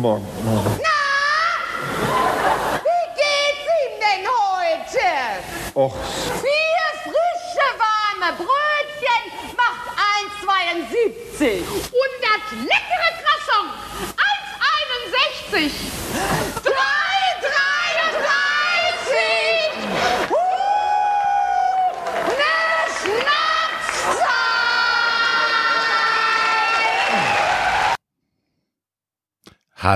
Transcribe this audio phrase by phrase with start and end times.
[0.00, 0.22] Morgen,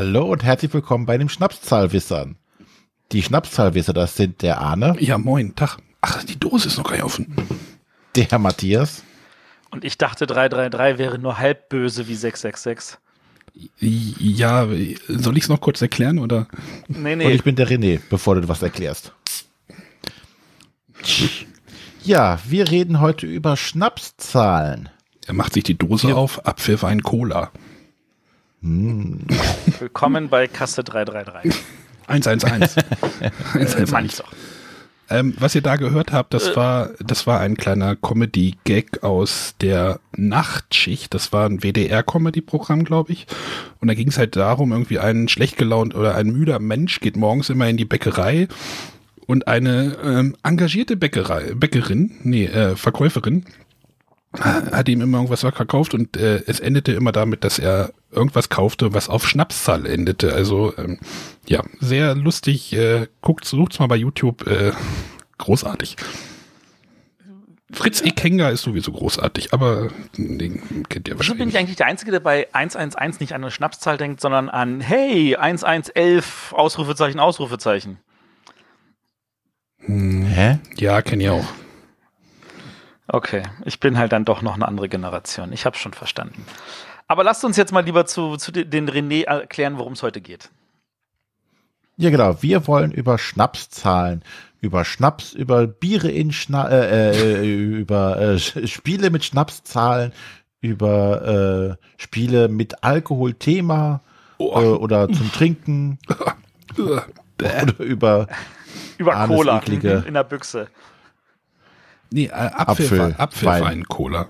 [0.05, 2.35] Hallo und herzlich willkommen bei den Schnapszahlwissern.
[3.13, 5.77] Die Schnapszahlwisser, das sind der Arne, Ja, moin, Tag.
[6.01, 7.33] Ach, die Dose ist noch gar nicht offen.
[8.17, 9.05] der Herr Matthias
[9.71, 12.99] Und ich dachte, 333 wäre nur halb böse wie 666.
[13.79, 14.67] Ja,
[15.07, 16.49] soll ich es noch kurz erklären oder?
[16.89, 17.31] Nee, und nee.
[17.31, 19.13] ich bin der René, bevor du was erklärst.
[22.03, 24.89] Ja, wir reden heute über Schnapszahlen.
[25.29, 26.15] Er macht sich die Dose Ja.
[26.17, 27.53] auf, Apfelwein, Cola.
[28.63, 31.61] Willkommen bei Kasse 333.
[32.07, 32.77] 111.
[33.21, 33.91] Äh, 111.
[33.91, 34.33] meine ich doch.
[35.11, 39.99] Ähm, was ihr da gehört habt, das war, das war ein kleiner Comedy-Gag aus der
[40.17, 41.13] Nachtschicht.
[41.13, 43.27] Das war ein WDR-Comedy-Programm, glaube ich.
[43.81, 47.17] Und da ging es halt darum, irgendwie ein schlecht gelaunt oder ein müder Mensch geht
[47.17, 48.47] morgens immer in die Bäckerei
[49.27, 53.45] und eine ähm, engagierte Bäckerei, Bäckerin, nee, äh, Verkäuferin,
[54.39, 58.95] hat ihm immer irgendwas verkauft und äh, es endete immer damit, dass er irgendwas kaufte,
[58.95, 60.33] was auf Schnapszahl endete.
[60.33, 60.99] Also ähm,
[61.47, 62.73] ja, sehr lustig.
[62.75, 64.47] Äh, guckt, sucht's mal bei YouTube.
[64.47, 64.73] Äh,
[65.39, 65.97] großartig.
[67.73, 71.55] Fritz Ekenga ist sowieso großartig, aber den kennt ihr Wieso bin wahrscheinlich.
[71.55, 75.37] ich eigentlich der Einzige, der bei 111 nicht an eine Schnapszahl denkt, sondern an Hey,
[75.37, 77.99] 1111, Ausrufezeichen, Ausrufezeichen.
[79.87, 80.59] Hä?
[80.77, 81.45] Ja, kenne ich auch.
[83.09, 85.53] Okay, ich bin halt dann doch noch eine andere Generation.
[85.53, 86.45] Ich habe schon verstanden.
[87.13, 90.23] Aber lasst uns jetzt mal lieber zu, zu de- den René erklären, worum es heute
[90.23, 90.49] geht.
[91.99, 92.43] Ja, genau.
[92.43, 94.25] Wir wollen über Schnapszahlen,
[94.63, 97.11] über Schnaps, über Biere in Schna äh,
[97.43, 100.15] äh, über äh, Spiele mit Schnapszahlen,
[100.63, 104.01] über äh, Spiele mit Alkoholthema
[104.39, 104.59] Oh.
[104.59, 105.99] äh, oder zum Trinken
[106.79, 108.27] oder über
[108.97, 110.67] Über Cola in der Büchse.
[112.11, 113.85] Nee, äh, Apfelwein, Apfel- Apfelwein, Wein.
[113.85, 114.29] Cola.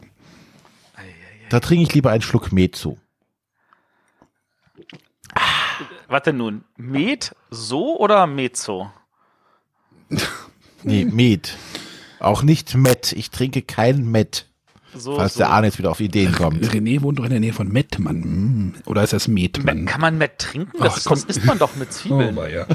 [1.52, 2.98] Da trinke ich lieber einen Schluck Met zu.
[6.24, 6.64] Denn nun?
[6.78, 8.90] Met so oder Mezzo?
[10.82, 11.54] Nee, Met.
[12.20, 13.12] Auch nicht Met.
[13.12, 14.46] Ich trinke kein Met,
[14.94, 15.38] So, falls so.
[15.40, 16.64] der Arne jetzt wieder auf Ideen kommt.
[16.64, 18.22] René wohnt doch in der Nähe von Mettmann.
[18.22, 18.74] Hm.
[18.86, 19.84] Oder ist das Metmann?
[19.84, 20.72] Kann man Met trinken?
[20.78, 22.36] Das, Ach, das isst man doch mit Oh, Zwiebeln.
[22.36, 22.66] war ja.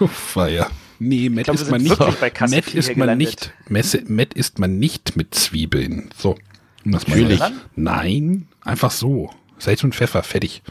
[0.00, 0.66] oh, war ja.
[0.98, 1.98] Nee, Met glaub, isst man nicht.
[1.98, 3.54] Met vier isst man nicht.
[3.68, 6.10] Messe, Met isst man nicht mit Zwiebeln.
[6.18, 6.36] So.
[6.84, 7.40] Natürlich.
[7.74, 9.30] Nein, einfach so.
[9.58, 10.62] Salz und Pfeffer, fertig.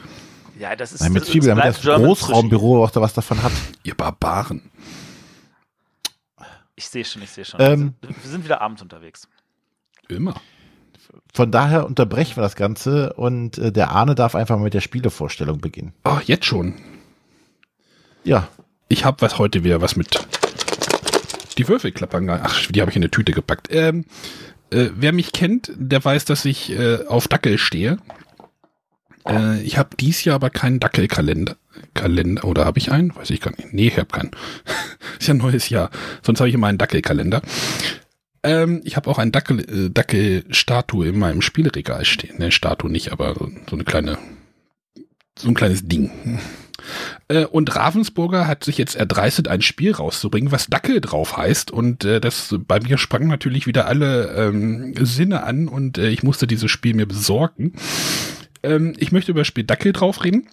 [0.59, 3.51] Ja, das ist Nein, mit Zwiebeln, damit das Großraumbüro auch da was davon hat.
[3.83, 4.69] Ihr Barbaren.
[6.75, 7.59] Ich sehe schon, ich sehe schon.
[7.59, 7.93] Ähm.
[8.01, 9.27] wir sind wieder abends unterwegs.
[10.07, 10.35] Immer.
[11.33, 14.81] Von daher unterbrechen wir das Ganze und äh, der Arne darf einfach mal mit der
[14.81, 15.93] Spielevorstellung beginnen.
[16.05, 16.75] Oh, jetzt schon.
[18.23, 18.47] Ja,
[18.87, 20.19] Ich habe was heute wieder was mit.
[21.57, 22.29] Die Würfelklappern.
[22.29, 23.67] Ach, die habe ich in eine Tüte gepackt.
[23.71, 24.05] Ähm,
[24.73, 27.97] äh, wer mich kennt, der weiß, dass ich äh, auf Dackel stehe.
[29.27, 31.55] Äh, ich habe dies Jahr aber keinen Dackelkalender.
[31.93, 33.15] Kalender, oder habe ich einen?
[33.15, 33.73] Weiß ich gar nicht.
[33.73, 34.31] Nee, ich habe keinen.
[35.19, 35.89] Ist ja ein neues Jahr.
[36.21, 37.41] Sonst habe ich immer einen Dackelkalender.
[38.43, 42.37] Ähm, ich habe auch einen Dackel, äh, Dackelstatue in meinem Spielregal stehen.
[42.37, 44.17] Ne, Statue nicht, aber so, eine kleine,
[45.37, 46.39] so ein kleines Ding.
[47.27, 51.71] Äh, und Ravensburger hat sich jetzt erdreistet, ein Spiel rauszubringen, was Dackel drauf heißt.
[51.71, 56.23] Und äh, das bei mir sprangen natürlich wieder alle ähm, Sinne an und äh, ich
[56.23, 57.73] musste dieses Spiel mir besorgen.
[58.63, 60.47] Ähm, ich möchte über das Spiel Dackel drauf reden.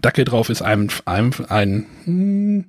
[0.00, 2.64] Dackel drauf ist ein, ein, ein, hm,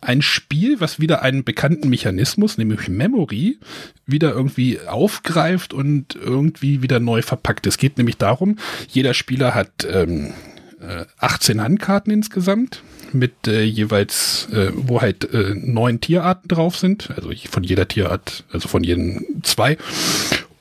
[0.00, 3.58] ein Spiel, was wieder einen bekannten Mechanismus, nämlich Memory,
[4.06, 7.66] wieder irgendwie aufgreift und irgendwie wieder neu verpackt.
[7.66, 8.58] Es geht nämlich darum,
[8.88, 10.32] jeder Spieler hat ähm,
[10.80, 12.82] äh, 18 Handkarten insgesamt
[13.12, 18.44] mit äh, jeweils, äh, wo halt äh, neun Tierarten drauf sind, also von jeder Tierart,
[18.52, 19.78] also von jedem zwei.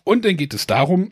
[0.04, 1.12] Und dann geht es darum,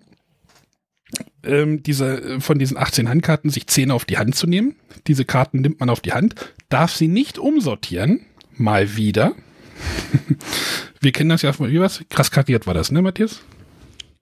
[1.43, 4.75] ähm, diese, äh, von diesen 18 Handkarten sich 10 auf die Hand zu nehmen.
[5.07, 6.35] Diese Karten nimmt man auf die Hand,
[6.69, 8.21] darf sie nicht umsortieren,
[8.53, 9.33] mal wieder.
[10.99, 12.03] Wir kennen das ja von, wie was?
[12.09, 13.41] Krass kariert war das, ne, Matthias?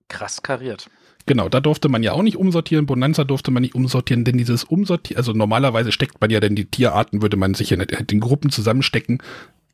[0.09, 0.89] Krass kariert.
[1.25, 2.85] Genau, da durfte man ja auch nicht umsortieren.
[2.85, 6.65] Bonanza durfte man nicht umsortieren, denn dieses Umsortieren, also normalerweise steckt man ja denn die
[6.65, 9.19] Tierarten, würde man sich in den Gruppen zusammenstecken,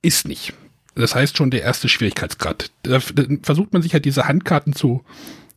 [0.02, 0.54] ist nicht.
[0.96, 2.72] Das heißt schon der erste Schwierigkeitsgrad.
[2.84, 5.04] Da versucht man sich halt diese Handkarten zu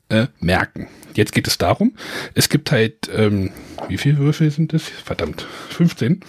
[0.08, 0.88] äh, merken.
[1.14, 1.94] Jetzt geht es darum,
[2.34, 3.50] es gibt halt, ähm,
[3.88, 4.82] wie viele Würfel sind das?
[4.82, 6.20] Verdammt, 15.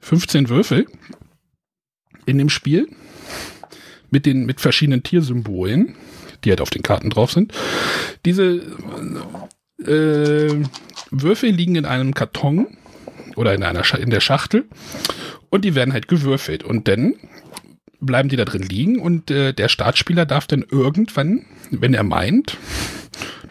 [0.00, 0.86] 15 Würfel
[2.26, 2.88] in dem Spiel
[4.10, 5.94] mit den mit verschiedenen Tiersymbolen,
[6.44, 7.52] die halt auf den Karten drauf sind.
[8.24, 8.62] Diese
[9.78, 10.54] äh,
[11.10, 12.66] Würfel liegen in einem Karton
[13.36, 14.64] oder in einer Scha in der Schachtel
[15.50, 17.14] und die werden halt gewürfelt und dann
[18.00, 22.56] bleiben die da drin liegen und äh, der Startspieler darf dann irgendwann, wenn er meint,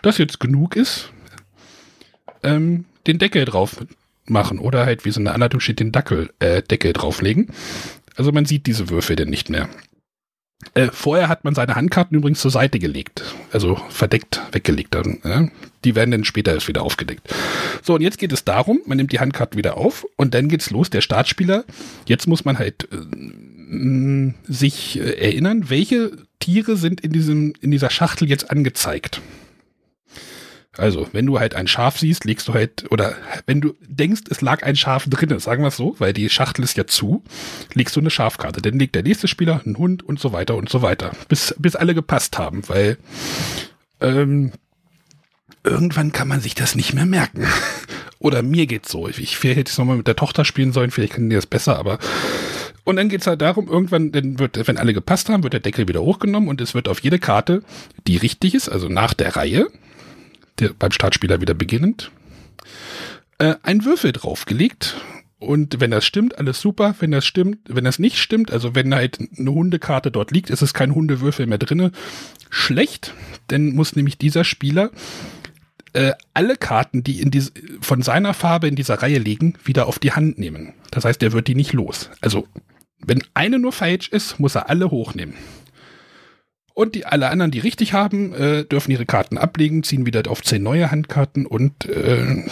[0.02, 1.12] dass jetzt genug ist,
[2.44, 3.78] ähm, den Deckel drauf
[4.26, 7.52] machen oder halt, wie so eine Anleitung steht, den Dackel, äh, Deckel drauflegen.
[8.16, 9.70] Also man sieht diese Würfel denn nicht mehr.
[10.74, 14.96] Äh, vorher hat man seine Handkarten übrigens zur Seite gelegt, also verdeckt weggelegt.
[14.96, 15.48] Dann, ja?
[15.84, 17.34] Die werden dann später erst wieder aufgedeckt.
[17.84, 20.72] So, und jetzt geht es darum, man nimmt die Handkarten wieder auf und dann geht's
[20.72, 21.66] los, der Startspieler.
[22.06, 27.90] Jetzt muss man halt äh, sich äh, erinnern, welche Tiere sind in, diesem, in dieser
[27.90, 29.22] Schachtel jetzt angezeigt.
[30.78, 34.42] Also, wenn du halt ein Schaf siehst, legst du halt, oder wenn du denkst, es
[34.42, 37.24] lag ein Schaf drinne, sagen wir es so, weil die Schachtel ist ja zu,
[37.74, 38.62] legst du eine Schafkarte.
[38.62, 41.12] Dann legt der nächste Spieler einen Hund und so weiter und so weiter.
[41.30, 42.98] Bis, bis alle gepasst haben, weil
[44.02, 44.52] ähm,
[45.64, 47.48] irgendwann kann man sich das nicht mehr merken.
[48.20, 49.08] oder mir geht's so.
[49.08, 51.78] Ich vielleicht hätte es nochmal mit der Tochter spielen sollen, vielleicht können die das besser,
[51.78, 52.00] aber
[52.84, 55.88] und dann geht's halt darum, irgendwann, dann wird, wenn alle gepasst haben, wird der Deckel
[55.88, 57.64] wieder hochgenommen und es wird auf jede Karte,
[58.06, 59.68] die richtig ist, also nach der Reihe,
[60.60, 62.12] der, beim Startspieler wieder beginnend,
[63.38, 64.96] äh, ein Würfel draufgelegt.
[65.38, 66.96] Und wenn das stimmt, alles super.
[67.00, 70.62] Wenn das stimmt, wenn das nicht stimmt, also wenn halt eine Hundekarte dort liegt, ist
[70.62, 71.92] es kein Hundewürfel mehr drinne.
[72.50, 73.14] Schlecht,
[73.50, 74.92] denn muss nämlich dieser Spieler
[75.96, 79.98] äh, alle Karten, die in diese, von seiner Farbe in dieser Reihe liegen, wieder auf
[79.98, 80.74] die Hand nehmen.
[80.92, 82.10] Das heißt, er wird die nicht los.
[82.22, 82.48] Also,
[83.00, 85.36] wenn eine nur falsch ist, muss er alle hochnehmen.
[86.76, 90.44] Und die, alle anderen, die richtig haben, äh, dürfen ihre Karten ablegen, ziehen wieder auf
[90.44, 92.44] zehn neue Handkarten und äh,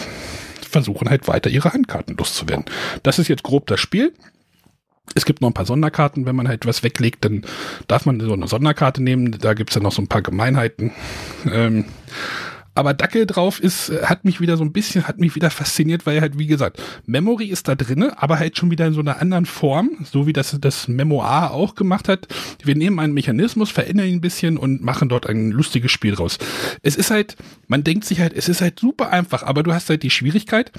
[0.68, 2.64] versuchen halt weiter ihre Handkarten loszuwerden.
[3.02, 4.14] Das ist jetzt grob das Spiel.
[5.14, 7.44] Es gibt noch ein paar Sonderkarten, wenn man halt was weglegt, dann
[7.86, 9.30] darf man so eine Sonderkarte nehmen.
[9.30, 10.92] Da gibt's dann noch so ein paar Gemeinheiten.
[11.52, 11.84] Ähm,
[12.74, 16.06] aber Dackel drauf ist, äh, hat mich wieder so ein bisschen, hat mich wieder fasziniert,
[16.06, 19.20] weil halt, wie gesagt, Memory ist da drinne, aber halt schon wieder in so einer
[19.20, 22.26] anderen Form, so wie das das Memoir auch gemacht hat.
[22.62, 26.38] Wir nehmen einen Mechanismus, verändern ihn ein bisschen und machen dort ein lustiges Spiel draus.
[26.82, 27.36] Es ist halt,
[27.68, 30.72] man denkt sich halt, es ist halt super einfach, aber du hast halt die Schwierigkeit,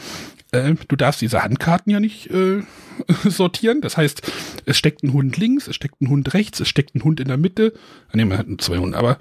[0.52, 2.62] äh, du darfst diese Handkarten ja nicht äh,
[3.30, 3.82] sortieren.
[3.82, 4.22] Das heißt,
[4.66, 7.28] es steckt ein Hund links, es steckt ein Hund rechts, es steckt ein Hund in
[7.28, 7.74] der Mitte.
[8.14, 9.18] Ne, man hat zwei Hunde, aber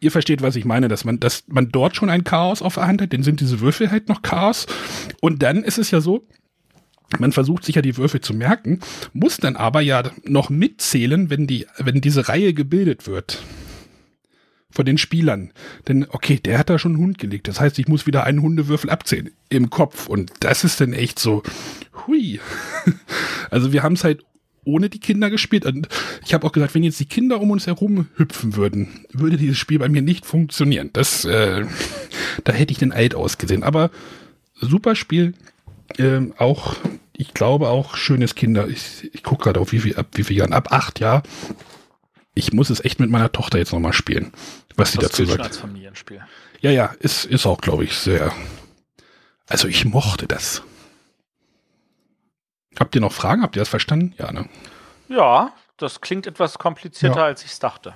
[0.00, 2.86] ihr versteht, was ich meine, dass man, dass man dort schon ein Chaos auf der
[2.86, 4.66] Hand hat, dann sind diese Würfel halt noch Chaos.
[5.20, 6.26] Und dann ist es ja so,
[7.18, 8.80] man versucht sich ja die Würfel zu merken,
[9.12, 13.42] muss dann aber ja noch mitzählen, wenn die, wenn diese Reihe gebildet wird.
[14.70, 15.52] Von den Spielern.
[15.88, 17.48] Denn, okay, der hat da schon einen Hund gelegt.
[17.48, 19.30] Das heißt, ich muss wieder einen Hundewürfel abzählen.
[19.48, 20.06] Im Kopf.
[20.06, 21.42] Und das ist dann echt so,
[22.06, 22.40] hui.
[23.48, 24.24] Also wir haben es halt
[24.66, 25.64] ohne die Kinder gespielt.
[25.64, 25.88] Und
[26.24, 29.56] ich habe auch gesagt, wenn jetzt die Kinder um uns herum hüpfen würden, würde dieses
[29.56, 30.90] Spiel bei mir nicht funktionieren.
[30.92, 31.64] Das, äh,
[32.44, 33.62] da hätte ich den alt ausgesehen.
[33.62, 33.90] Aber
[34.60, 35.34] super Spiel.
[35.98, 36.76] Ähm, auch,
[37.16, 38.68] ich glaube auch schönes Kinder.
[38.68, 40.52] Ich, ich gucke gerade auf wie viel, ab wie viel Jahren.
[40.52, 41.22] Ab acht Jahr.
[42.34, 44.32] Ich muss es echt mit meiner Tochter jetzt nochmal spielen.
[44.76, 45.40] Was sie dazu sagt.
[45.40, 46.20] Als Familienspiel.
[46.60, 48.32] Ja, ja, ist, ist auch, glaube ich, sehr.
[49.46, 50.62] Also ich mochte das.
[52.78, 53.42] Habt ihr noch Fragen?
[53.42, 54.14] Habt ihr das verstanden?
[54.18, 54.48] Ja, ne?
[55.08, 57.24] Ja, das klingt etwas komplizierter, ja.
[57.26, 57.94] als ich es dachte.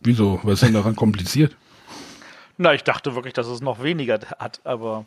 [0.00, 0.40] Wieso?
[0.42, 1.56] Was ist denn daran kompliziert?
[2.56, 5.06] Na, ich dachte wirklich, dass es noch weniger hat, aber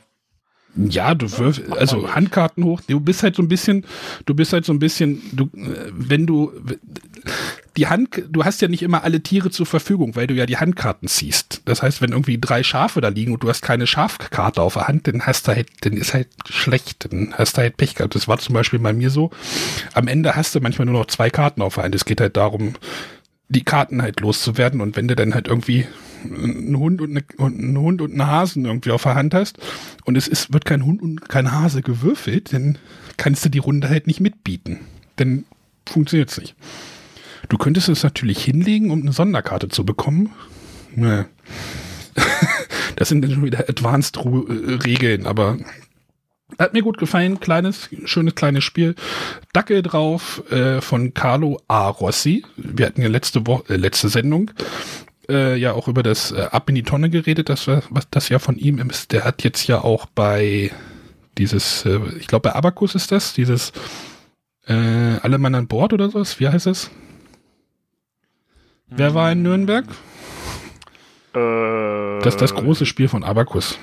[0.75, 2.82] ja, du wirfst, also Handkarten hoch.
[2.88, 3.86] Du bist halt so ein bisschen,
[4.25, 6.51] du bist halt so ein bisschen, du, wenn du,
[7.77, 10.58] die Hand, du hast ja nicht immer alle Tiere zur Verfügung, weil du ja die
[10.58, 11.62] Handkarten ziehst.
[11.65, 14.88] Das heißt, wenn irgendwie drei Schafe da liegen und du hast keine Schafkarte auf der
[14.88, 18.15] Hand, dann hast du halt, dann ist halt schlecht, dann hast du halt Pech gehabt.
[18.15, 19.32] Das war zum Beispiel bei mir so.
[19.94, 21.96] Am Ende hast du manchmal nur noch zwei Karten auf der Hand.
[21.96, 22.75] Es geht halt darum,
[23.50, 25.86] die Karten halt loszuwerden und wenn du dann halt irgendwie
[26.24, 29.58] einen Hund und, eine, einen Hund und einen Hasen irgendwie auf der Hand hast
[30.06, 32.78] und es ist, wird kein Hund und kein Hase gewürfelt, dann
[33.18, 34.80] kannst du die Runde halt nicht mitbieten.
[35.18, 35.46] Dann
[35.86, 36.56] funktioniert es nicht.
[37.50, 40.32] Du könntest es natürlich hinlegen, um eine Sonderkarte zu bekommen.
[40.96, 41.25] Naja.
[42.96, 45.58] das sind dann schon wieder Advanced-Regeln, aber
[46.60, 47.40] hat mir gut gefallen.
[47.40, 48.96] Kleines, schönes kleines Spiel.
[49.54, 51.90] Dackel drauf äh, von Carlo A.
[51.90, 52.46] Rossi.
[52.56, 54.52] Wir hatten ja letzte Woche, äh, letzte Sendung
[55.30, 58.40] äh, ja auch über das äh, Ab in die Tonne geredet, das, was das ja
[58.40, 59.12] von ihm ist.
[59.12, 60.72] Der hat jetzt ja auch bei
[61.38, 63.72] dieses, äh, ich glaube bei Abacus ist das, dieses
[64.68, 64.74] äh,
[65.22, 66.92] Alle Mann an Bord oder sowas, wie heißt es?
[68.88, 69.86] Wer war in Nürnberg?
[71.34, 73.80] Äh, Das ist das große Spiel von Abacus.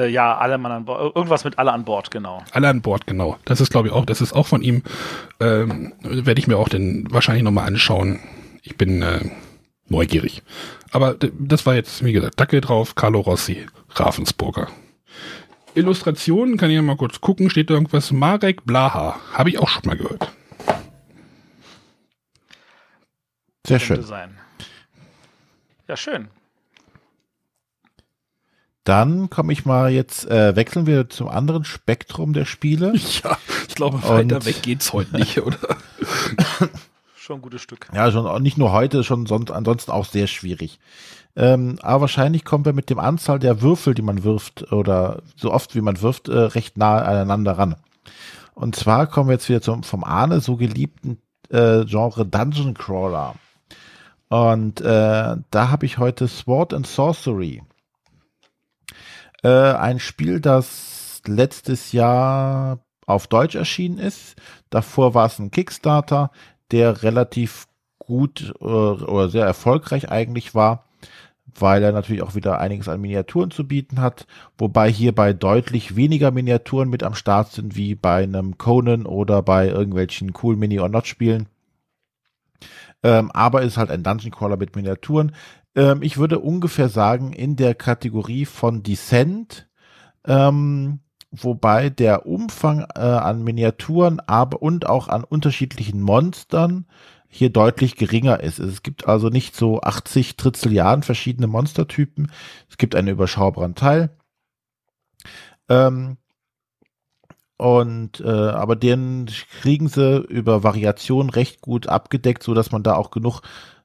[0.00, 1.14] Äh, ja, alle Mann an Bord.
[1.14, 2.42] Irgendwas mit alle an Bord, genau.
[2.52, 3.38] Alle an Bord, genau.
[3.44, 4.82] Das ist, glaube ich, auch, das ist auch von ihm.
[5.40, 8.20] Ähm, Werde ich mir auch den wahrscheinlich nochmal anschauen.
[8.62, 9.20] Ich bin äh,
[9.88, 10.42] neugierig.
[10.92, 14.68] Aber das war jetzt, wie gesagt, Dackel drauf, Carlo Rossi, Ravensburger.
[15.74, 17.50] Illustrationen kann ich ja mal kurz gucken.
[17.50, 18.10] Steht da irgendwas?
[18.10, 19.20] Marek Blaha.
[19.34, 20.32] Habe ich auch schon mal gehört.
[23.66, 24.02] Sehr Könnte schön.
[24.02, 24.38] sein.
[25.86, 26.28] Ja, schön.
[28.84, 32.94] Dann komme ich mal jetzt, äh, wechseln wir zum anderen Spektrum der Spiele.
[33.22, 33.36] Ja,
[33.68, 35.58] ich glaube, Und- weiter weg geht's heute nicht, oder?
[37.14, 37.88] Schon ein gutes Stück.
[37.94, 40.80] Ja, schon nicht nur heute, schon sonst, ansonsten auch sehr schwierig.
[41.36, 45.52] Ähm, aber wahrscheinlich kommen wir mit dem Anzahl der Würfel, die man wirft, oder so
[45.52, 47.76] oft wie man wirft, äh, recht nahe aneinander ran.
[48.54, 51.18] Und zwar kommen wir jetzt wieder zum vom Arne so geliebten
[51.50, 53.34] äh, Genre Dungeon Crawler.
[54.28, 57.62] Und äh, da habe ich heute Sword and Sorcery.
[59.42, 64.36] Äh, ein Spiel, das letztes Jahr auf Deutsch erschienen ist.
[64.70, 66.30] Davor war es ein Kickstarter,
[66.70, 67.66] der relativ
[67.98, 70.84] gut äh, oder sehr erfolgreich eigentlich war,
[71.58, 74.26] weil er natürlich auch wieder einiges an Miniaturen zu bieten hat,
[74.58, 79.68] wobei hierbei deutlich weniger Miniaturen mit am Start sind wie bei einem Conan oder bei
[79.68, 81.48] irgendwelchen cool Mini or Not Spielen.
[83.02, 85.32] Ähm, aber ist halt ein Dungeon Crawler mit Miniaturen.
[85.74, 89.68] Ähm, ich würde ungefähr sagen, in der Kategorie von Descent,
[90.24, 91.00] ähm,
[91.30, 96.86] wobei der Umfang äh, an Miniaturen aber und auch an unterschiedlichen Monstern
[97.28, 98.58] hier deutlich geringer ist.
[98.58, 102.32] Es gibt also nicht so 80 Trizilliarden verschiedene Monstertypen.
[102.68, 104.10] Es gibt einen überschaubaren Teil.
[105.68, 106.16] Ähm,
[107.56, 112.94] und äh, aber den kriegen sie über Variationen recht gut abgedeckt, so dass man da
[112.96, 113.42] auch genug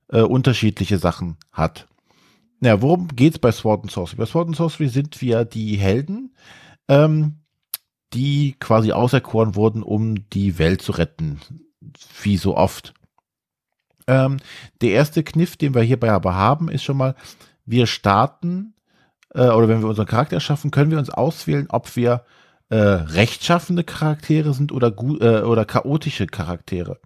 [0.10, 1.88] äh, unterschiedliche Sachen hat.
[2.62, 4.18] Ja, worum geht's bei Sword and Sorcery?
[4.18, 6.36] Bei Sword and Sorcery sind wir die Helden,
[6.88, 7.40] ähm,
[8.14, 11.40] die quasi auserkoren wurden, um die Welt zu retten,
[12.22, 12.94] wie so oft.
[14.08, 14.38] Ähm,
[14.82, 17.16] der erste Kniff, den wir hierbei aber haben, ist schon mal,
[17.66, 18.74] wir starten,
[19.34, 22.24] äh, oder wenn wir unseren Charakter schaffen, können wir uns auswählen, ob wir
[22.70, 27.00] äh, rechtschaffende Charaktere sind oder, äh, oder chaotische Charaktere.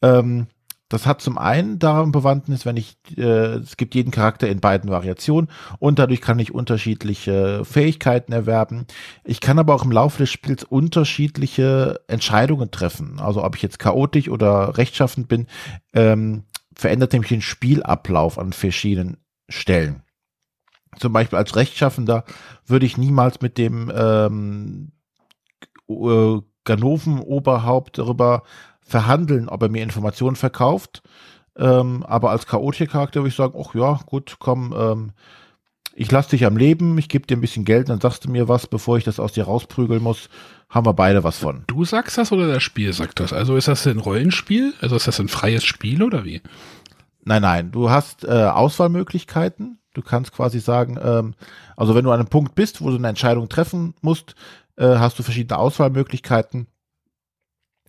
[0.00, 0.48] Ähm,
[0.92, 4.90] das hat zum einen daran Bewandtnis, wenn ich, äh, es gibt jeden Charakter in beiden
[4.90, 8.86] Variationen und dadurch kann ich unterschiedliche Fähigkeiten erwerben.
[9.24, 13.20] Ich kann aber auch im Laufe des Spiels unterschiedliche Entscheidungen treffen.
[13.20, 15.46] Also ob ich jetzt chaotisch oder rechtschaffend bin,
[15.94, 16.44] ähm,
[16.74, 19.16] verändert nämlich den Spielablauf an verschiedenen
[19.48, 20.02] Stellen.
[20.98, 22.24] Zum Beispiel als Rechtschaffender
[22.66, 24.92] würde ich niemals mit dem ähm,
[25.88, 28.42] äh, Ganoven-Oberhaupt darüber
[28.92, 31.02] verhandeln, ob er mir Informationen verkauft.
[31.56, 35.12] Ähm, aber als chaotischer Charakter würde ich sagen, ach ja, gut, komm, ähm,
[35.94, 38.48] ich lasse dich am Leben, ich gebe dir ein bisschen Geld, dann sagst du mir
[38.48, 40.30] was, bevor ich das aus dir rausprügeln muss,
[40.70, 41.64] haben wir beide was von.
[41.66, 43.32] Du sagst das oder das Spiel sagt das?
[43.32, 44.72] Also ist das ein Rollenspiel?
[44.80, 46.40] Also ist das ein freies Spiel oder wie?
[47.24, 49.78] Nein, nein, du hast äh, Auswahlmöglichkeiten.
[49.94, 51.34] Du kannst quasi sagen, ähm,
[51.76, 54.34] also wenn du an einem Punkt bist, wo du eine Entscheidung treffen musst,
[54.76, 56.66] äh, hast du verschiedene Auswahlmöglichkeiten.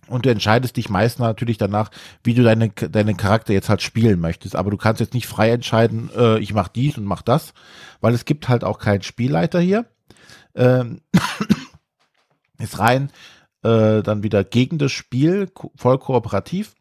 [0.06, 1.90] Und du entscheidest dich meist natürlich danach,
[2.22, 4.56] wie du deine, deinen Charakter jetzt halt spielen möchtest.
[4.56, 7.54] Aber du kannst jetzt nicht frei entscheiden, äh, ich mach dies und mach das,
[8.00, 9.86] weil es gibt halt auch keinen Spielleiter hier.
[10.54, 11.00] Ähm,
[12.58, 13.10] ist rein
[13.62, 16.74] äh, dann wieder gegen das Spiel, voll kooperativ.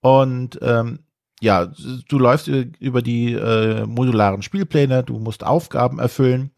[0.00, 1.00] Und ähm,
[1.40, 1.66] ja,
[2.08, 6.52] du läufst über die äh, modularen Spielpläne, du musst Aufgaben erfüllen.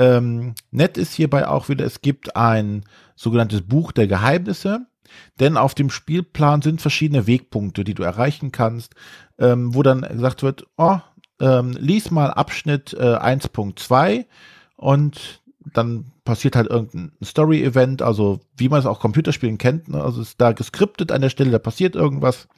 [0.00, 4.86] Ähm, nett ist hierbei auch wieder, es gibt ein sogenanntes Buch der Geheimnisse,
[5.38, 8.94] denn auf dem Spielplan sind verschiedene Wegpunkte, die du erreichen kannst,
[9.38, 11.00] ähm, wo dann gesagt wird, oh,
[11.38, 14.24] ähm, lies mal Abschnitt äh, 1.2
[14.76, 15.42] und
[15.74, 20.02] dann passiert halt irgendein Story-Event, also wie man es auch Computerspielen kennt, ne?
[20.02, 22.48] also ist da geskriptet an der Stelle, da passiert irgendwas,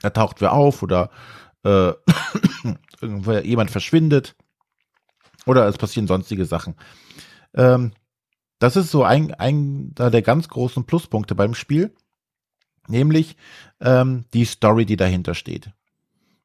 [0.00, 1.10] da taucht wer auf oder
[1.64, 1.92] äh,
[3.00, 4.36] irgendwer jemand verschwindet
[5.46, 6.74] oder es passieren sonstige Sachen.
[7.54, 7.92] Ähm,
[8.58, 11.94] das ist so ein, ein der ganz großen Pluspunkte beim Spiel,
[12.88, 13.36] nämlich
[13.80, 15.70] ähm, die Story, die dahinter steht.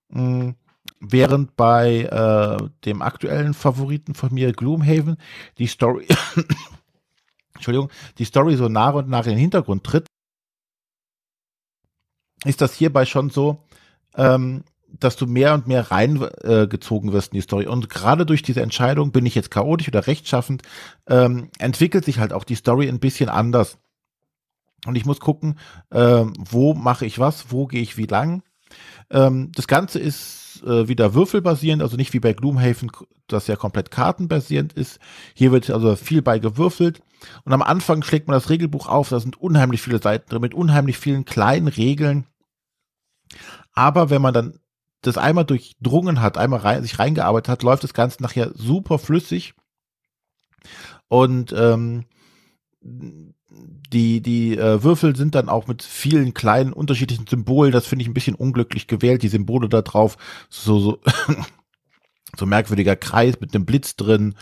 [0.10, 0.56] Mhm.
[1.00, 5.18] Während bei äh, dem aktuellen Favoriten von mir, Gloomhaven,
[5.58, 6.08] die Story,
[7.56, 7.90] Entschuldigung,
[8.20, 10.06] die Story so nach und nach in den Hintergrund tritt,
[12.46, 13.64] ist das hierbei schon so,
[14.16, 14.64] ähm,
[15.00, 17.68] dass du mehr und mehr reingezogen äh, wirst in die Story.
[17.68, 20.64] Und gerade durch diese Entscheidung, bin ich jetzt chaotisch oder rechtschaffend,
[21.08, 23.78] ähm, entwickelt sich halt auch die Story ein bisschen anders.
[24.86, 25.60] Und ich muss gucken,
[25.92, 28.44] ähm, wo mache ich was, wo gehe ich wie lang.
[29.10, 32.92] Ähm, das Ganze ist äh, wieder würfelbasierend, also nicht wie bei Gloomhaven,
[33.28, 35.00] das ja komplett kartenbasierend ist.
[35.34, 37.02] Hier wird also viel bei gewürfelt.
[37.44, 40.56] Und am Anfang schlägt man das Regelbuch auf, da sind unheimlich viele Seiten drin mit
[40.56, 42.26] unheimlich vielen kleinen Regeln.
[43.74, 44.60] Aber wenn man dann
[45.02, 49.54] das einmal durchdrungen hat, einmal rein, sich reingearbeitet hat, läuft das Ganze nachher super flüssig.
[51.08, 52.06] Und ähm,
[52.82, 57.72] die, die äh, Würfel sind dann auch mit vielen kleinen unterschiedlichen Symbolen.
[57.72, 59.24] Das finde ich ein bisschen unglücklich gewählt.
[59.24, 60.18] Die Symbole da drauf,
[60.50, 61.00] so, so,
[62.38, 64.36] so merkwürdiger Kreis mit einem Blitz drin,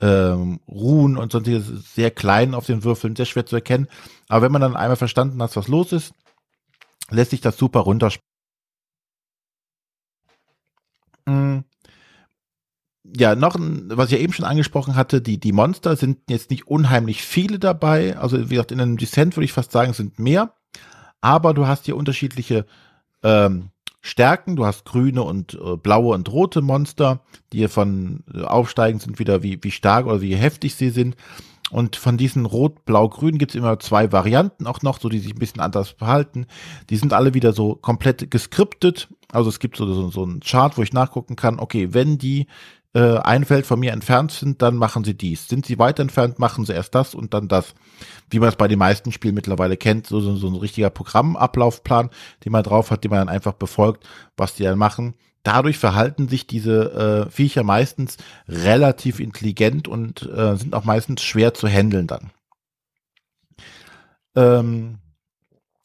[0.00, 3.86] ähm, Ruhen und sonstiges sehr klein auf den Würfeln, sehr schwer zu erkennen.
[4.28, 6.12] Aber wenn man dann einmal verstanden hat, was los ist,
[7.10, 8.29] lässt sich das super runterspielen.
[13.16, 16.50] Ja, noch ein, was ich ja eben schon angesprochen hatte, die, die Monster sind jetzt
[16.50, 18.16] nicht unheimlich viele dabei.
[18.18, 20.54] Also, wie gesagt, in einem Descent würde ich fast sagen, sind mehr.
[21.20, 22.66] Aber du hast hier unterschiedliche
[23.22, 23.70] ähm,
[24.00, 24.56] Stärken.
[24.56, 27.20] Du hast grüne und äh, blaue und rote Monster,
[27.52, 31.16] die hier von äh, aufsteigen sind, wieder wie, wie stark oder wie heftig sie sind.
[31.70, 35.20] Und von diesen Rot, Blau, Grün gibt es immer zwei Varianten auch noch, so die
[35.20, 36.46] sich ein bisschen anders verhalten.
[36.90, 39.08] Die sind alle wieder so komplett geskriptet.
[39.32, 42.46] Also es gibt so, so, so einen Chart, wo ich nachgucken kann, okay, wenn die
[42.92, 45.46] äh, ein Feld von mir entfernt sind, dann machen sie dies.
[45.46, 47.74] Sind sie weit entfernt, machen sie erst das und dann das.
[48.30, 52.10] Wie man es bei den meisten Spielen mittlerweile kennt, so, so, so ein richtiger Programmablaufplan,
[52.44, 56.28] den man drauf hat, den man dann einfach befolgt, was die dann machen dadurch verhalten
[56.28, 58.16] sich diese äh, Viecher meistens
[58.48, 62.30] relativ intelligent und äh, sind auch meistens schwer zu handeln dann.
[64.36, 64.98] Ähm,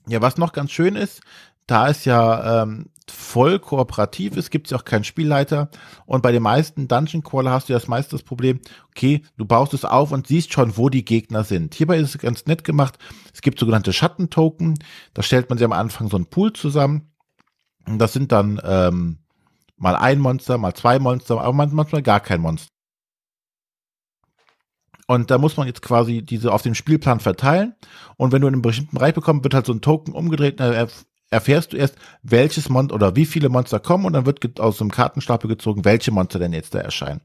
[0.07, 1.21] ja, was noch ganz schön ist,
[1.67, 5.69] da es ja ähm, voll kooperativ ist, gibt es ja auch keinen Spielleiter.
[6.05, 8.59] Und bei den meisten Dungeon Crawler hast du ja das meiste das Problem,
[8.89, 11.75] okay, du baust es auf und siehst schon, wo die Gegner sind.
[11.75, 12.97] Hierbei ist es ganz nett gemacht.
[13.33, 14.77] Es gibt sogenannte Schattentoken.
[15.13, 17.11] Da stellt man sich am Anfang so einen Pool zusammen.
[17.87, 19.19] Und das sind dann ähm,
[19.77, 22.69] Mal ein Monster, mal zwei Monster, aber manchmal gar kein Monster.
[25.07, 27.75] Und da muss man jetzt quasi diese auf dem Spielplan verteilen.
[28.17, 30.59] Und wenn du in einem bestimmten Bereich bekommst, wird halt so ein Token umgedreht.
[30.59, 30.89] Dann
[31.29, 34.05] erfährst du erst, welches Monster oder wie viele Monster kommen.
[34.05, 37.21] Und dann wird aus dem Kartenstapel gezogen, welche Monster denn jetzt da erscheinen.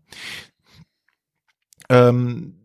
[1.88, 2.59] Ähm,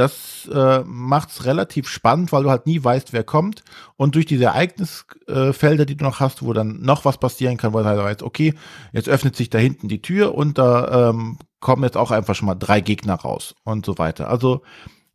[0.00, 3.62] das äh, macht es relativ spannend, weil du halt nie weißt, wer kommt.
[3.96, 7.80] Und durch diese Ereignisfelder, die du noch hast, wo dann noch was passieren kann, wo
[7.80, 8.54] du halt weißt, okay,
[8.92, 12.46] jetzt öffnet sich da hinten die Tür und da ähm, kommen jetzt auch einfach schon
[12.46, 14.30] mal drei Gegner raus und so weiter.
[14.30, 14.62] Also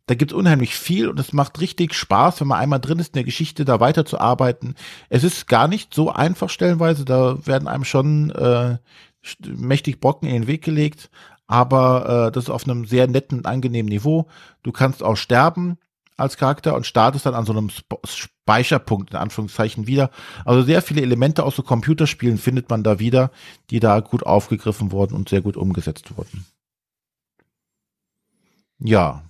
[0.06, 3.14] da gibt's unheimlich viel und es macht richtig Spaß, wenn man einmal drin ist in
[3.14, 4.76] der Geschichte, da weiterzuarbeiten.
[5.08, 8.78] Es ist gar nicht so einfach stellenweise, da werden einem schon äh,
[9.44, 11.10] mächtig Brocken in den Weg gelegt,
[11.46, 14.26] aber äh, das ist auf einem sehr netten und angenehmen Niveau.
[14.62, 15.78] Du kannst auch sterben
[16.16, 17.98] als Charakter und startest dann an so einem Sp
[18.46, 20.10] Speicherpunkt in Anführungszeichen wieder.
[20.44, 23.32] Also sehr viele Elemente aus so Computerspielen findet man da wieder,
[23.70, 26.46] die da gut aufgegriffen wurden und sehr gut umgesetzt wurden.
[28.78, 29.24] Ja,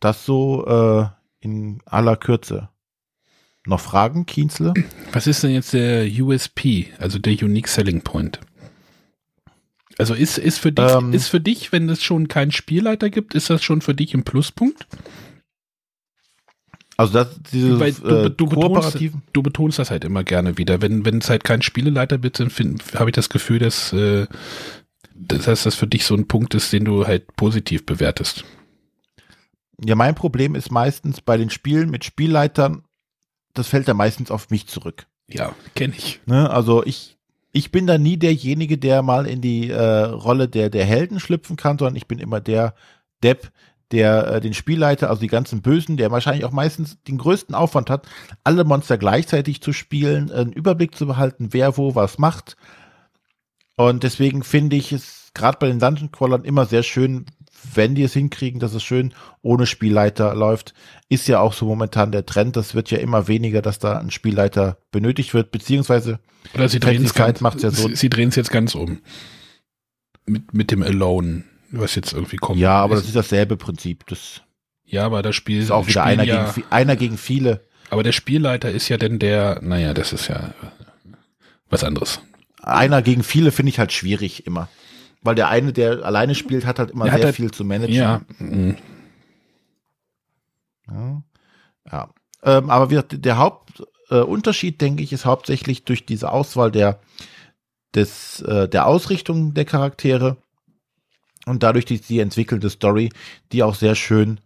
[0.00, 1.06] das so äh,
[1.40, 2.70] in aller Kürze.
[3.66, 4.72] Noch Fragen, Kienzle?
[5.12, 8.40] Was ist denn jetzt der USP, also der Unique Selling Point?
[9.98, 13.34] Also ist, ist, für dich, ähm, ist für dich, wenn es schon keinen Spielleiter gibt,
[13.34, 14.86] ist das schon für dich ein Pluspunkt?
[16.96, 18.98] Also das, dieses Weil du, äh, du, betonst,
[19.32, 20.82] du betonst das halt immer gerne wieder.
[20.82, 22.50] Wenn, wenn es halt kein Spieleleiter wird, dann
[22.94, 24.26] habe ich das Gefühl, dass, äh,
[25.14, 28.44] dass das für dich so ein Punkt ist, den du halt positiv bewertest.
[29.84, 32.84] Ja, mein Problem ist meistens bei den Spielen mit Spielleitern,
[33.54, 35.06] das fällt da meistens auf mich zurück.
[35.28, 36.20] Ja, kenne ich.
[36.26, 37.16] Ne, also ich,
[37.52, 41.56] ich bin da nie derjenige, der mal in die äh, Rolle der, der Helden schlüpfen
[41.56, 42.74] kann, sondern ich bin immer der
[43.22, 43.52] Depp,
[43.92, 47.90] der äh, den Spielleiter, also die ganzen Bösen, der wahrscheinlich auch meistens den größten Aufwand
[47.90, 48.08] hat,
[48.42, 52.56] alle Monster gleichzeitig zu spielen, einen Überblick zu behalten, wer wo was macht.
[53.76, 57.26] Und deswegen finde ich es gerade bei den Dungeon Crawlern immer sehr schön,
[57.74, 60.74] wenn die es hinkriegen, dass es schön ohne Spielleiter läuft,
[61.08, 62.56] ist ja auch so momentan der Trend.
[62.56, 66.18] Das wird ja immer weniger, dass da ein Spielleiter benötigt wird, beziehungsweise
[66.54, 67.88] Oder sie drehen es ganz, macht's ja so.
[67.88, 69.00] Sie, sie drehen es jetzt ganz um.
[70.26, 72.58] Mit, mit dem Alone, was jetzt irgendwie kommt.
[72.58, 73.00] Ja, aber ist.
[73.00, 74.06] das ist dasselbe Prinzip.
[74.06, 74.42] Das
[74.84, 77.66] ja, aber das Spiel ist auch wieder einer, ja, gegen, einer gegen viele.
[77.88, 80.54] Aber der Spielleiter ist ja denn der, naja, das ist ja
[81.70, 82.20] was anderes.
[82.60, 84.68] Einer gegen viele finde ich halt schwierig immer.
[85.22, 87.94] Weil der eine, der alleine spielt, hat halt immer der sehr halt, viel zu managen.
[87.94, 88.22] Ja.
[88.38, 88.76] Mhm.
[90.88, 91.22] Ja.
[91.90, 92.08] ja.
[92.42, 97.00] Ähm, aber wir, der Hauptunterschied, äh, denke ich, ist hauptsächlich durch diese Auswahl der,
[97.94, 100.36] des, äh, der Ausrichtung der Charaktere
[101.46, 103.10] und dadurch die, die entwickelte Story,
[103.52, 104.40] die auch sehr schön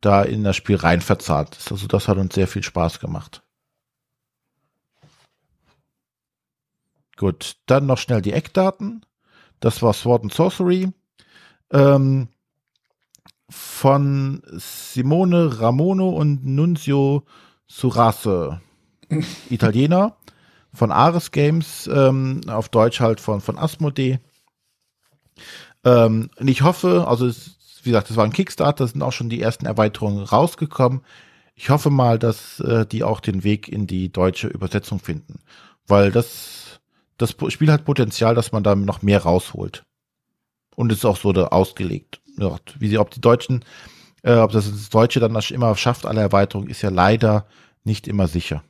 [0.00, 1.70] da in das Spiel rein verzahnt ist.
[1.70, 3.42] Also das hat uns sehr viel Spaß gemacht.
[7.16, 9.04] Gut, dann noch schnell die Eckdaten.
[9.62, 10.90] Das war Sword and Sorcery.
[11.70, 12.28] Ähm,
[13.48, 17.24] von Simone Ramono und Nunzio
[17.68, 18.60] Surase.
[19.50, 20.16] Italiener.
[20.74, 24.20] Von Ares Games, ähm, auf Deutsch halt von, von Asmodee.
[25.84, 29.28] Ähm, und ich hoffe, also es, wie gesagt, das war ein Kickstarter, sind auch schon
[29.28, 31.02] die ersten Erweiterungen rausgekommen.
[31.54, 35.40] Ich hoffe mal, dass äh, die auch den Weg in die deutsche Übersetzung finden,
[35.86, 36.61] weil das
[37.18, 39.84] das Spiel hat Potenzial, dass man da noch mehr rausholt.
[40.74, 42.20] Und ist auch so ausgelegt.
[42.38, 43.64] Ja, wie sie, ob die Deutschen,
[44.22, 47.46] äh, ob das, das Deutsche dann immer schafft, alle Erweiterungen, ist ja leider
[47.84, 48.64] nicht immer sicher.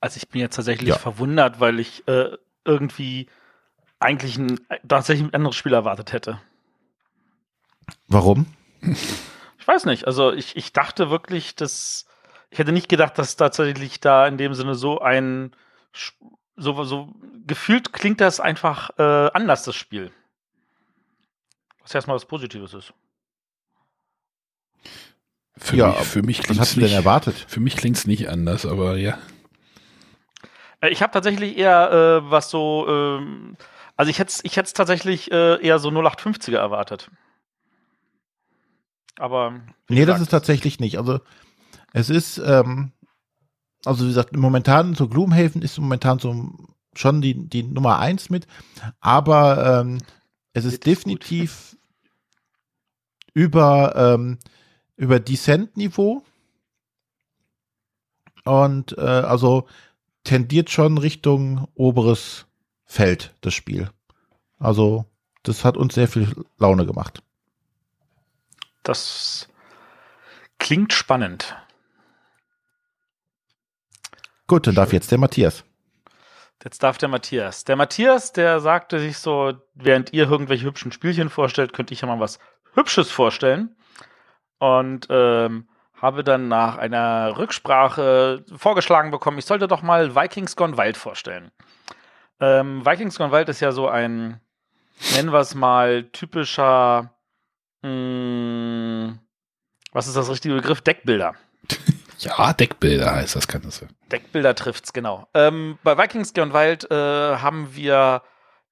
[0.00, 0.96] Also ich bin jetzt tatsächlich Ja.
[0.96, 3.28] verwundert, weil ich äh, irgendwie
[3.98, 6.40] eigentlich ein, tatsächlich ein anderes Spiel erwartet hätte.
[8.08, 8.46] Warum?
[9.58, 10.06] Ich weiß nicht.
[10.06, 12.06] Also ich, ich dachte wirklich, dass
[12.50, 15.52] ich hätte nicht gedacht, dass tatsächlich da in dem Sinne so ein
[16.56, 17.12] so, so
[17.46, 20.12] gefühlt klingt das einfach äh, anders, das Spiel.
[21.82, 22.92] Was erstmal was Positives ist.
[25.56, 27.44] Für Ja, mich, für mich Was klingt's hast du denn nicht, erwartet?
[27.48, 29.18] Für mich klingt's nicht anders, aber ja.
[30.80, 31.90] Äh, Ich habe tatsächlich eher
[32.24, 33.56] äh, was so, ähm,
[33.96, 37.10] also ich hätte ich hätte tatsächlich äh, eher so 0850er erwartet.
[39.18, 40.96] Aber Nee, das ist tatsächlich nicht.
[40.98, 41.20] Also
[41.92, 42.92] es ist, ähm,
[43.84, 46.52] also wie gesagt, momentan so Gloomhaven ist momentan so
[46.94, 48.46] schon die, die Nummer eins mit,
[49.00, 49.98] aber ähm,
[50.52, 50.86] es ist gut.
[50.86, 51.76] definitiv
[53.34, 54.38] über, ähm,
[54.96, 56.22] über Descent-Niveau
[58.44, 59.66] und äh, also
[60.24, 62.46] tendiert schon Richtung oberes
[62.84, 63.90] Feld, das Spiel.
[64.58, 65.06] Also
[65.42, 67.22] das hat uns sehr viel Laune gemacht.
[68.82, 69.48] das
[70.58, 71.56] klingt spannend.
[74.52, 75.64] Gut, dann darf jetzt der Matthias.
[76.62, 77.64] Jetzt darf der Matthias.
[77.64, 82.06] Der Matthias, der sagte sich so, während ihr irgendwelche hübschen Spielchen vorstellt, könnte ich ja
[82.06, 82.38] mal was
[82.74, 83.74] Hübsches vorstellen.
[84.58, 90.76] Und ähm, habe dann nach einer Rücksprache vorgeschlagen bekommen, ich sollte doch mal Vikings Gone
[90.76, 91.50] Wild vorstellen.
[92.38, 94.38] Ähm, Vikings Gone Wild ist ja so ein,
[95.14, 97.14] nennen wir es mal, typischer,
[97.80, 99.14] mh,
[99.92, 100.82] was ist das richtige Begriff?
[100.82, 101.36] Deckbilder.
[102.22, 103.88] Ja, Deckbilder heißt das Ganze.
[104.10, 105.26] Deckbilder trifft's, genau.
[105.34, 108.22] Ähm, bei Vikings Gone Wild äh, haben wir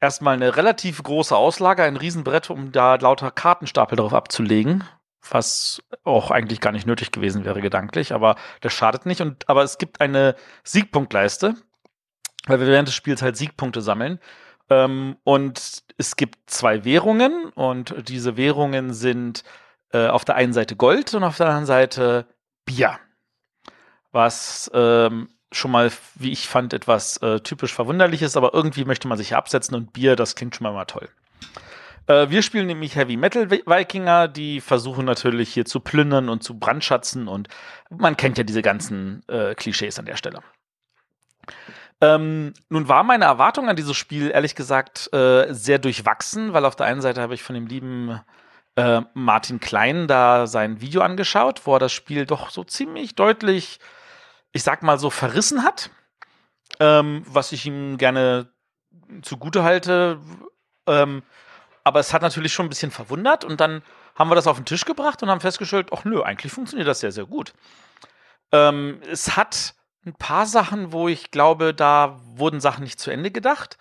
[0.01, 4.85] erstmal eine relativ große Auslage, ein Riesenbrett, um da lauter Kartenstapel drauf abzulegen.
[5.29, 9.21] Was auch eigentlich gar nicht nötig gewesen wäre, gedanklich, aber das schadet nicht.
[9.21, 10.35] Und, aber es gibt eine
[10.65, 11.55] Siegpunktleiste,
[12.47, 14.21] weil wir während des Spiels halt Siegpunkte sammeln.
[14.71, 19.43] Ähm, und es gibt zwei Währungen und diese Währungen sind
[19.93, 22.27] äh, auf der einen Seite Gold und auf der anderen Seite
[22.65, 22.99] Bier
[24.13, 29.19] was ähm, schon mal, wie ich fand, etwas äh, typisch Verwunderliches, aber irgendwie möchte man
[29.19, 31.09] sich absetzen und Bier, das klingt schon mal, mal toll.
[32.07, 36.59] Äh, wir spielen nämlich Heavy Metal Wikinger, die versuchen natürlich hier zu plündern und zu
[36.59, 37.49] brandschatzen und
[37.91, 40.41] man kennt ja diese ganzen äh, Klischees an der Stelle.
[42.01, 46.77] Ähm, nun war meine Erwartung an dieses Spiel ehrlich gesagt äh, sehr durchwachsen, weil auf
[46.77, 48.19] der einen Seite habe ich von dem lieben
[48.77, 53.81] äh, Martin Klein da sein Video angeschaut, wo er das Spiel doch so ziemlich deutlich,
[54.53, 55.91] ich sag mal so, verrissen hat.
[56.79, 58.53] Ähm, was ich ihm gerne
[59.23, 60.19] zugute halte.
[60.87, 61.23] Ähm,
[61.85, 63.83] aber es hat natürlich schon ein bisschen verwundert und dann
[64.15, 67.01] haben wir das auf den Tisch gebracht und haben festgestellt, ach nö, eigentlich funktioniert das
[67.01, 67.53] sehr, sehr gut.
[68.53, 73.31] Ähm, es hat ein paar Sachen, wo ich glaube, da wurden Sachen nicht zu Ende
[73.31, 73.79] gedacht.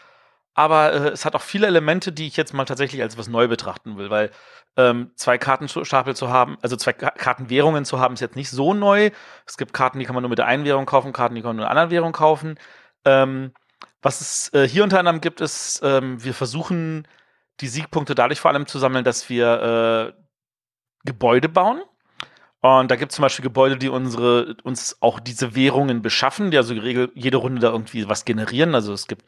[0.59, 3.47] Aber äh, es hat auch viele Elemente, die ich jetzt mal tatsächlich als was neu
[3.47, 4.29] betrachten will, weil
[4.75, 8.73] ähm, zwei Kartenstapel zu haben, also zwei Ka- Kartenwährungen zu haben, ist jetzt nicht so
[8.73, 9.11] neu.
[9.45, 11.51] Es gibt Karten, die kann man nur mit der einen Währung kaufen, Karten, die kann
[11.51, 12.59] man nur mit einer anderen Währung kaufen.
[13.05, 13.53] Ähm,
[14.01, 17.07] was es äh, hier unter anderem gibt, ist, ähm, wir versuchen
[17.61, 20.23] die Siegpunkte dadurch vor allem zu sammeln, dass wir äh,
[21.05, 21.81] Gebäude bauen.
[22.59, 26.57] Und da gibt es zum Beispiel Gebäude, die unsere, uns auch diese Währungen beschaffen, die
[26.57, 28.75] also jede Runde da irgendwie was generieren.
[28.75, 29.23] Also es gibt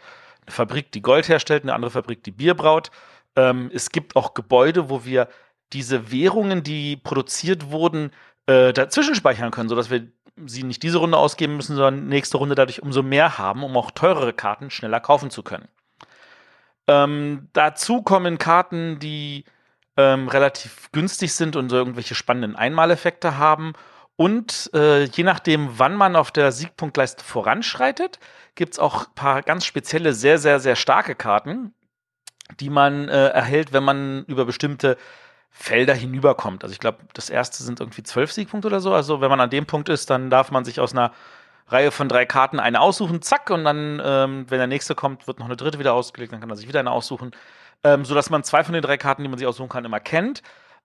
[0.45, 2.91] eine Fabrik, die Gold herstellt, eine andere Fabrik, die Bier braut.
[3.35, 5.27] Ähm, es gibt auch Gebäude, wo wir
[5.73, 8.11] diese Währungen, die produziert wurden,
[8.45, 10.07] äh, dazwischen speichern können, sodass wir
[10.45, 13.91] sie nicht diese Runde ausgeben müssen, sondern nächste Runde dadurch umso mehr haben, um auch
[13.91, 15.67] teurere Karten schneller kaufen zu können.
[16.87, 19.45] Ähm, dazu kommen Karten, die
[19.97, 23.73] ähm, relativ günstig sind und so irgendwelche spannenden Einmaleffekte haben.
[24.15, 28.19] Und äh, je nachdem, wann man auf der Siegpunktleiste voranschreitet,
[28.55, 31.73] gibt es auch ein paar ganz spezielle, sehr, sehr, sehr starke Karten,
[32.59, 34.97] die man äh, erhält, wenn man über bestimmte
[35.49, 36.63] Felder hinüberkommt.
[36.63, 38.93] Also ich glaube, das erste sind irgendwie zwölf Siegpunkte oder so.
[38.93, 41.11] Also wenn man an dem Punkt ist, dann darf man sich aus einer
[41.67, 45.39] Reihe von drei Karten eine aussuchen, zack, und dann, ähm, wenn der nächste kommt, wird
[45.39, 47.31] noch eine dritte wieder ausgelegt, dann kann er sich wieder eine aussuchen.
[47.83, 50.41] Ähm, sodass man zwei von den drei Karten, die man sich aussuchen kann, immer kennt.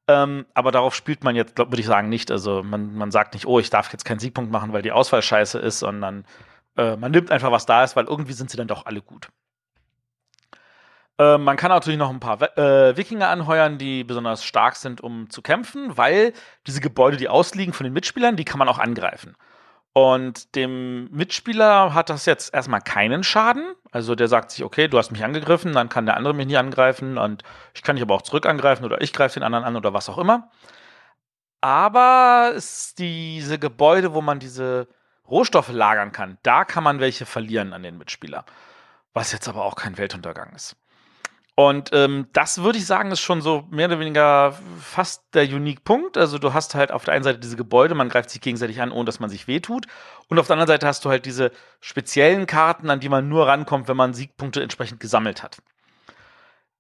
[0.09, 2.31] Ähm, aber darauf spielt man jetzt, würde ich sagen, nicht.
[2.31, 5.23] Also man, man sagt nicht, oh, ich darf jetzt keinen Siegpunkt machen, weil die Auswahl
[5.23, 6.25] scheiße ist, sondern
[6.77, 9.29] äh, man nimmt einfach, was da ist, weil irgendwie sind sie dann doch alle gut.
[11.19, 15.31] Äh, man kann natürlich noch ein paar äh, Wikinger anheuern, die besonders stark sind, um
[15.31, 16.33] zu kämpfen, weil
[16.67, 19.37] diese Gebäude, die ausliegen von den Mitspielern, die kann man auch angreifen.
[19.95, 23.73] Und dem Mitspieler hat das jetzt erstmal keinen Schaden.
[23.93, 26.59] Also der sagt sich, okay, du hast mich angegriffen, dann kann der andere mich nicht
[26.59, 27.43] angreifen und
[27.75, 30.11] ich kann dich aber auch zurück angreifen oder ich greife den anderen an oder was
[30.11, 30.51] auch immer.
[31.63, 34.87] Aber es diese Gebäude, wo man diese
[35.29, 38.45] Rohstoffe lagern kann, da kann man welche verlieren an den Mitspieler.
[39.13, 40.77] Was jetzt aber auch kein Weltuntergang ist.
[41.59, 46.19] Und ähm, das würde ich sagen, ist schon so mehr oder weniger fast der Unique-Punkt.
[46.19, 48.93] Also du hast halt auf der einen Seite diese Gebäude, man greift sich gegenseitig an,
[48.93, 49.87] ohne dass man sich wehtut.
[50.29, 53.47] Und auf der anderen Seite hast du halt diese speziellen Karten, an die man nur
[53.47, 55.57] rankommt, wenn man Siegpunkte entsprechend gesammelt hat.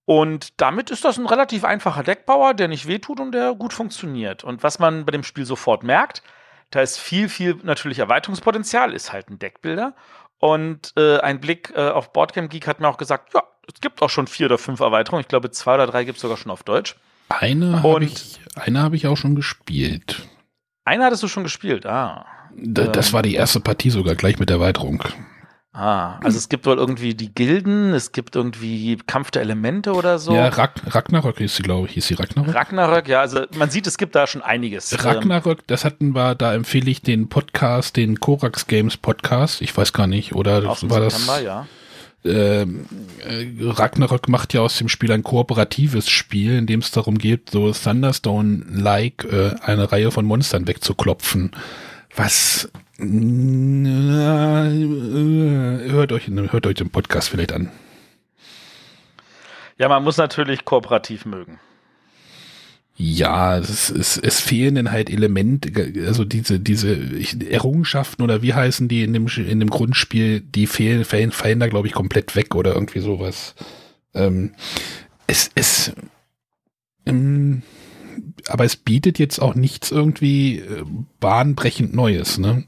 [0.04, 4.44] Und damit ist das ein relativ einfacher Deckbauer, der nicht wehtut und der gut funktioniert.
[4.44, 6.22] Und was man bei dem Spiel sofort merkt,
[6.70, 9.94] da ist viel, viel natürlich Erweiterungspotenzial, ist halt ein Deckbilder.
[10.38, 14.02] Und äh, ein Blick äh, auf Boardgame Geek hat mir auch gesagt, ja, es gibt
[14.02, 15.22] auch schon vier oder fünf Erweiterungen.
[15.22, 16.96] Ich glaube, zwei oder drei gibt es sogar schon auf Deutsch.
[17.28, 20.28] Eine habe ich, eine hab ich auch schon gespielt.
[20.84, 22.26] Eine hattest du schon gespielt, ah.
[22.54, 25.02] D das ähm, war die erste Partie sogar gleich mit Erweiterung.
[25.78, 30.18] Ah, also es gibt wohl irgendwie die Gilden, es gibt irgendwie Kampf der Elemente oder
[30.18, 30.34] so.
[30.34, 31.92] Ja, Rag Ragnarök hieß sie, glaube ich.
[31.92, 32.54] Hieß sie Ragnarök?
[32.54, 35.04] Ragnarök, ja, also man sieht, es gibt da schon einiges.
[35.04, 39.60] Ragnarök, das hatten wir, da empfehle ich den Podcast, den Korax Games Podcast.
[39.60, 41.42] Ich weiß gar nicht, oder war September, das?
[41.42, 41.66] Ja.
[42.24, 42.86] Ähm,
[43.28, 47.50] äh, Ragnarök macht ja aus dem Spiel ein kooperatives Spiel, in dem es darum geht,
[47.50, 51.50] so Thunderstone-like äh, eine Reihe von Monstern wegzuklopfen.
[52.16, 52.70] Was
[55.90, 57.70] hört euch hört euch den Podcast vielleicht an.
[59.78, 61.60] Ja, man muss natürlich kooperativ mögen.
[62.98, 65.70] Ja, es, es, es fehlen dann halt Elemente,
[66.06, 66.96] also diese, diese
[67.50, 71.66] Errungenschaften oder wie heißen die in dem, in dem Grundspiel, die fehlen, fallen, fallen da,
[71.66, 73.54] glaube ich, komplett weg oder irgendwie sowas.
[74.14, 74.54] Ähm,
[75.26, 75.92] es, es,
[77.04, 77.60] ähm,
[78.48, 80.84] aber es bietet jetzt auch nichts irgendwie äh,
[81.20, 82.64] bahnbrechend Neues, ne?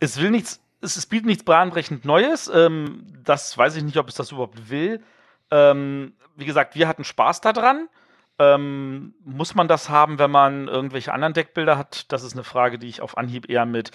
[0.00, 2.50] Es will nichts, es, es bietet nichts bahnbrechend Neues.
[2.52, 5.00] Ähm, das weiß ich nicht, ob es das überhaupt will.
[5.50, 7.88] Ähm, wie gesagt, wir hatten Spaß daran.
[8.38, 12.10] Ähm, muss man das haben, wenn man irgendwelche anderen Deckbilder hat?
[12.10, 13.92] Das ist eine Frage, die ich auf Anhieb eher mit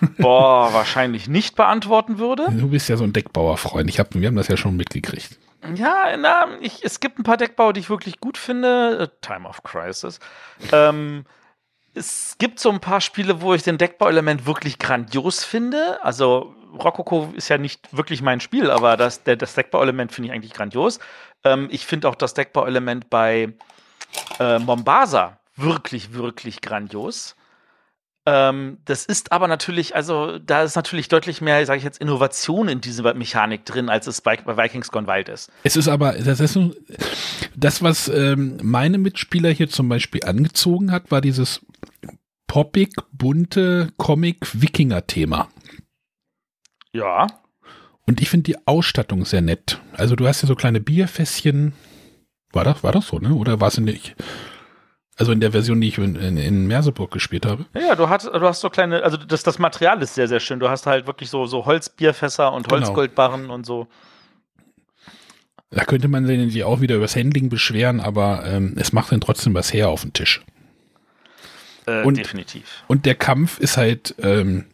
[0.18, 2.46] boah, wahrscheinlich nicht beantworten würde.
[2.50, 3.90] Du bist ja so ein Deckbauerfreund.
[3.90, 5.38] Ich hab, wir haben das ja schon mitgekriegt.
[5.74, 8.98] Ja, na, ich, es gibt ein paar Deckbauer, die ich wirklich gut finde.
[8.98, 10.18] Äh, Time of Crisis.
[10.72, 11.24] Ähm,
[11.94, 16.02] es gibt so ein paar Spiele, wo ich den Deckbauelement wirklich grandios finde.
[16.02, 20.52] Also Rococo ist ja nicht wirklich mein Spiel, aber das, das Deckbauelement finde ich eigentlich
[20.52, 20.98] grandios.
[21.44, 23.52] Ähm, ich finde auch das Deckbauelement bei
[24.38, 27.36] äh, Mombasa wirklich, wirklich grandios.
[28.26, 32.68] Ähm, das ist aber natürlich, also da ist natürlich deutlich mehr, sage ich jetzt, Innovation
[32.68, 35.50] in dieser Mechanik drin, als es bei, bei, Vikings Gone Wild ist.
[35.62, 36.58] Es ist aber, das ist
[37.56, 41.64] das, was ähm, meine Mitspieler hier zum Beispiel angezogen hat, war dieses
[42.46, 45.48] poppig, bunte Comic-Wikinger-Thema.
[46.92, 47.26] Ja.
[48.06, 49.80] Und ich finde die Ausstattung sehr nett.
[49.92, 51.72] Also du hast ja so kleine Bierfässchen,
[52.52, 53.34] war das, war das so, ne?
[53.34, 54.16] Oder war es nicht?
[55.20, 57.66] Also in der Version, die ich in, in, in Merseburg gespielt habe.
[57.74, 60.60] Ja, du hast, du hast so kleine, also das, das Material ist sehr, sehr schön.
[60.60, 62.78] Du hast halt wirklich so, so Holzbierfässer und genau.
[62.78, 63.86] Holzgoldbarren und so.
[65.68, 69.52] Da könnte man sich auch wieder übers Handling beschweren, aber ähm, es macht dann trotzdem
[69.52, 70.42] was her auf den Tisch.
[71.84, 72.82] Äh, und, definitiv.
[72.86, 74.64] Und der Kampf ist halt, ähm,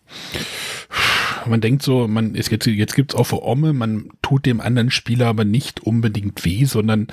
[1.44, 4.92] man denkt so, man ist jetzt, jetzt gibt's auch für Omme, man tut dem anderen
[4.92, 7.08] Spieler aber nicht unbedingt weh, sondern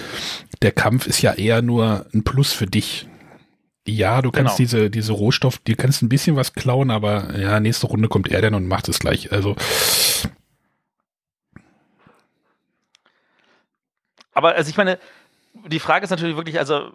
[0.62, 3.08] der Kampf ist ja eher nur ein Plus für dich.
[3.86, 4.58] Ja, du kannst genau.
[4.58, 8.42] diese, diese Rohstoff, du kannst ein bisschen was klauen, aber ja, nächste Runde kommt er
[8.42, 9.32] dann und macht es gleich.
[9.32, 9.56] Also.
[14.34, 15.00] Aber also ich meine,
[15.68, 16.92] die Frage ist natürlich wirklich, also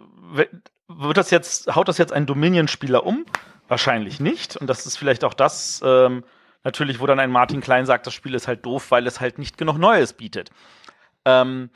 [0.87, 3.25] wird das jetzt, haut das jetzt ein Dominion-Spieler um?
[3.67, 4.57] Wahrscheinlich nicht.
[4.57, 6.23] Und das ist vielleicht auch das, ähm,
[6.63, 9.37] natürlich, wo dann ein Martin Klein sagt, das Spiel ist halt doof, weil es halt
[9.37, 10.49] nicht genug Neues bietet.
[11.23, 11.69] Ähm,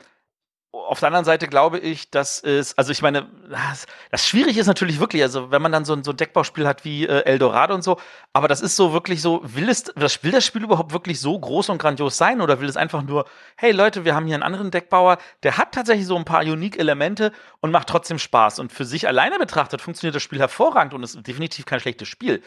[0.74, 4.66] auf der anderen Seite glaube ich, dass es, also ich meine, das, das Schwierige ist
[4.66, 7.74] natürlich wirklich, also wenn man dann so ein, so ein Deckbauspiel hat wie äh, Eldorado
[7.74, 7.98] und so,
[8.32, 11.68] aber das ist so wirklich so, will, es, will das Spiel überhaupt wirklich so groß
[11.70, 14.70] und grandios sein oder will es einfach nur, hey Leute, wir haben hier einen anderen
[14.70, 19.06] Deckbauer, der hat tatsächlich so ein paar Unique-Elemente und macht trotzdem Spaß und für sich
[19.06, 22.42] alleine betrachtet funktioniert das Spiel hervorragend und ist definitiv kein schlechtes Spiel.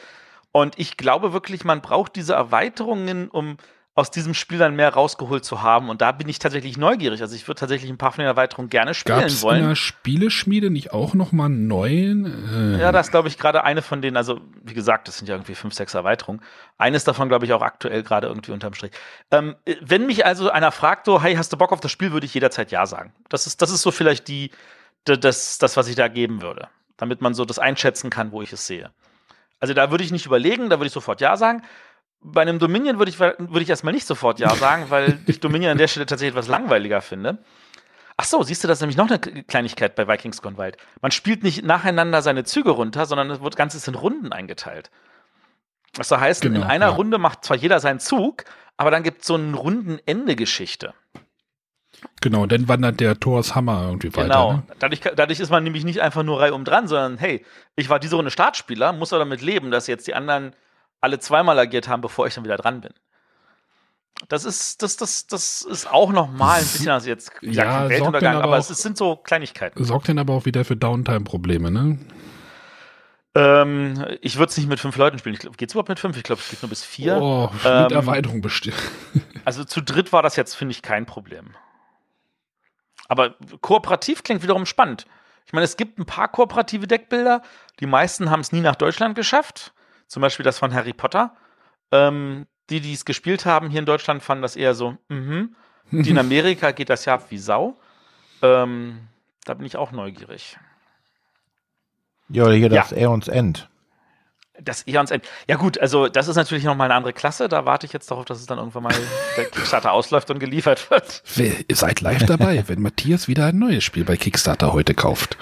[0.51, 3.57] Und ich glaube wirklich, man braucht diese Erweiterungen, um
[3.97, 5.89] aus diesem Spiel dann mehr rausgeholt zu haben.
[5.89, 7.19] Und da bin ich tatsächlich neugierig.
[7.21, 9.63] Also ich würde tatsächlich ein paar von den Erweiterungen gerne spielen Gab's wollen.
[9.63, 12.75] in der Spieleschmiede nicht auch noch mal einen neuen?
[12.75, 15.27] Äh, Ja, das ist, glaube ich, gerade eine von denen, also wie gesagt, das sind
[15.27, 16.43] ja irgendwie fünf, sechs Erweiterungen.
[16.77, 18.91] Eines davon, glaube ich, auch aktuell gerade irgendwie unterm Strich.
[19.31, 22.11] Ähm, äh, wenn mich also einer fragt, so, hey, hast du Bock auf das Spiel,
[22.11, 23.13] würde ich jederzeit Ja sagen.
[23.29, 24.51] Das ist, das ist so vielleicht die,
[25.05, 26.67] das, das, was ich da geben würde.
[26.97, 28.91] Damit man so das einschätzen kann, wo ich es sehe.
[29.59, 31.63] Also da würde ich nicht überlegen, da würde ich sofort Ja sagen.
[32.21, 35.71] Bei einem Dominion würde ich, würde ich erstmal nicht sofort Ja sagen, weil ich Dominion
[35.71, 37.37] an der Stelle tatsächlich etwas langweiliger finde.
[38.17, 40.77] Ach so, siehst du, das ist nämlich noch eine Kleinigkeit bei Vikings Gone Wild.
[41.01, 44.89] Man spielt nicht nacheinander seine Züge runter, sondern es wird Ganzes in Runden eingeteilt.
[45.93, 46.91] Das heißt, in Genau, einer ja.
[46.91, 50.93] Runde macht zwar jeder seinen Zug, aber dann gibt es so eine Rundenende-Geschichte.
[52.21, 54.23] Genau, dann wandert der Thors Hammer irgendwie weiter.
[54.23, 54.53] Genau.
[54.53, 54.63] Ne?
[54.79, 58.15] Dadurch, dadurch ist man nämlich nicht einfach nur reihum dran, sondern hey, ich war diese
[58.15, 60.55] Runde Startspieler, muss aber damit leben, dass jetzt die anderen
[61.01, 62.93] alle zweimal agiert haben, bevor ich dann wieder dran bin.
[64.29, 68.43] Das ist, das, das, das ist auch nochmal ein bisschen, also jetzt Ja, Weltuntergang, aber
[68.45, 69.83] aber auch- es sind so Kleinigkeiten.
[69.83, 71.99] Sorgt dann aber auch wieder für Downtime-Probleme, ne?
[73.35, 75.35] Ähm, ich würde es nicht mit fünf Leuten spielen.
[75.37, 76.17] Geht es überhaupt mit fünf?
[76.17, 77.17] Ich glaube, es geht nur bis vier.
[77.21, 78.77] Oh, mit Ähm, Erweiterung bestimmt.
[79.45, 81.55] Also zu dritt war das jetzt, finde ich, kein Problem.
[83.07, 85.05] Aber kooperativ klingt wiederum spannend.
[85.45, 87.41] Ich meine, es gibt ein paar kooperative Deckbilder.
[87.79, 89.71] Die meisten haben es nie nach Deutschland geschafft.
[90.07, 91.35] Zum Beispiel das von Harry Potter.
[91.91, 95.55] Ähm, die, die es gespielt haben hier in Deutschland, fanden das eher so, mhm.
[95.91, 97.77] Die in Amerika geht das ja ab wie Sau.
[98.41, 99.07] Ähm,
[99.45, 100.57] da bin ich auch neugierig.
[102.29, 102.81] Ja, hier Ja.
[102.81, 103.69] das Aeons End.
[104.59, 105.23] Das Eons End.
[105.47, 107.47] Ja, gut, also das ist natürlich nochmal eine andere Klasse.
[107.47, 108.93] Da warte ich jetzt darauf, dass es dann irgendwann mal
[109.37, 111.21] der Kickstarter ausläuft und geliefert wird.
[111.67, 115.37] Ihr seid live dabei, wenn Matthias wieder ein neues Spiel bei Kickstarter heute kauft.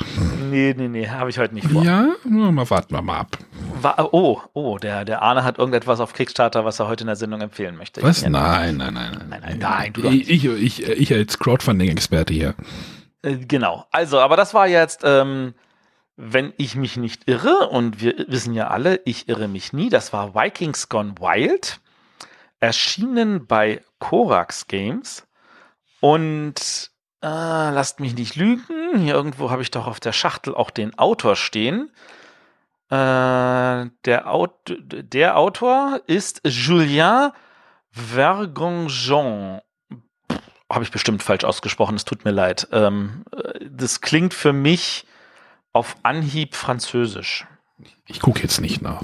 [0.49, 1.83] Nee, nee, nee, habe ich heute nicht vor.
[1.83, 3.37] Ja, mal warten wir mal ab.
[3.81, 7.15] Wa- oh, oh, der, der Arne hat irgendetwas auf Kickstarter, was er heute in der
[7.15, 8.03] Sendung empfehlen möchte.
[8.03, 8.21] Was?
[8.21, 9.27] Ja, Nein, nein, nein, nein.
[9.29, 12.55] Nein, nein, nein, du ich, ich, ich, ich als Crowdfunding-Experte hier.
[13.21, 13.85] Äh, Genau.
[13.91, 15.53] Also, aber das war jetzt, ähm,
[16.17, 20.13] wenn ich mich nicht irre, und wir wissen ja alle, ich irre mich nie, das
[20.13, 21.79] war Vikings Gone Wild,
[22.59, 25.27] erschienen bei Korax Games.
[25.99, 30.69] Und äh, lasst mich nicht lügen, hier irgendwo habe ich doch auf der Schachtel auch
[30.69, 31.91] den Autor stehen.
[32.89, 37.31] Äh, der, Aut der Autor ist Julien
[37.89, 39.61] Vergonjon.
[40.69, 42.67] Habe ich bestimmt falsch ausgesprochen, es tut mir leid.
[42.71, 45.05] Ähm, äh, das klingt für mich
[45.75, 47.45] auf Anhieb französisch.
[48.07, 49.03] Ich gucke jetzt nicht nach.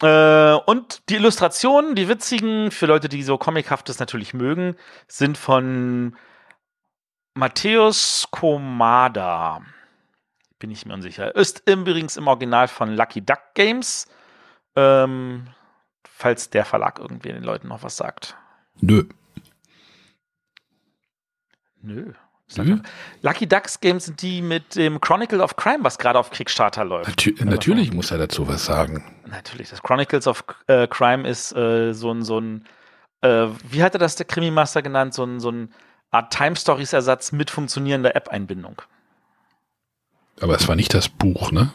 [0.00, 6.16] Äh, und die Illustrationen, die witzigen, für Leute, die so Comichaftes natürlich mögen, sind von
[7.34, 9.60] Matthäus Komada.
[10.58, 11.34] Bin ich mir unsicher.
[11.36, 14.08] Ist übrigens im Original von Lucky Duck Games.
[14.76, 15.48] Ähm,
[16.04, 18.34] falls der Verlag irgendwie den Leuten noch was sagt.
[18.80, 19.04] Nö.
[21.82, 22.14] Nö.
[22.56, 22.78] Nö.
[23.22, 27.08] Lucky Ducks Games sind die mit dem Chronicle of Crime, was gerade auf Kickstarter läuft.
[27.08, 29.04] Natü natürlich muss er dazu was sagen.
[29.26, 32.64] Natürlich, das Chronicles of äh, Crime ist äh, so ein, so ein
[33.20, 35.14] äh, wie hatte das der Krimi-Master genannt?
[35.14, 35.74] So ein, so ein
[36.10, 38.80] Art Time-Stories-Ersatz mit funktionierender App-Einbindung.
[40.40, 41.72] Aber es war nicht das Buch, ne?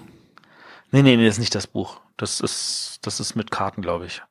[0.92, 2.00] Nee, nee, nee, das ist nicht das Buch.
[2.18, 4.22] Das ist, das ist mit Karten, glaube ich.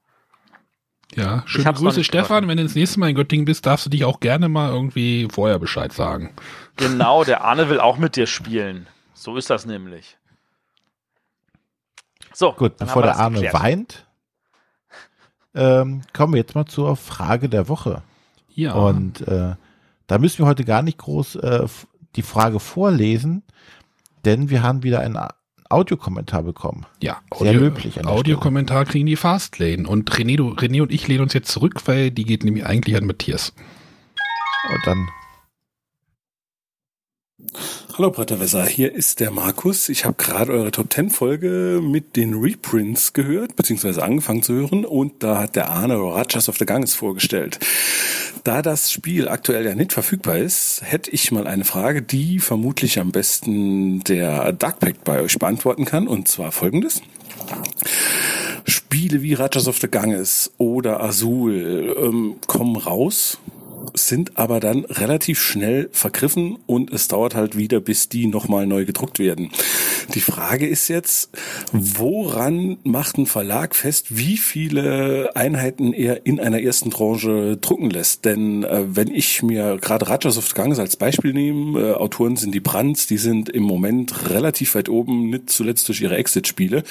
[1.14, 2.28] Ja, schöne Grüße, Stefan.
[2.28, 2.48] gehört.
[2.48, 5.28] Wenn du das nächste Mal in Göttingen bist, darfst du dich auch gerne mal irgendwie
[5.30, 6.32] vorher Bescheid sagen.
[6.76, 8.86] Genau, der Arne will auch mit dir spielen.
[9.14, 10.16] So ist das nämlich.
[12.32, 13.54] So, Gut, bevor der Arne geklärt.
[13.54, 14.06] weint,
[15.54, 18.02] ähm, kommen wir jetzt mal zur Frage der Woche.
[18.54, 18.72] Ja.
[18.72, 19.54] Und äh,
[20.06, 21.66] da müssen wir heute gar nicht groß äh,
[22.16, 23.42] die Frage vorlesen,
[24.24, 25.18] denn wir haben wieder einen
[25.72, 26.86] Audiokommentar bekommen.
[27.02, 29.88] ja, sehr löblich Audiokommentar kriegen die Fastlane.
[29.88, 32.96] Und René, du, René und ich lehnen uns jetzt zurück, weil die geht nämlich eigentlich
[32.96, 33.52] an Matthias.
[34.70, 35.08] Und dann
[37.98, 39.90] Hallo Bretterwässer, hier ist der Markus.
[39.90, 44.86] Ich habe gerade eure Top 10 Folge mit den Reprints gehört, beziehungsweise angefangen zu hören
[44.86, 47.58] und da hat der Arne Rajas of the Ganges vorgestellt.
[48.44, 52.98] Da das Spiel aktuell ja nicht verfügbar ist, hätte ich mal eine Frage, die vermutlich
[52.98, 57.02] am besten der Dark Pact bei euch beantworten kann und zwar folgendes.
[58.64, 63.38] Spiele wie Rajas of the Ganges oder Azul ähm, kommen raus
[63.94, 68.84] sind aber dann relativ schnell vergriffen und es dauert halt wieder, bis die nochmal neu
[68.84, 69.50] gedruckt werden.
[70.14, 71.30] Die Frage ist jetzt,
[71.72, 78.24] woran macht ein Verlag fest, wie viele Einheiten er in einer ersten Tranche drucken lässt?
[78.24, 82.36] Denn äh, wenn ich mir gerade Rajas of the Ganges als Beispiel nehme, äh, Autoren
[82.36, 86.82] sind die Brands, die sind im Moment relativ weit oben, nicht zuletzt durch ihre Exit-Spiele.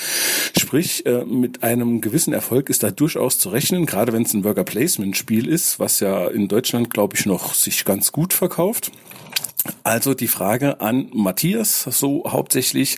[0.57, 4.43] Sprich, äh, mit einem gewissen Erfolg ist da durchaus zu rechnen, gerade wenn es ein
[4.43, 8.91] Worker Placement-Spiel ist, was ja in Deutschland, glaube ich, noch sich ganz gut verkauft.
[9.83, 12.97] Also die Frage an Matthias, so hauptsächlich,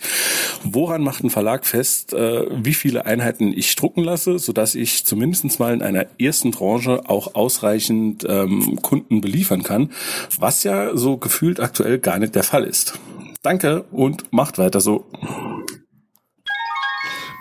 [0.62, 5.58] woran macht ein Verlag fest, äh, wie viele Einheiten ich drucken lasse, sodass ich zumindest
[5.58, 9.90] mal in einer ersten Tranche auch ausreichend ähm, Kunden beliefern kann,
[10.38, 12.98] was ja so gefühlt aktuell gar nicht der Fall ist.
[13.42, 15.04] Danke und macht weiter so.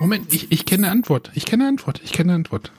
[0.02, 1.32] Moment, ich, ich kenne eine Antwort.
[1.34, 2.02] Ich kenne eine Antwort.
[2.04, 2.74] Ich kenne eine Antwort.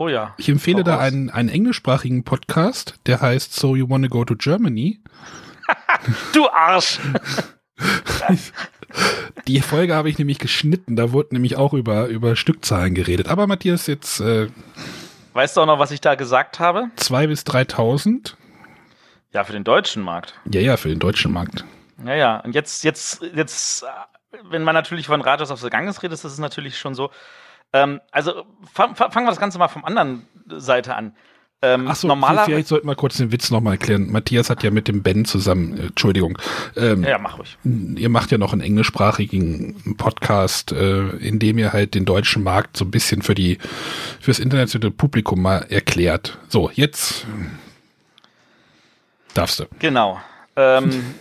[0.00, 0.34] Oh ja.
[0.38, 4.98] Ich empfehle da einen, einen englischsprachigen Podcast, der heißt So You Wanna Go to Germany.
[6.32, 6.98] Du Arsch!
[9.46, 13.28] Die Folge habe ich nämlich geschnitten, da wurde nämlich auch über, über Stückzahlen geredet.
[13.28, 14.48] Aber Matthias, jetzt äh,
[15.34, 16.86] Weißt du auch noch, was ich da gesagt habe?
[16.96, 18.36] 2 bis 3.000.
[19.32, 20.40] Ja, für den deutschen Markt.
[20.50, 21.66] Ja, ja, für den deutschen Markt.
[22.06, 22.40] Ja, ja.
[22.40, 23.86] Und jetzt, jetzt, jetzt, äh,
[24.48, 27.10] wenn man natürlich von Rajas of the Ganges redet, ist es natürlich schon so.
[27.72, 31.14] Ähm, also fa- fa- fangen wir das Ganze mal vom anderen Seite an.
[31.62, 34.10] Ähm, Ach so, normaler, vielleicht sollten wir kurz den Witz nochmal erklären.
[34.10, 36.38] Matthias hat ja mit dem Ben zusammen, äh, Entschuldigung,
[36.74, 37.58] ähm, Ja, mach ruhig.
[37.64, 42.78] ihr macht ja noch einen englischsprachigen Podcast, äh, in dem ihr halt den deutschen Markt
[42.78, 43.58] so ein bisschen für die
[44.20, 46.38] fürs internationale Publikum mal erklärt.
[46.48, 47.26] So, jetzt
[49.34, 49.64] darfst du.
[49.78, 50.18] Genau.
[50.56, 51.14] Ähm,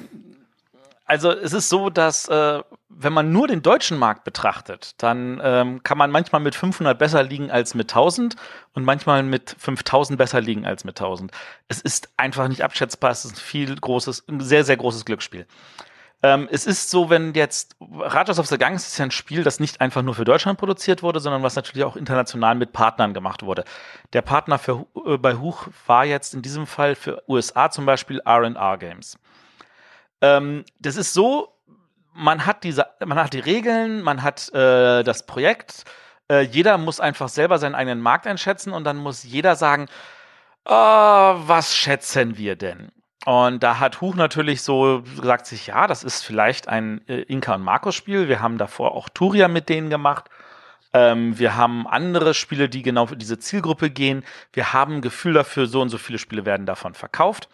[1.05, 2.61] also es ist so, dass äh,
[3.01, 7.23] wenn man nur den deutschen Markt betrachtet, dann ähm, kann man manchmal mit 500 besser
[7.23, 8.35] liegen als mit 1000
[8.73, 11.31] und manchmal mit 5000 besser liegen als mit 1000.
[11.69, 13.11] Es ist einfach nicht abschätzbar.
[13.11, 15.47] Es ist ein viel großes, ein sehr, sehr großes Glücksspiel.
[16.21, 19.61] Ähm, es ist so, wenn jetzt Rajas of the Gangs ist ja ein Spiel, das
[19.61, 23.43] nicht einfach nur für Deutschland produziert wurde, sondern was natürlich auch international mit Partnern gemacht
[23.43, 23.63] wurde.
[24.11, 28.19] Der Partner für, äh, bei Huch war jetzt in diesem Fall für USA zum Beispiel
[28.25, 29.17] R&R Games.
[30.19, 31.53] Ähm, das ist so,
[32.13, 35.85] man hat diese, man hat die Regeln, man hat äh, das Projekt.
[36.29, 39.87] Äh, jeder muss einfach selber seinen eigenen Markt einschätzen und dann muss jeder sagen,
[40.65, 42.91] "Ah, was schätzen wir denn?
[43.25, 47.55] Und da hat Huch natürlich so gesagt sich, ja, das ist vielleicht ein äh, Inka
[47.55, 48.29] und Markus Spiel.
[48.29, 50.29] Wir haben davor auch Turia mit denen gemacht.
[50.93, 54.23] Ähm, wir haben andere Spiele, die genau für diese Zielgruppe gehen.
[54.53, 57.49] Wir haben ein Gefühl dafür, so und so viele Spiele werden davon verkauft.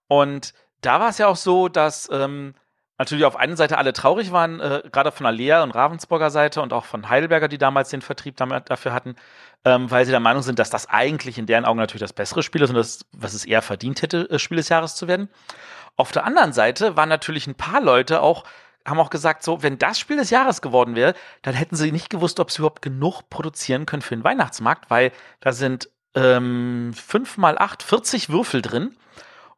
[0.06, 2.54] Und da war es ja auch so, dass ähm,
[2.98, 6.62] natürlich auf einer Seite alle traurig waren, äh, gerade von der Lea und Ravensburger Seite
[6.62, 9.16] und auch von Heidelberger, die damals den Vertrieb dafür hatten,
[9.64, 12.42] ähm, weil sie der Meinung sind, dass das eigentlich in deren Augen natürlich das bessere
[12.42, 15.28] Spiel ist und das, was es eher verdient hätte, äh, Spiel des Jahres zu werden.
[15.96, 18.44] Auf der anderen Seite waren natürlich ein paar Leute auch,
[18.86, 22.10] haben auch gesagt, so, wenn das Spiel des Jahres geworden wäre, dann hätten sie nicht
[22.10, 27.38] gewusst, ob sie überhaupt genug produzieren können für den Weihnachtsmarkt, weil da sind ähm, 5
[27.38, 28.96] mal 8, 40 Würfel drin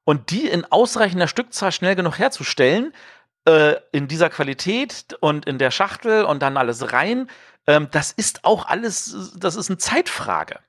[0.04, 2.92] und die in ausreichender Stückzahl schnell genug herzustellen,
[3.46, 7.28] äh, in dieser Qualität und in der Schachtel und dann alles rein,
[7.66, 10.60] ähm, das ist auch alles, das ist eine Zeitfrage.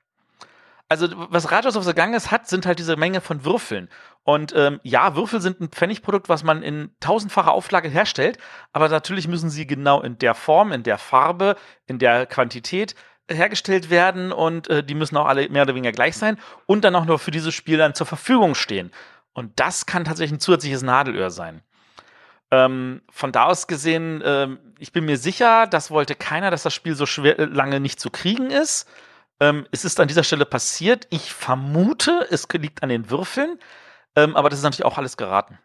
[0.89, 3.89] Also, was Rajas of the Ganges hat, sind halt diese Menge von Würfeln.
[4.23, 8.37] Und ähm, ja, Würfel sind ein Pfennigprodukt, was man in tausendfacher Auflage herstellt,
[8.71, 11.57] aber natürlich müssen sie genau in der Form, in der Farbe,
[11.87, 12.95] in der Quantität
[13.29, 16.95] hergestellt werden und äh, die müssen auch alle mehr oder weniger gleich sein und dann
[16.95, 18.91] auch nur für dieses Spiel dann zur Verfügung stehen.
[19.33, 21.61] Und das kann tatsächlich ein zusätzliches Nadelöhr sein.
[22.49, 26.73] Ähm, von da aus gesehen, ähm, ich bin mir sicher, das wollte keiner, dass das
[26.73, 28.89] Spiel so schwer, äh, lange nicht zu kriegen ist.
[29.39, 31.07] Ähm, es ist an dieser Stelle passiert.
[31.09, 33.59] Ich vermute, es liegt an den Würfeln,
[34.15, 35.59] ähm, aber das ist natürlich auch alles geraten.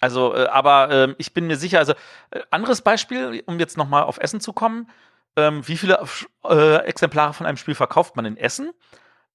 [0.00, 1.94] Also, äh, aber ähm, ich bin mir sicher, also
[2.30, 4.90] äh, anderes Beispiel, um jetzt nochmal auf Essen zu kommen.
[5.36, 6.02] Ähm, wie viele
[6.44, 8.72] äh, Exemplare von einem Spiel verkauft man in Essen?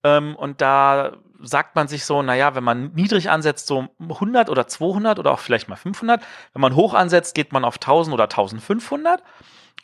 [0.04, 4.68] Ähm, und da sagt man sich so, naja, wenn man niedrig ansetzt, so 100 oder
[4.68, 6.22] 200 oder auch vielleicht mal 500.
[6.54, 9.24] Wenn man hoch ansetzt, geht man auf 1000 oder 1500.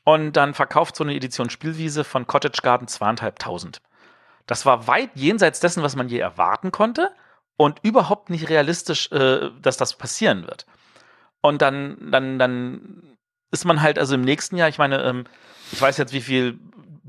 [0.04, 3.82] Und dann verkauft so eine Edition Spielwiese von Cottage Garden zweieinhalbtausend.
[4.46, 7.12] Das war weit jenseits dessen, was man je erwarten konnte
[7.58, 10.66] und überhaupt nicht realistisch, äh, dass das passieren wird.
[11.42, 13.18] Und dann, dann, dann
[13.52, 15.26] ist man halt also im nächsten Jahr, ich meine, ähm,
[15.72, 16.60] ich weiß jetzt, wie viel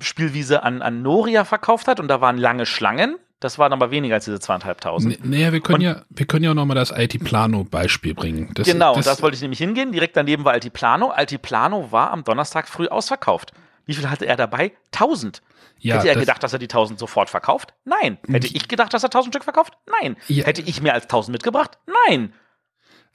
[0.00, 3.16] Spielwiese an, an Noria verkauft hat und da waren lange Schlangen.
[3.40, 5.24] Das waren aber weniger als diese zweieinhalbtausend.
[5.24, 8.50] Naja, wir können Und- ja, wir können ja auch nochmal das Altiplano-Beispiel bringen.
[8.54, 9.92] Das, genau, das, das, wollte ich nämlich hingehen.
[9.92, 11.10] Direkt daneben war Altiplano.
[11.10, 13.52] Altiplano war am Donnerstag früh ausverkauft.
[13.86, 14.72] Wie viel hatte er dabei?
[14.92, 15.40] 1000.
[15.78, 17.74] ja, Hätte er das- gedacht, dass er die 1000 sofort verkauft?
[17.84, 18.18] Nein.
[18.28, 19.74] Hätte ich gedacht, dass er 1000 Stück verkauft?
[20.02, 20.16] Nein.
[20.26, 20.44] Ja.
[20.44, 21.78] Hätte ich mehr als 1000 mitgebracht?
[22.08, 22.32] Nein.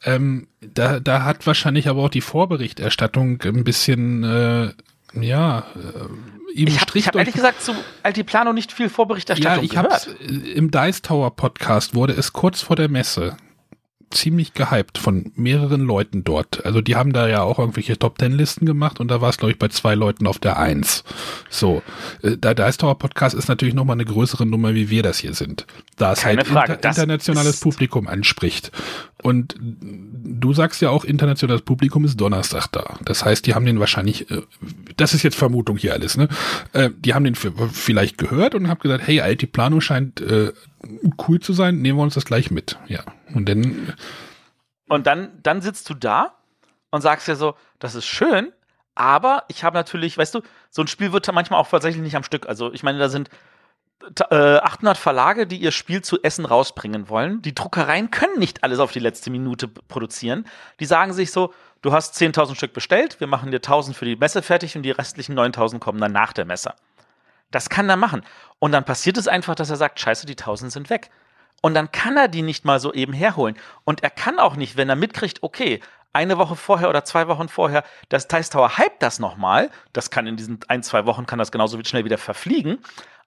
[0.05, 4.73] Ähm, da, da hat wahrscheinlich aber auch die Vorberichterstattung ein bisschen, äh,
[5.21, 9.77] ja, äh, ihm Ich habe hab ehrlich gesagt zu Altiplano nicht viel ja, Vorberichterstattung ich
[9.77, 10.21] hab's, gehört.
[10.21, 13.37] äh, im Dice Tower Podcast wurde es kurz vor der Messe
[14.13, 16.65] ziemlich gehypt von mehreren Leuten dort.
[16.65, 19.37] Also die haben da ja auch irgendwelche Top Ten Listen gemacht und da war es
[19.37, 21.03] glaube ich bei zwei Leuten auf der Eins.
[21.49, 21.81] So,
[22.21, 25.19] äh, der Dice Tower Podcast ist natürlich noch mal eine größere Nummer, wie wir das
[25.19, 25.65] hier sind.
[25.97, 28.71] Da es halt Frage, inter internationales Publikum anspricht.
[29.21, 32.97] Und du sagst ja auch, internationales Publikum ist Donnerstag da.
[33.05, 34.41] Das heißt, die haben den wahrscheinlich, äh,
[34.97, 36.27] das ist jetzt Vermutung hier alles, ne?
[36.73, 40.51] Äh, die haben den vielleicht gehört und haben gesagt, hey, Altiplano scheint äh,
[41.27, 42.77] cool zu sein, nehmen wir uns das gleich mit.
[42.87, 43.03] Ja.
[43.33, 43.93] Und dann,
[44.87, 46.35] Und dann, dann sitzt du da
[46.91, 48.51] und sagst dir so, das ist schön,
[48.95, 52.23] aber ich habe natürlich, weißt du, so ein Spiel wird manchmal auch tatsächlich nicht am
[52.23, 52.47] Stück.
[52.47, 53.29] Also ich meine, da sind
[54.29, 57.41] äh, 800 Verlage, die ihr Spiel zu Essen rausbringen wollen.
[57.41, 60.45] Die Druckereien können nicht alles auf die letzte Minute produzieren.
[60.79, 64.15] Die sagen sich so, du hast 10.000 Stück bestellt, wir machen dir 1.000 für die
[64.15, 66.73] Messe fertig und die restlichen 9.000 kommen dann nach der Messe.
[67.51, 68.23] Das kann er machen.
[68.59, 71.09] Und dann passiert es einfach, dass er sagt, scheiße, die 1000 sind weg.
[71.65, 73.55] Und dann kann er die nicht mal so eben herholen.
[73.85, 75.79] Und er kann auch nicht, wenn er mitkriegt, okay,
[76.11, 79.71] eine Woche vorher oder zwei Wochen vorher, das Dice Tower hypt das nochmal.
[79.93, 82.79] Das kann in diesen ein, zwei Wochen, kann das genauso schnell wieder verfliegen.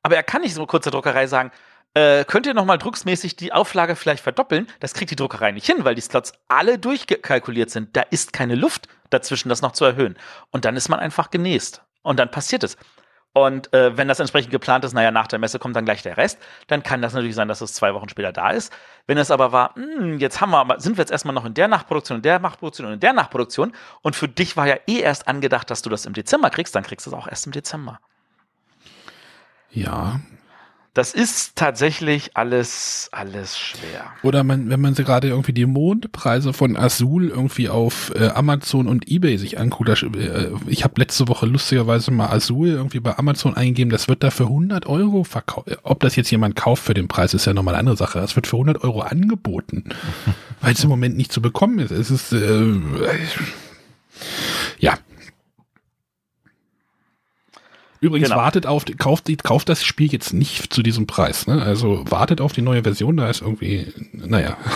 [0.03, 1.51] Aber er kann nicht so kurz der Druckerei sagen,
[1.95, 4.69] äh, könnt ihr nochmal drucksmäßig die Auflage vielleicht verdoppeln?
[4.81, 7.97] Das kriegt die Druckerei nicht hin, weil die Slots alle durchkalkuliert sind.
[7.97, 10.19] Da ist keine Luft dazwischen, das noch zu erhöhen.
[10.51, 11.81] Und dann ist man einfach genäst.
[12.03, 12.77] Und dann passiert es.
[13.37, 16.17] Und äh, wenn das entsprechend geplant ist, naja, nach der Messe kommt dann gleich der
[16.17, 18.73] Rest, dann kann das natürlich sein, dass es zwei Wochen später da ist.
[19.07, 21.69] Wenn es aber war, hm, jetzt haben wir, sind wir jetzt erstmal noch in der
[21.69, 25.29] Nachproduktion, in der Nachproduktion und in der Nachproduktion und für dich war ja eh erst
[25.29, 28.01] angedacht, dass du das im Dezember kriegst, dann kriegst du es auch erst im Dezember.
[29.71, 30.19] ja.
[30.97, 34.13] Das ist tatsächlich alles, alles schwer.
[34.23, 38.89] Oder man, wenn man sie gerade irgendwie die Mondpreise von Azul irgendwie auf äh, Amazon
[38.89, 43.19] und Ebay sich anguckt, das, äh, ich habe letzte Woche lustigerweise mal Azul irgendwie bei
[43.19, 45.69] Amazon eingegeben, das wird da für 100 Euro verkauft.
[45.83, 48.19] Ob das jetzt jemand kauft für den Preis, ist ja nochmal eine andere Sache.
[48.19, 49.85] Das wird für 100 Euro angeboten,
[50.63, 51.91] weil es im Moment nicht zu bekommen ist.
[51.91, 52.65] Es ist, äh,
[54.79, 54.97] ja.
[58.01, 58.41] Übrigens, Genau.
[58.41, 61.47] wartet auf, kauft, die- kauft das Spiel jetzt nicht zu diesem Preis.
[61.47, 61.63] Ne?
[61.63, 64.57] Also wartet auf die neue Version, da ist irgendwie, naja,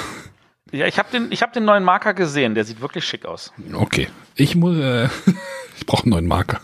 [0.73, 3.53] Ja, ich habe den, ich hab den neuen Marker gesehen, der sieht wirklich schick aus.
[3.75, 4.07] okay.
[4.37, 5.09] Ich muss, äh,
[5.79, 6.61] ich brauche einen neuen Marker.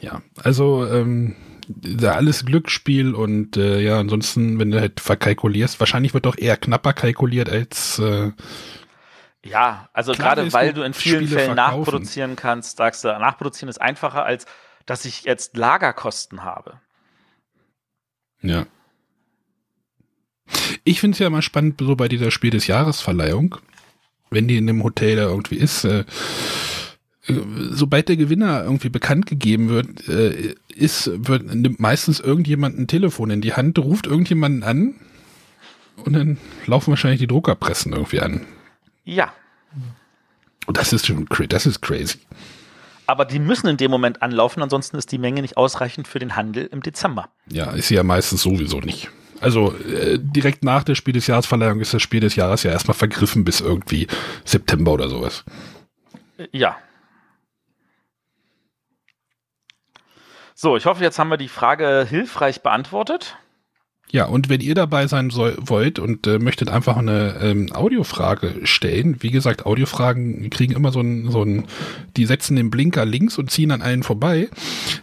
[0.00, 1.34] Ja, also ähm,
[2.02, 6.92] alles Glücksspiel und äh, ja, ansonsten, wenn du halt verkalkulierst, wahrscheinlich wird doch eher knapper
[6.92, 8.30] kalkuliert als äh,
[9.48, 11.78] Ja, also gerade weil du in vielen Spiele Fällen verkaufen.
[11.78, 14.46] nachproduzieren kannst, sagst du, nachproduzieren ist einfacher, als
[14.86, 16.80] dass ich jetzt Lagerkosten habe.
[18.42, 18.66] Ja.
[20.84, 23.56] Ich finde es ja immer spannend, so bei dieser Spiel des Jahresverleihung,
[24.30, 26.04] wenn die in einem Hotel da irgendwie ist, äh,
[27.26, 27.34] äh,
[27.70, 33.30] sobald der Gewinner irgendwie bekannt gegeben wird, äh, ist, wird, nimmt meistens irgendjemand ein Telefon
[33.30, 34.94] in die Hand, ruft irgendjemanden an
[36.04, 38.46] und dann laufen wahrscheinlich die Druckerpressen irgendwie an.
[39.06, 39.32] Ja,
[40.66, 42.18] Und das ist schon das ist crazy.
[43.06, 46.34] aber die müssen in dem Moment anlaufen, ansonsten ist die Menge nicht ausreichend für den
[46.36, 47.28] Handel im Dezember.
[47.48, 49.08] Ja, ist sie ja meistens sowieso nicht.
[49.40, 52.96] Also äh, direkt nach der Spiel des Jahresverleihung ist das Spiel des Jahres ja erstmal
[52.96, 54.08] vergriffen bis irgendwie
[54.44, 55.44] September oder sowas.
[56.38, 56.76] Äh, Ja.
[60.58, 63.36] So, ich hoffe, jetzt haben wir die Frage hilfreich beantwortet.
[64.12, 68.60] Ja, und wenn ihr dabei sein soll, wollt und äh, möchtet einfach eine ähm, Audiofrage
[68.62, 71.64] stellen, wie gesagt, Audiofragen kriegen immer so ein, so ein,
[72.16, 74.48] die setzen den Blinker links und ziehen an allen vorbei.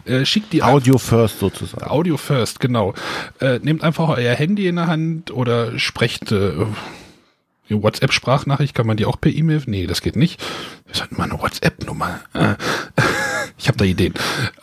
[0.06, 1.84] Äh, schickt die Audio first sozusagen.
[1.84, 2.94] Audio first, genau.
[3.40, 6.52] Äh, nehmt einfach euer Handy in der Hand oder sprecht äh,
[7.68, 9.62] WhatsApp-Sprachnachricht, kann man die auch per E-Mail?
[9.66, 10.42] Nee, das geht nicht.
[10.88, 12.20] Das hat mal eine WhatsApp-Nummer.
[12.34, 12.54] Äh,
[13.58, 14.14] ich habe da Ideen.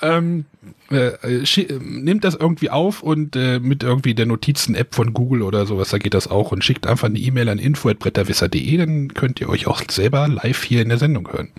[0.02, 0.46] Ähm,
[0.92, 5.14] äh, äh, schi- äh, nehmt das irgendwie auf und äh, mit irgendwie der Notizen-App von
[5.14, 9.14] Google oder sowas, da geht das auch und schickt einfach eine E-Mail an info.bretterwisser.de, dann
[9.14, 11.52] könnt ihr euch auch selber live hier in der Sendung hören.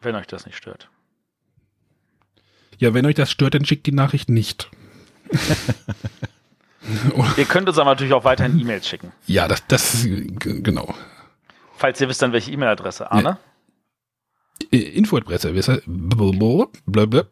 [0.00, 0.88] Wenn euch das nicht stört.
[2.78, 4.68] Ja, wenn euch das stört, dann schickt die Nachricht nicht.
[7.36, 9.12] Ihr könnt uns aber natürlich auch weiterhin E-Mails schicken.
[9.28, 10.92] Ja, das, das, genau.
[11.76, 13.10] Falls ihr wisst, dann welche E-Mail-Adresse.
[13.12, 13.30] Arne?
[13.30, 13.51] Äh,
[14.70, 17.24] Info.bretterwisser, blablabla,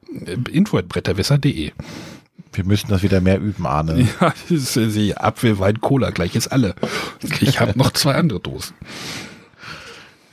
[0.50, 1.72] info.bretterwisser.de.
[2.52, 4.08] Wir müssen das wieder mehr üben, Arne.
[4.20, 6.74] Ja, das ist äh, sie Apfel, Wein, Cola, gleich ist alle.
[7.40, 8.74] Ich habe noch zwei andere Dosen.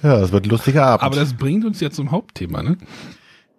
[0.02, 1.04] Ja, es wird ein lustiger Abend.
[1.04, 2.78] Aber das bringt uns ja zum Hauptthema, ne?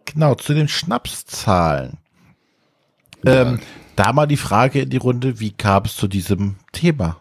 [0.04, 1.98] Genau, zu den Schnapszahlen.
[3.24, 3.60] Ähm,
[3.96, 7.18] da mal die Frage in die Runde, wie kam es zu diesem Thema?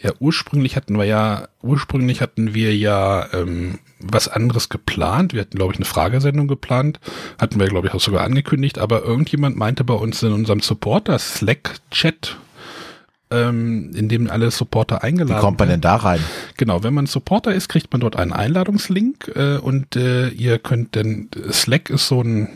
[0.00, 5.32] Ja, ursprünglich hatten wir ja, ursprünglich hatten wir ja ähm, was anderes geplant.
[5.34, 7.00] Wir hatten, glaube ich, eine Fragesendung geplant.
[7.38, 11.18] Hatten wir, glaube ich, auch sogar angekündigt, aber irgendjemand meinte bei uns in unserem Supporter
[11.18, 12.36] Slack-Chat,
[13.32, 16.20] ähm, in dem alle Supporter Wie eingeladen kommt man denn da rein?
[16.56, 20.94] Genau, wenn man Supporter ist, kriegt man dort einen Einladungslink äh, und äh, ihr könnt
[20.94, 22.48] dann, Slack ist so ein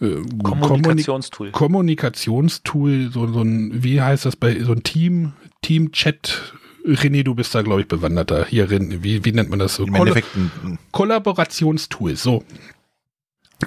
[0.00, 1.52] äh, Kommunikationstool.
[1.52, 6.54] Kommunikationstool, so, so ein, wie heißt das bei, so ein Team, Team-Chat.
[6.86, 8.46] René, du bist da, glaube ich, bewanderter.
[8.46, 9.84] Hier, wie, wie nennt man das so?
[9.84, 12.42] Im ein Kollaborationstool, so.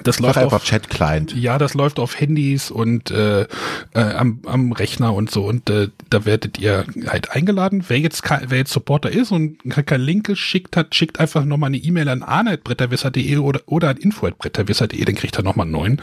[0.02, 1.36] Das läuft einfach auf, Chat-Client.
[1.36, 3.46] ja, das läuft auf Handys und äh, äh,
[3.94, 7.84] am, am Rechner und so und äh, da werdet ihr halt eingeladen.
[7.86, 11.68] Wer jetzt wer jetzt Supporter ist und ke- keinen Link geschickt hat, schickt einfach nochmal
[11.68, 16.02] eine E-Mail an arne.bretterwisser.de oder, oder an info.bretterwisser.de, dann kriegt er nochmal einen neuen.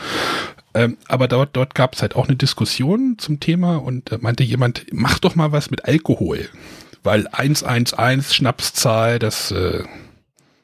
[0.73, 4.43] Ähm, aber dort, dort gab es halt auch eine Diskussion zum Thema und da meinte
[4.43, 6.47] jemand, mach doch mal was mit Alkohol.
[7.03, 9.83] Weil 111 Schnapszahl, das äh,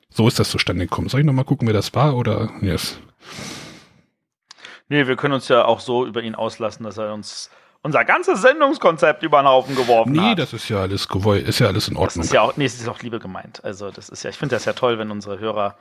[0.10, 1.10] so ist das zustande gekommen.
[1.10, 2.99] Soll ich nochmal gucken, wer das war oder yes.
[4.89, 7.49] Nee, wir können uns ja auch so über ihn auslassen, dass er uns
[7.82, 10.39] unser ganzes Sendungskonzept über den Haufen geworfen Nee, hat.
[10.39, 12.24] das ist ja alles gewollt, ist ja alles in Das Ordnung.
[12.26, 13.64] ist ja auch, nee, es ist auch Liebe gemeint.
[13.64, 15.76] Also, das ist ja, ich finde das ja toll, wenn unsere Hörer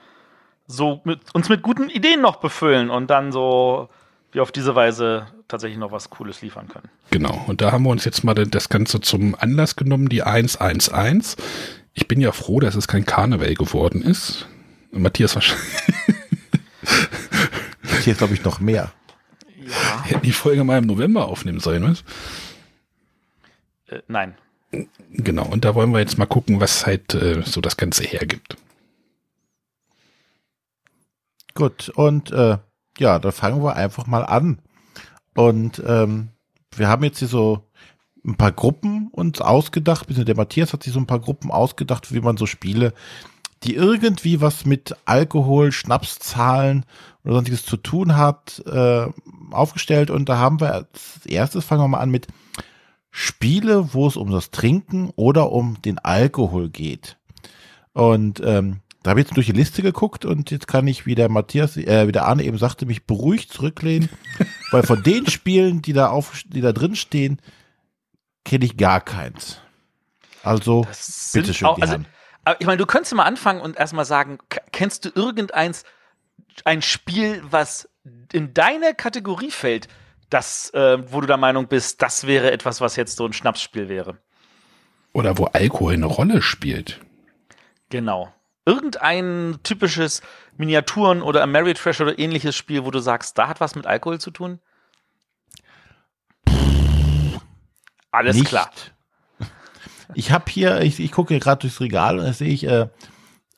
[0.67, 3.89] so mit, uns mit guten Ideen noch befüllen und dann so
[4.37, 6.91] wir auf diese Weise tatsächlich noch was Cooles liefern können.
[7.11, 7.43] Genau.
[7.47, 11.37] Und da haben wir uns jetzt mal das Ganze zum Anlass genommen, die 111.
[11.95, 14.47] Ich bin ja froh, dass es kein Karneval geworden ist.
[14.93, 15.65] Matthias wahrscheinlich
[18.05, 18.93] Hier ist, glaube ich, noch mehr.
[19.59, 20.05] Ja.
[20.05, 22.05] hätte die Folge mal im November aufnehmen sollen, was?
[23.87, 24.37] Äh, nein.
[25.13, 25.47] Genau.
[25.47, 28.59] Und da wollen wir jetzt mal gucken, was halt äh, so das Ganze hergibt.
[31.55, 32.59] Gut, und äh,
[32.99, 34.61] ja, dann fangen wir einfach mal an.
[35.35, 36.29] Und ähm,
[36.75, 37.63] wir haben jetzt hier so
[38.25, 42.13] ein paar Gruppen uns ausgedacht, beziehungsweise der Matthias hat sich so ein paar Gruppen ausgedacht,
[42.13, 42.93] wie man so Spiele,
[43.63, 46.85] die irgendwie was mit Alkohol, Schnapszahlen
[47.25, 49.07] oder sonstiges zu tun hat, äh,
[49.51, 50.11] aufgestellt.
[50.11, 52.27] Und da haben wir als erstes, fangen wir mal an mit
[53.11, 57.17] Spiele, wo es um das Trinken oder um den Alkohol geht.
[57.93, 61.15] Und ähm, da habe ich jetzt durch die Liste geguckt und jetzt kann ich, wie
[61.15, 64.09] der Matthias, äh, wie der Arne eben sagte, mich beruhigt zurücklehnen,
[64.73, 67.41] weil von den Spielen, die da auf, die da drin stehen,
[68.45, 69.61] kenne ich gar keins.
[70.43, 71.99] Also, Das bitte sind schön, auch, die also,
[72.59, 74.39] ich meine, du könntest mal anfangen und erstmal sagen,
[74.73, 75.85] kennst du irgendeins,
[76.65, 77.89] ein Spiel, was
[78.33, 79.87] in deine Kategorie fällt,
[80.31, 83.89] das, äh, wo du der Meinung bist, das wäre etwas, was jetzt so ein Schnapsspiel
[83.89, 84.19] wäre?
[85.13, 87.01] Oder wo Alkohol eine Rolle spielt.
[87.89, 88.33] Genau.
[88.67, 90.21] Irgendein typisches
[90.59, 94.31] Miniaturen- oder Ameritrash oder ähnliches Spiel, wo du sagst, da hat was mit Alkohol zu
[94.33, 94.59] tun?
[98.11, 98.49] Alles Nicht.
[98.49, 98.71] klar.
[100.15, 102.87] Ich habe hier, ich, ich gucke gerade durchs Regal und da sehe ich äh,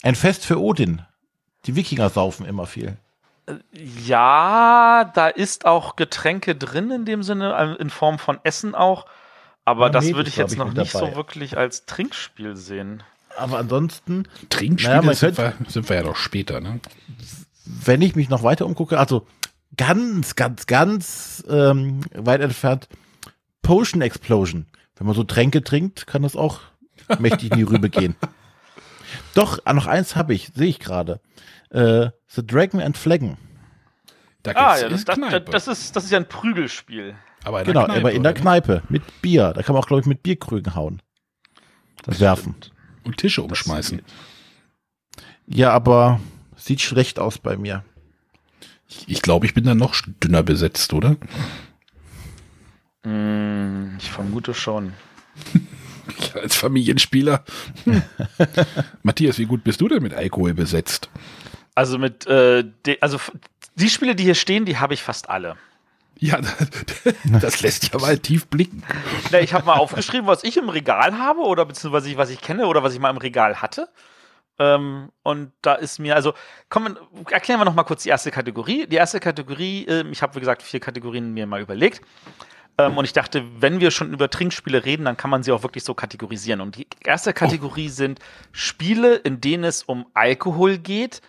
[0.02, 1.02] ein Fest für Odin.
[1.66, 2.96] Die Wikinger saufen immer viel.
[3.72, 9.04] Ja, da ist auch Getränke drin in dem Sinne, äh, in Form von Essen auch.
[9.66, 11.10] Aber Ja, das würde ich jetzt ich, noch mit nicht dabei.
[11.10, 13.02] so wirklich als Trinkspiel sehen.
[13.38, 16.80] Aber ansonsten, Trinkspiele Naja, sind, wir, sind wir ja doch später, ne?
[17.64, 19.26] wenn ich mich noch weiter umgucke, also
[19.76, 22.88] ganz, ganz, ganz ähm, weit entfernt,
[23.62, 24.66] Potion Explosion.
[24.96, 26.60] Wenn man so Tränke trinkt, kann das auch
[27.18, 28.16] mächtig in die Rübe gehen.
[29.34, 31.20] Doch, ah, noch eins habe ich, sehe ich gerade.
[31.70, 33.36] Äh, The Dragon and Flaggen.
[34.42, 35.18] Da Ah, ja, das, das,
[35.50, 37.14] das, ist, das ist ja ein Prügelspiel.
[37.44, 38.40] aber in Genau, der Kneipe, aber in der oder?
[38.40, 39.52] Kneipe mit Bier.
[39.54, 41.02] Da kann man auch, glaube ich, mit Bierkrügen hauen.
[42.06, 42.56] werfen.
[42.58, 42.77] stimmt.
[43.08, 44.02] Und Tische umschmeißen.
[45.46, 46.20] Ja, aber
[46.56, 47.82] sieht schlecht aus bei mir.
[48.86, 51.16] Ich, ich glaube, ich bin dann noch dünner besetzt, oder?
[53.04, 54.92] Hm, ich vermute schon.
[56.18, 57.44] Ich als Familienspieler.
[59.02, 61.10] Matthias, wie gut bist du denn mit Alkohol besetzt?
[61.74, 63.20] Also mit, äh, de, also
[63.74, 65.56] die Spiele, die hier stehen, die habe ich fast alle.
[66.18, 66.40] Ja,
[67.40, 68.82] das lässt ja mal tief blicken.
[69.30, 72.66] Na, ich habe mal aufgeschrieben, was ich im Regal habe oder beziehungsweise was ich kenne
[72.66, 73.88] oder was ich mal im Regal hatte.
[74.58, 76.34] Ähm, und da ist mir, also,
[76.68, 76.98] kommen,
[77.30, 78.86] erklären wir noch mal kurz die erste Kategorie.
[78.86, 82.02] Die erste Kategorie, äh, ich habe, wie gesagt, vier Kategorien mir mal überlegt.
[82.76, 85.62] Ähm, und ich dachte, wenn wir schon über Trinkspiele reden, dann kann man sie auch
[85.62, 86.60] wirklich so kategorisieren.
[86.60, 87.92] Und die erste Kategorie oh.
[87.92, 88.18] sind
[88.50, 91.22] Spiele, in denen es um Alkohol geht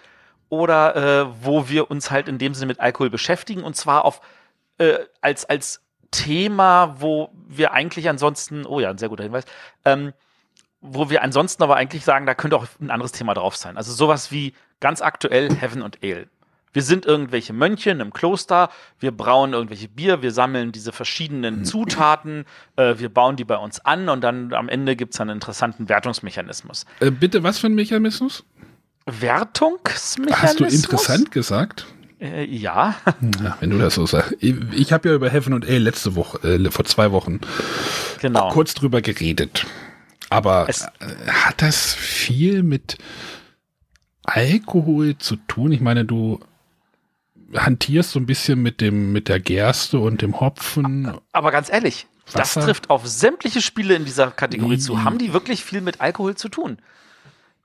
[0.50, 4.22] oder äh, wo wir uns halt in dem Sinne mit Alkohol beschäftigen und zwar auf
[4.80, 9.46] äh, als als Thema, wo wir eigentlich ansonsten, oh ja, ein sehr guter Hinweis,
[9.86, 10.14] ähm,
[10.82, 13.78] wo wir ansonsten aber eigentlich sagen, da könnte auch ein anderes Thema drauf sein.
[13.78, 16.28] Also sowas wie ganz aktuell Heaven und Ale.
[16.72, 18.70] Wir sind irgendwelche Mönche im Kloster,
[19.00, 23.84] wir brauen irgendwelche Bier, wir sammeln diese verschiedenen Zutaten, äh, wir bauen die bei uns
[23.84, 26.86] an und dann am Ende gibt es einen interessanten Wertungsmechanismus.
[27.00, 28.46] Äh, bitte, was für ein Mechanismus?
[29.08, 30.44] Wertungsmechanismus?
[30.44, 31.88] Hast du interessant gesagt?
[32.20, 32.96] Äh, ja.
[33.42, 33.58] ja.
[33.60, 34.36] Wenn du das so sagst.
[34.40, 37.40] Ich, ich habe ja über Heaven und Ale letzte Woche, äh, vor zwei Wochen
[38.20, 38.50] genau.
[38.50, 39.66] kurz drüber geredet.
[40.30, 40.88] Aber es äh,
[41.28, 42.98] hat das viel mit
[44.24, 45.72] Alkohol zu tun?
[45.72, 46.40] Ich meine, du
[47.56, 51.18] hantierst so ein bisschen mit dem mit der Gerste und dem Hopfen.
[51.32, 52.40] Aber ganz ehrlich, Wasser.
[52.40, 55.04] das trifft auf sämtliche Spiele in dieser Kategorie zu.
[55.04, 56.78] Haben die wirklich viel mit Alkohol zu tun?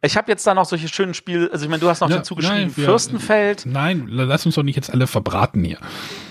[0.05, 2.17] Ich habe jetzt da noch solche schönen Spiele, also ich meine, du hast noch ja,
[2.17, 3.67] dazu geschrieben, nein, wir, Fürstenfeld.
[3.67, 5.79] Nein, lass uns doch nicht jetzt alle verbraten hier.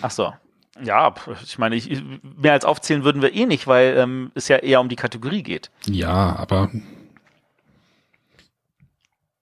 [0.02, 0.34] Ach so.
[0.82, 1.14] Ja,
[1.44, 2.04] ich meine, ich,
[2.38, 5.44] mehr als aufzählen würden wir eh nicht, weil ähm, es ja eher um die Kategorie
[5.44, 5.70] geht.
[5.86, 6.72] Ja, aber.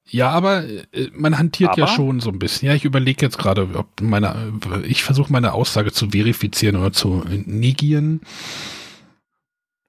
[0.10, 1.80] Ja, aber äh, man hantiert aber?
[1.80, 2.68] ja schon so ein bisschen.
[2.68, 4.52] Ja, ich überlege jetzt gerade, ob meine,
[4.86, 8.22] ich versuche meine Aussage zu verifizieren oder zu negieren.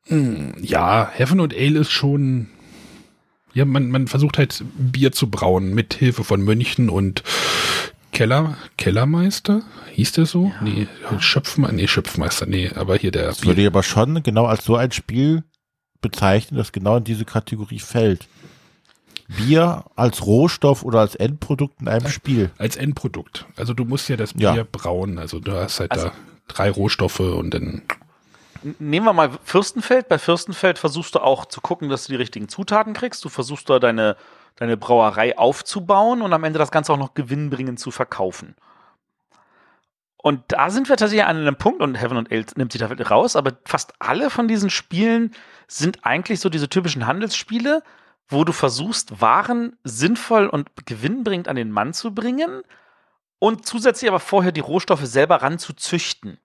[0.07, 2.49] Hm, ja, Heaven und Ale ist schon.
[3.55, 7.23] Ja, man, man versucht halt Bier zu brauen mit Hilfe von Mönchen und
[8.13, 10.47] Keller, Kellermeister, hieß der so?
[10.47, 10.87] Ja, nee.
[11.19, 13.27] Schöpfmeister, nee, Schöpfmeister, nee, aber hier der.
[13.27, 15.45] Das würde ich aber schon genau als so ein Spiel
[16.03, 18.29] bezeichnen, das genau in diese Kategorie fällt.
[19.29, 22.51] Bier als Rohstoff oder als Endprodukt in einem Spiel.
[22.59, 23.47] Als Endprodukt.
[23.57, 24.67] Also du musst ja das Bier ja.
[24.71, 25.19] brauen.
[25.19, 26.13] Also du hast halt also, da
[26.49, 27.83] drei Rohstoffe und dann.
[28.79, 30.09] Nehmen wir mal Fürstenfeld.
[30.09, 33.25] Bei Fürstenfeld versuchst du auch zu gucken, dass du die richtigen Zutaten kriegst.
[33.25, 34.17] Du versuchst da deine
[34.57, 38.55] deine Brauerei aufzubauen und am Ende das Ganze auch noch gewinnbringend zu verkaufen.
[40.17, 42.87] Und da sind wir tatsächlich an einem Punkt, und Heaven and Ale nimmt sich da
[42.87, 45.35] raus, aber fast alle von diesen Spielen
[45.67, 47.83] sind eigentlich so diese typischen Handelsspiele,
[48.29, 52.63] wo du versuchst, Waren sinnvoll und gewinnbringend an den Mann zu bringen
[53.41, 56.39] und zusätzlich aber vorher die Rohstoffe selber ranzuzüchten.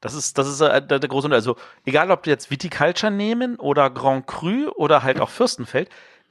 [0.00, 1.48] Das ist, das ist äh, der, der große Unterschied.
[1.48, 5.88] Also, egal ob du jetzt Viticulture nehmen oder Grand Cru oder halt auch Fürstenfeld,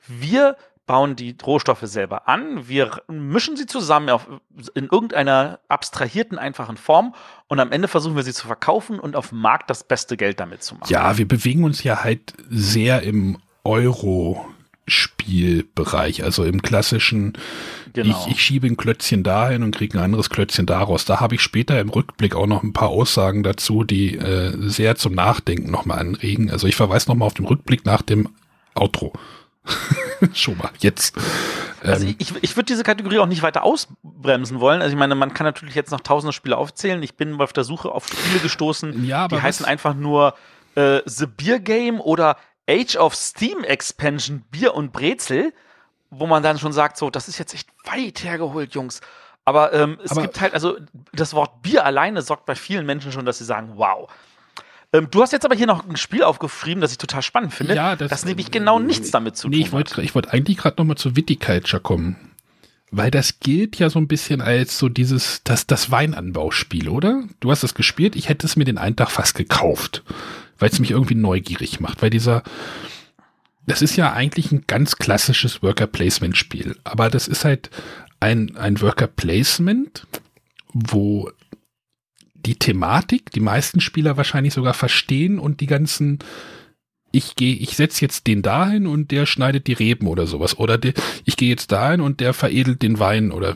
[0.07, 0.55] wir
[0.85, 4.25] bauen die Rohstoffe selber an, wir mischen sie zusammen auf,
[4.73, 7.13] in irgendeiner abstrahierten, einfachen Form
[7.47, 10.39] und am Ende versuchen wir sie zu verkaufen und auf dem Markt das beste Geld
[10.39, 10.89] damit zu machen.
[10.89, 14.47] Ja, wir bewegen uns ja halt sehr im Euro.
[14.89, 17.33] Spielbereich, also im klassischen,
[18.03, 18.25] genau.
[18.25, 21.05] ich, ich schiebe ein Klötzchen dahin und kriege ein anderes Klötzchen daraus.
[21.05, 24.95] Da habe ich später im Rückblick auch noch ein paar Aussagen dazu, die äh, sehr
[24.95, 26.49] zum Nachdenken nochmal anregen.
[26.51, 28.29] Also ich verweise nochmal auf den Rückblick nach dem
[28.75, 29.13] Outro.
[30.33, 31.15] Schon mal, jetzt.
[31.81, 34.81] Also ähm, ich, ich würde diese Kategorie auch nicht weiter ausbremsen wollen.
[34.81, 37.01] Also ich meine, man kann natürlich jetzt noch tausende Spiele aufzählen.
[37.03, 40.35] Ich bin auf der Suche auf Spiele gestoßen, ja, die heißen einfach nur
[40.75, 42.37] äh, The Beer Game oder
[42.69, 45.53] Age of Steam Expansion Bier und Brezel,
[46.09, 49.01] wo man dann schon sagt, so, das ist jetzt echt weit hergeholt, Jungs.
[49.45, 50.77] Aber ähm, es aber gibt halt, also
[51.13, 54.09] das Wort Bier alleine sorgt bei vielen Menschen schon, dass sie sagen, wow,
[54.93, 57.75] ähm, du hast jetzt aber hier noch ein Spiel aufgeschrieben, das ich total spannend finde.
[57.75, 60.57] Ja, das, das nämlich genau nichts damit zu nee, tun ich wollte, Ich wollte eigentlich
[60.57, 62.15] gerade nochmal zu Viticulture kommen.
[62.89, 67.23] Weil das gilt ja so ein bisschen als so dieses, das, das Weinanbauspiel, oder?
[67.41, 70.03] Du hast es gespielt, ich hätte es mir den einen Tag fast gekauft,
[70.57, 72.43] weil es mich irgendwie neugierig macht, weil dieser,
[73.67, 77.69] das ist ja eigentlich ein ganz klassisches Worker-Placement-Spiel, aber das ist halt
[78.19, 80.07] ein, ein Worker-Placement,
[80.73, 81.29] wo
[82.33, 86.19] die Thematik die meisten Spieler wahrscheinlich sogar verstehen und die ganzen
[87.11, 90.59] ich gehe, ich setze jetzt den dahin und der schneidet die Reben oder sowas.
[90.59, 90.93] Oder die,
[91.23, 93.55] ich gehe jetzt dahin und der veredelt den Wein oder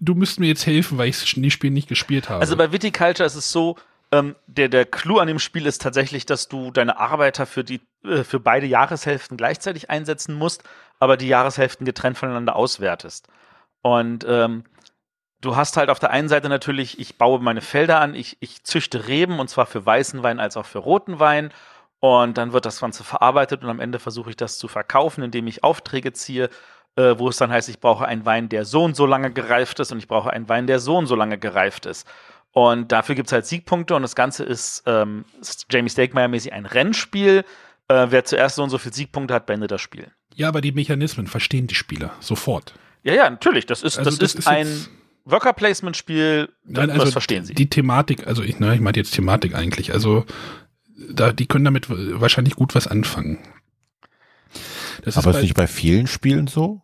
[0.00, 2.40] du müsst mir jetzt helfen, weil ich das Spiel nicht gespielt habe.
[2.40, 3.76] Also bei Viticulture ist es so,
[4.12, 7.80] ähm, der, der Clou an dem Spiel ist tatsächlich, dass du deine Arbeiter für die,
[8.04, 10.62] äh, für beide Jahreshälften gleichzeitig einsetzen musst,
[11.00, 13.28] aber die Jahreshälften getrennt voneinander auswertest.
[13.82, 14.64] Und ähm,
[15.40, 18.64] du hast halt auf der einen Seite natürlich, ich baue meine Felder an, ich, ich
[18.64, 21.52] züchte Reben und zwar für weißen Wein als auch für roten Wein.
[22.00, 25.46] Und dann wird das Ganze verarbeitet und am Ende versuche ich das zu verkaufen, indem
[25.46, 26.50] ich Aufträge ziehe.
[26.96, 29.80] äh, wo es dann heißt, ich brauche einen Wein, der so und so lange gereift
[29.80, 32.06] ist und ich brauche einen Wein, der so und so lange gereift ist.
[32.52, 35.24] Und dafür gibt es halt Siegpunkte und das Ganze ist, ähm,
[35.70, 37.44] Jamie Stakemeier-mäßig ein Rennspiel.
[37.88, 40.10] Äh, wer zuerst so und so viele Siegpunkte hat, beendet das Spiel.
[40.34, 42.74] Ja, aber die Mechanismen verstehen die Spieler sofort.
[43.02, 43.66] Ja, ja, natürlich.
[43.66, 44.86] Das ist, Also das das ist, ist ein
[45.24, 46.50] Worker-Placement-Spiel.
[46.64, 47.54] Nein, das also verstehen sie.
[47.54, 49.92] Die Thematik, also ich, ne, ich meinte jetzt Thematik eigentlich.
[49.92, 50.26] Also
[51.10, 53.38] da, die können damit wahrscheinlich gut was anfangen.
[55.04, 56.82] Das Aber ist ist nicht bei vielen Spielen so?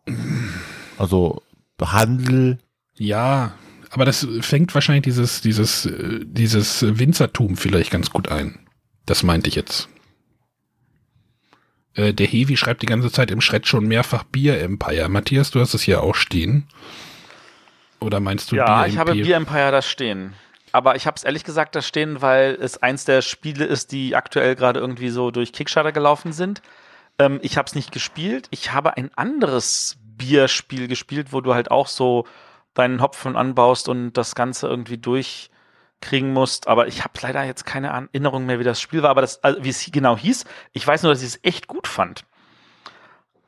[0.97, 1.41] Also
[1.81, 2.57] Handel,
[2.95, 3.53] ja,
[3.89, 8.59] aber das fängt wahrscheinlich dieses, dieses, äh, dieses Winzertum vielleicht ganz gut ein.
[9.05, 9.89] Das meinte ich jetzt.
[11.95, 15.09] Äh, Der Hevi schreibt die ganze Zeit im Schritt schon mehrfach Bier Empire.
[15.09, 16.67] Matthias, du hast es hier auch stehen.
[17.99, 19.15] Oder meinst du Ja, Bier ich habe?
[19.15, 20.33] Beer Empire da stehen.
[20.71, 24.15] Aber ich habe es ehrlich gesagt da stehen, weil es eins der Spiele ist, die
[24.15, 26.61] aktuell gerade irgendwie so durch Kickstarter gelaufen sind.
[27.17, 28.47] Ähm, ich habe es nicht gespielt.
[28.51, 32.27] Ich habe ein anderes Bierspiel gespielt, wo du halt auch so
[32.79, 36.67] deinen Hopfen anbaust und das Ganze irgendwie durchkriegen musst.
[36.67, 39.11] Aber ich habe leider jetzt keine Erinnerung mehr, wie das Spiel war.
[39.11, 41.87] Aber das, also wie es genau hieß, ich weiß nur, dass ich es echt gut
[41.87, 42.25] fand.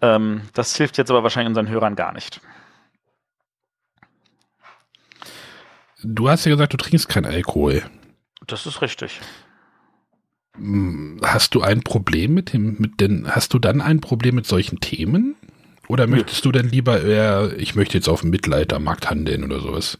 [0.01, 2.41] Ähm, das hilft jetzt aber wahrscheinlich unseren Hörern gar nicht.
[6.03, 7.83] Du hast ja gesagt, du trinkst keinen Alkohol.
[8.47, 9.21] Das ist richtig.
[10.55, 14.47] Hm, Hast du ein Problem mit dem, mit den, hast du dann ein Problem mit
[14.47, 15.35] solchen Themen?
[15.87, 19.97] Oder möchtest du dann lieber eher, ich möchte jetzt auf dem Mittelaltermarkt handeln oder sowas?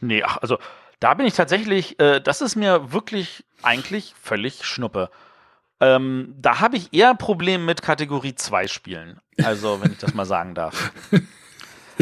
[0.00, 0.58] Nee, ach, also
[1.00, 5.10] da bin ich tatsächlich, äh, das ist mir wirklich eigentlich völlig schnuppe.
[5.80, 9.20] Ähm, da habe ich eher ein Problem mit Kategorie 2 Spielen.
[9.42, 10.92] Also, wenn ich das mal sagen darf.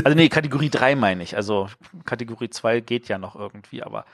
[0.02, 1.36] Also, nee, Kategorie 3 meine ich.
[1.36, 1.68] Also,
[2.04, 4.06] Kategorie 2 geht ja noch irgendwie, aber.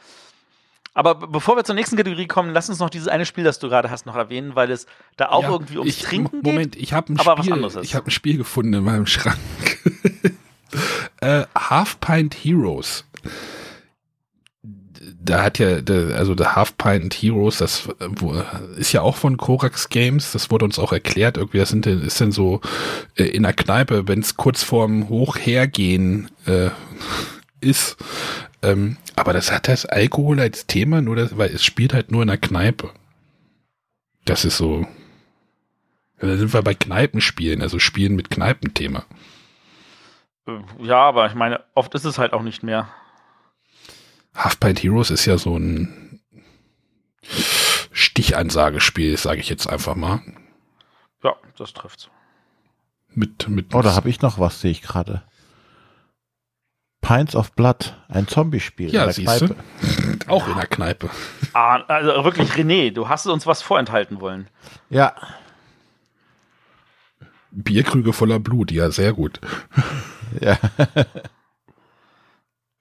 [0.93, 3.59] Aber be- bevor wir zur nächsten Kategorie kommen, lass uns noch dieses eine Spiel, das
[3.59, 4.87] du gerade hast, noch erwähnen, weil es
[5.17, 6.83] da auch Ja, irgendwie ums ich, Trinken Moment, geht.
[6.83, 9.39] ich habe ein Spiel, ich habe ein Spiel gefunden in meinem Schrank.
[11.21, 13.05] äh, Half Pint Heroes.
[15.23, 15.69] Da hat ja,
[16.17, 17.89] also der Half Pint Heroes, das
[18.77, 20.33] ist ja auch von Korax Games.
[20.33, 21.37] Das wurde uns auch erklärt.
[21.37, 22.61] Irgendwie, das sind, ist denn so
[23.17, 26.71] äh, in der Kneipe, wenn es kurz vorm Hochhergehen äh,
[27.61, 27.97] ist.
[28.63, 32.23] Ähm, aber das hat das Alkohol als Thema, nur das, weil es spielt halt nur
[32.23, 32.91] in der Kneipe.
[34.25, 34.87] Das ist so.
[36.19, 39.07] Da sind wir bei Kneipenspielen, also Spielen mit Kneipenthema.
[40.47, 42.89] Äh, Ja, aber ich meine, oft ist es halt auch nicht mehr.
[44.35, 46.21] Half Pint Heroes ist ja so ein
[47.93, 50.21] Stichansagespiel, sage ich jetzt einfach mal.
[51.23, 52.11] Ja, das trifft's.
[53.13, 55.23] Mit, mit oh, da habe ich noch was, sehe ich gerade.
[57.11, 58.89] Pints of Blood, ein Zombie-Spiel.
[58.89, 59.47] in ja, der siehst du.
[59.49, 59.57] Kneipe.
[60.29, 61.11] Auch in der Kneipe.
[61.55, 64.47] Ah, also wirklich, René, du hast uns was vorenthalten wollen.
[64.91, 65.15] Ja,
[67.51, 69.41] Bierkrüge voller Blut, ja, sehr gut.
[70.41, 70.57] ja.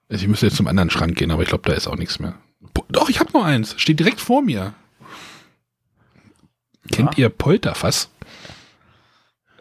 [0.10, 2.36] Ich müsste jetzt zum anderen Schrank gehen, aber ich glaube, da ist auch nichts mehr.
[2.74, 3.74] Bo- Doch, ich habe noch eins.
[3.82, 4.76] Steht direkt vor mir.
[6.92, 8.10] Kennt ihr Polterfass?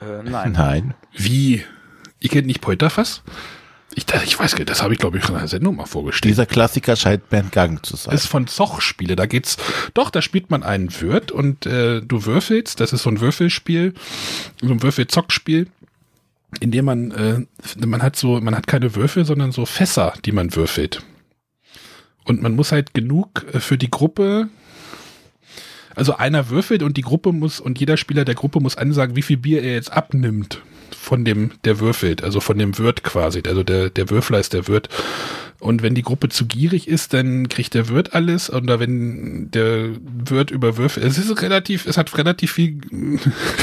[0.03, 0.53] Äh, nein.
[0.53, 0.95] Nein.
[1.17, 1.65] Wie?
[2.21, 3.23] Ihr kennt nicht Polterfass?
[3.99, 6.31] Ich, ich weiß gar nicht, das habe ich, glaube ich, in einer Sendung mal vorgestellt.
[6.31, 8.15] Dieser Klassiker scheint mir entgangen zu sein.
[8.15, 9.17] ist von Zoch-Spiele.
[9.17, 9.57] Da geht's,
[9.93, 12.79] doch, da spielt man einen Wirt und äh, du würfelst.
[12.79, 13.95] Das ist so ein Würfelspiel,
[14.63, 15.67] so ein Würfel-Zock-Spiel,
[16.61, 17.41] in dem man, äh,
[17.85, 21.03] man hat so, man hat keine Würfel, sondern so Fässer, die man würfelt.
[22.23, 24.49] Und man muss halt genug äh, für die Gruppe,
[25.97, 29.23] also einer würfelt und die Gruppe muss, und jeder Spieler der Gruppe muss ansagen, wie
[29.23, 30.63] viel Bier er jetzt abnimmt
[30.95, 33.43] von dem, der würfelt, also von dem Wirt quasi.
[33.47, 34.89] Also der, der Würfler ist der Wirt.
[35.61, 38.53] Und wenn die Gruppe zu gierig ist, dann kriegt der Wirt alles.
[38.53, 42.81] Oder wenn der Wirt überwürfelt, es ist relativ, es hat relativ viel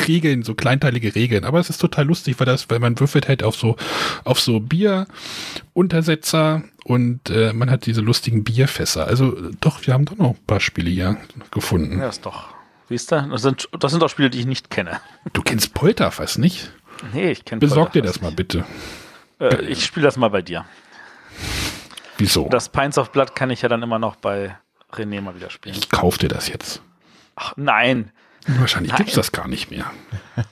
[0.08, 1.46] Regeln, so kleinteilige Regeln.
[1.46, 3.78] Aber es ist total lustig, weil das, weil man würfelt halt auf so,
[4.26, 9.08] auf so Bieruntersetzer und äh, man hat diese lustigen Bierfässer.
[9.08, 11.16] Also doch, wir haben doch noch ein paar Spiele hier
[11.50, 12.00] gefunden.
[12.00, 12.56] Ja, ist doch.
[12.90, 13.28] Siehst du?
[13.32, 15.00] Das sind, das sind auch Spiele, die ich nicht kenne.
[15.34, 16.72] Du kennst Polterfass nicht?
[17.14, 18.66] Nee, ich kenne Besorg dir das mal bitte.
[19.40, 20.66] Äh, ich spiele das mal bei dir.
[22.18, 22.48] Wieso?
[22.50, 24.58] Das Pints of Blood kann ich ja dann immer noch bei
[24.94, 25.76] René mal wieder spielen.
[25.76, 26.82] ich kauf dir das jetzt.
[27.36, 28.12] Ach, nein.
[28.48, 29.00] Wahrscheinlich Nein.
[29.00, 29.92] gibt's das gar nicht mehr.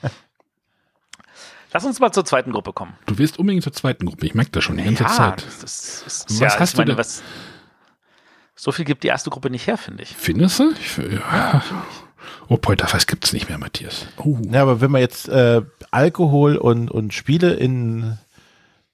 [1.73, 2.93] Lass uns mal zur zweiten Gruppe kommen.
[3.05, 4.25] Du willst unbedingt zur zweiten Gruppe.
[4.25, 5.45] Ich merke das schon die ganze Zeit.
[5.45, 6.97] Das, das, das, Was ja, hast du meine, denn?
[6.97, 7.23] was,
[8.55, 10.15] so viel gibt die erste Gruppe nicht her, finde ich.
[10.15, 10.71] Findest du?
[10.71, 11.63] Ich, ja.
[12.47, 14.07] Oh, Polterfass gibt's nicht mehr, Matthias.
[14.17, 14.37] Oh.
[14.51, 15.61] Ja, aber wenn man jetzt äh,
[15.91, 18.17] Alkohol und, und Spiele in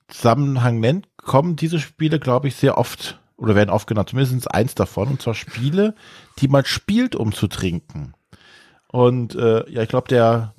[0.07, 4.75] Zusammenhang nennt, kommen diese Spiele, glaube ich, sehr oft oder werden oft genannt, zumindest eins
[4.75, 5.95] davon, und zwar Spiele,
[6.39, 8.13] die man spielt, um zu trinken.
[8.91, 10.53] Und äh, ja, ich glaube, der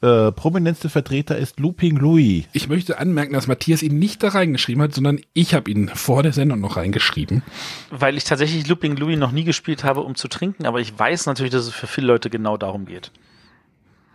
[0.00, 2.44] äh, prominenteste Vertreter ist Looping Louis.
[2.52, 6.22] Ich möchte anmerken, dass Matthias ihn nicht da reingeschrieben hat, sondern ich habe ihn vor
[6.22, 7.42] der Sendung noch reingeschrieben.
[7.90, 11.26] Weil ich tatsächlich Looping Louis noch nie gespielt habe, um zu trinken, aber ich weiß
[11.26, 13.10] natürlich, dass es für viele Leute genau darum geht.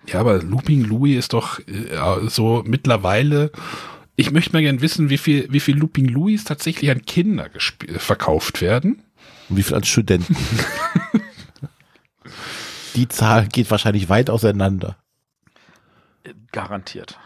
[0.08, 3.52] Ja, aber Looping Louis ist doch äh, so mittlerweile.
[4.16, 7.98] Ich möchte mal gerne wissen, wie viel, wie viel Looping Louis tatsächlich an Kinder gesp-
[8.00, 9.02] verkauft werden.
[9.50, 10.36] Und wie viel an Studenten?
[12.96, 14.98] Die Zahl geht wahrscheinlich weit auseinander.
[16.52, 17.20] Garantiert.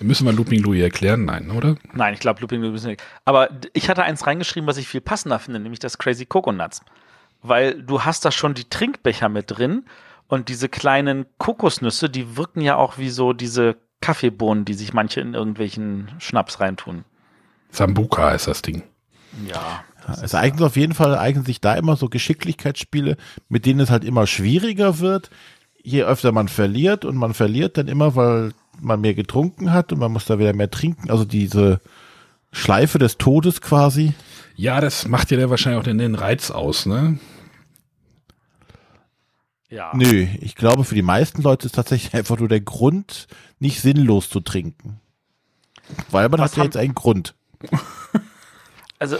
[0.00, 1.24] Müssen wir Looping Louis erklären?
[1.24, 1.76] Nein, oder?
[1.94, 3.02] Nein, ich glaube, Looping Louis ist nicht.
[3.24, 6.82] Aber ich hatte eins reingeschrieben, was ich viel passender finde, nämlich das Crazy Coconuts.
[7.42, 9.84] Weil du hast da schon die Trinkbecher mit drin
[10.28, 15.20] und diese kleinen Kokosnüsse, die wirken ja auch wie so diese Kaffeebohnen, die sich manche
[15.20, 17.04] in irgendwelchen Schnaps reintun.
[17.70, 18.82] Sambuka heißt das Ding.
[19.46, 19.84] Ja.
[20.22, 23.16] Es eignet auf jeden Fall, eignen sich da immer so Geschicklichkeitsspiele,
[23.48, 25.30] mit denen es halt immer schwieriger wird,
[25.86, 30.00] je öfter man verliert und man verliert dann immer, weil man mehr getrunken hat und
[30.00, 31.10] man muss da wieder mehr trinken.
[31.10, 31.80] Also diese
[32.50, 34.12] Schleife des Todes quasi.
[34.56, 37.20] Ja, das macht ja dann wahrscheinlich auch den, den Reiz aus, ne?
[39.68, 39.92] Ja.
[39.94, 43.28] Nö, ich glaube, für die meisten Leute ist tatsächlich einfach nur der Grund,
[43.60, 45.00] nicht sinnlos zu trinken.
[46.10, 47.36] Weil man Was hat ja jetzt einen Grund.
[48.98, 49.18] also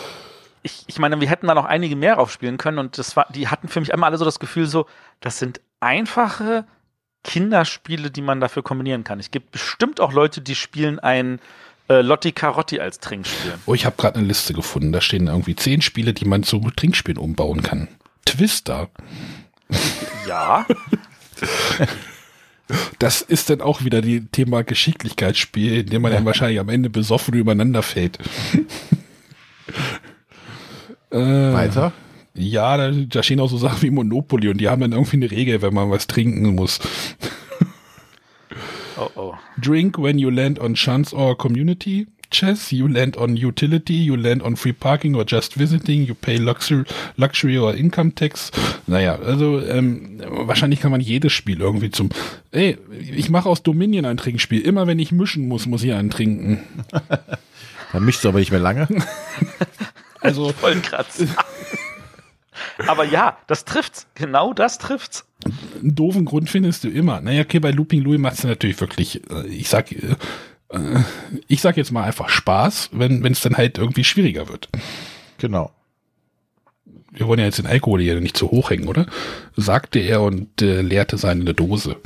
[0.65, 3.47] ich, ich meine, wir hätten da noch einige mehr aufspielen können und das war, die
[3.47, 4.87] hatten für mich immer alle so das Gefühl so,
[5.21, 6.65] das sind einfache
[7.25, 9.19] Kinderspiele, die man dafür kombinieren kann.
[9.19, 11.41] Es gibt bestimmt auch Leute, die spielen ein
[11.89, 13.55] äh, Lotti Carotti als Trinkspiel.
[13.67, 14.93] Oh, ich habe gerade eine Liste gefunden.
[14.93, 17.89] Da stehen irgendwie zehn Spiele, die man zu Trinkspielen umbauen kann.
[18.25, 18.89] Twister.
[20.27, 20.67] Ja,
[22.99, 26.91] Das ist dann auch wieder die Thema Geschicklichkeitsspiel, in dem man dann wahrscheinlich am Ende
[26.91, 28.19] besoffen übereinander fällt.
[31.11, 31.93] äh, Weiter.
[32.37, 35.31] Ja, da, da stehen auch so Sachen wie Monopoly und die haben dann irgendwie eine
[35.31, 36.81] Regel, wenn man was trinken muss.
[38.99, 39.35] oh oh.
[39.61, 42.07] Drink when you land on chance or community.
[42.31, 46.39] Chess, you land on utility, you land on free parking or just visiting, you pay
[46.39, 46.85] luxury,
[47.17, 48.51] luxury or income tax.
[48.89, 52.11] Naja, also ähm, wahrscheinlich kann man jedes Spiel irgendwie zum.
[52.51, 52.79] Ey,
[53.15, 54.61] ich mache aus Dominion ein Trinkspiel.
[54.61, 56.65] Immer wenn ich mischen muss, muss ich einen trinken.
[57.93, 58.89] Dann mischst du aber nicht mehr lange.
[60.21, 61.25] Also Voll kratz.
[62.87, 64.07] Aber ja, das trifft's.
[64.15, 65.25] Genau das trifft's.
[65.81, 67.21] einen doofen Grund findest du immer.
[67.21, 70.17] Naja, okay, bei Looping Louis macht es natürlich wirklich, äh, ich sag, äh,
[70.71, 71.03] äh,
[71.49, 74.69] ich sag jetzt mal einfach Spaß, wenn es dann halt irgendwie schwieriger wird.
[75.39, 75.71] Genau.
[77.11, 79.07] Wir wollen ja jetzt den Alkohol hier nicht zu hoch hängen, oder?
[79.57, 81.97] Sagte er und äh, leerte seine Dose.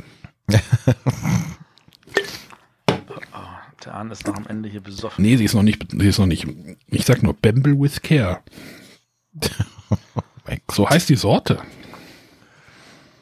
[3.85, 5.23] Der Arne ist noch am Ende hier besoffen.
[5.23, 6.47] Nee, sie ist noch nicht, sie ist noch nicht.
[6.87, 8.39] Ich sag nur Bamble with Care.
[10.69, 11.59] So heißt die Sorte.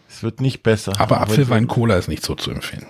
[0.09, 0.93] Es wird nicht besser.
[0.99, 2.85] Aber Apfelwein Cola ist nicht so zu empfehlen.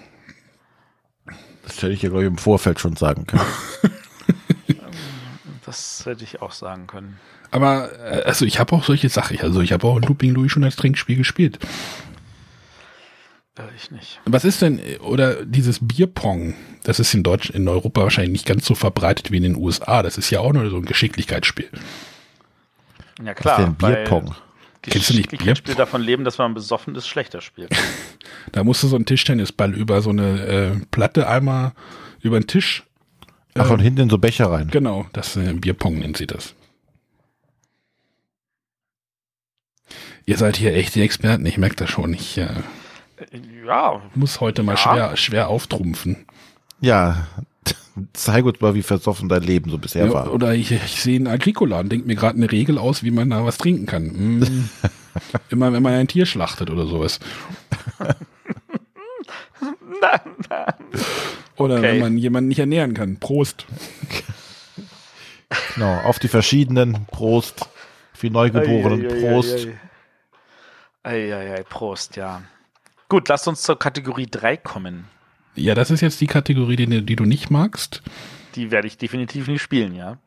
[1.64, 3.44] Das hätte ich ja, glaube ich, im Vorfeld schon sagen können.
[5.70, 7.20] Das hätte ich auch sagen können.
[7.52, 9.40] Aber äh, also ich habe auch solche Sachen.
[9.40, 11.60] Also ich habe auch Looping Louis schon als Trinkspiel gespielt.
[13.56, 14.20] Äh, ich nicht.
[14.26, 18.66] Was ist denn, oder dieses Bierpong, das ist in Deutsch, in Europa wahrscheinlich nicht ganz
[18.66, 20.02] so verbreitet wie in den USA.
[20.02, 21.70] Das ist ja auch nur so ein Geschicklichkeitsspiel.
[23.24, 23.58] Ja klar.
[23.58, 24.36] denn Bierpong?
[24.82, 27.72] Kennst du nicht Spiel Bier- davon leben, dass man besoffen ist, schlechter spielt.
[28.52, 31.74] Da musst du so einen Tischtennisball über so eine äh, Platte einmal
[32.22, 32.84] über den Tisch.
[33.56, 34.70] Ach, und hinten in so Becher rein.
[34.72, 36.56] Genau, das äh, Bierpong nennt sie das.
[40.26, 42.14] Ihr seid hier echt die Experten, ich merke das schon.
[42.14, 42.48] Ich äh,
[43.66, 44.78] Ja, muss heute mal Ja.
[44.78, 46.26] schwer, schwer auftrumpfen.
[46.82, 47.28] Ja,
[48.14, 50.34] zeig uns mal, wie versoffen dein Leben so bisher Ja, war.
[50.34, 53.30] oder ich, ich sehe einen Agricola und denke mir gerade eine Regel aus, wie man
[53.30, 54.06] da was trinken kann.
[54.40, 54.70] Mm.
[55.50, 57.20] Immer wenn man ein Tier schlachtet oder sowas.
[61.58, 61.84] Oder Okay.
[61.84, 63.18] wenn man jemanden nicht ernähren kann.
[63.18, 63.66] Prost.
[65.76, 67.06] Genau, auf die verschiedenen.
[67.08, 67.68] Prost.
[68.14, 69.08] Für die Neugeborenen.
[69.22, 69.68] Prost.
[71.04, 72.44] Eieiei, Prost, ja.
[73.10, 75.06] Gut, lasst uns zur Kategorie 3 kommen.
[75.60, 78.02] Ja, das ist jetzt die Kategorie, die, die du nicht magst.
[78.56, 80.18] Die werde ich definitiv nicht spielen, ja.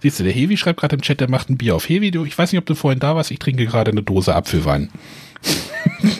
[0.00, 1.86] Siehst du, der Hevi schreibt gerade im Chat, der macht ein Bier auf.
[1.88, 4.34] Hevi, du, ich weiß nicht, ob du vorhin da warst, ich trinke gerade eine Dose
[4.34, 4.90] Apfelwein.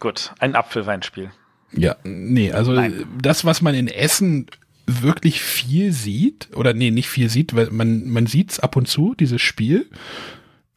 [0.00, 1.30] Gut, ein Apfelweinspiel.
[1.72, 3.04] Ja, nee, also Nein.
[3.20, 4.46] das, was man in Essen
[4.86, 8.88] wirklich viel sieht, oder nee, nicht viel sieht, weil man, man sieht es ab und
[8.88, 9.90] zu, dieses Spiel,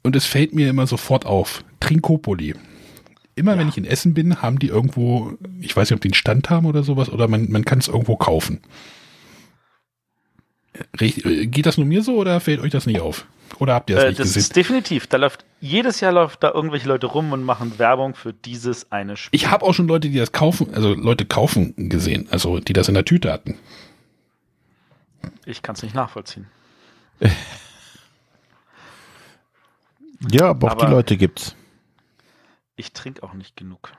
[0.04, 1.64] und es fällt mir immer sofort auf.
[1.80, 2.56] Trinkopoli.
[3.36, 6.14] Immer wenn ich in Essen bin, haben die irgendwo, ich weiß nicht, ob die einen
[6.14, 8.62] Stand haben oder sowas, oder man, man kann es irgendwo kaufen.
[11.00, 13.26] Richt- äh, Geht das nur mir so oder fällt euch das nicht auf?
[13.60, 14.42] Oder habt ihr das Äh, nicht das gesehen?
[14.42, 15.08] ist definitiv.
[15.08, 19.18] Da läuft jedes Jahr läuft da irgendwelche Leute rum und machen Werbung für dieses eine
[19.18, 19.38] Spiel.
[19.38, 22.88] Ich habe auch schon Leute, die das kaufen, also Leute kaufen gesehen, also die das
[22.88, 23.58] in der Tüte hatten.
[25.46, 26.48] Ich kann es nicht nachvollziehen.
[30.32, 31.56] Ja, aber auch Aber- die Leute gibt's.
[32.82, 33.92] Ich trinke auch nicht genug.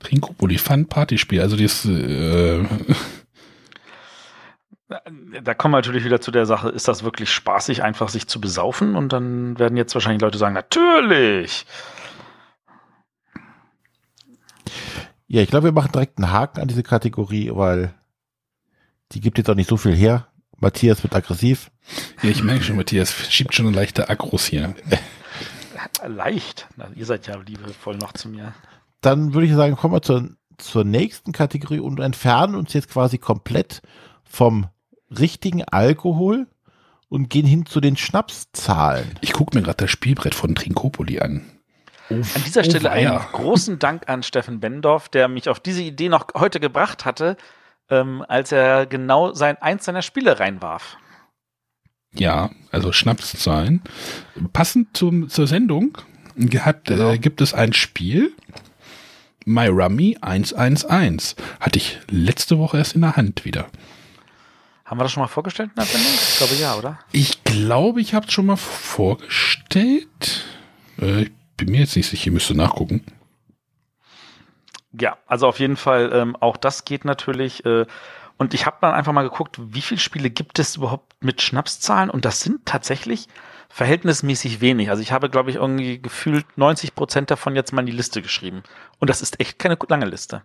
[0.00, 2.64] Trinkopoli Fun Partyspiel, also das äh,
[5.44, 8.40] Da kommen wir natürlich wieder zu der Sache, ist das wirklich spaßig, einfach sich zu
[8.40, 8.96] besaufen?
[8.96, 11.64] Und dann werden jetzt wahrscheinlich Leute sagen, natürlich.
[15.28, 17.94] Ja, ich glaube, wir machen direkt einen Haken an diese Kategorie, weil
[19.12, 20.26] die gibt jetzt auch nicht so viel her.
[20.58, 21.70] Matthias wird aggressiv.
[22.22, 24.74] ja, ich merke schon, Matthias schiebt schon eine leichte Akros hier.
[26.06, 26.68] Leicht.
[26.76, 28.52] Na, ihr seid ja liebevoll noch zu mir.
[29.00, 30.28] Dann würde ich sagen, kommen wir zur,
[30.58, 33.82] zur nächsten Kategorie und entfernen uns jetzt quasi komplett
[34.24, 34.66] vom
[35.10, 36.46] richtigen Alkohol
[37.08, 39.18] und gehen hin zu den Schnapszahlen.
[39.20, 41.42] Ich gucke mir gerade das Spielbrett von Trinkopoli an.
[42.10, 43.26] Oh, An dieser Stelle einen weia.
[43.32, 47.36] großen Dank an Steffen Bendorf, der mich auf diese Idee noch heute gebracht hatte,
[47.88, 50.96] ähm, als er genau sein eins seiner Spiele reinwarf.
[52.14, 53.82] Ja, also Schnapszahlen.
[54.52, 55.96] Passend zum, zur Sendung
[56.60, 57.10] hat, Genau.
[57.10, 58.32] äh, gibt es ein Spiel,
[59.44, 61.36] My Rummy 111.
[61.60, 63.66] Hatte ich letzte Woche erst in der Hand wieder.
[64.84, 66.12] Haben wir das schon mal vorgestellt in der Sendung?
[66.12, 66.98] Ich glaube ja, oder?
[67.12, 70.44] Ich glaube, ich habe es schon mal vorgestellt.
[71.00, 73.04] Äh, ich bin mir jetzt nicht sicher, ich müsste nachgucken.
[74.98, 77.64] Ja, also auf jeden Fall, ähm, auch das geht natürlich.
[77.64, 77.86] Äh,
[78.40, 82.08] und ich habe dann einfach mal geguckt, wie viele Spiele gibt es überhaupt mit Schnapszahlen?
[82.08, 83.28] Und das sind tatsächlich
[83.68, 84.88] verhältnismäßig wenig.
[84.88, 88.22] Also ich habe, glaube ich, irgendwie gefühlt 90 Prozent davon jetzt mal in die Liste
[88.22, 88.62] geschrieben.
[88.98, 90.42] Und das ist echt keine lange Liste.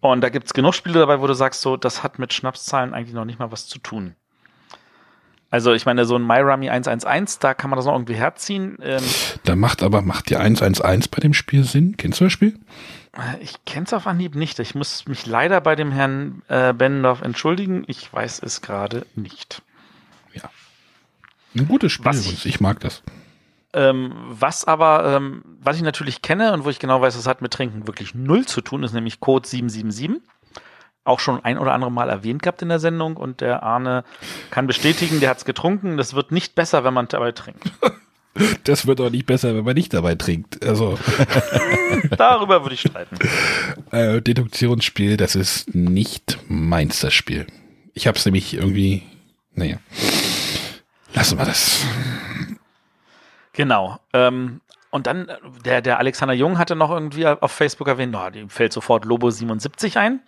[0.00, 3.14] Und da gibt's genug Spiele dabei, wo du sagst, so, das hat mit Schnapszahlen eigentlich
[3.14, 4.16] noch nicht mal was zu tun.
[5.50, 8.78] Also ich meine, so ein MyRummy 111, da kann man das noch irgendwie herziehen.
[8.82, 9.02] Ähm,
[9.44, 11.96] Da macht aber, macht die 111 bei dem Spiel Sinn?
[11.96, 12.56] Kennst du das Spiel?
[13.40, 14.60] Ich kenne es auf Anhieb nicht.
[14.60, 17.82] Ich muss mich leider bei dem Herrn äh, Bendorf entschuldigen.
[17.88, 19.62] Ich weiß es gerade nicht.
[21.52, 23.02] Ein gutes Spiel, Was ich- ich mag das.
[23.72, 27.42] Ähm, was aber, ähm, was ich natürlich kenne und wo ich genau weiß, das hat
[27.42, 30.22] mit Trinken wirklich null zu tun, ist nämlich Code 777.
[31.04, 34.04] Auch schon ein oder andere Mal erwähnt gehabt in der Sendung und der Arne
[34.50, 35.96] kann bestätigen, der hat es getrunken.
[35.96, 37.70] Das wird nicht besser, wenn man dabei trinkt.
[38.62, 40.64] Das wird auch nicht besser, wenn man nicht dabei trinkt.
[40.64, 40.96] Also,
[42.16, 43.18] Darüber würde ich streiten.
[43.90, 47.48] äh, Deduktionsspiel, das ist nicht meins, das Spiel.
[47.92, 49.02] Ich habe es nämlich irgendwie,
[49.54, 49.78] naja.
[51.12, 51.84] Lassen wir das.
[53.52, 53.98] Genau.
[54.12, 58.30] Ähm, und dann, äh, der, der Alexander Jung hatte noch irgendwie auf Facebook erwähnt, oh,
[58.30, 60.20] dem fällt sofort Lobo 77 ein.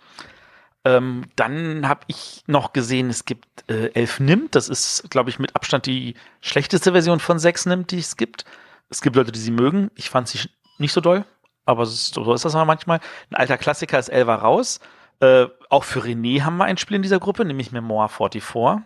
[0.85, 4.55] Ähm, dann habe ich noch gesehen, es gibt äh, 11 Nimmt.
[4.55, 8.45] Das ist, glaube ich, mit Abstand die schlechteste Version von 6 Nimmt, die es gibt.
[8.89, 9.91] Es gibt Leute, die sie mögen.
[9.95, 11.25] Ich fand sie nicht so doll,
[11.65, 12.99] aber ist, so ist das manchmal.
[13.29, 14.79] Ein alter Klassiker ist Elva raus.
[15.19, 18.83] Äh, auch für René haben wir ein Spiel in dieser Gruppe, nämlich Memoir 44.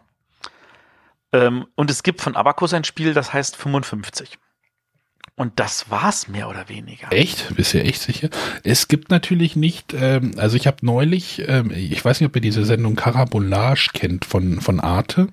[1.34, 4.38] Ähm, und es gibt von Abacus ein Spiel, das heißt 55.
[5.38, 7.14] Und das war's mehr oder weniger.
[7.14, 7.56] Echt?
[7.56, 8.30] Bist du ja echt sicher?
[8.64, 12.42] Es gibt natürlich nicht, ähm, also ich habe neulich, ähm, ich weiß nicht, ob ihr
[12.42, 15.28] diese Sendung Carabolage kennt von, von Arte.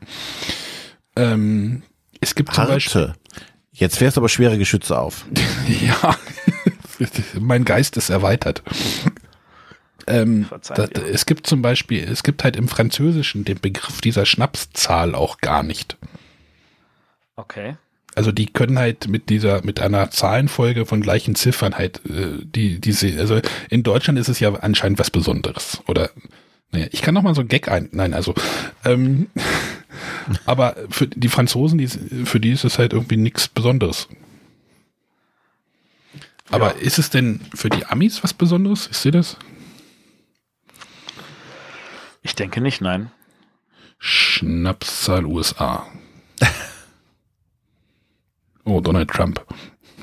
[1.16, 1.82] Ähm,
[2.20, 3.14] es gibt zum Beispiel, Harte.
[3.72, 5.24] Jetzt fährst du aber schwere Geschütze auf.
[5.68, 6.14] ja,
[7.40, 8.62] mein Geist ist erweitert.
[10.06, 14.26] Ähm, Verzeiht da, es gibt zum Beispiel, es gibt halt im Französischen den Begriff dieser
[14.26, 15.96] Schnapszahl auch gar nicht.
[17.36, 17.76] Okay.
[18.16, 22.80] Also die können halt mit dieser, mit einer Zahlenfolge von gleichen Ziffern halt, äh, die,
[22.80, 23.40] diese, also
[23.70, 25.82] in Deutschland ist es ja anscheinend was Besonderes.
[25.88, 26.10] Oder,
[26.70, 28.34] naja, ich kann noch mal so ein Gag ein, nein, also,
[28.84, 29.28] ähm,
[30.46, 34.08] aber für die Franzosen, die, für die ist es halt irgendwie nichts Besonderes.
[36.50, 36.80] Aber Ja.
[36.80, 38.86] ist es denn für die Amis was Besonderes?
[38.86, 39.36] Ist ihr das?
[42.22, 43.10] Ich denke nicht, nein.
[43.98, 45.86] Schnapszahl USA.
[48.64, 49.44] Oh, Donald Trump.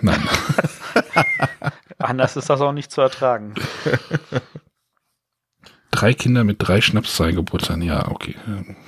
[0.02, 0.22] Nein.
[1.98, 3.54] Anders ist das auch nicht zu ertragen.
[5.92, 7.84] Drei Kinder mit drei Schnapszahlen Geburtstagen.
[7.84, 8.36] Ja, okay.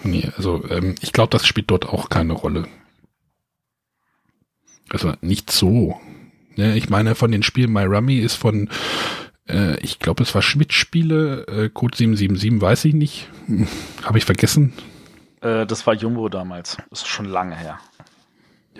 [0.03, 2.65] Nee, also ähm, ich glaube, das spielt dort auch keine Rolle.
[4.89, 5.99] Also nicht so.
[6.55, 8.69] Ja, ich meine, von den Spielen My Rummy ist von,
[9.49, 13.27] äh, ich glaube, es war Schmidt-Spiele, äh, Code 777, weiß ich nicht.
[13.47, 13.67] Hm,
[14.03, 14.71] Habe ich vergessen.
[15.41, 16.77] Äh, das war Jumbo damals.
[16.89, 17.79] Das ist schon lange her.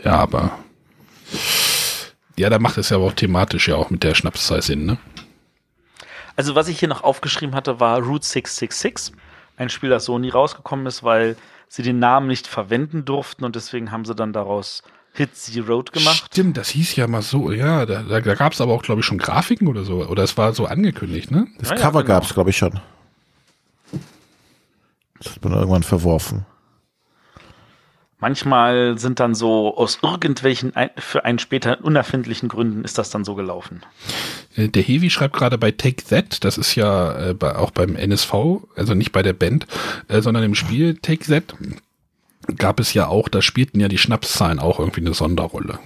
[0.02, 0.57] Ja, aber.
[2.38, 4.98] Ja, da macht es ja aber auch thematisch ja auch mit der Schnapszahl Sinn, ne?
[6.36, 9.16] Also was ich hier noch aufgeschrieben hatte, war Route 666.
[9.56, 11.36] Ein Spiel, das so nie rausgekommen ist, weil
[11.68, 14.82] sie den Namen nicht verwenden durften und deswegen haben sie dann daraus
[15.14, 16.26] Hit Zero gemacht.
[16.32, 19.02] Stimmt, das hieß ja mal so, ja, da, da, da gab es aber auch, glaube
[19.02, 20.04] ich, schon Grafiken oder so.
[20.08, 21.48] Oder es war so angekündigt, ne?
[21.60, 22.16] Das Ja, ja, Cover genau.
[22.16, 22.80] gab's, glaube ich, schon.
[25.20, 26.48] Das hat man irgendwann verworfen.
[28.24, 33.36] Manchmal sind dann so aus irgendwelchen für einen später unerfindlichen Gründen ist das dann so
[33.36, 33.82] gelaufen.
[34.56, 37.98] Äh, Der Hevi schreibt gerade bei Take That, das ist ja äh, bei, auch beim
[37.98, 38.34] NSV,
[38.78, 39.68] also nicht bei der Band,
[40.08, 41.54] äh, sondern im Spiel Take That
[42.58, 45.80] gab es ja auch, da spielten ja die Schnapszahlen auch irgendwie eine Sonderrolle.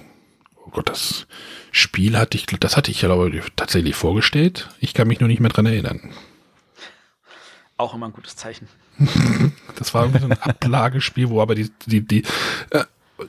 [0.64, 1.26] Oh Gott, das
[1.72, 4.68] Spiel hatte ich, das hatte ich ja glaube ich, tatsächlich vorgestellt.
[4.78, 6.12] Ich kann mich nur nicht mehr dran erinnern.
[7.78, 8.68] Auch immer ein gutes Zeichen.
[9.76, 12.24] Das war irgendwie so ein Ablagespiel, wo aber die, die, die,
[12.70, 12.84] äh,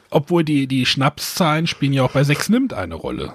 [0.10, 3.34] obwohl die, die Schnapszahlen spielen ja auch bei 6 nimmt eine Rolle.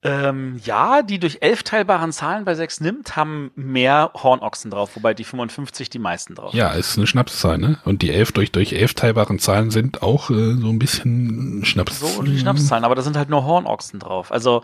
[0.00, 5.12] Ähm, ja, die durch elf teilbaren Zahlen bei sechs nimmt, haben mehr Hornochsen drauf, wobei
[5.12, 6.54] die 55 die meisten drauf.
[6.54, 7.78] Ja, ist eine Schnapszahl, ne?
[7.84, 11.98] Und die 11 durch, durch 11 teilbaren Zahlen sind auch äh, so ein bisschen Schnaps.
[11.98, 14.30] So die Schnapszahlen, aber da sind halt nur Hornochsen drauf.
[14.30, 14.62] Also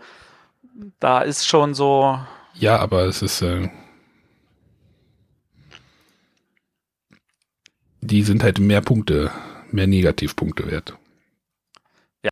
[1.01, 2.17] da ist schon so,
[2.53, 3.67] Ja, aber es ist, äh,
[8.05, 9.31] die sind halt mehr Punkte,
[9.71, 10.97] mehr Negativpunkte wert.
[12.23, 12.29] ja,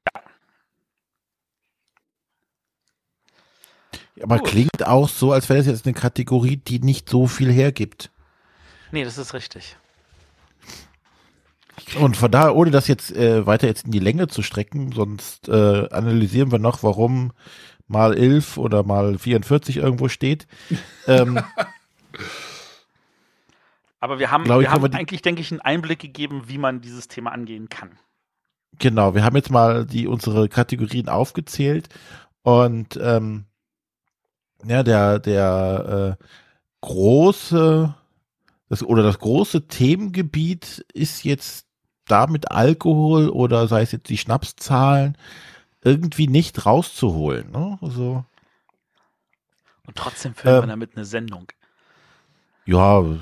[4.22, 4.48] Aber Gut.
[4.50, 8.12] klingt auch so, als wäre es jetzt eine Kategorie, die nicht so viel hergibt.
[8.92, 9.76] nee, das ist richtig.
[12.00, 15.50] Und von daher, ohne das jetzt äh, weiter jetzt in die Länge zu strecken, sonst
[15.50, 17.34] äh, analysieren wir noch, warum
[17.88, 20.48] mal 11 oder mal 44 irgendwo steht.
[21.08, 21.44] ähm,
[24.04, 27.08] Aber wir haben, wir haben wir eigentlich, denke ich, einen Einblick gegeben, wie man dieses
[27.08, 27.98] Thema angehen kann.
[28.78, 31.88] genau, wir haben jetzt mal die unsere Kategorien aufgezählt
[32.42, 33.46] und ähm,
[34.66, 36.26] ja, der der äh,
[36.82, 37.96] große
[38.70, 41.66] das, oder das große Themengebiet ist jetzt
[42.08, 45.18] da mit Alkohol oder sei es jetzt die Schnapszahlen
[45.82, 47.52] irgendwie nicht rauszuholen.
[47.52, 47.78] Ne?
[47.82, 48.26] Also
[49.88, 50.70] Und trotzdem filmen wir Ähm.
[50.70, 51.48] damit eine Sendung.
[52.66, 53.20] ja, wir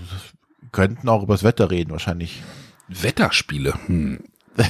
[0.72, 2.42] könnten auch übers Wetter reden wahrscheinlich.
[2.88, 3.74] Wetterspiele.
[3.86, 4.20] Hm.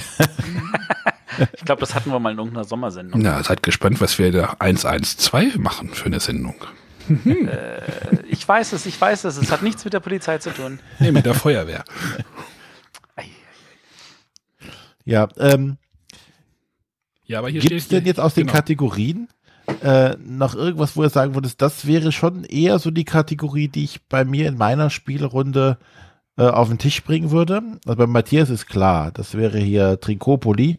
[1.54, 3.22] Ich glaube, das hatten wir mal in irgendeiner Sommersendung.
[3.22, 6.56] Na, seid gespannt, was wir da 112 machen für eine Sendung.
[8.30, 9.38] Ich weiß es, ich weiß es.
[9.38, 10.80] Es hat nichts mit der Polizei zu tun.
[11.00, 11.86] Nee, mit der Feuerwehr.
[15.04, 15.78] Ja, ähm,
[17.26, 18.56] Ja, aber hier Gibt es steht denn jetzt aus den genau.
[18.56, 19.30] Kategorien
[19.82, 23.84] äh, noch irgendwas, wo ihr sagen würdest, das wäre schon eher so die Kategorie, die
[23.84, 25.78] ich bei mir in meiner Spielrunde
[26.38, 27.62] äh, auf den Tisch bringen würde?
[27.86, 30.78] Also bei Matthias ist klar, das wäre hier Trinkopoli.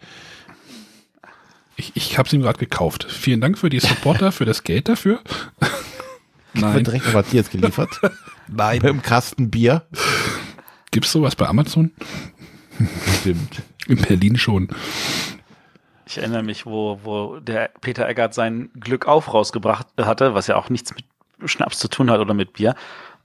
[1.76, 3.06] Ich, ich habe es ihm gerade gekauft.
[3.08, 5.20] Vielen Dank für die Supporter, für das Geld dafür.
[6.54, 8.00] Wird Nein, direkt an Matthias geliefert.
[8.48, 8.82] nein.
[8.82, 9.86] Einem Kasten Bier.
[10.90, 11.92] Gibt's sowas bei Amazon?
[13.20, 13.62] Stimmt.
[13.86, 14.68] In Berlin schon.
[16.12, 20.56] Ich erinnere mich, wo, wo der Peter Eggert sein Glück auf rausgebracht hatte, was ja
[20.56, 21.06] auch nichts mit
[21.50, 22.74] Schnaps zu tun hat oder mit Bier.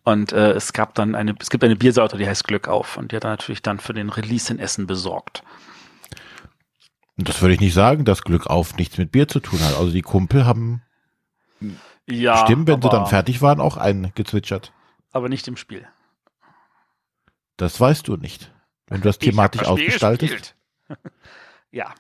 [0.06, 2.96] Und äh, es gab dann eine, es gibt eine Biersorte, die heißt Glück auf.
[2.96, 5.44] Und die hat er natürlich dann für den Release in Essen besorgt.
[7.18, 9.76] Das würde ich nicht sagen, dass Glück auf nichts mit Bier zu tun hat.
[9.76, 10.82] Also die Kumpel haben
[12.06, 14.72] Ja, bestimmt, wenn sie dann fertig waren, auch einen gezwitschert.
[15.12, 15.86] Aber nicht im Spiel.
[17.58, 18.54] Das weißt du nicht.
[18.88, 20.56] Wenn du das thematisch ausgestaltest.
[21.72, 21.94] ja.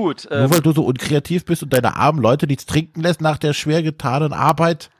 [0.00, 0.26] Gut.
[0.30, 3.36] Nur Ähm, weil du so unkreativ bist und deine armen Leute nichts trinken lässt nach
[3.36, 4.90] der schwer getanen Arbeit.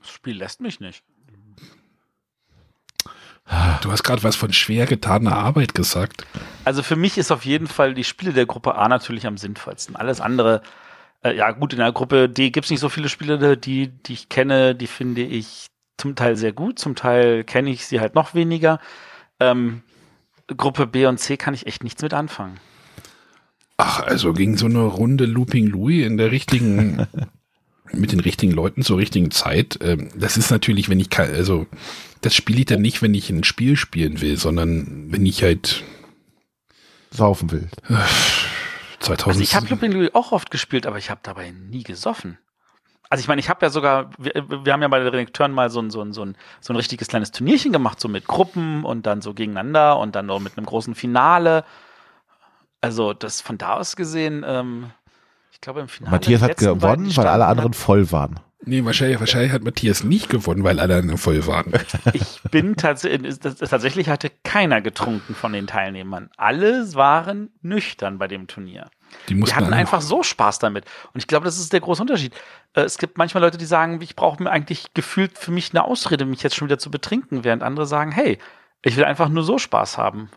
[0.00, 1.02] das Spiel lässt mich nicht.
[3.82, 6.26] Du hast gerade was von schwer getaner Arbeit gesagt.
[6.64, 9.96] Also für mich ist auf jeden Fall die Spiele der Gruppe A natürlich am sinnvollsten.
[9.96, 10.62] Alles andere,
[11.22, 14.12] äh, ja gut, in der Gruppe D gibt es nicht so viele Spiele, die, die
[14.12, 15.66] ich kenne, die finde ich
[15.96, 18.78] zum Teil sehr gut, zum Teil kenne ich sie halt noch weniger.
[19.40, 19.82] Ähm,
[20.46, 22.58] Gruppe B und C kann ich echt nichts mit anfangen.
[23.76, 27.06] Ach, also gegen so eine Runde Looping Louis in der richtigen,
[27.92, 29.78] mit den richtigen Leuten zur richtigen Zeit.
[29.82, 31.66] Ähm, das ist natürlich, wenn ich kann, also
[32.20, 35.82] das spiele ich dann nicht, wenn ich ein Spiel spielen will, sondern wenn ich halt
[37.10, 37.68] Saufen will.
[39.00, 39.28] 2000.
[39.28, 42.38] Also ich habe Looping Louis auch oft gespielt, aber ich habe dabei nie gesoffen.
[43.10, 44.32] Also ich meine, ich habe ja sogar, wir,
[44.64, 46.76] wir haben ja bei den Redakteuren mal so ein, so, ein, so, ein, so ein
[46.76, 50.56] richtiges kleines Turnierchen gemacht, so mit Gruppen und dann so gegeneinander und dann noch mit
[50.56, 51.64] einem großen Finale.
[52.84, 54.90] Also das von da aus gesehen, ähm,
[55.52, 56.10] ich glaube im Finale.
[56.12, 58.40] Matthias hat gewonnen, weil alle anderen voll waren.
[58.66, 61.72] nee, wahrscheinlich, wahrscheinlich hat Matthias nicht gewonnen, weil alle anderen voll waren.
[62.12, 66.28] Ich bin tatsächlich, tatsächlich hatte keiner getrunken von den Teilnehmern.
[66.36, 68.90] Alle waren nüchtern bei dem Turnier.
[69.28, 70.84] Die Die mussten hatten einfach so Spaß damit.
[71.14, 72.34] Und ich glaube, das ist der große Unterschied.
[72.74, 75.84] Äh, Es gibt manchmal Leute, die sagen, ich brauche mir eigentlich gefühlt für mich eine
[75.84, 78.38] Ausrede, mich jetzt schon wieder zu betrinken, während andere sagen, hey,
[78.82, 80.28] Ich will einfach nur so Spaß haben.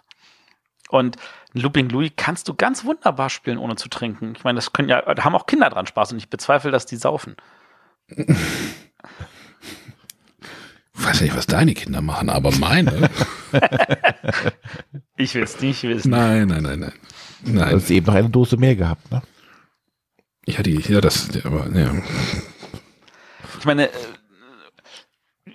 [0.89, 1.18] Und
[1.53, 4.34] Looping Louis kannst du ganz wunderbar spielen, ohne zu trinken.
[4.38, 6.85] Ich meine, das können ja, da haben auch Kinder dran Spaß und ich bezweifle, dass
[6.85, 7.35] die saufen.
[8.07, 8.26] Ich
[10.95, 13.09] weiß nicht, was deine Kinder machen, aber meine.
[15.19, 16.11] Ich will es nicht wissen.
[16.11, 16.93] nein, nein, nein, nein.
[17.43, 17.76] Du Nein.
[17.76, 19.22] hast eben noch eine Dose mehr gehabt, ne?
[20.45, 21.91] Ja, die, ja, das, aber, ja.
[23.59, 23.93] Ich meine, äh,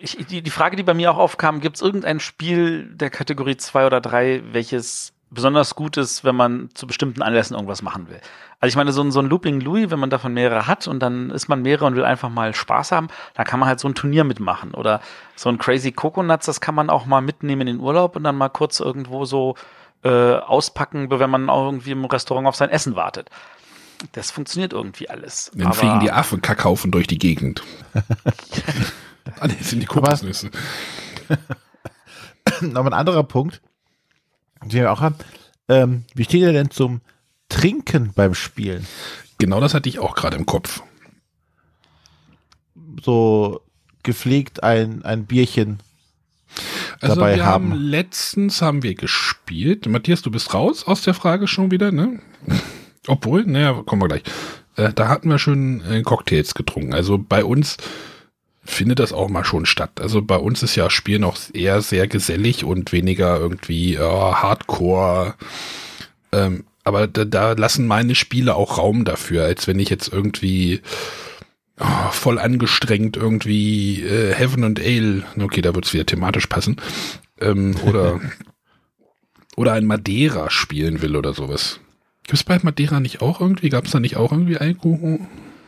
[0.01, 3.57] ich, die, die Frage, die bei mir auch aufkam, gibt es irgendein Spiel der Kategorie
[3.57, 8.21] 2 oder 3, welches besonders gut ist, wenn man zu bestimmten Anlässen irgendwas machen will?
[8.61, 11.01] Also ich meine, so ein, so ein Looping Louis, wenn man davon mehrere hat und
[11.01, 13.89] dann ist man mehrere und will einfach mal Spaß haben, dann kann man halt so
[13.89, 14.73] ein Turnier mitmachen.
[14.75, 15.01] Oder
[15.35, 18.37] so ein Crazy Coconuts, das kann man auch mal mitnehmen in den Urlaub und dann
[18.37, 19.57] mal kurz irgendwo so
[20.05, 23.31] äh, auspacken, wenn man auch irgendwie im Restaurant auf sein Essen wartet.
[24.13, 25.51] Das funktioniert irgendwie alles.
[25.55, 27.63] Dann Aber- fliegen die Affen Kackhaufen durch die Gegend.
[29.41, 30.51] ah, nee, das sind die Kokosnüsse.
[32.75, 33.61] Aber ein anderer Punkt,
[34.65, 35.17] den wir auch haben,
[35.69, 37.01] ähm, wie steht ihr denn zum
[37.49, 38.87] Trinken beim Spielen?
[39.39, 40.83] Genau das hatte ich auch gerade im Kopf.
[43.03, 43.61] So
[44.03, 45.81] gepflegt ein, ein Bierchen.
[47.01, 47.81] Also dabei wir haben haben.
[47.81, 49.87] letztens haben wir gespielt.
[49.87, 52.21] Matthias, du bist raus aus der Frage schon wieder, ne?
[53.07, 54.23] Obwohl, naja, kommen wir gleich.
[54.77, 56.95] Äh, da hatten wir schon äh, Cocktails getrunken.
[56.95, 57.77] Also bei uns
[58.65, 60.01] findet das auch mal schon statt.
[60.01, 65.35] Also bei uns ist ja Spielen auch eher sehr gesellig und weniger irgendwie äh, Hardcore.
[66.33, 70.81] Ähm, aber da, da lassen meine Spiele auch Raum dafür, als wenn ich jetzt irgendwie
[71.79, 76.77] oh, voll angestrengt irgendwie äh, Heaven and Ale, okay, da wird es wieder thematisch passen,
[77.41, 78.21] ähm, oder,
[79.57, 81.81] oder ein Madeira spielen will oder sowas.
[82.25, 83.69] Gibt es bei Madeira nicht auch irgendwie?
[83.69, 85.21] Gab es da nicht auch irgendwie Alkohol?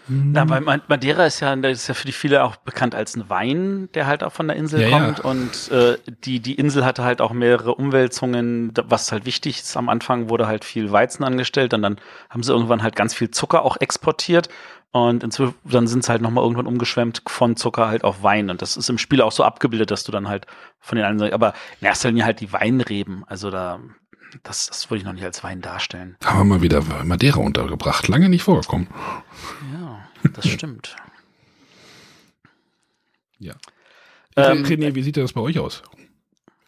[0.07, 3.29] Na, weil Ma- Madeira ist ja, ist ja für die viele auch bekannt als ein
[3.31, 4.99] Wein, der halt auch von der Insel Ja, ja.
[4.99, 5.21] kommt.
[5.21, 9.77] Und äh, die, die Insel hatte halt auch mehrere Umwälzungen, was halt wichtig ist.
[9.77, 11.97] Am Anfang wurde halt viel Weizen angestellt und dann
[12.31, 14.49] haben sie irgendwann halt ganz viel Zucker auch exportiert.
[14.93, 18.49] Und inzwischen, dann sind es halt nochmal irgendwann umgeschwemmt von Zucker halt auf Wein.
[18.49, 20.47] Und das ist im Spiel auch so abgebildet, dass du dann halt
[20.79, 23.25] von den anderen, aber in erster Linie halt die Weinreben.
[23.27, 23.81] Also da,
[24.43, 26.17] das, das würde ich noch nicht als Wein darstellen.
[26.25, 28.09] Haben wir mal wieder Madeira untergebracht.
[28.09, 28.89] Lange nicht vorgekommen.
[29.73, 30.97] Ja, das stimmt.
[33.39, 33.55] Ja.
[34.37, 35.83] Ähm, René, wie sieht das bei euch aus?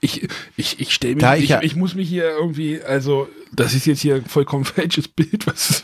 [0.01, 3.29] Ich, ich, ich stelle mich, Da ich, ich ja- ich muss mich hier irgendwie, also,
[3.53, 5.83] das ist jetzt hier ein vollkommen falsches Bild, was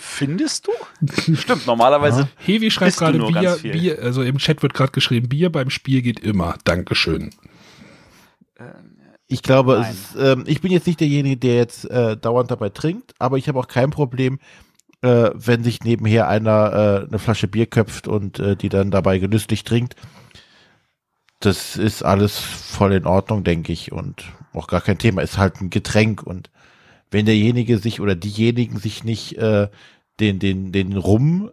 [0.00, 0.72] Findest du?
[1.34, 2.28] Stimmt, normalerweise.
[2.38, 3.58] Hevi schreibt gerade Bier.
[3.62, 6.56] Bier, also im Chat wird gerade geschrieben, Bier beim Spiel geht immer.
[6.64, 7.30] Dankeschön.
[9.26, 12.68] Ich glaube, es ist, ähm, ich bin jetzt nicht derjenige, der jetzt äh, dauernd dabei
[12.68, 14.38] trinkt, aber ich habe auch kein Problem,
[15.00, 19.18] äh, wenn sich nebenher einer äh, eine Flasche Bier köpft und äh, die dann dabei
[19.18, 19.96] genüsslich trinkt.
[21.40, 25.22] Das ist alles voll in Ordnung, denke ich, und auch gar kein Thema.
[25.22, 26.50] Ist halt ein Getränk und
[27.10, 29.68] wenn derjenige sich oder diejenigen sich nicht äh,
[30.20, 31.50] den, den, den Rum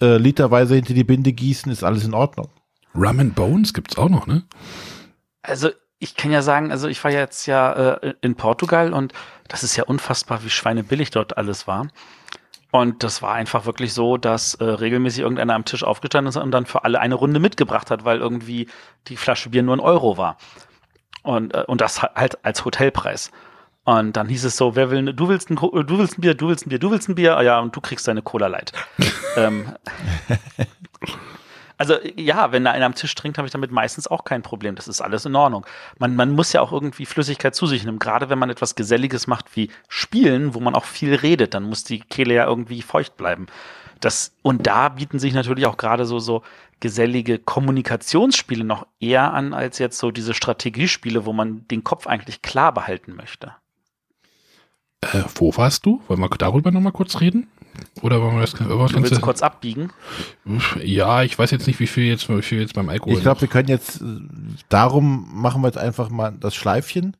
[0.00, 2.48] äh, literweise hinter die Binde gießen, ist alles in Ordnung.
[2.94, 4.44] Rum and Bones gibt's auch noch, ne?
[5.42, 9.12] Also ich kann ja sagen, also ich war jetzt ja äh, in Portugal und
[9.48, 11.88] das ist ja unfassbar, wie schweinebillig dort alles war.
[12.72, 16.50] Und das war einfach wirklich so, dass äh, regelmäßig irgendeiner am Tisch aufgestanden ist und
[16.50, 18.68] dann für alle eine Runde mitgebracht hat, weil irgendwie
[19.06, 20.36] die Flasche Bier nur ein Euro war.
[21.22, 23.30] Und, äh, und das halt als Hotelpreis.
[23.84, 26.20] Und dann hieß es so, wer will, ne- du willst ein, Co- du willst ein
[26.20, 28.20] Bier, du willst ein Bier, du willst ein Bier, ah ja, und du kriegst deine
[28.20, 28.72] Cola Light.
[29.36, 29.72] ähm,
[31.78, 34.74] also ja, wenn da einer am Tisch trinkt, habe ich damit meistens auch kein Problem.
[34.76, 35.66] Das ist alles in Ordnung.
[35.98, 37.98] Man, man muss ja auch irgendwie Flüssigkeit zu sich nehmen.
[37.98, 41.84] Gerade wenn man etwas Geselliges macht wie Spielen, wo man auch viel redet, dann muss
[41.84, 43.46] die Kehle ja irgendwie feucht bleiben.
[44.00, 46.42] Das, und da bieten sich natürlich auch gerade so, so
[46.80, 52.42] gesellige Kommunikationsspiele noch eher an, als jetzt so diese Strategiespiele, wo man den Kopf eigentlich
[52.42, 53.52] klar behalten möchte.
[55.00, 56.02] Äh, wo warst du?
[56.08, 57.48] Wollen wir darüber nochmal kurz reden?
[58.02, 59.90] Oder wollen wir das, Du willst kannst kurz abbiegen?
[60.82, 63.14] Ja, ich weiß jetzt nicht, wie viel jetzt, wie viel jetzt beim Alkohol.
[63.14, 64.04] Ich glaube, wir können jetzt, äh,
[64.68, 67.16] darum machen wir jetzt einfach mal das Schleifchen.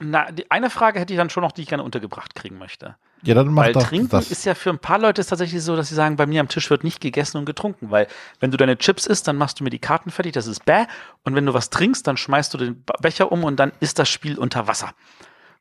[0.00, 2.96] Na, die, eine Frage hätte ich dann schon noch, die ich gerne untergebracht kriegen möchte.
[3.22, 4.30] Ja, dann mach Weil doch Trinken das.
[4.30, 6.46] ist ja für ein paar Leute ist tatsächlich so, dass sie sagen, bei mir am
[6.48, 8.06] Tisch wird nicht gegessen und getrunken, weil
[8.38, 10.84] wenn du deine Chips isst, dann machst du mir die Karten fertig, das ist bäh.
[11.24, 14.08] Und wenn du was trinkst, dann schmeißt du den Becher um und dann ist das
[14.08, 14.92] Spiel unter Wasser.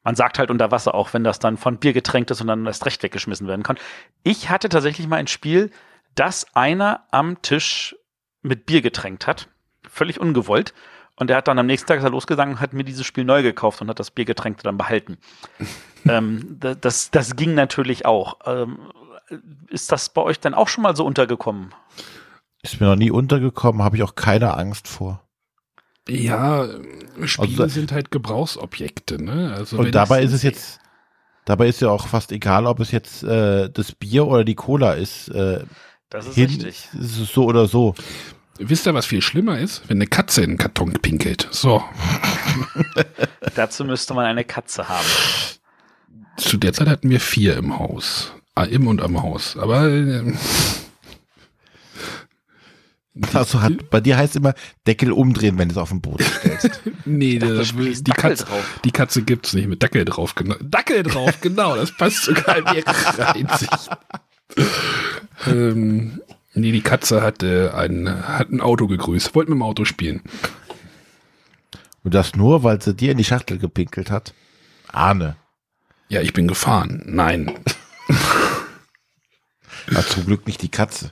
[0.07, 2.65] Man sagt halt unter Wasser auch, wenn das dann von Bier getränkt ist und dann
[2.65, 3.75] erst recht weggeschmissen werden kann.
[4.23, 5.69] Ich hatte tatsächlich mal ein Spiel,
[6.15, 7.93] dass einer am Tisch
[8.41, 9.49] mit Bier getränkt hat.
[9.85, 10.73] Völlig ungewollt.
[11.17, 13.25] Und er hat dann am nächsten Tag ist er losgegangen und hat mir dieses Spiel
[13.25, 15.17] neu gekauft und hat das Biergetränkte dann behalten.
[16.07, 18.37] ähm, da- das, das ging natürlich auch.
[18.45, 18.79] Ähm,
[19.67, 21.75] ist das bei euch dann auch schon mal so untergekommen?
[22.61, 25.26] Ist mir noch nie untergekommen, habe ich auch keine Angst vor.
[26.07, 26.67] Ja,
[27.25, 29.53] Spiele Also- sind halt Gebrauchsobjekte, ne?
[29.55, 30.79] Also Und dabei ist es jetzt,
[31.45, 34.93] dabei ist ja auch fast egal, ob es jetzt äh, das Bier oder die Cola
[34.93, 35.29] ist.
[35.29, 35.63] Äh,
[36.09, 36.87] Das ist hin, richtig.
[36.99, 37.95] ist es so oder so.
[38.59, 39.83] Wisst ihr, was viel schlimmer ist?
[39.87, 41.47] Wenn eine Katze in den Karton pinkelt.
[41.51, 41.83] So.
[43.55, 45.05] Dazu müsste man eine Katze haben.
[46.37, 48.31] Zu der Zeit hatten wir vier im Haus.
[48.55, 49.57] Ah, im und am Haus.
[49.57, 50.33] Aber äh,
[53.33, 54.53] Also hat, bei dir heißt immer
[54.85, 56.81] Deckel umdrehen, wenn du es auf den Boden stellst.
[57.05, 58.79] nee, dachte, da- da spielst die, Dackel Katze, drauf.
[58.85, 60.35] die Katze gibt's nicht mit Dackel drauf.
[60.35, 60.55] Genau.
[60.61, 61.75] Dackel drauf, genau.
[61.75, 63.89] Das passt sogar in ihre Einsicht.
[65.47, 66.21] ähm,
[66.53, 69.35] nee, die Katze hat, äh, ein, hat ein Auto gegrüßt.
[69.35, 70.21] Wollte mit dem Auto spielen.
[72.03, 74.33] Und das nur, weil sie dir in die Schachtel gepinkelt hat.
[74.91, 75.35] Ahne.
[76.09, 77.03] Ja, ich bin gefahren.
[77.05, 77.51] Nein.
[79.89, 81.11] Na, zum Glück nicht die Katze.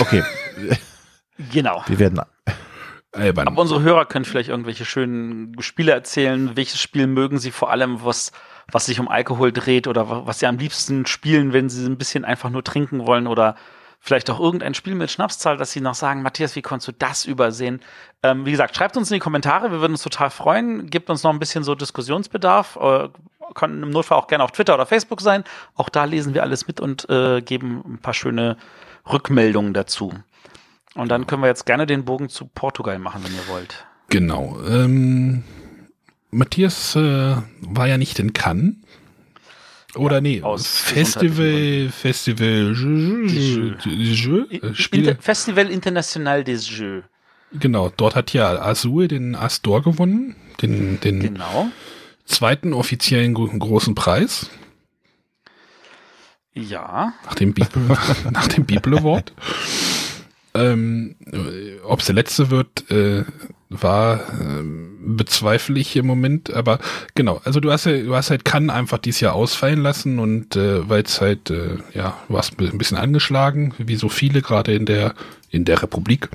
[0.00, 0.22] Okay,
[1.52, 1.82] Genau.
[1.86, 2.20] wir werden.
[3.12, 3.46] Albern.
[3.48, 6.56] Aber unsere Hörer können vielleicht irgendwelche schönen Spiele erzählen.
[6.56, 8.32] Welches Spiel mögen sie vor allem, was,
[8.70, 11.96] was sich um Alkohol dreht oder wa- was sie am liebsten spielen, wenn sie ein
[11.96, 13.56] bisschen einfach nur trinken wollen oder
[14.00, 17.24] vielleicht auch irgendein Spiel mit Schnapszahl, dass sie noch sagen, Matthias, wie konntest du das
[17.24, 17.80] übersehen?
[18.22, 20.88] Ähm, wie gesagt, schreibt uns in die Kommentare, wir würden uns total freuen.
[20.90, 22.76] Gebt uns noch ein bisschen so Diskussionsbedarf.
[22.80, 23.08] Äh,
[23.54, 25.42] kann im Notfall auch gerne auf Twitter oder Facebook sein.
[25.74, 28.58] Auch da lesen wir alles mit und äh, geben ein paar schöne
[29.12, 30.12] Rückmeldungen dazu.
[30.94, 33.86] Und dann können wir jetzt gerne den Bogen zu Portugal machen, wenn ihr wollt.
[34.08, 34.58] Genau.
[34.68, 35.44] Ähm,
[36.30, 38.74] Matthias äh, war ja nicht in Cannes.
[39.94, 47.02] Oder nee, aus Festival, Festival, Jeu, Jeu, äh, Festival International des Jeux.
[47.52, 51.68] Genau, dort hat ja Azul den Astor gewonnen, den, den Genau.
[52.26, 54.50] zweiten offiziellen gro- großen Preis
[56.58, 57.12] Ja.
[57.24, 57.96] nach dem Bibel,
[58.30, 59.32] nach dem Bibel Award.
[60.54, 61.14] Ähm,
[61.84, 63.24] Ob es der letzte wird, äh,
[63.70, 66.78] war ähm, bezweifle ich im Moment, aber
[67.14, 70.56] genau, also du hast ja, du hast halt Cannes einfach dieses Jahr ausfallen lassen und
[70.56, 74.74] äh, weil es halt, äh, ja, du warst ein bisschen angeschlagen, wie so viele gerade
[74.74, 75.14] in der
[75.50, 76.28] in der Republik.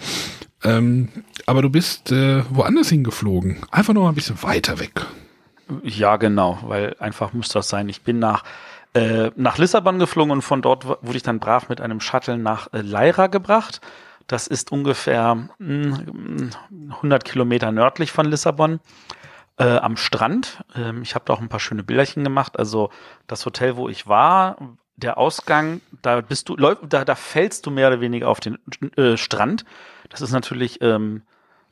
[0.64, 1.10] Ähm,
[1.46, 5.06] aber du bist äh, woanders hingeflogen, einfach mal ein bisschen weiter weg.
[5.84, 7.90] Ja, genau, weil einfach muss das sein.
[7.90, 8.44] Ich bin nach,
[8.94, 12.72] äh, nach Lissabon geflogen und von dort wurde ich dann brav mit einem Shuttle nach
[12.74, 13.82] äh, Leira gebracht.
[14.28, 16.50] Das ist ungefähr mm,
[16.92, 18.80] 100 Kilometer nördlich von Lissabon.
[19.56, 20.64] Äh, am Strand.
[20.76, 22.58] Ähm, ich habe da auch ein paar schöne Bilderchen gemacht.
[22.58, 22.90] Also
[23.28, 24.58] das Hotel, wo ich war,
[24.96, 28.58] der Ausgang, da bist du, da, da fällst du mehr oder weniger auf den
[28.98, 29.64] äh, Strand.
[30.10, 31.22] Das ist natürlich ähm,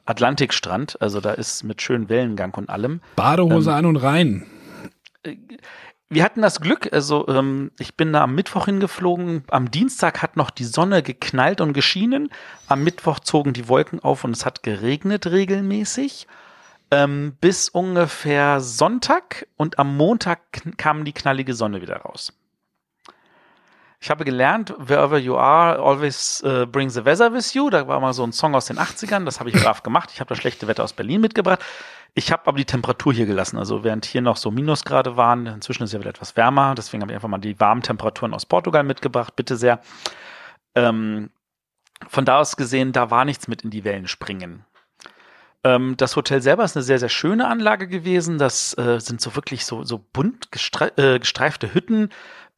[0.06, 3.02] Atlantikstrand, also da ist mit schönem Wellengang und allem.
[3.16, 4.46] Badehose an und rein.
[6.14, 9.46] Wir hatten das Glück, also ähm, ich bin da am Mittwoch hingeflogen.
[9.50, 12.30] Am Dienstag hat noch die Sonne geknallt und geschienen.
[12.68, 16.28] Am Mittwoch zogen die Wolken auf und es hat geregnet regelmäßig.
[16.92, 20.42] Ähm, bis ungefähr Sonntag und am Montag
[20.76, 22.34] kam die knallige Sonne wieder raus.
[24.04, 27.70] Ich habe gelernt, wherever you are, always äh, bring the weather with you.
[27.70, 30.10] Da war mal so ein Song aus den 80ern, das habe ich brav gemacht.
[30.12, 31.60] Ich habe das schlechte Wetter aus Berlin mitgebracht.
[32.16, 33.60] Ich habe aber die Temperatur hier gelassen.
[33.60, 36.74] Also während hier noch so Minusgrade waren, inzwischen ist ja wieder etwas wärmer.
[36.74, 39.36] Deswegen habe ich einfach mal die warmen Temperaturen aus Portugal mitgebracht.
[39.36, 39.82] Bitte sehr.
[40.74, 41.30] Ähm,
[42.10, 44.66] von da aus gesehen, da war nichts mit in die Wellen springen.
[45.64, 48.40] Ähm, das Hotel selber ist eine sehr, sehr schöne Anlage gewesen.
[48.40, 52.10] Das äh, sind so wirklich so, so bunt gestre äh, gestreifte Hütten.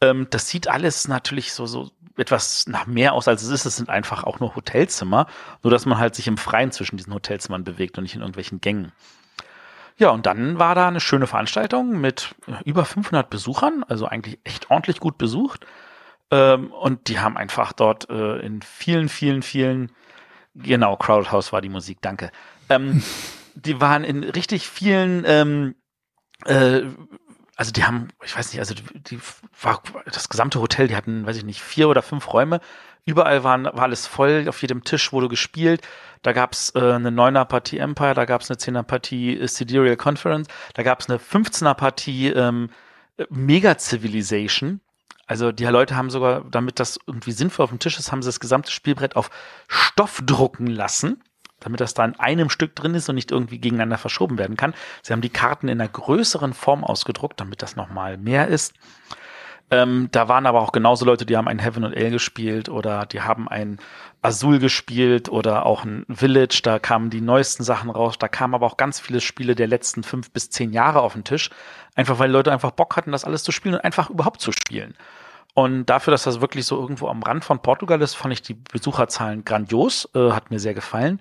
[0.04, 3.66] Ähm, das sieht alles natürlich so, so etwas nach mehr aus, als es ist.
[3.66, 5.28] Es sind einfach auch nur Hotelzimmer.
[5.64, 8.62] Nur, dass man halt sich im Freien zwischen diesen Hotelzimmern bewegt und nicht in irgendwelchen
[8.62, 8.92] Gängen.
[9.98, 14.40] Ja, und dann war da eine schöne Veranstaltung mit äh, über 500 Besuchern, also eigentlich
[14.44, 15.66] echt ordentlich gut besucht.
[16.32, 19.92] Ähm, und die haben einfach dort äh, in vielen, vielen, vielen,
[20.56, 22.32] genau, Crowdhouse war die Musik, danke.
[22.70, 23.04] Ähm,
[23.56, 25.76] die waren in richtig vielen, ähm,
[26.46, 26.82] äh,
[27.56, 29.20] also die haben, ich weiß nicht, also die, die
[29.62, 32.60] war das gesamte Hotel, die hatten, weiß ich nicht, vier oder fünf Räume.
[33.06, 35.82] Überall waren, war alles voll, auf jedem Tisch wurde gespielt.
[36.22, 40.48] Da gab's äh, eine 9er Partie Empire, da gab's eine 10er Partie äh, Sidereal Conference,
[40.74, 42.70] da gab's eine 15er Partie ähm,
[43.30, 44.80] Mega Civilization.
[45.28, 48.30] Also die Leute haben sogar, damit das irgendwie sinnvoll auf dem Tisch ist, haben sie
[48.30, 49.30] das gesamte Spielbrett auf
[49.68, 51.24] Stoff drucken lassen,
[51.64, 54.74] damit das da in einem Stück drin ist und nicht irgendwie gegeneinander verschoben werden kann.
[55.02, 58.74] Sie haben die Karten in einer größeren Form ausgedruckt, damit das nochmal mehr ist.
[59.72, 63.08] Ähm, da waren aber auch genauso Leute, die haben ein Heaven und Ale gespielt oder
[63.08, 63.80] die haben ein
[64.22, 66.62] Azul gespielt oder auch ein Village.
[66.64, 68.20] Da kamen die neuesten Sachen raus.
[68.20, 71.24] Da kamen aber auch ganz viele Spiele der letzten fünf bis zehn Jahre auf den
[71.24, 71.50] Tisch.
[71.96, 74.96] Einfach weil Leute einfach Bock hatten, das alles zu spielen und einfach überhaupt zu spielen.
[75.56, 78.56] Und dafür, dass das wirklich so irgendwo am Rand von Portugal ist, fand ich die
[78.56, 81.20] Besucherzahlen grandios, äh, hat mir sehr gefallen.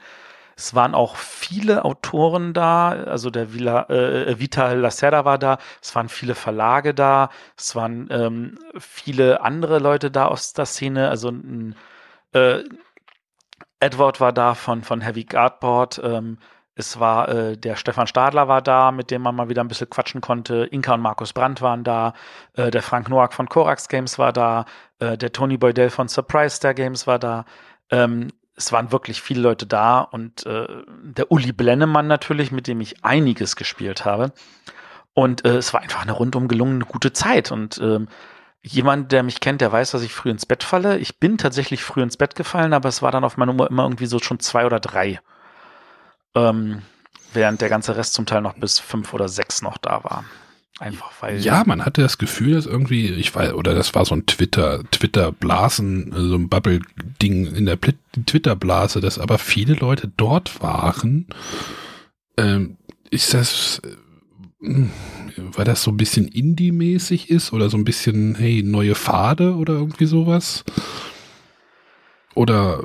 [0.63, 5.93] Es waren auch viele Autoren da, also der Vila, äh, Vital Lacerda war da, es
[5.97, 11.31] waren viele Verlage da, es waren ähm, viele andere Leute da aus der Szene, also
[11.31, 11.75] ein,
[12.33, 12.63] äh,
[13.81, 16.39] Edward war da von, von Heavy Guardboard, ähm,
[16.77, 19.91] es war äh, der Stefan Stadler war da, mit dem man mal wieder ein bisschen
[19.91, 20.65] quatschen konnte.
[20.71, 22.15] Inka und Markus Brandt waren da.
[22.55, 24.65] Äh, der Frank Noack von Korax Games war da.
[24.99, 27.45] Äh, der Tony Boydell von Surprise Star Games war da.
[27.91, 28.29] Ähm,
[28.63, 30.67] es waren wirklich viele Leute da und äh,
[31.03, 34.33] der Uli Blennemann natürlich, mit dem ich einiges gespielt habe.
[35.15, 37.51] Und äh, es war einfach eine rundum gelungene gute Zeit.
[37.51, 38.09] Und ähm,
[38.63, 40.99] jemand, der mich kennt, der weiß, dass ich früh ins Bett falle.
[40.99, 43.83] Ich bin tatsächlich früh ins Bett gefallen, aber es war dann auf meiner Nummer immer
[43.83, 45.21] irgendwie so schon zwei oder drei.
[46.35, 46.83] Ähm,
[47.33, 50.25] während der ganze Rest zum Teil noch bis fünf oder sechs noch da war.
[50.79, 51.39] Einfach weil.
[51.41, 54.83] Ja, man hatte das Gefühl, dass irgendwie, ich weiß, oder das war so ein Twitter,
[54.91, 61.27] Twitter-Blasen, so ein Bubble-Ding in der Twitter-Blase, dass aber viele Leute dort waren.
[62.39, 62.79] Ähm,
[63.11, 63.83] ist das,
[64.63, 64.87] äh,
[65.37, 69.75] weil das so ein bisschen Indie-mäßig ist oder so ein bisschen, hey, neue Pfade oder
[69.75, 70.65] irgendwie sowas?
[72.35, 72.83] Oder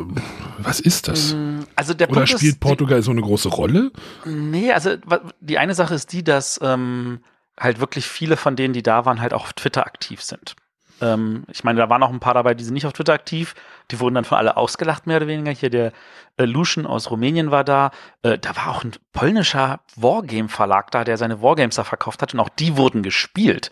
[0.57, 1.35] was ist das?
[1.76, 3.91] Also der Oder Punkt spielt ist, Portugal so eine große Rolle?
[4.26, 4.97] Nee, also
[5.39, 7.19] die eine Sache ist die, dass ähm,
[7.59, 10.55] halt wirklich viele von denen, die da waren, halt auch auf Twitter aktiv sind.
[11.01, 13.55] Ähm, ich meine, da waren auch ein paar dabei, die sind nicht auf Twitter aktiv.
[13.91, 15.51] Die wurden dann von alle ausgelacht, mehr oder weniger.
[15.51, 15.91] Hier der
[16.38, 17.91] äh, Lucian aus Rumänien war da.
[18.23, 22.39] Äh, da war auch ein polnischer Wargame-Verlag da, der seine Wargames da verkauft hat und
[22.39, 23.71] auch die wurden gespielt.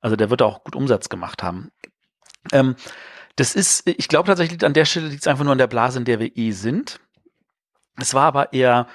[0.00, 1.70] Also der wird auch gut Umsatz gemacht haben.
[2.52, 2.76] Ähm,
[3.36, 5.98] das ist, ich glaube tatsächlich, an der Stelle liegt es einfach nur an der Blase,
[5.98, 7.00] in der wir eh sind.
[7.96, 8.86] Es war aber eher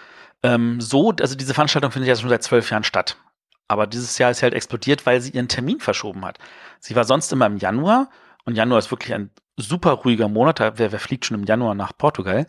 [0.44, 3.18] ähm, so, also diese Veranstaltung findet ja schon seit zwölf Jahren statt.
[3.68, 6.38] Aber dieses Jahr ist sie halt explodiert, weil sie ihren Termin verschoben hat.
[6.80, 8.10] Sie war sonst immer im Januar
[8.44, 10.60] und Januar ist wirklich ein super ruhiger Monat.
[10.60, 12.46] Wer, wer fliegt schon im Januar nach Portugal?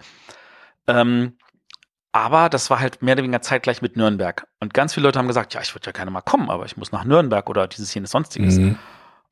[0.87, 1.37] Ähm,
[2.13, 4.47] aber das war halt mehr oder weniger zeitgleich mit Nürnberg.
[4.61, 6.77] Und ganz viele Leute haben gesagt, ja, ich würde ja gerne mal kommen, aber ich
[6.77, 8.57] muss nach Nürnberg oder dieses jenes sonstiges.
[8.59, 8.79] Mhm.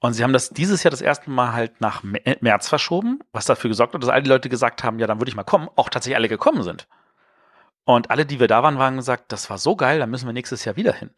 [0.01, 3.47] Und sie haben das dieses Jahr das erste Mal halt nach Mä- März verschoben, was
[3.47, 5.69] dafür gesorgt hat, dass all die Leute gesagt haben, ja, dann würde ich mal kommen,
[5.77, 6.86] auch tatsächlich alle gekommen sind.
[7.85, 10.35] Und alle, die wir da waren, waren gesagt, das war so geil, da müssen wir
[10.35, 11.11] nächstes Jahr wieder hin.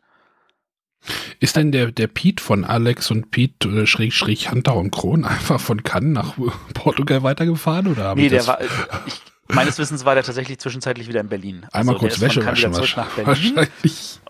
[1.39, 5.25] Ist denn der, der Pete von Alex und Pete äh, schräg, schräg Hunter und Kron
[5.27, 6.35] einfach von Cannes nach
[6.75, 7.87] Portugal weitergefahren?
[7.87, 8.67] Oder Nee, der das war, äh,
[9.07, 11.67] ich, meines Wissens war der tatsächlich zwischenzeitlich wieder in Berlin.
[11.73, 12.73] einmal Also, kurz Wäsche waschen?
[12.73, 13.11] zurück nach.
[13.15, 13.69] Berlin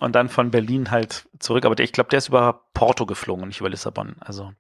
[0.01, 1.65] und dann von Berlin halt zurück.
[1.65, 4.17] Aber der, ich glaube, der ist über Porto geflogen und nicht über Lissabon.
[4.21, 4.53] Also,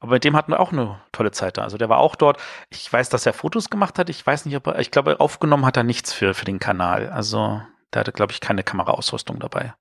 [0.00, 1.62] aber mit dem hatten wir auch eine tolle Zeit da.
[1.62, 2.38] Also der war auch dort.
[2.70, 4.10] Ich weiß, dass er Fotos gemacht hat.
[4.10, 7.08] Ich weiß nicht, ob er, ich glaube, aufgenommen hat er nichts für, für den Kanal.
[7.10, 7.60] Also
[7.94, 9.74] der hatte, glaube ich, keine Kameraausrüstung dabei.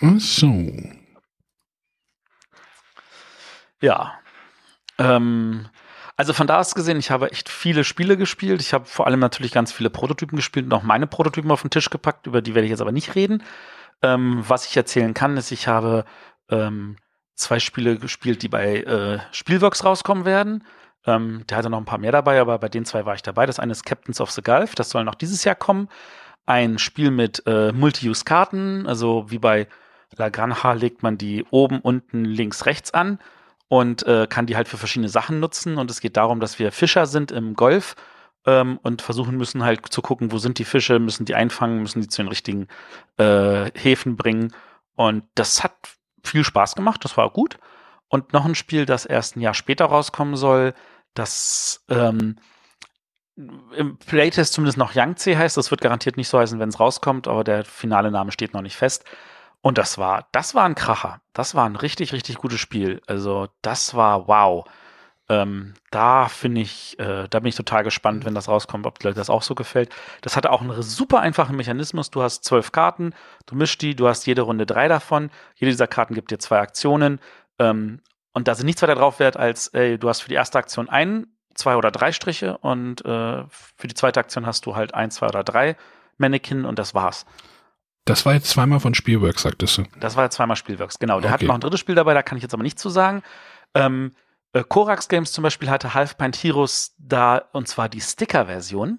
[0.00, 0.70] Ach so.
[3.84, 4.14] Ja.
[4.96, 5.66] Ähm,
[6.16, 8.62] also von da aus gesehen, ich habe echt viele Spiele gespielt.
[8.62, 11.70] Ich habe vor allem natürlich ganz viele Prototypen gespielt und auch meine Prototypen auf den
[11.70, 13.42] Tisch gepackt, über die werde ich jetzt aber nicht reden.
[14.02, 16.06] Ähm, was ich erzählen kann, ist, ich habe
[16.48, 16.96] ähm,
[17.34, 20.64] zwei Spiele gespielt, die bei äh, Spielworks rauskommen werden.
[21.06, 23.44] Ähm, der hatte noch ein paar mehr dabei, aber bei den zwei war ich dabei.
[23.44, 25.90] Das eine ist Captains of the Gulf, das soll noch dieses Jahr kommen.
[26.46, 29.68] Ein Spiel mit äh, Multi-Use-Karten, also wie bei
[30.16, 33.18] La Granja legt man die oben, unten, links, rechts an
[33.68, 35.78] und äh, kann die halt für verschiedene Sachen nutzen.
[35.78, 37.96] Und es geht darum, dass wir Fischer sind im Golf
[38.46, 42.00] ähm, und versuchen müssen halt zu gucken, wo sind die Fische, müssen die einfangen, müssen
[42.00, 42.68] die zu den richtigen
[43.18, 44.54] äh, Häfen bringen.
[44.96, 45.74] Und das hat
[46.22, 47.58] viel Spaß gemacht, das war gut.
[48.08, 50.74] Und noch ein Spiel, das erst ein Jahr später rauskommen soll,
[51.14, 52.36] das ähm,
[53.36, 55.56] im Playtest zumindest noch Yangtze heißt.
[55.56, 58.62] Das wird garantiert nicht so heißen, wenn es rauskommt, aber der finale Name steht noch
[58.62, 59.04] nicht fest.
[59.64, 61.22] Und das war, das war ein Kracher.
[61.32, 63.00] Das war ein richtig, richtig gutes Spiel.
[63.06, 64.66] Also, das war wow.
[65.30, 69.30] Ähm, da finde ich, äh, da bin ich total gespannt, wenn das rauskommt, ob das
[69.30, 69.88] auch so gefällt.
[70.20, 72.10] Das hatte auch einen super einfachen Mechanismus.
[72.10, 73.14] Du hast zwölf Karten,
[73.46, 75.30] du mischst die, du hast jede Runde drei davon.
[75.54, 77.18] Jede dieser Karten gibt dir zwei Aktionen.
[77.58, 78.02] Ähm,
[78.34, 80.90] und da sind nichts weiter drauf wert, als ey, du hast für die erste Aktion
[80.90, 85.10] ein, zwei oder drei Striche und äh, für die zweite Aktion hast du halt ein,
[85.10, 85.74] zwei oder drei
[86.18, 87.24] Mannequin und das war's.
[88.04, 89.84] Das war jetzt zweimal von Spielworks, sagtest du.
[89.98, 91.20] Das war ja zweimal Spielworks, genau.
[91.20, 91.44] Der Okay.
[91.44, 93.22] hat noch ein drittes Spiel dabei, da kann ich jetzt aber nichts zu sagen.
[93.74, 94.12] Ähm,
[94.52, 98.98] äh, Korax Games zum Beispiel hatte Half Pint Heroes da, und zwar die Sticker-Version.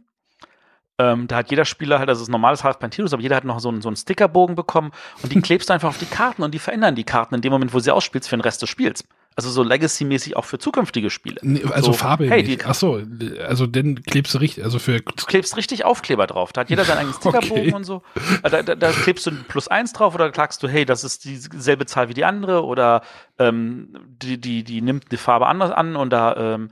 [0.98, 3.36] Ähm, da hat jeder Spieler halt, also das ist normales Half Pint Heroes, aber jeder
[3.36, 4.92] hat noch so einen, so einen Stickerbogen bekommen
[5.22, 7.52] und die klebst du einfach auf die Karten und die verändern die Karten in dem
[7.52, 9.04] Moment, wo sie ausspielst für den Rest des Spiels.
[9.38, 11.42] Also so Legacy-mäßig auch für zukünftige Spiele.
[11.42, 12.30] Nee, also So, Farbe.
[12.30, 13.02] hey, die- Ach so,
[13.46, 16.54] also dann klebst du richtig, also für Du klebst richtig Aufkleber drauf.
[16.54, 17.74] Da hat jeder seinen eigenen Stickerbogen Okay.
[17.74, 18.02] und so.
[18.44, 21.04] Äh, Da, da, da klebst du ein plus eins drauf oder klagst du, hey, das
[21.04, 23.02] ist dieselbe Zahl wie die andere oder
[23.38, 26.70] ähm, die, die, die nimmt die Farbe anders an und da ähm,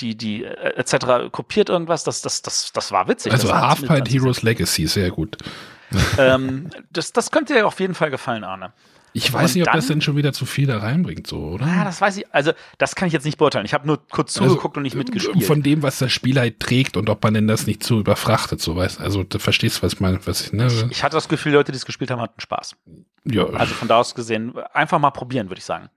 [0.00, 1.30] die, die äh, etc.
[1.30, 2.02] kopiert irgendwas.
[2.02, 3.30] Das, das, das, das war witzig.
[3.32, 5.36] Also Half-Pipe Heroes Legacy, sehr gut.
[6.18, 8.72] ähm, das, das könnte dir auf jeden Fall gefallen, Arne.
[9.12, 11.38] Ich weiß Und nicht, ob das dann- denn schon wieder zu viel da reinbringt, so,
[11.38, 11.66] oder?
[11.66, 13.64] Ah, das weiß ich, also das kann ich jetzt nicht beurteilen.
[13.66, 15.44] Ich habe nur kurz Also, zugeguckt und nicht mitgespielt.
[15.44, 18.60] Von dem, was das Spiel halt trägt und ob man denn das nicht zu überfrachtet,
[18.60, 20.68] so weißt Also, du verstehst, was ich meine, was ich, ne?
[20.90, 22.76] ich hatte das Gefühl, Leute, die es gespielt haben, hatten Spaß.
[23.24, 25.90] Ja, Also von da aus gesehen, einfach mal probieren, würde ich sagen.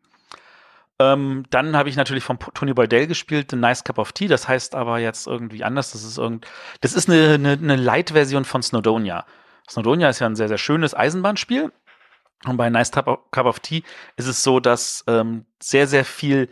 [0.99, 4.27] Ähm, dann habe ich natürlich von Tony Boydell gespielt, The Nice Cup of Tea.
[4.27, 5.91] Das heißt aber jetzt irgendwie anders.
[5.91, 6.45] Das ist irgend,
[6.81, 9.26] das ist eine, eine, eine Light-Version von Snowdonia.
[9.69, 11.72] Snowdonia ist ja ein sehr, sehr schönes Eisenbahnspiel.
[12.45, 13.07] Und bei Nice Cup
[13.38, 13.84] of, Tea
[14.18, 16.49] ist es so, dass ähm, sehr, sehr viel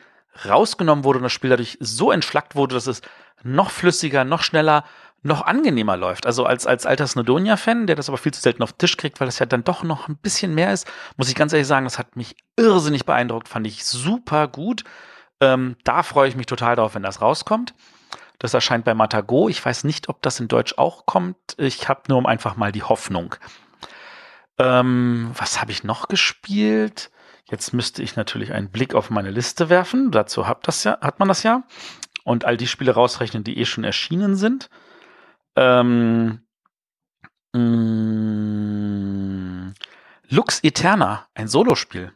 [0.48, 3.02] rausgenommen wurde und das Spiel dadurch so entschlackt wurde, dass es
[3.44, 4.86] noch flüssiger, noch schneller,
[5.24, 6.26] noch angenehmer läuft.
[6.26, 9.20] Also als, als alter Snowdonia-Fan, der das aber viel zu selten auf den Tisch kriegt,
[9.20, 10.88] weil es ja dann doch noch ein bisschen mehr ist,
[11.18, 14.84] muss ich ganz ehrlich sagen, das hat mich irrsinnig beeindruckt, fand ich super gut.
[15.40, 17.74] Ähm, da freue ich mich total drauf, wenn das rauskommt.
[18.40, 19.50] Das erscheint bei Matago.
[19.50, 21.38] Ich weiß nicht, ob das in Deutsch auch kommt.
[21.58, 23.36] Ich habe nur einfach mal die Hoffnung.
[24.62, 27.10] Ähm, was habe ich noch gespielt?
[27.50, 30.12] Jetzt müsste ich natürlich einen Blick auf meine Liste werfen.
[30.12, 31.64] Dazu hat, das ja, hat man das ja.
[32.24, 34.70] Und all die Spiele rausrechnen, die eh schon erschienen sind.
[35.56, 36.46] Ähm,
[37.54, 38.52] mh,
[40.30, 42.14] Lux Eterna, ein Solospiel.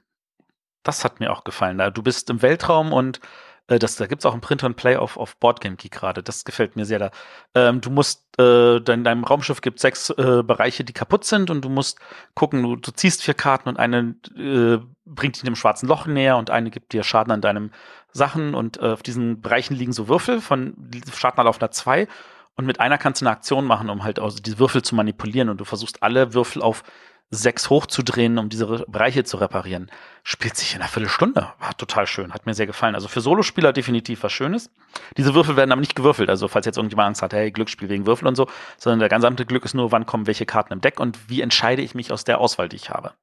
[0.84, 1.82] Das hat mir auch gefallen.
[1.96, 3.20] Du bist im Weltraum und
[3.68, 6.24] äh, das, da gibt es auch ein Print and Play auf, auf Boardgame Geek gerade.
[6.24, 7.00] Das gefällt mir sehr.
[7.00, 7.12] Da.
[7.54, 11.64] Ähm, du musst, äh, in deinem Raumschiff gibt sechs äh, Bereiche, die kaputt sind und
[11.64, 12.00] du musst
[12.36, 16.38] gucken, du, du ziehst vier Karten und eine äh, bringt dich dem schwarzen Loch näher
[16.38, 17.72] und eine gibt dir Schaden an deinem
[18.12, 20.76] Sachen und äh, auf diesen Bereichen liegen so Würfel von
[21.22, 22.08] alle auf einer 2
[22.56, 25.50] und mit einer kannst du eine Aktion machen, um halt also diese Würfel zu manipulieren
[25.50, 26.84] und du versuchst alle Würfel auf
[27.32, 29.92] sechs hochzudrehen, um diese Re- Bereiche zu reparieren.
[30.24, 31.54] Spielt sich in einer Viertelstunde.
[31.60, 32.34] War total schön.
[32.34, 32.96] Hat mir sehr gefallen.
[32.96, 34.70] Also für Solospieler definitiv was Schönes.
[35.18, 36.30] Diese Würfel werden aber nicht gewürfelt.
[36.30, 38.48] Also falls jetzt irgendjemand Angst hat, hey, Glücksspiel wegen Würfel und so,
[38.78, 41.82] sondern der gesamte Glück ist nur, wann kommen welche Karten im Deck und wie entscheide
[41.82, 43.14] ich mich aus der Auswahl, die ich habe.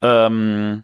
[0.00, 0.82] Ähm,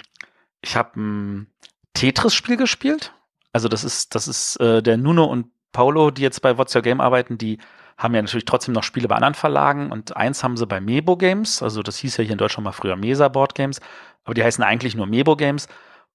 [0.62, 1.46] ich habe ein
[1.94, 3.12] Tetris-Spiel gespielt.
[3.52, 6.82] Also das ist, das ist äh, der Nuno und Paulo, die jetzt bei What's Your
[6.82, 7.58] Game arbeiten, die
[8.00, 11.16] haben ja natürlich trotzdem noch Spiele bei anderen Verlagen und eins haben sie bei Mebo
[11.16, 13.80] Games, also das hieß ja hier in Deutschland mal früher Mesa Board Games,
[14.24, 15.68] aber die heißen eigentlich nur Mebo Games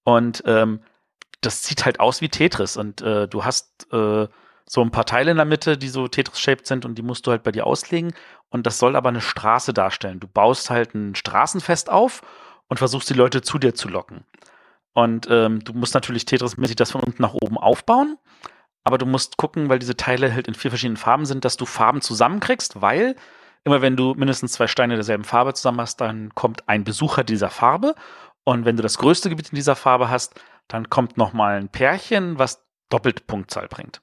[0.04, 0.82] und ähm,
[1.42, 4.28] das sieht halt aus wie Tetris und äh, du hast äh,
[4.68, 7.32] so ein paar Teile in der Mitte, die so Tetris-shaped sind und die musst du
[7.32, 8.14] halt bei dir auslegen
[8.50, 10.20] und das soll aber eine Straße darstellen.
[10.20, 12.24] Du baust halt ein Straßenfest auf
[12.68, 14.26] und versuchst die Leute zu dir zu locken.
[14.94, 18.18] Und ähm, du musst natürlich Tetris-mäßig das von unten nach oben aufbauen.
[18.86, 21.66] Aber du musst gucken, weil diese Teile halt in vier verschiedenen Farben sind, dass du
[21.66, 23.16] Farben zusammenkriegst, weil
[23.64, 27.50] immer wenn du mindestens zwei Steine derselben Farbe zusammen hast, dann kommt ein Besucher dieser
[27.50, 27.96] Farbe.
[28.44, 32.38] Und wenn du das größte Gebiet in dieser Farbe hast, dann kommt nochmal ein Pärchen,
[32.38, 34.02] was doppelte Punktzahl bringt.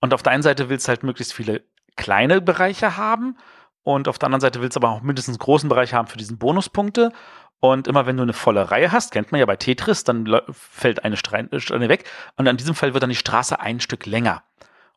[0.00, 1.62] Und auf der einen Seite willst du halt möglichst viele
[1.96, 3.36] kleine Bereiche haben
[3.82, 6.16] und auf der anderen Seite willst du aber auch mindestens einen großen Bereich haben für
[6.16, 7.12] diesen Bonuspunkte.
[7.60, 11.04] Und immer wenn du eine volle Reihe hast, kennt man ja bei Tetris, dann fällt
[11.04, 12.04] eine Stre- Steine weg.
[12.36, 14.42] Und in diesem Fall wird dann die Straße ein Stück länger.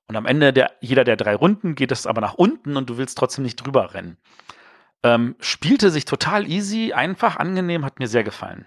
[0.08, 2.98] Und am Ende der, jeder der drei Runden geht es aber nach unten und du
[2.98, 4.18] willst trotzdem nicht drüber rennen.
[5.04, 8.66] Ähm, spielte sich total easy, einfach, angenehm, hat mir sehr gefallen.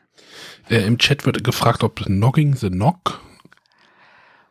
[0.69, 3.21] Äh, Im Chat wird gefragt, ob Nogging the Knock.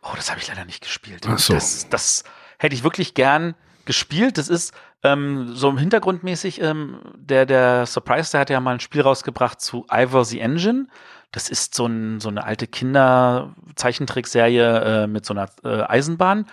[0.01, 1.25] Oh, das habe ich leider nicht gespielt.
[1.27, 1.53] Ach so.
[1.53, 2.23] Das, das
[2.57, 3.53] hätte ich wirklich gern
[3.85, 4.39] gespielt.
[4.39, 4.73] Das ist
[5.05, 9.61] ähm, so im Hintergrundmäßig, ähm, der, der Surprise, der hat ja mal ein Spiel rausgebracht
[9.61, 10.87] zu Ivor the Engine.
[11.31, 16.47] Das ist so, ein, so eine alte Kinder-Zeichentrickserie äh, mit so einer äh, Eisenbahn.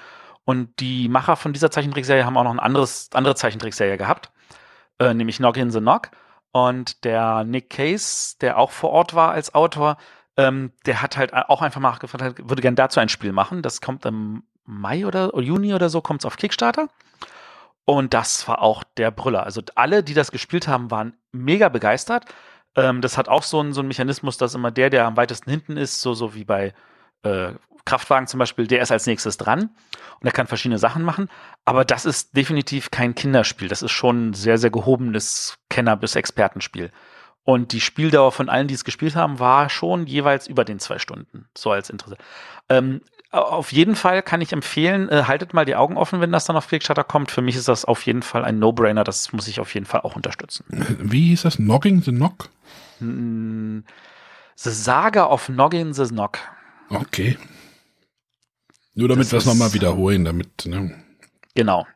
[0.44, 4.30] Und die Macher von dieser Zeichentrickserie haben auch noch ein anderes, andere Zeichentrickserie gehabt,
[4.98, 6.10] äh, nämlich Knock in the Knock.
[6.50, 9.96] Und der Nick Case, der auch vor Ort war als Autor,
[10.36, 13.62] ähm, der hat halt auch einfach mal gefragt, würde gerne dazu ein Spiel machen.
[13.62, 16.88] Das kommt im Mai oder Juni oder so, kommt es auf Kickstarter.
[17.84, 19.44] Und das war auch der Brüller.
[19.44, 22.26] Also alle, die das gespielt haben, waren mega begeistert.
[22.76, 25.50] Ähm, das hat auch so einen, so einen Mechanismus, dass immer der, der am weitesten
[25.50, 26.74] hinten ist, so, so wie bei
[27.22, 27.52] äh,
[27.84, 29.70] Kraftwagen zum Beispiel, der ist als nächstes dran
[30.20, 31.28] und er kann verschiedene Sachen machen.
[31.64, 33.68] Aber das ist definitiv kein Kinderspiel.
[33.68, 36.92] Das ist schon ein sehr, sehr gehobenes Kenner- bis Expertenspiel.
[37.44, 40.98] Und die Spieldauer von allen, die es gespielt haben, war schon jeweils über den zwei
[40.98, 41.46] Stunden.
[41.56, 42.16] So als Interesse.
[42.68, 43.00] Ähm,
[43.32, 46.56] auf jeden Fall kann ich empfehlen, äh, haltet mal die Augen offen, wenn das dann
[46.56, 47.30] auf Kickstarter kommt.
[47.30, 49.04] Für mich ist das auf jeden Fall ein No-Brainer.
[49.04, 50.64] Das muss ich auf jeden Fall auch unterstützen.
[51.00, 51.58] Wie hieß das?
[51.58, 52.50] Nogging the Knock?
[53.00, 53.80] Mm,
[54.56, 56.38] The Saga of Noggin the Knock.
[56.90, 57.38] Okay.
[58.94, 61.02] Nur damit wir es nochmal wiederholen, damit, ne?
[61.54, 61.86] Genau.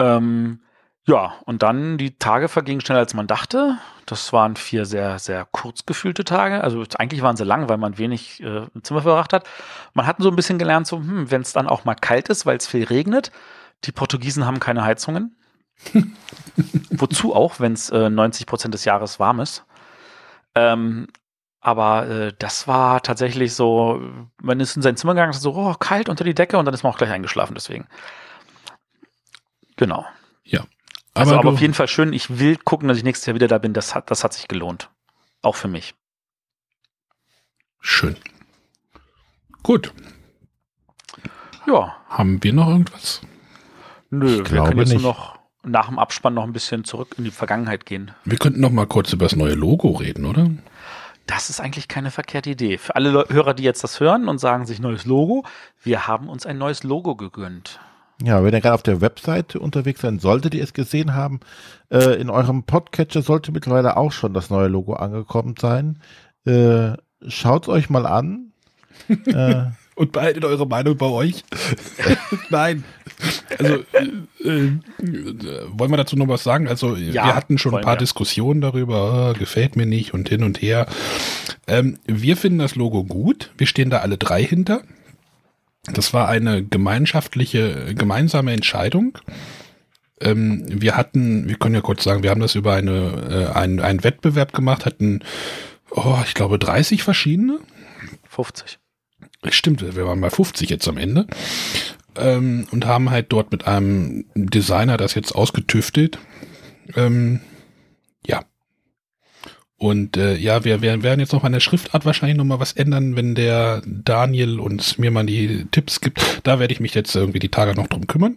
[0.00, 0.60] Ähm,
[1.04, 3.76] ja, und dann die Tage vergingen schneller als man dachte.
[4.06, 6.62] Das waren vier sehr, sehr kurz gefühlte Tage.
[6.62, 9.48] Also eigentlich waren sie lang, weil man wenig äh, im Zimmer verbracht hat.
[9.94, 12.46] Man hat so ein bisschen gelernt, so, hm, wenn es dann auch mal kalt ist,
[12.46, 13.32] weil es viel regnet.
[13.84, 15.36] Die Portugiesen haben keine Heizungen.
[16.90, 19.64] Wozu auch, wenn es äh, 90 Prozent des Jahres warm ist.
[20.54, 21.08] Ähm,
[21.60, 24.00] aber äh, das war tatsächlich so,
[24.40, 26.84] man ist in sein Zimmer gegangen, so, oh, kalt unter die Decke und dann ist
[26.84, 27.86] man auch gleich eingeschlafen deswegen.
[29.76, 30.04] Genau.
[30.44, 30.64] Ja.
[31.14, 32.12] Also, aber auf jeden Fall schön.
[32.12, 33.74] Ich will gucken, dass ich nächstes Jahr wieder da bin.
[33.74, 34.90] Das hat, das hat sich gelohnt.
[35.42, 35.94] Auch für mich.
[37.80, 38.16] Schön.
[39.62, 39.92] Gut.
[41.66, 43.20] Ja, Haben wir noch irgendwas?
[44.10, 45.02] nö, wir glaube können jetzt nicht.
[45.02, 48.10] nur noch nach dem Abspann noch ein bisschen zurück in die Vergangenheit gehen.
[48.24, 50.50] Wir könnten noch mal kurz über das neue Logo reden, oder?
[51.26, 52.78] Das ist eigentlich keine verkehrte Idee.
[52.78, 55.44] Für alle Hörer, die jetzt das hören und sagen sich neues Logo,
[55.82, 57.78] wir haben uns ein neues Logo gegönnt.
[58.22, 61.40] Ja, wenn ihr gerade auf der Webseite unterwegs sein solltet, ihr es gesehen haben,
[61.90, 65.98] äh, in eurem Podcatcher sollte mittlerweile auch schon das neue Logo angekommen sein.
[66.44, 66.92] Äh,
[67.28, 68.52] Schaut euch mal an.
[69.26, 69.64] äh,
[69.94, 71.44] Und behaltet eure Meinung bei euch.
[72.50, 72.84] Nein.
[73.58, 74.72] Also, äh, äh,
[75.68, 76.66] wollen wir dazu noch was sagen?
[76.66, 77.98] Also, Ja, wir hatten schon ein paar wir.
[77.98, 80.86] Diskussionen darüber, äh, gefällt mir nicht und hin und her.
[81.68, 83.50] Ähm, wir finden das Logo gut.
[83.56, 84.82] Wir stehen da alle drei hinter.
[85.84, 89.18] Das war eine gemeinschaftliche, gemeinsame Entscheidung.
[90.20, 93.80] Ähm, wir hatten, wir können ja kurz sagen, wir haben das über eine, äh, einen,
[93.80, 95.20] einen Wettbewerb gemacht, hatten,
[95.90, 97.58] oh, ich glaube, 30 verschiedene.
[98.28, 98.78] 50.
[99.48, 101.26] Stimmt, wir waren bei 50 jetzt am Ende.
[102.16, 106.18] Ähm, und haben halt dort mit einem Designer das jetzt ausgetüftelt.
[106.94, 107.40] Ähm,
[108.24, 108.44] ja.
[109.82, 112.72] Und äh, ja, wir, wir werden jetzt noch an der Schriftart wahrscheinlich noch mal was
[112.72, 116.40] ändern, wenn der Daniel uns mir mal die Tipps gibt.
[116.44, 118.36] Da werde ich mich jetzt irgendwie die Tage noch drum kümmern.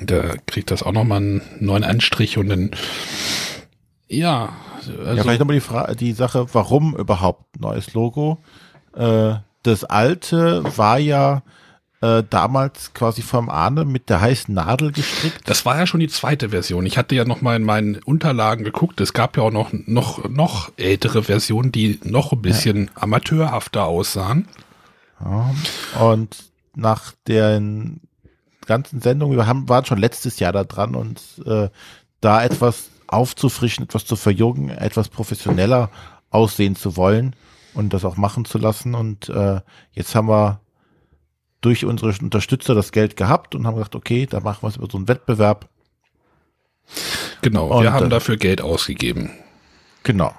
[0.00, 2.70] Da kriegt das auch noch mal einen neuen Anstrich und dann
[4.08, 8.38] ja, also, ja, vielleicht nochmal die, Fra die Sache, warum überhaupt neues Logo?
[8.96, 9.34] Äh,
[9.64, 11.42] das alte war ja
[12.06, 15.40] äh, damals quasi vom Ahne mit der heißen Nadel gestrickt.
[15.48, 16.86] Das war ja schon die zweite Version.
[16.86, 19.00] Ich hatte ja noch mal in meinen Unterlagen geguckt.
[19.00, 24.46] Es gab ja auch noch, noch, noch ältere Versionen, die noch ein bisschen amateurhafter aussahen.
[25.20, 25.54] Ja.
[26.00, 28.00] Und nach den
[28.66, 31.70] ganzen Sendungen, wir haben, waren schon letztes Jahr da dran und äh,
[32.20, 35.90] da etwas aufzufrischen, etwas zu verjüngen, etwas professioneller
[36.30, 37.34] aussehen zu wollen
[37.74, 38.94] und das auch machen zu lassen.
[38.94, 39.60] Und äh,
[39.92, 40.60] jetzt haben wir
[41.66, 44.86] durch unsere Unterstützer das Geld gehabt und haben gesagt, okay, da machen wir es über
[44.88, 45.68] so einen Wettbewerb.
[47.42, 49.32] Genau, Und, wir haben äh, dafür Geld ausgegeben.
[50.04, 50.32] Genau.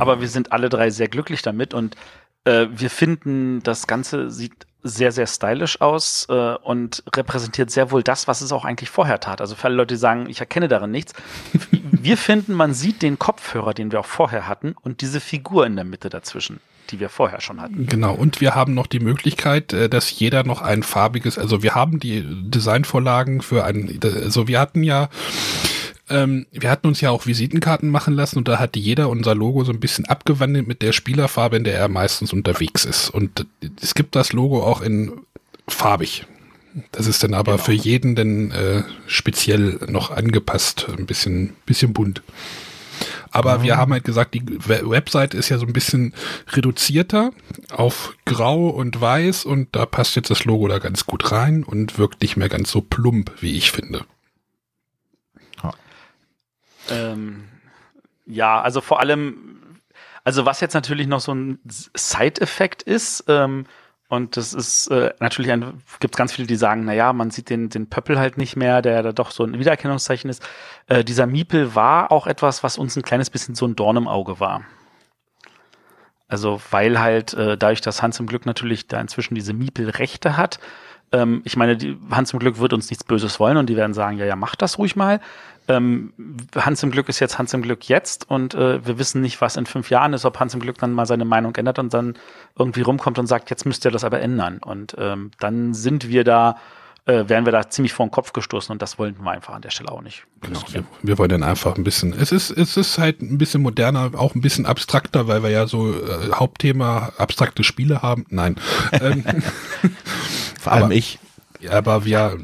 [0.00, 1.94] Aber wir sind alle drei sehr glücklich damit und
[2.42, 8.02] äh, wir finden, das Ganze sieht sehr, sehr stylisch aus äh, und repräsentiert sehr wohl
[8.02, 9.40] das, was es auch eigentlich vorher tat.
[9.40, 11.12] Also für alle Leute, die sagen, ich erkenne darin nichts.
[11.92, 15.76] Wir finden, man sieht den Kopfhörer, den wir auch vorher hatten und diese Figur in
[15.76, 17.86] der Mitte dazwischen, die wir vorher schon hatten.
[17.86, 21.74] Genau, und wir haben noch die Möglichkeit, äh, dass jeder noch ein farbiges, also wir
[21.74, 25.08] haben die Designvorlagen für ein, also wir hatten ja,
[26.10, 29.64] ähm, wir hatten uns ja auch Visitenkarten machen lassen und da hatte jeder unser Logo
[29.64, 33.10] so ein bisschen abgewandelt mit der Spielerfarbe, in der er meistens unterwegs ist.
[33.10, 33.46] Und
[33.80, 35.12] es gibt das Logo auch in
[35.66, 36.26] farbig.
[36.90, 42.22] Das ist dann aber für jeden dann äh, speziell noch angepasst, ein bisschen, bisschen bunt.
[43.34, 46.14] Aber wir haben halt gesagt, die We- Website ist ja so ein bisschen
[46.52, 47.32] reduzierter
[47.70, 51.98] auf grau und weiß und da passt jetzt das Logo da ganz gut rein und
[51.98, 54.06] wirkt nicht mehr ganz so plump, wie ich finde.
[56.90, 57.44] Ähm,
[58.26, 59.78] ja, also vor allem,
[60.22, 63.66] also was jetzt natürlich noch so ein Side-Effekt ist, ähm,
[64.14, 67.68] und das ist äh, natürlich ein, gibt ganz viele, die sagen, naja, man sieht den,
[67.68, 70.46] den Pöppel halt nicht mehr, der da doch so ein Wiedererkennungszeichen ist.
[70.86, 74.08] Äh, dieser Miepel war auch etwas, was uns ein kleines bisschen so ein Dorn im
[74.08, 74.62] Auge war.
[76.28, 80.58] Also, weil halt äh, dadurch, dass Hans im Glück natürlich da inzwischen diese Miepel-Rechte hat,
[81.14, 83.94] ähm, ich meine, die, Hans im Glück wird uns nichts Böses wollen und die werden
[83.94, 85.20] sagen, ja, ja, mach das ruhig mal.
[85.66, 86.12] Ähm,
[86.56, 89.56] Hans im Glück ist jetzt Hans im Glück jetzt und äh, wir wissen nicht, was
[89.56, 92.16] in fünf Jahren ist, ob Hans im Glück dann mal seine Meinung ändert und dann
[92.58, 94.58] irgendwie rumkommt und sagt, jetzt müsst ihr das aber ändern.
[94.58, 96.56] Und ähm, dann sind wir da,
[97.06, 99.62] äh, werden wir da ziemlich vor den Kopf gestoßen und das wollten wir einfach an
[99.62, 100.24] der Stelle auch nicht.
[100.40, 103.62] Genau, wir, wir wollen dann einfach ein bisschen, es ist, es ist halt ein bisschen
[103.62, 108.24] moderner, auch ein bisschen abstrakter, weil wir ja so äh, Hauptthema abstrakte Spiele haben.
[108.30, 108.56] Nein.
[108.92, 109.24] ähm,
[110.60, 111.18] Vor allem Aber- ich.
[111.70, 112.38] Aber wir,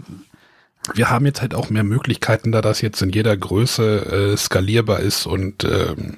[0.94, 5.00] wir haben jetzt halt auch mehr Möglichkeiten, da das jetzt in jeder Größe äh, skalierbar
[5.00, 6.16] ist und ähm,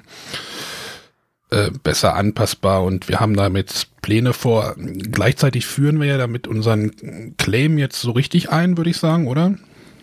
[1.53, 4.75] äh, besser anpassbar und wir haben damit Pläne vor.
[4.77, 9.55] Gleichzeitig führen wir ja damit unseren Claim jetzt so richtig ein, würde ich sagen, oder?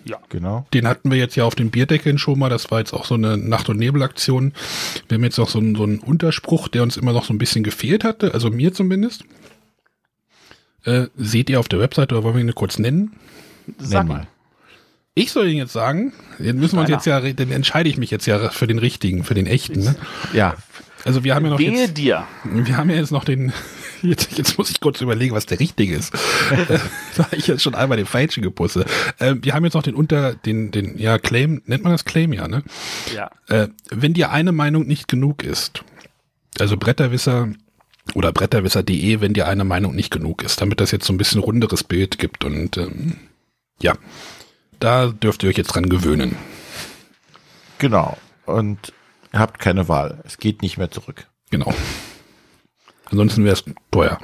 [0.05, 0.19] Ja.
[0.29, 0.67] Genau.
[0.73, 2.49] Den hatten wir jetzt ja auf den Bierdeckeln schon mal.
[2.49, 4.53] Das war jetzt auch so eine Nacht- und Nebelaktion.
[5.09, 7.39] Wir haben jetzt noch so einen, so einen Unterspruch, der uns immer noch so ein
[7.39, 9.25] bisschen gefehlt hatte, also mir zumindest.
[10.85, 13.17] Äh, seht ihr auf der Webseite oder wollen wir ihn kurz nennen?
[13.79, 14.27] Sag Nenn mal.
[15.15, 16.13] Ich soll ihn jetzt sagen.
[16.39, 19.25] Den müssen wir uns jetzt ja, dann entscheide ich mich jetzt ja für den richtigen,
[19.25, 19.81] für den echten.
[19.81, 19.97] Ne?
[20.33, 20.57] Ja,
[21.05, 22.27] Also wir haben ja noch Wehe jetzt, dir.
[22.45, 23.53] wir haben ja jetzt noch den,
[24.03, 26.13] jetzt, jetzt muss ich kurz überlegen, was der richtige ist.
[26.51, 26.79] Äh,
[27.17, 28.89] da habe ich jetzt schon einmal den falschen gepustet.
[29.19, 32.33] Äh, wir haben jetzt noch den unter, den, den, ja, Claim, nennt man das Claim
[32.33, 32.65] ja, ne?
[33.15, 33.31] Ja.
[33.49, 35.85] Äh, wenn dir eine Meinung nicht genug ist,
[36.59, 37.49] also Bretterwisser
[38.15, 41.41] oder bretterwisser.de, wenn dir eine Meinung nicht genug ist, damit das jetzt so ein bisschen
[41.41, 43.17] runderes Bild gibt und ähm,
[43.81, 43.95] ja,
[44.81, 46.37] da dürft ihr euch jetzt dran gewöhnen.
[47.79, 48.19] genau.
[48.47, 48.93] Und
[49.33, 50.21] ihr habt keine Wahl.
[50.25, 51.27] Es geht nicht mehr zurück.
[51.51, 51.73] Genau.
[53.07, 54.19] Ansonsten wäre es teuer.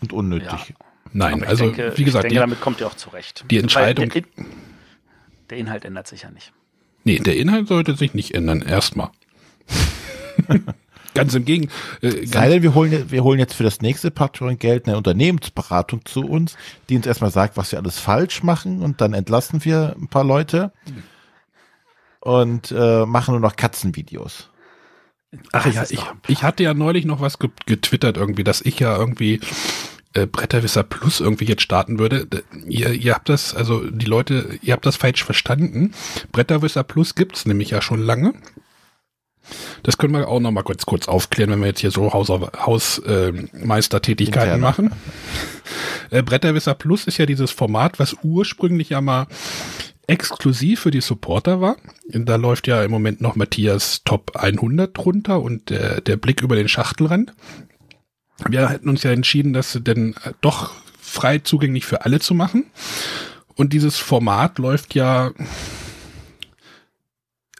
[0.00, 0.48] Und unnötig.
[0.50, 0.74] Ja.
[1.12, 3.44] Nein, also denke, wie gesagt, ich denke, die, damit kommt ihr auch zurecht.
[3.50, 4.46] die Entscheidung- Der, In-
[5.50, 6.52] der Inhalt ändert sich ja nicht.
[7.04, 9.10] nee, der Inhalt sollte sich nicht ändern, erstmal.
[11.14, 11.68] ganz im Gegen.
[12.00, 14.96] Äh, Sei ganz, denn, wir holen, wir holen jetzt für das nächste Patreon Geld eine
[14.96, 16.56] Unternehmensberatung zu uns,
[16.88, 20.24] die uns erstmal sagt, was wir alles falsch machen und dann entlassen wir ein paar
[20.24, 20.72] Leute
[22.22, 24.48] und äh, machen nur noch Katzenvideos.
[25.50, 28.78] ach Das ja, ich, ich hatte ja neulich noch was ge getwittert irgendwie, dass ich
[28.78, 29.40] ja irgendwie
[30.14, 32.28] äh, Bretterwisser Plus irgendwie jetzt starten würde.
[32.66, 35.94] Ihr, ihr habt das, also die Leute, ihr habt das falsch verstanden.
[36.30, 38.34] Bretterwisser Plus gibt's nämlich ja schon lange.
[39.82, 44.52] Das können wir auch noch mal kurz, kurz aufklären, wenn wir jetzt hier so Hausmeistertätigkeiten
[44.52, 44.92] Haus, äh, machen.
[46.10, 49.26] Äh, Bretterwisser Plus ist ja dieses Format, was ursprünglich ja mal
[50.06, 51.76] exklusiv für die Supporter war.
[52.08, 56.56] Da läuft ja im Moment noch Matthias Top 100 drunter und der, der Blick über
[56.56, 57.32] den Schachtelrand.
[58.48, 62.66] Wir hätten uns ja entschieden, das denn äh, doch frei zugänglich für alle zu machen.
[63.54, 65.32] Und dieses Format läuft ja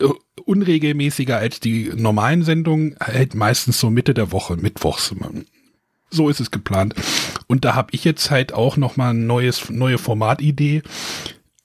[0.00, 0.08] äh,
[0.44, 5.14] unregelmäßiger als die normalen Sendungen, halt meistens so Mitte der Woche, mittwochs.
[6.10, 6.94] So ist es geplant.
[7.46, 10.82] Und da habe ich jetzt halt auch noch mal ein neues, neue Formatidee.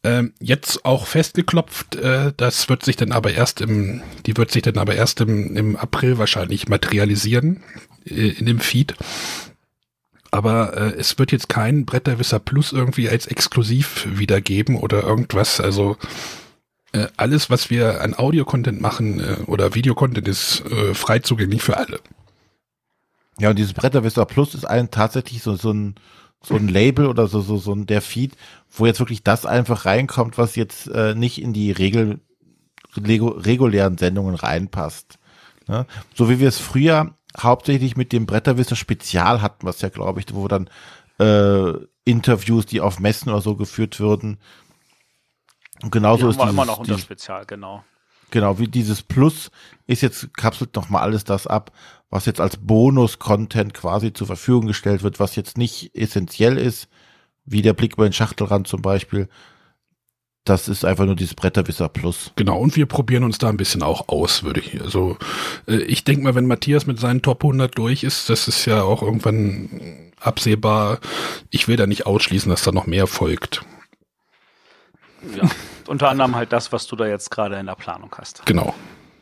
[0.03, 4.61] Ähm, jetzt auch festgeklopft, äh, das wird sich dann aber erst im, die wird sich
[4.61, 7.63] dann aber erst im, im April wahrscheinlich materialisieren
[8.05, 8.95] äh, in dem Feed.
[10.29, 15.59] Aber äh, es wird jetzt kein Bretterwisser Plus irgendwie als exklusiv wiedergeben oder irgendwas.
[15.59, 15.97] Also
[16.91, 21.77] äh, alles, was wir an Audio-Content machen äh, oder Videocontent, ist äh, frei zugänglich für
[21.77, 21.99] alle.
[23.39, 25.95] Ja, und dieses Bretterwisser Plus ist ein tatsächlich so, so ein
[26.41, 28.35] so ein Label oder so, so, so ein der Feed,
[28.71, 32.19] wo jetzt wirklich das einfach reinkommt, was jetzt äh, nicht in die Regel,
[32.95, 35.19] Lego, regulären Sendungen reinpasst.
[35.67, 35.85] Ne?
[36.13, 40.33] So wie wir es früher hauptsächlich mit dem Bretterwisser Spezial hatten, was ja, glaube ich,
[40.33, 40.69] wo dann
[41.19, 41.73] äh,
[42.05, 44.37] Interviews, die auf Messen oder so geführt würden.
[45.83, 47.83] Und genauso Die ist haben wir dieses, immer noch unter Spezial, genau.
[48.31, 49.51] Genau, wie dieses Plus
[49.85, 51.71] ist jetzt, kapselt noch mal alles das ab,
[52.09, 56.87] was jetzt als Bonus-Content quasi zur Verfügung gestellt wird, was jetzt nicht essentiell ist,
[57.45, 59.29] wie der Blick über den Schachtelrand zum Beispiel.
[60.43, 62.31] Das ist einfach nur dieses Bretterwisser Plus.
[62.37, 64.81] Genau, und wir probieren uns da ein bisschen auch aus, würde ich.
[64.81, 65.17] Also
[65.67, 68.83] äh, ich denke mal, wenn Matthias mit seinen Top 100 durch ist, das ist ja
[68.83, 70.99] auch irgendwann absehbar.
[71.49, 73.65] Ich will da nicht ausschließen, dass da noch mehr folgt.
[75.35, 75.49] Ja.
[75.87, 78.45] Unter anderem halt das, was du da jetzt gerade in der Planung hast.
[78.45, 78.73] Genau.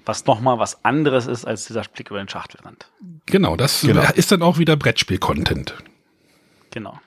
[0.05, 2.87] Was nochmal was anderes ist als dieser Blick über den Schachtelrand.
[3.25, 4.03] Genau, das Genau.
[4.15, 5.73] ist dann auch wieder Brettspiel-Content.
[6.71, 6.99] Genau.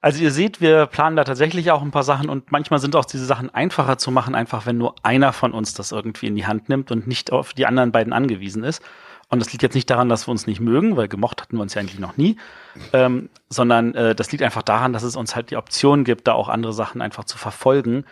[0.00, 3.04] Also ihr seht, wir planen da tatsächlich auch ein paar Sachen und manchmal sind auch
[3.04, 6.46] diese Sachen einfacher zu machen, einfach wenn nur einer von uns das irgendwie in die
[6.46, 8.82] Hand nimmt und nicht auf die anderen beiden angewiesen ist.
[9.28, 11.62] Und das liegt jetzt nicht daran, dass wir uns nicht mögen, weil gemocht hatten wir
[11.62, 12.36] uns ja eigentlich noch nie,
[12.92, 16.32] ähm, sondern äh, das liegt einfach daran, dass es uns halt die Option gibt, da
[16.32, 18.04] auch andere Sachen einfach zu verfolgen,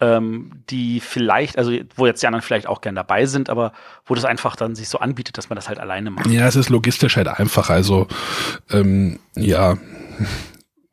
[0.00, 3.72] ähm, die vielleicht, also wo jetzt die anderen vielleicht auch gern dabei sind, aber
[4.04, 6.26] wo das einfach dann sich so anbietet, dass man das halt alleine macht.
[6.26, 7.70] Ja, es ist logistisch halt einfach.
[7.70, 8.06] Also,
[8.70, 9.78] ähm, ja,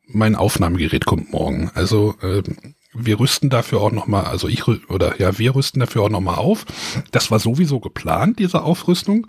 [0.06, 1.70] mein Aufnahmegerät kommt morgen.
[1.74, 6.10] Also, ähm, wir rüsten dafür auch nochmal, also ich oder ja, wir rüsten dafür auch
[6.10, 6.64] nochmal auf.
[7.10, 9.26] Das war sowieso geplant, diese Aufrüstung.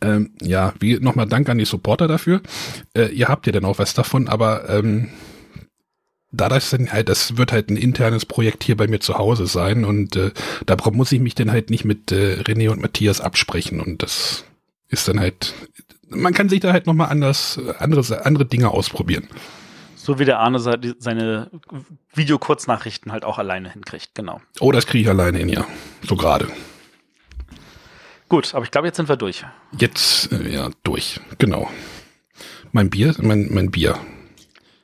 [0.00, 2.42] Ähm, ja, wie nochmal Dank an die Supporter dafür.
[2.96, 5.08] Äh, ihr habt ja dann auch was davon, aber ähm,
[6.36, 9.46] da das dann halt, das wird halt ein internes Projekt hier bei mir zu Hause
[9.46, 10.32] sein und äh,
[10.66, 14.44] da muss ich mich dann halt nicht mit äh, René und Matthias absprechen und das
[14.88, 15.54] ist dann halt,
[16.08, 19.28] man kann sich da halt nochmal anders, äh, andere, andere Dinge ausprobieren.
[20.04, 21.50] So wie der Arne seine
[22.12, 24.42] Videokurznachrichten halt auch alleine hinkriegt, genau.
[24.60, 25.66] Oh, das kriege ich alleine hin, ja.
[26.06, 26.46] So gerade.
[28.28, 29.46] Gut, aber ich glaube, jetzt sind wir durch.
[29.78, 31.20] Jetzt, äh, ja, durch.
[31.38, 31.70] Genau.
[32.70, 33.98] Mein Bier, mein, mein Bier.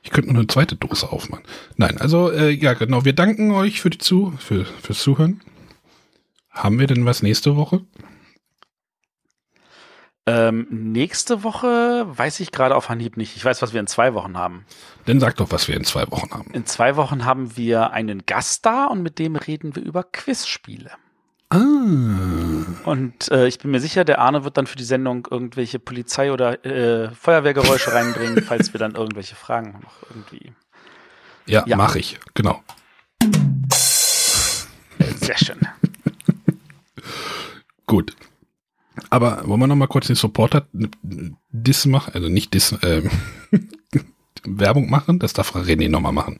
[0.01, 1.43] Ich könnte noch eine zweite Dose aufmachen.
[1.77, 5.41] Nein, also äh, ja genau, wir danken euch für die zu für fürs Zuhören.
[6.49, 7.81] Haben wir denn was nächste Woche?
[10.27, 13.35] Ähm, nächste Woche weiß ich gerade auf Anhieb nicht.
[13.35, 14.65] Ich weiß, was wir in zwei Wochen haben.
[15.05, 16.51] Dann sag doch, was wir in zwei Wochen haben.
[16.53, 20.91] In zwei Wochen haben wir einen Gast da und mit dem reden wir über Quizspiele.
[21.49, 21.57] Ah.
[22.85, 26.31] Und äh, ich bin mir sicher, der Arne wird dann für die Sendung irgendwelche Polizei-
[26.31, 30.53] oder äh, Feuerwehrgeräusche reinbringen, falls wir dann irgendwelche Fragen noch irgendwie.
[31.47, 31.75] Ja, Ja.
[31.75, 32.19] mache ich.
[32.35, 32.61] Genau.
[35.19, 35.59] Sehr schön.
[37.87, 38.15] Gut.
[39.09, 40.67] Aber wollen wir noch mal kurz den Supporter
[41.51, 42.13] Diss machen?
[42.13, 43.09] Also nicht Diss, ähm,
[44.43, 45.19] Werbung machen?
[45.19, 46.39] Das darf René noch mal machen.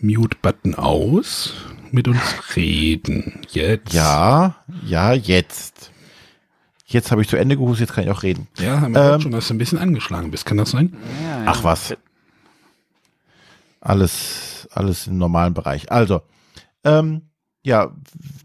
[0.00, 1.54] Mute-Button aus.
[1.90, 2.20] Mit uns
[2.56, 3.40] reden.
[3.50, 3.92] Jetzt.
[3.92, 4.56] Ja,
[4.86, 5.90] ja, jetzt.
[6.86, 8.48] Jetzt habe ich zu Ende gehustet, jetzt kann ich auch reden.
[8.58, 10.46] Ja, haben wir Ähm, schon, dass du ein bisschen angeschlagen bist.
[10.46, 10.94] Kann das sein?
[11.22, 11.94] Ja, Ach was.
[13.80, 15.90] Alles, alles im normalen Bereich.
[15.92, 16.22] Also,
[16.84, 17.22] ähm,
[17.64, 17.92] ja,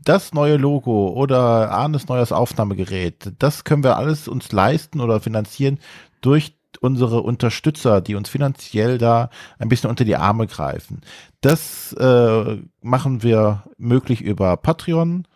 [0.03, 5.80] das neue Logo oder Arnes neues Aufnahmegerät, das können wir alles uns leisten oder finanzieren
[6.22, 11.02] durch unsere Unterstützer, die uns finanziell da ein bisschen unter die Arme greifen.
[11.41, 15.27] Das äh, machen wir möglich über Patreon,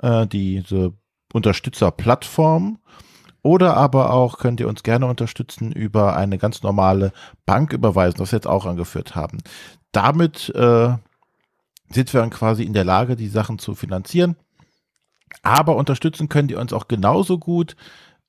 [0.00, 0.94] äh, diese
[1.32, 2.78] Unterstützerplattform.
[3.42, 7.12] Oder aber auch könnt ihr uns gerne unterstützen über eine ganz normale
[7.44, 9.38] Banküberweisung, das wir jetzt auch angeführt haben.
[9.92, 10.94] Damit äh,
[11.90, 14.36] sind wir dann quasi in der Lage, die Sachen zu finanzieren.
[15.42, 17.76] Aber unterstützen könnt ihr uns auch genauso gut,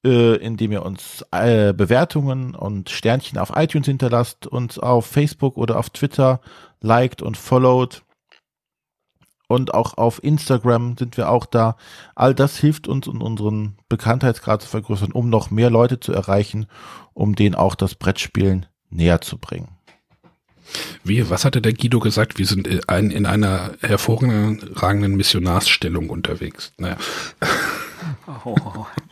[0.05, 5.77] äh, indem ihr uns äh, Bewertungen und Sternchen auf iTunes hinterlasst, uns auf Facebook oder
[5.77, 6.41] auf Twitter
[6.81, 8.03] liked und followed.
[9.47, 11.77] Und auch auf Instagram sind wir auch da.
[12.15, 16.67] All das hilft uns, um unseren Bekanntheitsgrad zu vergrößern, um noch mehr Leute zu erreichen,
[17.13, 19.76] um denen auch das Brettspielen näher zu bringen.
[21.03, 22.37] Wie, was hatte der Guido gesagt?
[22.37, 26.73] Wir sind in ein- in einer hervorragenden Missionarsstellung unterwegs.
[26.77, 26.97] Naja,
[28.43, 28.55] Oh,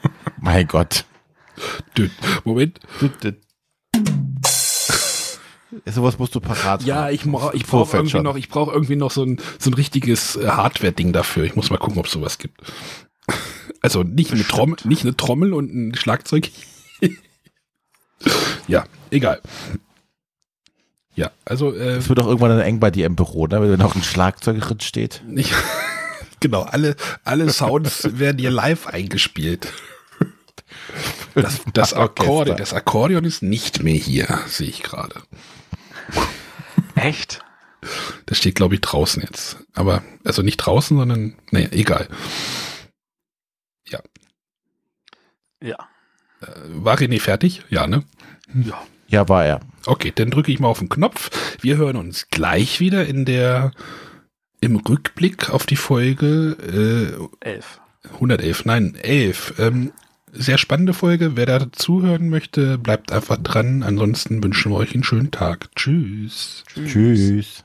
[0.41, 1.06] Mein Gott.
[2.44, 2.80] Moment.
[5.86, 7.14] Sowas musst du parat Ja, haben.
[7.14, 10.48] ich, ich brauche irgendwie noch, ich brauche irgendwie noch so ein, so ein richtiges äh,
[10.48, 11.44] Hardware-Ding dafür.
[11.44, 12.61] Ich muss mal gucken, ob es sowas gibt.
[13.82, 16.49] Also nicht eine Trommel, nicht eine Trommel und ein Schlagzeug.
[18.68, 19.41] ja, egal.
[21.16, 23.62] Ja, also äh, Es wird auch irgendwann dann eng bei dir im Büro, ne?
[23.62, 25.24] wenn noch ein Schlagzeug drin steht.
[25.26, 25.54] nicht,
[26.42, 29.72] genau, alle, alle Sounds werden hier live eingespielt.
[31.34, 31.94] Das, das.
[31.94, 35.22] Akkordeon, das Akkordeon ist nicht mehr hier, sehe ich gerade.
[36.96, 37.42] echt?
[38.26, 39.58] Das steht, glaube ich, draußen jetzt.
[39.74, 42.08] Aber, also nicht draußen, sondern, naja, egal.
[43.88, 44.00] Ja.
[45.62, 45.78] Ja.
[46.42, 47.64] Äh, War René fertig?
[47.70, 48.04] Ja, ne?
[48.54, 48.82] Ja.
[49.07, 49.60] Ja, war er.
[49.86, 51.57] Okay, dann drücke ich mal auf den Knopf.
[51.61, 53.72] Wir hören uns gleich wieder in der,
[54.61, 57.80] im Rückblick auf die Folge Elf.
[58.03, 59.56] äh, 111, nein, 11.
[59.60, 59.91] Ähm,
[60.32, 61.38] sehr spannende Folge.
[61.38, 63.84] Wer da zuhören möchte, bleibt einfach dran.
[63.84, 65.69] Ansonsten wünschen wir euch einen schönen Tag.
[65.76, 66.64] Tschüss.
[66.73, 67.64] Tschüss.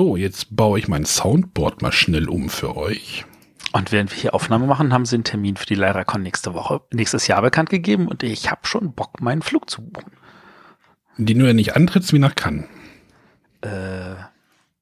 [0.00, 3.26] So, jetzt baue ich mein Soundboard mal schnell um für euch.
[3.72, 6.80] Und während wir hier Aufnahme machen, haben sie einen Termin für die LyraCon nächste Woche,
[6.90, 10.12] nächstes Jahr bekannt gegeben und ich habe schon Bock, meinen Flug zu buchen.
[11.18, 12.64] Die nur nicht antrittst wie nach Cannes.
[13.60, 14.14] Äh,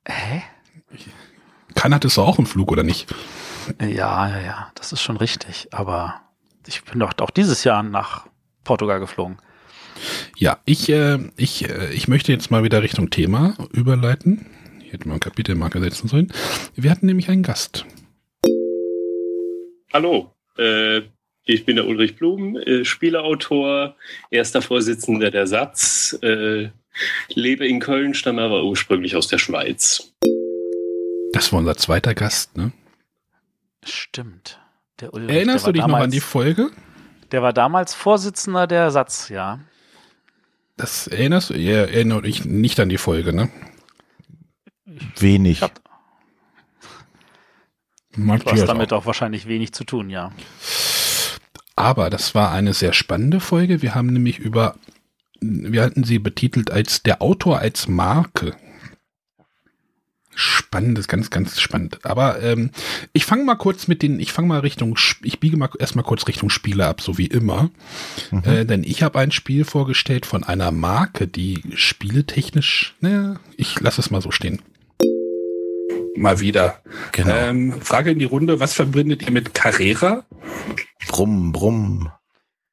[0.06, 0.44] hä?
[1.74, 3.12] Cannes hattest du auch einen Flug, oder nicht?
[3.80, 5.66] Ja, ja, ja, das ist schon richtig.
[5.72, 6.20] Aber
[6.64, 8.28] ich bin doch auch dieses Jahr nach
[8.62, 9.38] Portugal geflogen.
[10.36, 14.46] Ja, ich, äh, ich, äh, ich möchte jetzt mal wieder Richtung Thema überleiten.
[14.88, 16.32] Hier hätte man einen Kapitelmarker setzen sollen.
[16.74, 17.84] Wir hatten nämlich einen Gast.
[19.92, 21.02] Hallo, äh,
[21.44, 23.96] ich bin der Ulrich Blum, äh, Spieleautor,
[24.30, 26.70] erster Vorsitzender der Satz, äh,
[27.34, 30.10] lebe in Köln, stamme aber ursprünglich aus der Schweiz.
[31.34, 32.72] Das war unser zweiter Gast, ne?
[33.84, 34.58] Stimmt.
[35.02, 36.70] Der Ulrich, Erinnerst der du dich war noch an damals- die Folge?
[37.30, 39.60] Der war damals Vorsitzender der Satz, ja.
[40.78, 41.58] Das erinnerst du?
[41.58, 43.50] Ja, erinnere dich nicht an die Folge, ne?
[45.18, 45.62] Wenig.
[45.62, 45.80] Hab,
[48.16, 49.02] du hast damit auch.
[49.02, 50.32] auch wahrscheinlich wenig zu tun, ja.
[51.76, 53.82] Aber das war eine sehr spannende Folge.
[53.82, 54.74] Wir haben nämlich über
[55.40, 58.56] wir hatten sie betitelt als der Autor als Marke.
[60.34, 62.04] Spannendes, ganz, ganz spannend.
[62.04, 62.70] Aber ähm,
[63.12, 66.28] ich fange mal kurz mit den, ich fange mal Richtung, ich biege mal erstmal kurz
[66.28, 67.70] Richtung Spiele ab, so wie immer.
[68.30, 68.42] Mhm.
[68.44, 74.00] Äh, denn ich habe ein Spiel vorgestellt von einer Marke, die spieletechnisch, naja, ich lasse
[74.00, 74.62] es mal so stehen.
[76.18, 76.82] Mal wieder.
[77.12, 77.34] Genau.
[77.34, 80.24] Ähm, Frage in die Runde, was verbindet ihr mit Carrera?
[81.08, 82.10] Brumm, brumm.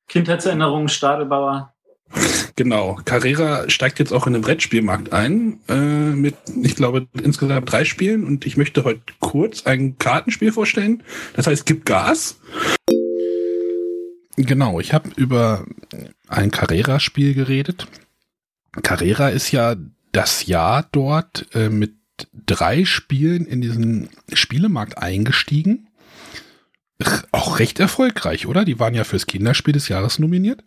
[0.07, 1.73] Kindheitserinnerungen, Stadelbauer.
[2.55, 2.99] Genau.
[3.05, 8.23] Carrera steigt jetzt auch in den Brettspielmarkt ein, äh, mit, ich glaube, insgesamt drei Spielen
[8.23, 11.03] und ich möchte heute kurz ein Kartenspiel vorstellen.
[11.33, 12.39] Das heißt, Gib Gas.
[14.37, 15.65] Genau, ich habe über
[16.27, 17.87] ein Carrera-Spiel geredet.
[18.83, 19.75] Carrera ist ja
[20.11, 21.93] das Jahr dort äh, mit
[22.33, 25.89] drei Spielen in diesen Spielemarkt eingestiegen.
[27.31, 28.63] Auch recht erfolgreich, oder?
[28.63, 30.63] Die waren ja fürs Kinderspiel des Jahres nominiert.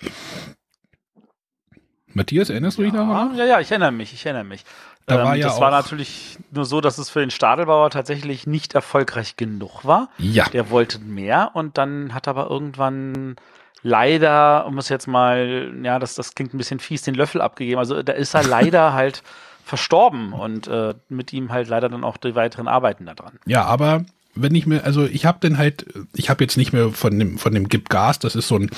[2.13, 3.35] Matthias, erinnerst du dich noch?
[3.37, 4.65] Ja, ja, ich erinnere mich, ich erinnere mich.
[5.07, 8.47] Da ähm, war ja das war natürlich nur so, dass es für den Stadelbauer tatsächlich
[8.47, 10.11] nicht erfolgreich genug war.
[10.19, 10.49] Ja.
[10.51, 13.37] Der wollte mehr und dann hat aber irgendwann
[13.83, 17.79] leider, um es jetzt mal, ja, das, das klingt ein bisschen fies, den Löffel abgegeben.
[17.79, 19.23] Also da ist er leider halt
[19.69, 23.39] verstorben und äh, mit ihm halt leider dann auch die weiteren Arbeiten daran.
[23.47, 24.05] Ja, aber
[24.35, 27.39] wenn ich mir, also ich habe den halt, ich habe jetzt nicht mehr von dem,
[27.39, 28.71] von dem Gib Gas, das ist so ein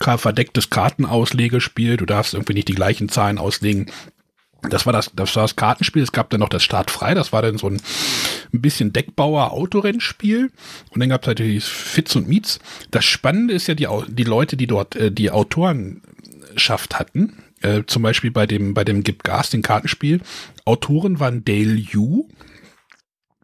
[0.00, 1.98] verdecktes Kartenauslegespiel.
[1.98, 3.90] Du darfst irgendwie nicht die gleichen Zahlen auslegen.
[4.62, 6.02] Das war das, das war das Kartenspiel.
[6.02, 7.14] Es gab dann noch das Start frei.
[7.14, 7.80] Das war dann so ein,
[8.54, 10.50] ein bisschen Deckbauer-Autorennspiel.
[10.90, 12.58] Und dann gab es natürlich Fitz und Miets.
[12.90, 17.36] Das Spannende ist ja die, die Leute, die dort äh, die Autorenschaft hatten.
[17.60, 20.20] Äh, zum Beispiel bei dem, bei dem Gib Gas, den Kartenspiel.
[20.64, 22.28] Autoren waren Dale Yu,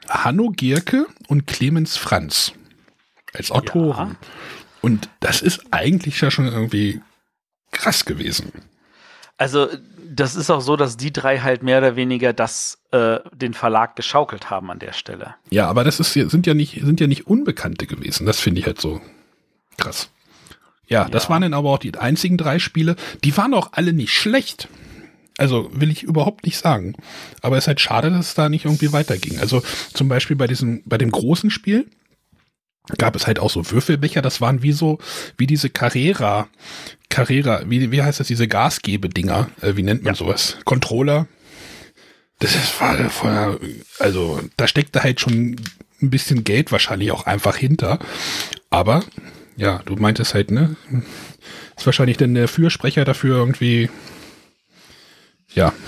[0.08, 2.52] Hanno Gierke und Clemens Franz
[3.32, 4.10] als Autoren.
[4.10, 4.28] Ja.
[4.82, 7.00] Und das ist eigentlich ja schon irgendwie
[7.70, 8.52] krass gewesen.
[9.36, 9.68] Also,
[10.06, 13.96] das ist auch so, dass die drei halt mehr oder weniger das, äh, den Verlag
[13.96, 15.34] geschaukelt haben an der Stelle.
[15.50, 18.26] Ja, aber das ist, sind ja nicht, sind ja nicht Unbekannte gewesen.
[18.26, 19.00] Das finde ich halt so
[19.76, 20.10] krass.
[20.86, 22.96] Ja, ja, das waren dann aber auch die einzigen drei Spiele.
[23.24, 24.68] Die waren auch alle nicht schlecht.
[25.36, 26.94] Also will ich überhaupt nicht sagen.
[27.40, 29.38] Aber es ist halt schade, dass es da nicht irgendwie weiterging.
[29.40, 29.62] Also
[29.92, 31.86] zum Beispiel bei diesem, bei dem großen Spiel,
[32.98, 34.98] gab es halt auch so Würfelbecher, das waren wie so,
[35.38, 36.48] wie diese Carrera,
[37.08, 40.18] Carrera, wie, wie heißt das, diese Gasgebedinger, äh, wie nennt man ja.
[40.18, 40.58] sowas?
[40.64, 41.26] Controller.
[42.40, 43.58] Das ist, war vorher,
[43.98, 45.56] also da steckte halt schon
[46.02, 47.98] ein bisschen Geld wahrscheinlich auch einfach hinter.
[48.70, 49.04] Aber,
[49.56, 50.76] ja, du meintest halt, ne?
[51.76, 53.90] Ist wahrscheinlich dann der Fürsprecher dafür irgendwie,
[55.54, 55.72] ja.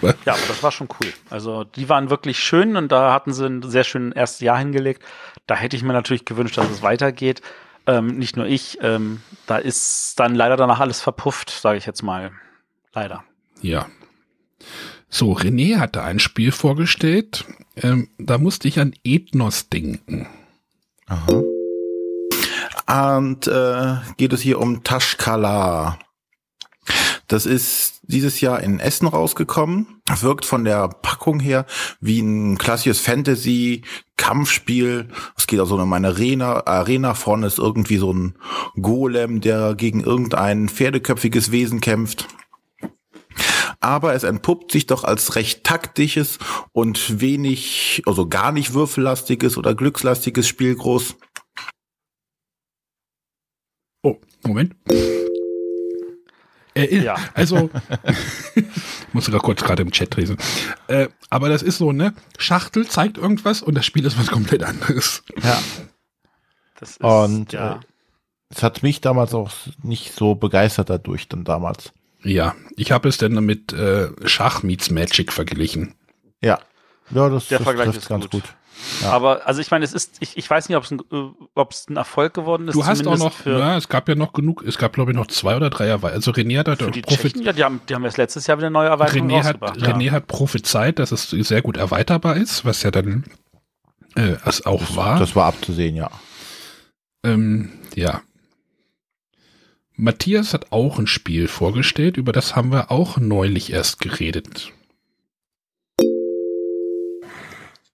[0.00, 1.12] Ja, aber das war schon cool.
[1.28, 5.02] Also die waren wirklich schön und da hatten sie ein sehr schönes erstes Jahr hingelegt.
[5.46, 7.42] Da hätte ich mir natürlich gewünscht, dass es weitergeht.
[7.86, 8.78] Ähm, nicht nur ich.
[8.80, 12.32] Ähm, da ist dann leider danach alles verpufft, sage ich jetzt mal.
[12.94, 13.24] Leider.
[13.60, 13.86] Ja.
[15.10, 17.44] So, René hatte ein Spiel vorgestellt.
[17.76, 20.26] Ähm, da musste ich an Ethnos denken.
[21.06, 21.42] Aha.
[22.86, 25.98] Und äh, geht es hier um Tashkala.
[27.28, 30.02] Das ist dieses Jahr in Essen rausgekommen.
[30.20, 31.64] Wirkt von der Packung her
[32.00, 35.08] wie ein klassisches Fantasy-Kampfspiel.
[35.36, 36.66] Es geht also um eine Arena.
[36.66, 38.34] Arena vorne ist irgendwie so ein
[38.80, 42.28] Golem, der gegen irgendein pferdeköpfiges Wesen kämpft.
[43.80, 46.38] Aber es entpuppt sich doch als recht taktisches
[46.72, 51.16] und wenig, also gar nicht würfellastiges oder glückslastiges Spiel groß.
[54.04, 54.76] Oh, Moment.
[56.74, 57.16] Äh, ja.
[57.32, 57.70] Also,
[59.14, 60.36] muss sogar kurz gerade im Chat lesen.
[60.88, 62.12] Äh, aber das ist so, ne?
[62.36, 65.24] Schachtel zeigt irgendwas und das Spiel ist was komplett anderes.
[65.42, 65.60] Ja.
[66.80, 67.76] Das ist, und ja.
[67.76, 67.80] Äh,
[68.50, 69.52] es hat mich damals auch
[69.84, 71.92] nicht so begeistert dadurch dann damals.
[72.24, 75.94] Ja, ich habe es dann mit äh, Schach meets Magic verglichen.
[76.42, 76.58] Ja.
[77.10, 78.42] Ja, das, Der das Vergleich ist ganz gut.
[78.42, 78.54] gut.
[79.02, 79.10] Ja.
[79.10, 81.96] Aber also ich meine, es ist, ich, ich weiß nicht, ob es ein, äh, ein
[81.96, 82.74] Erfolg geworden ist.
[82.74, 85.26] Du hast auch noch, ja, es gab ja noch genug, es gab glaube ich noch
[85.26, 86.16] zwei oder drei Erweiterungen.
[86.16, 88.70] Also René hat, hat die Profit ja, die haben, die haben erst letztes Jahr wieder
[88.70, 89.92] neue Erweiterungen René hat, ja.
[89.92, 93.24] René hat prophezeit, dass es sehr gut erweiterbar ist, was ja dann
[94.16, 95.18] äh, es auch das, war.
[95.18, 96.10] Das war abzusehen, ja.
[97.24, 98.22] Ähm, ja.
[99.96, 104.72] Matthias hat auch ein Spiel vorgestellt, über das haben wir auch neulich erst geredet.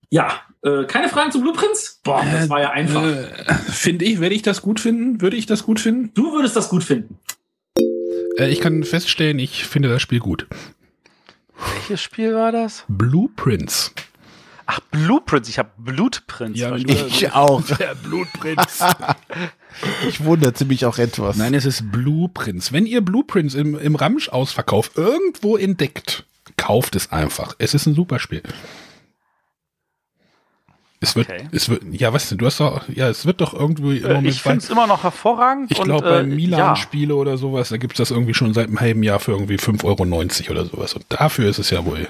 [0.08, 2.00] Ja, äh, keine Fragen zu Blueprints?
[2.04, 3.04] Boah, das war ja einfach.
[3.04, 5.20] Äh, Finde ich, werde ich das gut finden?
[5.20, 6.12] Würde ich das gut finden?
[6.14, 7.18] Du würdest das gut finden.
[8.38, 10.46] Äh, ich kann feststellen, ich finde das Spiel gut.
[11.74, 12.84] Welches Spiel war das?
[12.88, 13.92] Blueprints.
[14.66, 15.48] Ach, Blueprints.
[15.48, 16.58] Ich habe Blutprints.
[16.58, 17.60] Ja, Ich auch.
[17.78, 18.84] Der Blutprinz.
[20.08, 21.36] Ich wunderte mich auch etwas.
[21.36, 22.72] Nein, es ist Blueprints.
[22.72, 26.24] Wenn ihr Blueprints im, im Ramsch-Ausverkauf irgendwo entdeckt,
[26.56, 27.54] kauft es einfach.
[27.58, 28.42] Es ist ein super Spiel.
[31.02, 31.48] Es wird, Okay.
[31.52, 32.36] es wird, ja, was denn?
[32.38, 35.02] Du hast doch, ja, es wird doch irgendwie im Äh, ich finde es immer noch
[35.02, 35.70] hervorragend.
[35.70, 39.02] Ich glaube, bei äh, Milan-Spiele oder sowas, da gibt's das irgendwie schon seit einem halben
[39.02, 39.84] Jahr für irgendwie 5,90
[40.50, 40.92] Euro oder sowas.
[40.94, 42.06] Und dafür ist es ja wohl.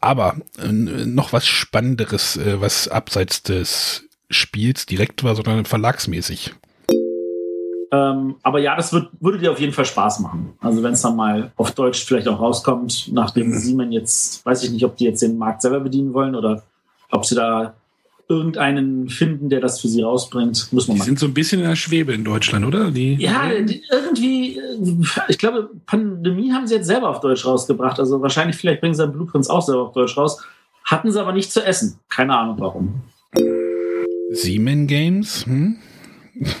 [0.00, 6.54] Aber äh, noch was Spannenderes, äh, was abseits des Spiels direkt war, sondern verlagsmäßig.
[7.92, 10.54] Ähm, aber ja, das wird, würde dir auf jeden Fall Spaß machen.
[10.60, 13.14] Also wenn es dann mal auf Deutsch vielleicht auch rauskommt, Mhm.
[13.14, 16.62] nachdem Siemens jetzt, weiß ich nicht, ob die jetzt den Markt selber bedienen wollen oder
[17.10, 17.74] ob sie da
[18.28, 21.04] irgendeinen finden, der das für sie rausbringt, muss man Die mal.
[21.04, 22.92] sind so ein bisschen in der Schwebe in Deutschland, oder?
[22.92, 24.96] Die, Ja, die- irgendwie, äh,
[25.28, 27.98] ich glaube, Pandemie haben sie jetzt selber auf Deutsch rausgebracht.
[27.98, 30.44] Also wahrscheinlich, vielleicht bringen sie dann Blueprints auch selber auf Deutsch raus.
[30.84, 31.98] Hatten sie aber nicht zu essen.
[32.08, 33.02] Keine Ahnung warum.
[34.30, 35.76] Siemen Games, hm?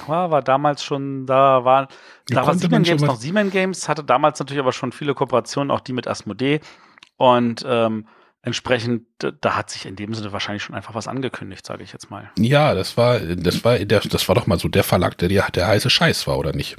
[0.08, 1.86] Ja, war damals schon, da war,
[2.26, 5.70] Da da war schon Games noch Siemens Games, hatte damals natürlich aber schon viele Kooperationen,
[5.70, 6.60] auch die mit Asmodee.
[7.16, 8.06] Und ähm,
[8.42, 12.10] entsprechend, da hat sich in dem Sinne wahrscheinlich schon einfach was angekündigt, sage ich jetzt
[12.10, 12.30] mal.
[12.38, 15.50] Ja, das war, das war, der, das war doch mal so der Verlag, der der,
[15.50, 16.76] der heiße Scheiß war, oder nicht?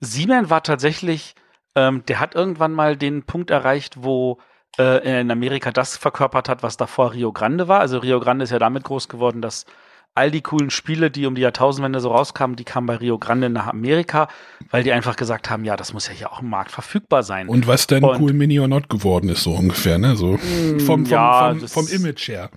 [0.00, 1.34] Siemens war tatsächlich,
[1.76, 4.40] ähm, der hat irgendwann mal den Punkt erreicht, wo
[4.78, 7.80] äh, in Amerika das verkörpert hat, was davor Rio Grande war.
[7.80, 9.66] Also Rio Grande ist ja damit groß geworden, dass
[10.14, 13.48] all die coolen Spiele, die um die Jahrtausendwende so rauskamen, die kamen bei Rio Grande
[13.48, 14.28] nach Amerika,
[14.70, 17.48] weil die einfach gesagt haben, ja, das muss ja hier auch im Markt verfügbar sein.
[17.48, 20.14] Und was dann Und- cool Mini or Not geworden ist, so ungefähr, ne?
[20.16, 22.50] So vom, vom, ja, vom, vom Image her.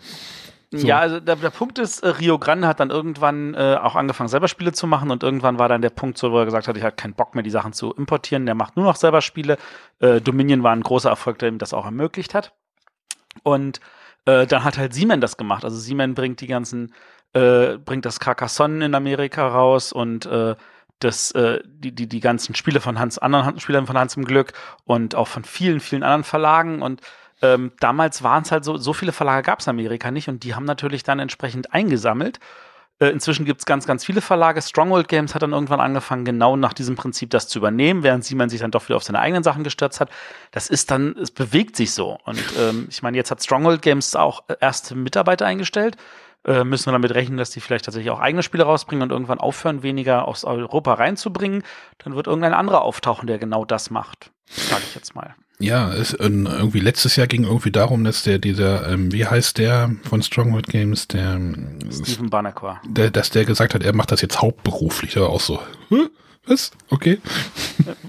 [0.71, 0.85] So.
[0.85, 4.27] Ja, also der, der Punkt ist, äh, Rio Grande hat dann irgendwann äh, auch angefangen,
[4.27, 6.75] selber Spiele zu machen und irgendwann war dann der Punkt so, wo er gesagt hat,
[6.75, 9.57] ich habe keinen Bock mehr, die Sachen zu importieren, der macht nur noch selber Spiele.
[9.99, 12.51] Äh, Dominion war ein großer Erfolg, der ihm das auch ermöglicht hat.
[13.43, 13.79] Und
[14.25, 15.63] äh, dann hat halt Siemens das gemacht.
[15.63, 16.93] Also Siemens bringt die ganzen,
[17.35, 20.55] äh, bringt das Carcassonne in Amerika raus und äh,
[20.99, 24.53] das, äh, die, die, die ganzen Spiele von Hans, anderen Spielern von Hans im Glück
[24.85, 27.01] und auch von vielen, vielen anderen Verlagen und
[27.41, 30.43] ähm, damals waren es halt so, so viele Verlage gab es in Amerika nicht und
[30.43, 32.39] die haben natürlich dann entsprechend eingesammelt.
[32.99, 34.61] Äh, inzwischen gibt es ganz, ganz viele Verlage.
[34.61, 38.53] Stronghold Games hat dann irgendwann angefangen, genau nach diesem Prinzip das zu übernehmen, während Siemens
[38.53, 40.09] sich dann doch wieder auf seine eigenen Sachen gestürzt hat.
[40.51, 42.17] Das ist dann, es bewegt sich so.
[42.23, 45.97] Und ähm, ich meine, jetzt hat Stronghold Games auch erste Mitarbeiter eingestellt.
[46.45, 49.39] Äh, müssen wir damit rechnen, dass die vielleicht tatsächlich auch eigene Spiele rausbringen und irgendwann
[49.39, 51.63] aufhören, weniger aus Europa reinzubringen.
[51.97, 54.31] Dann wird irgendein anderer auftauchen, der genau das macht.
[54.47, 55.35] Sage ich jetzt mal.
[55.57, 59.57] Ja, es, äh, irgendwie letztes Jahr ging irgendwie darum, dass der, dieser, ähm, wie heißt
[59.57, 62.81] der von Stronghold Games, der, ähm, Stephen Banneker.
[62.85, 65.59] der, dass der gesagt hat, er macht das jetzt hauptberuflich, war auch so,
[65.89, 66.07] Hä?
[66.47, 66.71] Was?
[66.89, 67.19] Okay.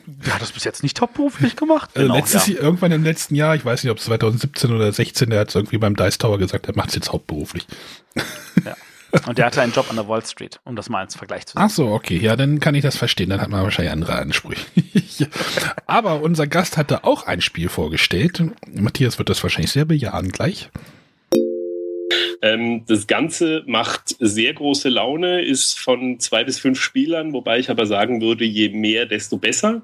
[0.07, 1.91] Der hat das bis jetzt nicht hauptberuflich gemacht.
[1.95, 5.31] Äh, letztes Jahr, irgendwann im letzten Jahr, ich weiß nicht, ob es 2017 oder 16,
[5.31, 7.67] der hat es irgendwie beim Dice Tower gesagt, er macht es jetzt hauptberuflich.
[9.27, 11.53] Und der hatte einen Job an der Wall Street, um das mal als Vergleich zu
[11.53, 11.63] sehen.
[11.63, 14.67] Ach so, okay, ja, dann kann ich das verstehen, dann hat man wahrscheinlich andere Ansprüche.
[15.87, 18.43] Aber unser Gast hatte auch ein Spiel vorgestellt.
[18.73, 20.71] Matthias wird das wahrscheinlich sehr bejahen gleich.
[22.43, 27.71] Ähm, das Ganze macht sehr große Laune, ist von zwei bis fünf Spielern, wobei ich
[27.71, 29.83] aber sagen würde, je mehr, desto besser.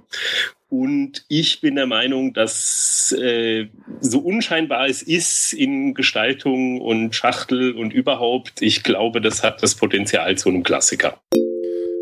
[0.68, 3.68] Und ich bin der Meinung, dass äh,
[4.00, 9.74] so unscheinbar es ist in Gestaltung und Schachtel und überhaupt, ich glaube, das hat das
[9.74, 11.20] Potenzial zu einem Klassiker.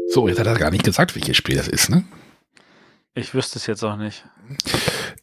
[0.09, 2.05] So, jetzt hat er gar nicht gesagt, welches Spiel das ist, ne?
[3.15, 4.25] Ich wüsste es jetzt auch nicht.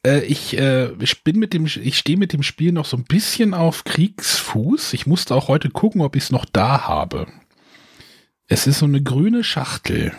[0.05, 3.03] Äh, ich, äh, ich bin mit dem, ich stehe mit dem Spiel noch so ein
[3.03, 4.93] bisschen auf Kriegsfuß.
[4.93, 7.27] Ich musste auch heute gucken, ob ich es noch da habe.
[8.47, 10.13] Es ist so eine grüne Schachtel.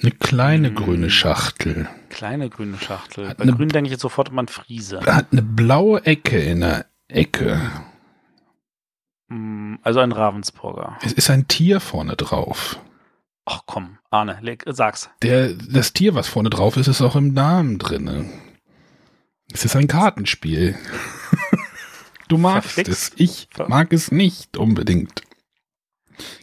[0.00, 0.74] Eine kleine Hm.
[0.74, 1.88] grüne Schachtel.
[2.10, 3.28] Kleine grüne Schachtel.
[3.28, 5.00] Hat Bei eine- grün denke ich jetzt sofort an Friese.
[5.00, 7.60] Hat eine blaue Ecke in der Ecke.
[9.28, 10.98] Mm, Also ein Ravensburger.
[11.02, 12.78] Es ist ein Tier vorne drauf.
[13.46, 15.10] Ach komm, Arne, leg, sag's.
[15.22, 18.30] Der, das Tier, was vorne drauf ist, ist auch im Namen drinne.
[19.52, 20.76] Es ist ein Kartenspiel.
[22.28, 23.12] Du magst Verflixt.
[23.14, 23.20] es.
[23.20, 25.20] Ich mag es nicht unbedingt.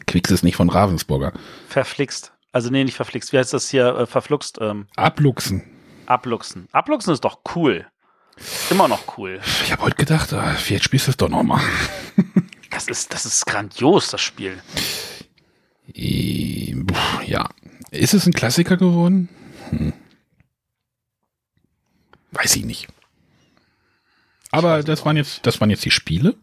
[0.06, 1.32] Quicks ist nicht von Ravensburger.
[1.68, 2.32] Verflixt.
[2.52, 3.32] Also nee, nicht verflixt.
[3.32, 3.88] Wie heißt das hier?
[3.96, 4.58] Äh, verfluxt.
[4.60, 5.64] Ähm, Abluchsen.
[6.06, 6.68] abluchsen.
[6.70, 7.84] Abluchsen ist doch cool.
[8.70, 9.40] Immer noch cool.
[9.64, 11.60] Ich habe heute gedacht, ah, vielleicht spielst du es doch nochmal.
[12.70, 14.62] Das ist, das ist grandios, das Spiel.
[15.86, 17.48] Ja.
[17.90, 19.28] Ist es ein Klassiker geworden?
[19.70, 19.92] Hm.
[22.32, 22.88] Weiß ich nicht.
[24.50, 26.34] Aber das waren jetzt, das waren jetzt die Spiele.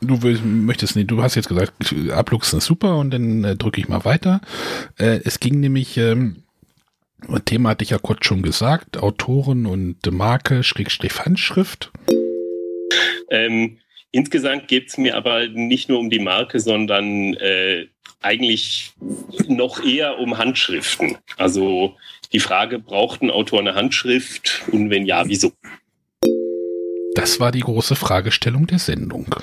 [0.00, 1.72] Du willst, möchtest nicht, du hast jetzt gesagt,
[2.10, 4.40] Abluchsen ist super und dann äh, drücke ich mal weiter.
[4.98, 6.44] Äh, es ging nämlich ähm,
[7.44, 11.90] Thema hatte ich ja kurz schon gesagt, Autoren und Marke, Schrägstrich Handschrift.
[13.30, 13.78] Ähm,
[14.14, 17.88] insgesamt geht es mir aber nicht nur um die Marke, sondern äh,
[18.22, 18.92] eigentlich
[19.48, 21.18] noch eher um Handschriften.
[21.36, 21.96] Also
[22.32, 25.52] die Frage, braucht ein Autor eine Handschrift und wenn ja, wieso?
[27.14, 29.34] Das war die große Fragestellung der Sendung.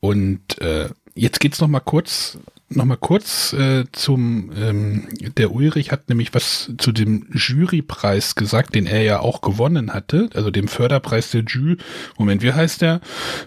[0.00, 2.38] Und äh, jetzt geht's noch mal kurz,
[2.76, 4.50] noch mal kurz äh, zum.
[4.56, 9.92] Ähm, der Ulrich hat nämlich was zu dem Jurypreis gesagt, den er ja auch gewonnen
[9.92, 11.76] hatte, also dem Förderpreis der Jury.
[12.18, 13.00] Moment, wie heißt der?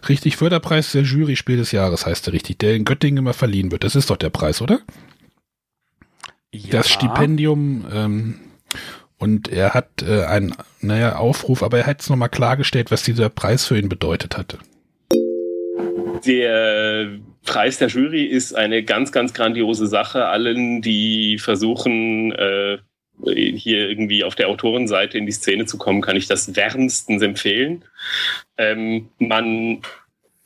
[0.08, 3.72] Richtig, Förderpreis der Jury Spiel des Jahres heißt der richtig, der in Göttingen immer verliehen
[3.72, 3.84] wird.
[3.84, 4.80] Das ist doch der Preis, oder?
[6.52, 6.72] Ja.
[6.72, 7.86] Das Stipendium.
[7.92, 8.40] Ähm,
[9.18, 13.30] und er hat äh, einen, naja, Aufruf, aber er hat es nochmal klargestellt, was dieser
[13.30, 14.60] Preis für ihn bedeutet hatte.
[16.26, 20.26] Der Preis der Jury ist eine ganz, ganz grandiose Sache.
[20.26, 22.78] Allen, die versuchen, äh,
[23.24, 27.86] hier irgendwie auf der Autorenseite in die Szene zu kommen, kann ich das wärmstens empfehlen.
[28.58, 29.82] Ähm, man,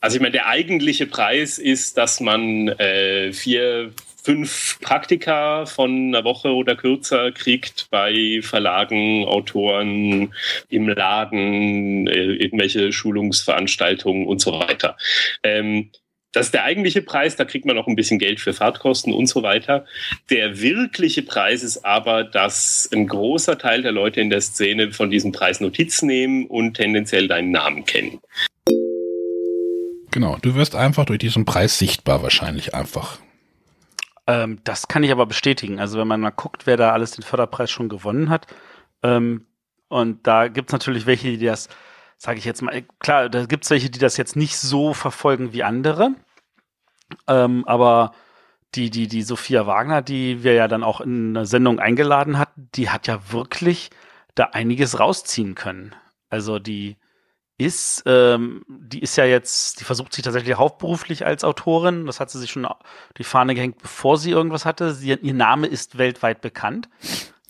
[0.00, 6.24] also ich meine, der eigentliche Preis ist, dass man äh, vier, fünf Praktika von einer
[6.24, 10.32] Woche oder kürzer kriegt bei Verlagen, Autoren,
[10.68, 14.96] im Laden, äh, irgendwelche Schulungsveranstaltungen und so weiter.
[15.42, 15.90] Ähm,
[16.32, 19.26] das ist der eigentliche Preis, da kriegt man noch ein bisschen Geld für Fahrtkosten und
[19.26, 19.84] so weiter.
[20.30, 25.10] Der wirkliche Preis ist aber, dass ein großer Teil der Leute in der Szene von
[25.10, 28.20] diesem Preis Notiz nehmen und tendenziell deinen Namen kennen.
[30.12, 33.18] Genau, du wirst einfach durch diesen Preis sichtbar wahrscheinlich einfach.
[34.26, 35.80] Ähm, das kann ich aber bestätigen.
[35.80, 38.46] Also wenn man mal guckt, wer da alles den Förderpreis schon gewonnen hat.
[39.02, 39.46] Ähm,
[39.88, 41.68] und da gibt es natürlich welche, die das,
[42.20, 45.54] sage ich jetzt mal, klar, da gibt es welche, die das jetzt nicht so verfolgen
[45.54, 46.10] wie andere.
[47.26, 48.12] Ähm, aber
[48.74, 52.68] die, die, die Sophia Wagner, die wir ja dann auch in einer Sendung eingeladen hatten,
[52.74, 53.88] die hat ja wirklich
[54.34, 55.94] da einiges rausziehen können.
[56.28, 56.98] Also die
[57.56, 62.04] ist, ähm, die ist ja jetzt, die versucht sich tatsächlich hauptberuflich als Autorin.
[62.04, 62.68] Das hat sie sich schon
[63.16, 64.92] die Fahne gehängt, bevor sie irgendwas hatte.
[64.92, 66.90] Sie, ihr Name ist weltweit bekannt.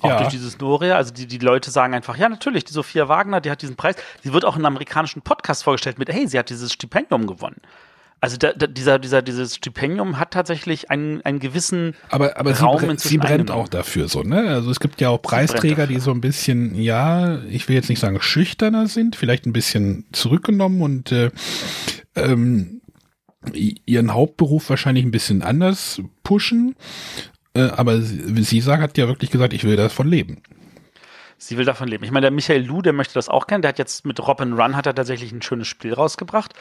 [0.00, 0.16] Auch Ja.
[0.18, 0.96] durch dieses Noria.
[0.96, 3.96] Also die, die Leute sagen einfach, ja, natürlich, die Sophia Wagner, die hat diesen Preis.
[4.22, 7.60] Sie wird auch in einem amerikanischen Podcast vorgestellt mit, hey, sie hat dieses Stipendium gewonnen.
[8.22, 12.62] Also da, da, dieser, dieser, dieses Stipendium hat tatsächlich einen, einen gewissen Aber, aber sie,
[12.62, 14.46] Raum inzwischen sie brennt auch dafür so, ne?
[14.48, 17.98] Also es gibt ja auch Preisträger, die so ein bisschen, ja, ich will jetzt nicht
[17.98, 21.30] sagen schüchterner sind, vielleicht ein bisschen zurückgenommen und äh,
[22.14, 22.82] ähm,
[23.54, 26.76] ihren Hauptberuf wahrscheinlich ein bisschen anders pushen.
[27.54, 30.42] Äh, aber sie, sie sagt, hat ja wirklich gesagt, ich will davon leben.
[31.38, 32.04] Sie will davon leben.
[32.04, 33.62] Ich meine, der Michael Lu, der möchte das auch kennen.
[33.62, 36.52] Der hat jetzt mit Robin Run hat er tatsächlich ein schönes Spiel rausgebracht,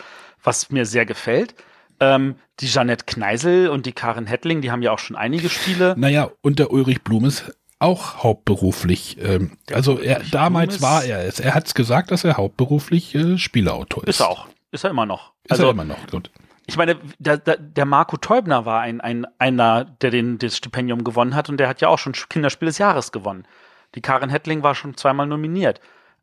[0.41, 1.53] was mir sehr gefällt.
[1.99, 5.95] Ähm, die Jeanette Kneisel und die Karin Hettling, die haben ja auch schon einige Spiele.
[5.97, 9.17] Naja, und der Ulrich Blum ist auch hauptberuflich.
[9.21, 11.41] Ähm, also er, damals Blum ist- war er es.
[11.41, 14.15] Er hat es gesagt, dass er hauptberuflich äh, Spieleautor ist.
[14.15, 14.47] Ist er auch.
[14.71, 15.33] Ist er immer noch.
[15.43, 16.07] Ist also, er immer noch.
[16.07, 16.31] Gut.
[16.69, 21.33] Ich meine, der, der, Marco Teubner war ein, ein, einer, der den, das Stipendium gewonnen
[21.33, 23.47] hat und der hat ja auch schon Kinderspiel des Jahres gewonnen.
[23.95, 25.81] Die Karin Hettling war schon zweimal nominiert.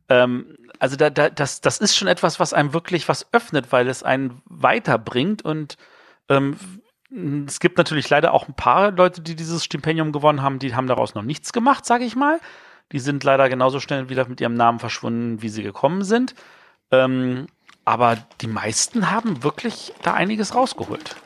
[0.09, 3.89] Ähm, also da, da, das, das ist schon etwas, was einem wirklich was öffnet, weil
[3.89, 5.77] es einen weiterbringt und
[6.28, 6.56] ähm,
[7.47, 10.86] es gibt natürlich leider auch ein paar Leute, die dieses Stipendium gewonnen haben, die haben
[10.86, 12.39] daraus noch nichts gemacht, sage ich mal.
[12.93, 16.36] Die sind leider genauso schnell wieder mit ihrem Namen verschwunden, wie sie gekommen sind.
[16.93, 17.48] Ähm,
[17.86, 21.16] aber die meisten haben wirklich da einiges rausgeholt.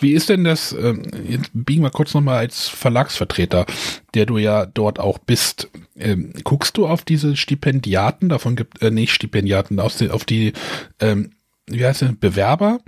[0.00, 3.64] Wie ist denn das, ähm, jetzt biegen wir kurz nochmal als Verlagsvertreter,
[4.12, 5.70] der du ja dort auch bist.
[5.96, 10.52] Ähm, guckst du auf diese Stipendiaten, davon gibt, äh, nicht Stipendiaten, aus den, auf die,
[11.00, 11.30] ähm,
[11.66, 12.80] wie heißt es, Bewerber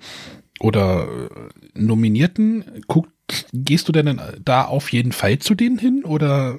[0.61, 2.83] oder äh, Nominierten?
[2.87, 3.09] Guck,
[3.53, 6.59] gehst du denn da auf jeden Fall zu denen hin oder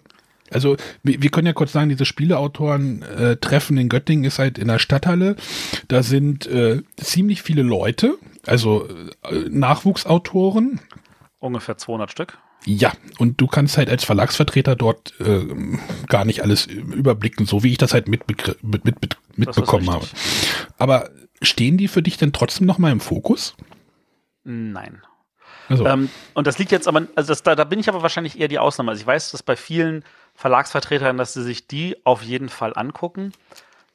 [0.51, 4.67] also wir, können ja kurz sagen, diese Spieleautoren äh, Treffen in Göttingen ist halt in
[4.67, 5.35] der Stadthalle.
[5.87, 8.87] Da sind äh, ziemlich viele Leute, also
[9.23, 10.79] äh, Nachwuchsautoren.
[11.39, 12.37] Ungefähr 200 Stück.
[12.65, 15.45] Ja, und du kannst halt als Verlagsvertreter dort äh,
[16.07, 20.05] gar nicht alles überblicken, so wie ich das halt mit, mit, mit, mitbekommen habe.
[20.77, 21.09] Aber
[21.41, 23.55] stehen die für dich denn trotzdem noch mal im Fokus?
[24.43, 25.01] Nein.
[25.69, 28.39] Also, Ähm, und das liegt jetzt aber, also das, da, da bin ich aber wahrscheinlich
[28.39, 28.91] eher die Ausnahme.
[28.91, 30.03] Also ich weiß, dass bei vielen
[30.37, 33.33] Verlagsvertretern, dass sie sich die auf jeden Fall angucken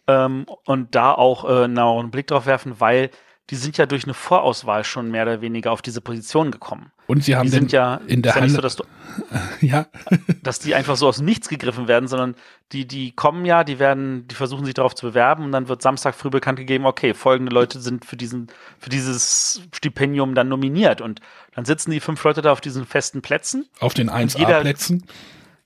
[0.09, 3.11] ähm, und da auch äh, einen Blick drauf werfen, weil
[3.51, 6.91] die sind ja durch eine Vorauswahl schon mehr oder weniger auf diese Position gekommen.
[7.07, 8.85] und sie haben Die sind ja in der ja Halle, so, dass, du,
[9.61, 9.87] ja,
[10.43, 12.35] dass die einfach so aus Nichts gegriffen werden, sondern
[12.73, 15.81] die, die kommen ja, die werden, die versuchen sich darauf zu bewerben und dann wird
[15.81, 18.49] Samstag früh bekannt gegeben, okay, folgende Leute sind für diesen,
[18.81, 21.21] für dieses Stipendium dann nominiert und
[21.55, 25.05] dann sitzen die fünf Leute da auf diesen festen Plätzen auf den jeder- 1A-Plätzen.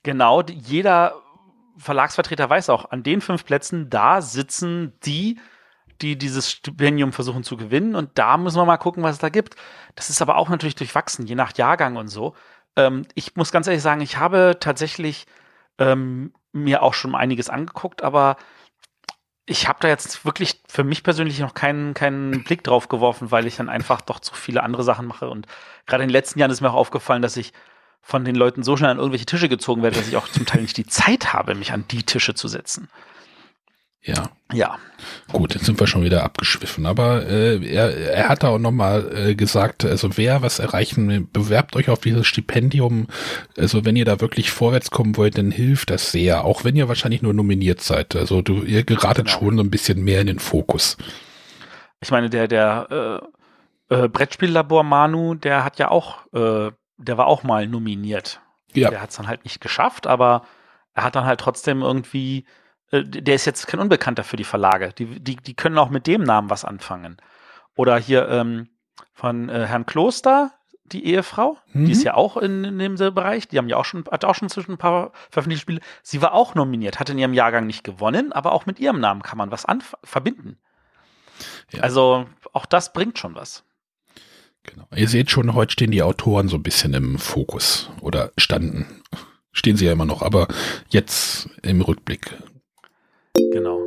[0.07, 1.21] Genau, jeder
[1.79, 5.41] Verlagsvertreter weiß auch, an den fünf Plätzen, da sitzen die,
[6.01, 7.97] die dieses Stipendium versuchen zu gewinnen.
[7.97, 9.57] Und da müssen wir mal gucken, was es da gibt.
[9.97, 12.37] Das ist aber auch natürlich durchwachsen, je nach Jahrgang und so.
[12.77, 15.27] Ähm, ich muss ganz ehrlich sagen, ich habe tatsächlich
[15.79, 18.37] ähm, mir auch schon einiges angeguckt, aber
[19.45, 23.49] ich habe da jetzt wirklich für mich persönlich noch keinen, keinen Blick drauf geworfen, weil
[23.49, 25.29] ich dann einfach doch zu viele andere Sachen mache.
[25.29, 25.49] Und
[25.85, 27.53] gerade in den letzten Jahren ist mir auch aufgefallen, dass ich
[28.09, 30.63] von den Leuten so schnell an irgendwelche Tische gezogen werde, dass ich auch zum Teil
[30.63, 32.89] nicht die Zeit habe, mich an die Tische zu setzen.
[34.01, 34.77] Ja, Ja,
[35.33, 36.87] gut, jetzt sind wir schon wieder abgeschwiffen.
[36.87, 41.27] Aber äh, er, er hat da auch nochmal äh, gesagt, also wer was erreichen will,
[41.33, 43.09] bewerbt euch auf dieses Stipendium.
[43.59, 46.45] Also wenn ihr da wirklich vorwärts kommen wollt, dann hilft das sehr.
[46.45, 48.15] Auch wenn ihr wahrscheinlich nur nominiert seid.
[48.15, 49.39] Also du, ihr geratet Genau.
[49.41, 50.97] schon so ein bisschen mehr in den Fokus.
[52.01, 53.21] ich meine, der, der
[53.91, 58.41] äh, äh, Brettspiellabor Manu, der hat ja auch, äh, der war auch mal nominiert.
[58.73, 60.45] Ja, Der hat es dann halt nicht geschafft, aber
[60.95, 62.47] er hat dann halt trotzdem irgendwie,
[62.91, 64.93] äh, der ist jetzt kein Unbekannter für die Verlage.
[64.93, 67.17] Die, die, die können auch mit dem Namen was anfangen.
[67.75, 68.69] Oder hier ähm,
[69.13, 70.53] von äh, Herrn Kloster,
[70.85, 71.87] die Ehefrau, Mhm.
[71.87, 74.35] die ist ja auch in, in dem Bereich, die haben ja auch schon, hat auch
[74.35, 75.81] schon zwischen ein paar veröffentlichte Spiele.
[76.03, 79.23] Sie war auch nominiert, hat in ihrem Jahrgang nicht gewonnen, aber auch mit ihrem Namen
[79.23, 79.67] kann man was
[80.05, 80.59] verbinden.
[81.73, 81.83] Ja.
[81.83, 83.65] Also auch das bringt schon was.
[84.67, 84.87] Genau.
[84.95, 87.91] Ihr seht schon, heute stehen die Autoren so ein bisschen im Fokus.
[88.01, 88.87] Oder standen.
[89.53, 90.49] Stehen sie ja immer noch, aber
[90.91, 92.35] jetzt im Rückblick.
[93.53, 93.85] Genau.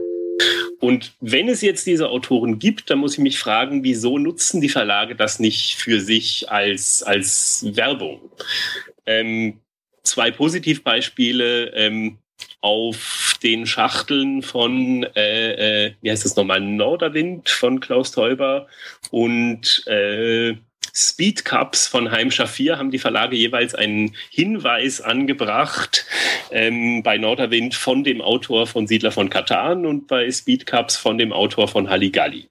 [0.80, 4.70] Und wenn es jetzt diese Autoren gibt, dann muss ich mich fragen, wieso nutzen die
[4.70, 8.32] Verlage das nicht für sich als, als Werbung?
[9.06, 9.60] Ähm,
[10.04, 12.18] zwei Positivbeispiele ähm,
[12.62, 18.68] auf den Schachteln von, äh, äh, wie heißt das nochmal, Norderwind von Klaus Teuber
[19.12, 20.56] und äh,
[21.02, 26.06] Speed Cups von Heim Schafir haben die Verlage jeweils einen Hinweis angebracht,
[26.52, 31.18] ähm, bei Norderwind von dem Autor von Siedler von Katan und bei Speed Cups von
[31.18, 32.50] dem Autor von Halligalli.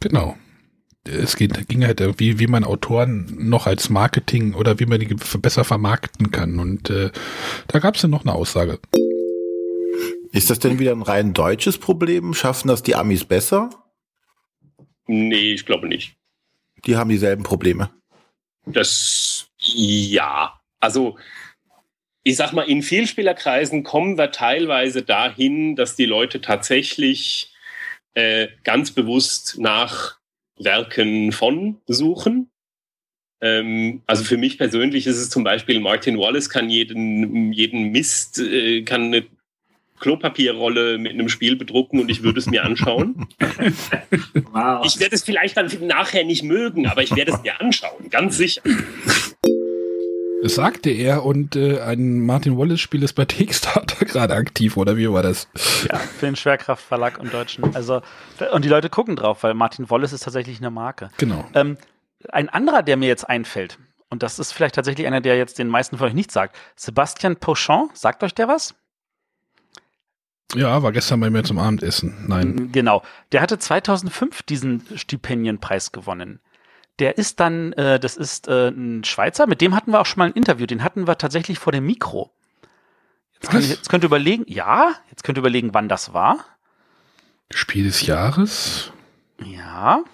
[0.00, 0.36] Genau.
[1.04, 5.14] Es geht, ging halt irgendwie, wie man Autoren noch als Marketing oder wie man die
[5.38, 6.58] besser vermarkten kann.
[6.58, 7.10] Und äh,
[7.68, 8.80] da gab es ja noch eine Aussage.
[10.32, 12.34] Ist das denn wieder ein rein deutsches Problem?
[12.34, 13.70] Schaffen das die Amis besser?
[15.12, 16.16] Nee, ich glaube nicht.
[16.86, 17.90] Die haben dieselben Probleme.
[18.64, 20.58] Das, ja.
[20.80, 21.18] Also,
[22.22, 27.52] ich sag mal, in Vielspielerkreisen kommen wir teilweise dahin, dass die Leute tatsächlich
[28.14, 30.18] äh, ganz bewusst nach
[30.56, 32.50] Werken von suchen.
[33.42, 38.38] Ähm, also für mich persönlich ist es zum Beispiel, Martin Wallace kann jeden, jeden Mist,
[38.38, 39.26] äh, kann eine
[40.02, 43.28] Klopapierrolle mit einem Spiel bedrucken und ich würde es mir anschauen.
[44.52, 44.84] Wow.
[44.84, 48.36] Ich werde es vielleicht dann nachher nicht mögen, aber ich werde es mir anschauen, ganz
[48.36, 48.62] sicher.
[50.42, 55.08] Das sagte er und äh, ein Martin Wallace-Spiel ist bei Kickstarter gerade aktiv, oder wie
[55.08, 55.48] war das?
[55.88, 57.76] Ja, für den Schwerkraftverlag und Deutschen.
[57.76, 58.02] Also,
[58.52, 61.10] und die Leute gucken drauf, weil Martin Wallace ist tatsächlich eine Marke.
[61.18, 61.48] Genau.
[61.54, 61.78] Ähm,
[62.28, 63.78] ein anderer, der mir jetzt einfällt,
[64.10, 67.36] und das ist vielleicht tatsächlich einer, der jetzt den meisten von euch nicht sagt, Sebastian
[67.36, 68.74] Pochon, sagt euch der was?
[70.54, 72.24] Ja, war gestern bei mir zum Abendessen.
[72.26, 72.70] Nein.
[72.72, 73.02] Genau.
[73.32, 76.40] Der hatte 2005 diesen Stipendienpreis gewonnen.
[76.98, 80.18] Der ist dann, äh, das ist äh, ein Schweizer, mit dem hatten wir auch schon
[80.18, 82.30] mal ein Interview, den hatten wir tatsächlich vor dem Mikro.
[83.32, 86.44] Jetzt könnt, jetzt könnt ihr überlegen, ja, jetzt könnt ihr überlegen, wann das war.
[87.50, 88.92] Spiel des Jahres?
[89.44, 90.04] Ja.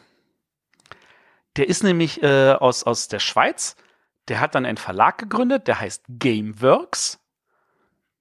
[1.57, 3.77] Der ist nämlich äh, aus, aus der Schweiz.
[4.29, 7.19] Der hat dann einen Verlag gegründet, der heißt Gameworks.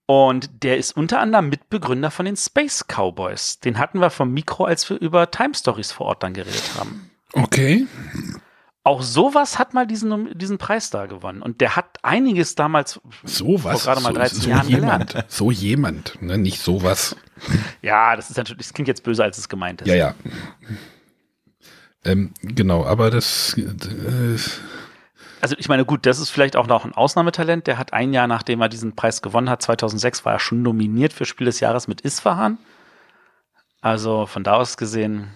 [0.08, 3.60] Und der ist unter anderem Mitbegründer von den Space Cowboys.
[3.60, 7.12] Den hatten wir vom Mikro, als wir über Time Stories vor Ort dann geredet haben.
[7.34, 7.86] Okay.
[8.86, 11.42] Auch sowas hat mal diesen, diesen Preis da gewonnen.
[11.42, 13.84] Und der hat einiges damals, So was.
[13.84, 15.26] Vor gerade mal so, 13 so Jahren jemand.
[15.28, 16.38] So jemand, ne?
[16.38, 17.18] nicht sowas.
[17.82, 19.90] ja, das ist natürlich, das klingt jetzt böse, als es gemeint ist.
[19.90, 20.16] Ja, ja.
[22.06, 24.38] Ähm, genau, aber das äh,
[25.42, 27.68] Also ich meine, gut, das ist vielleicht auch noch ein Ausnahmetalent.
[27.68, 31.14] Der hat ein Jahr, nachdem er diesen Preis gewonnen hat, 2006, war er schon nominiert
[31.14, 32.58] für Spiel des Jahres mit Isfahan.
[33.82, 35.30] Also von da aus gesehen,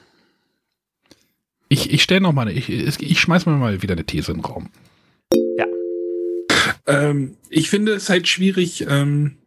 [1.71, 4.45] ich, ich stelle noch mal, ich, ich schmeiß mal mal wieder eine These in den
[4.45, 4.69] Raum.
[5.57, 5.65] Ja.
[6.85, 8.85] Ähm, ich finde es halt schwierig.
[8.89, 9.37] Ähm,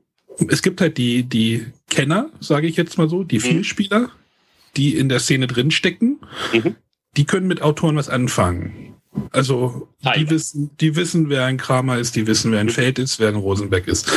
[0.48, 4.08] es gibt halt die, die Kenner, sage ich jetzt mal so, die Vielspieler,
[4.74, 6.20] die in der Szene drinstecken.
[6.54, 6.76] Mhm.
[7.18, 8.93] Die können mit Autoren was anfangen.
[9.30, 13.20] Also die wissen, die wissen, wer ein Kramer ist, die wissen, wer ein Feld ist,
[13.20, 14.10] wer ein Rosenbeck ist.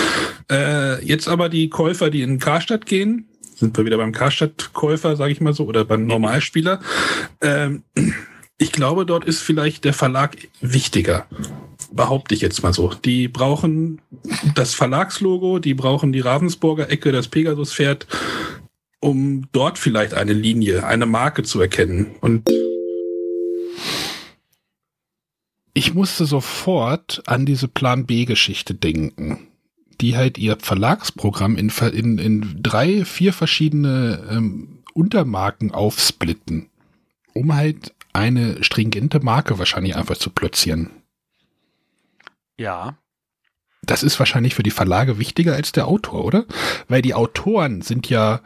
[0.51, 5.31] Äh, jetzt aber die Käufer, die in Karstadt gehen, sind wir wieder beim Karstadt-Käufer, sage
[5.31, 6.79] ich mal so, oder beim Normalspieler.
[7.41, 7.83] Ähm,
[8.59, 11.25] ich glaube, dort ist vielleicht der Verlag wichtiger.
[11.91, 12.93] behaupte ich jetzt mal so.
[13.05, 14.01] Die brauchen
[14.55, 18.07] das Verlagslogo, die brauchen die Ravensburger Ecke, das Pegasus-Pferd,
[18.99, 22.15] um dort vielleicht eine Linie, eine Marke zu erkennen.
[22.21, 22.49] Und
[25.77, 29.47] ich musste sofort an diese Plan B-Geschichte denken,
[30.01, 36.71] die halt ihr Verlagsprogramm in, in, in drei, vier verschiedene ähm, Untermarken aufsplitten,
[37.35, 40.89] um halt eine stringente Marke wahrscheinlich einfach zu platzieren.
[42.57, 42.97] Ja.
[43.83, 46.45] Das ist wahrscheinlich für die Verlage wichtiger als der Autor, oder?
[46.87, 48.41] Weil die Autoren sind ja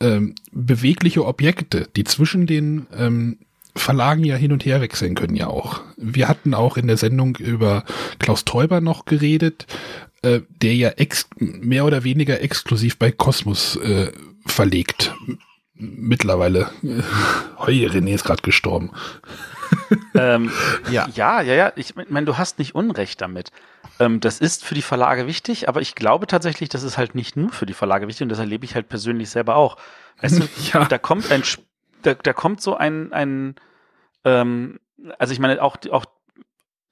[0.00, 3.38] ähm, bewegliche Objekte, die zwischen den ähm,
[3.76, 5.80] Verlagen ja hin und her wechseln können ja auch.
[5.96, 7.84] Wir hatten auch in der Sendung über
[8.18, 9.66] Klaus Teuber noch geredet,
[10.22, 14.10] äh, der ja ex mehr oder weniger exklusiv bei Kosmos äh,
[14.46, 15.14] verlegt.
[15.74, 16.70] Mittlerweile.
[16.82, 17.02] Äh,
[17.58, 18.90] Heu, René ist gerade gestorben.
[20.14, 20.50] Ähm,
[20.90, 21.08] Ja.
[21.14, 21.72] ja, ja, ja.
[21.76, 23.50] Ich meine, du hast nicht Unrecht damit.
[23.98, 27.36] Ähm, das ist für die Verlage wichtig, aber ich glaube tatsächlich, das ist halt nicht
[27.36, 29.76] nur für die Verlage wichtig und das erlebe ich halt persönlich selber auch.
[30.20, 30.84] Weißt du, Ja.
[30.84, 31.66] da kommt ein, Sp-
[32.02, 33.56] da, da kommt so ein, ein
[34.26, 34.80] ähm,
[35.18, 36.04] also ich meine auch, auch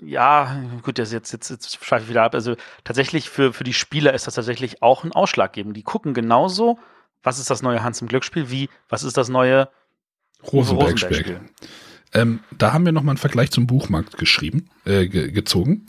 [0.00, 2.34] ja, gut, das jetzt, jetzt, jetzt schweife ich wieder ab.
[2.34, 5.76] Also tatsächlich für, für die Spieler ist das tatsächlich auch ein Ausschlaggebend.
[5.76, 6.78] Die gucken genauso,
[7.22, 9.68] was ist das neue Hans im Glücksspiel, wie, was ist das neue
[10.52, 11.40] Rosenberg-Spiel.
[12.12, 15.86] Ähm, da haben wir noch mal einen Vergleich zum Buchmarkt geschrieben, äh, ge gezogen.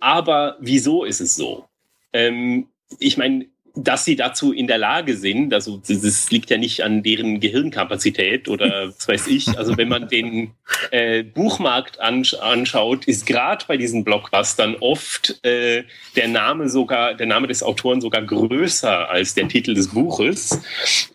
[0.00, 1.66] Aber wieso ist es so?
[2.12, 2.68] Ähm,
[2.98, 3.46] ich meine,
[3.76, 8.48] dass sie dazu in der Lage sind, also das- liegt ja nicht an deren Gehirnkapazität
[8.48, 9.58] oder was weiß ich.
[9.58, 10.52] Also wenn man den
[10.92, 15.82] äh, Buchmarkt ansch anschaut, ist gerade bei diesen Blockbustern oft äh,
[16.14, 20.60] der Name sogar, der Name des Autoren sogar größer als der Titel des Buches.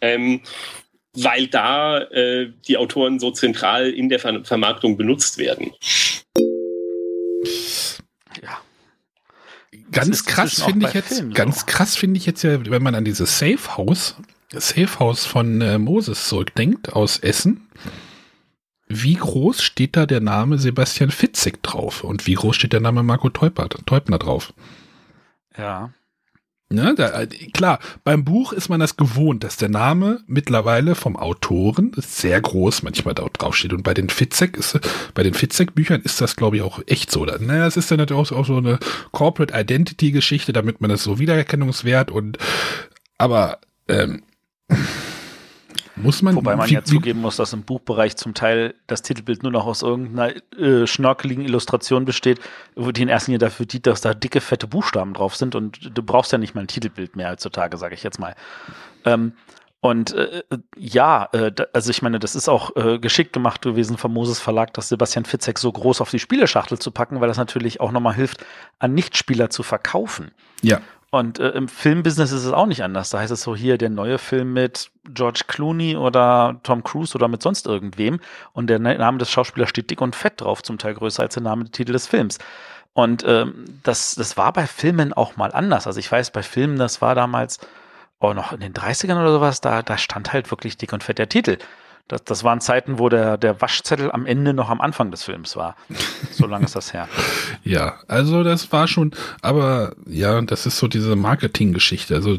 [0.02, 0.42] Ähm,
[1.14, 5.72] weil da äh, die Autoren so zentral in der Ver Vermarktung benutzt werden.
[8.44, 8.62] Ja.
[9.92, 11.36] Ganz krass finde ich jetzt, Filmen so.
[11.36, 14.16] ganz krass finde ich jetzt ja, wenn man an dieses Safe House,
[14.52, 17.68] Safe House von äh, Moses zurückdenkt aus Essen.
[18.88, 22.04] Wie groß steht da der Name Sebastian Fitzek drauf?
[22.04, 24.54] Und wie groß steht der Name Marco Teupner, Teupner drauf?
[25.56, 25.92] Ja.
[26.72, 31.16] Ne, da, äh, klar, beim Buch ist man das gewohnt, dass der Name mittlerweile vom
[31.16, 33.74] Autoren sehr groß manchmal da drauf steht.
[33.74, 34.80] Und bei den Fitzek ist,
[35.16, 37.26] bei den Fitzek-Büchern ist das, glaube ich, auch echt so.
[37.26, 38.78] Da, naja, es ist dann natürlich auch, auch so eine
[39.12, 42.38] Corporate Identity-Geschichte, damit man das so Wiedererkennungswert und
[43.18, 44.22] aber ähm,
[46.00, 46.36] muss man.
[46.36, 49.82] Wobei man ja zugeben muss, dass im Buchbereich zum Teil das Titelbild nur noch aus
[49.82, 52.40] irgendeiner äh, schnorkeligen Illustration besteht,
[52.76, 55.92] wo die in erster Linie dafür dient, dass da dicke, fette Buchstaben drauf sind und
[55.98, 58.36] du brauchst ja nicht mal ein Titelbild mehr heutzutage, sage ich jetzt mal.
[59.06, 59.34] Ähm,
[59.82, 60.44] und äh,
[60.76, 64.74] ja, äh, also ich meine, das ist auch äh, geschickt gemacht gewesen vom Moses Verlag,
[64.74, 68.14] das Sebastian Fitzek so groß auf die Spieleschachtel zu packen, weil das natürlich auch nochmal
[68.14, 68.46] hilft,
[68.80, 70.32] an Nichtspieler zu verkaufen.
[70.62, 73.10] Ja, Und äh, im Filmbusiness ist es auch nicht anders.
[73.10, 77.28] Da heißt es so hier der neue Film mit George Clooney oder Tom Cruise oder
[77.28, 78.20] mit sonst irgendwem.
[78.54, 81.44] Und der Name des Schauspielers steht dick und fett drauf, zum Teil größer als der
[81.44, 82.38] Name der Titel des Films.
[82.94, 85.88] Und ähm, das, das war bei Filmen auch mal anders.
[85.88, 87.60] Also ich weiß, bei Filmen, das war damals
[88.20, 91.18] oh, noch in den 30ern oder sowas, da, da stand halt wirklich dick und fett
[91.18, 91.58] der Titel.
[92.10, 95.56] Das, das waren Zeiten, wo der, der Waschzettel am Ende noch am Anfang des Films
[95.56, 95.76] war.
[96.32, 97.08] So lange ist das her.
[97.64, 99.12] Ja, also das war schon,
[99.42, 102.16] aber ja, das ist so diese Marketinggeschichte.
[102.16, 102.38] Also,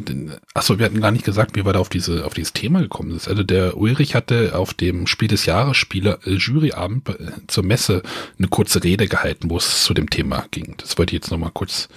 [0.54, 3.10] achso, wir hatten gar nicht gesagt, wie wir da auf diese, auf dieses Thema gekommen
[3.10, 3.28] sind.
[3.28, 8.02] Also der Ulrich hatte auf dem Spiel des Jahres Spieler äh, Juryabend äh, zur Messe
[8.38, 10.74] eine kurze Rede gehalten, wo es zu dem Thema ging.
[10.78, 11.88] Das wollte ich jetzt nochmal kurz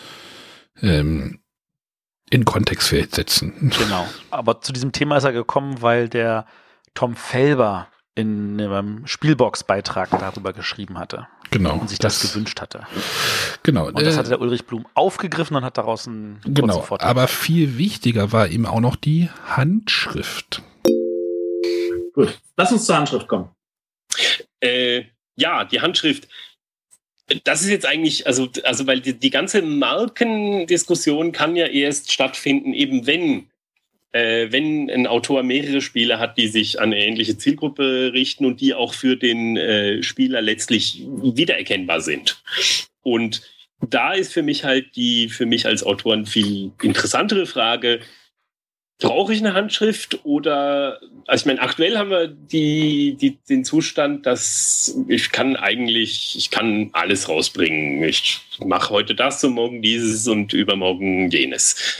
[0.81, 1.39] ähm,
[2.29, 3.71] in Kontext setzen.
[3.77, 4.07] Genau.
[4.29, 6.45] Aber zu diesem Thema ist er gekommen, weil der
[6.93, 11.79] Tom Felber in einem Spielbox-Beitrag darüber geschrieben hatte Genau.
[11.79, 12.85] und sich das, gewünscht hatte.
[13.63, 13.87] Genau.
[13.87, 17.07] Und das äh, hatte der Ulrich Blum aufgegriffen und hat daraus einen kurzen Genau, Vortrag
[17.07, 20.61] aber viel wichtiger war eben auch noch die Handschrift.
[22.13, 23.49] Gut, lass uns zur Handschrift kommen.
[24.59, 25.05] Äh,
[25.35, 26.27] ja, die Handschrift.
[27.43, 32.73] Das ist jetzt eigentlich, also, also weil die, die ganze Markendiskussion kann ja erst stattfinden,
[32.73, 33.49] eben wenn,
[34.13, 38.61] äh, wenn ein Autor mehrere Spiele hat, die sich an eine ähnliche Zielgruppe richten und
[38.61, 42.41] die auch für den äh, Spieler letztlich wiedererkennbar sind.
[43.01, 43.41] Und
[43.81, 47.99] da ist für mich halt die, für mich als Autor eine viel interessantere Frage,
[48.99, 54.25] Brauche ich eine Handschrift oder, also ich meine, aktuell haben wir die, die, den Zustand,
[54.25, 58.01] dass ich kann eigentlich, ich kann alles rausbringen.
[58.03, 61.97] Ich mache heute das und morgen dieses und übermorgen jenes.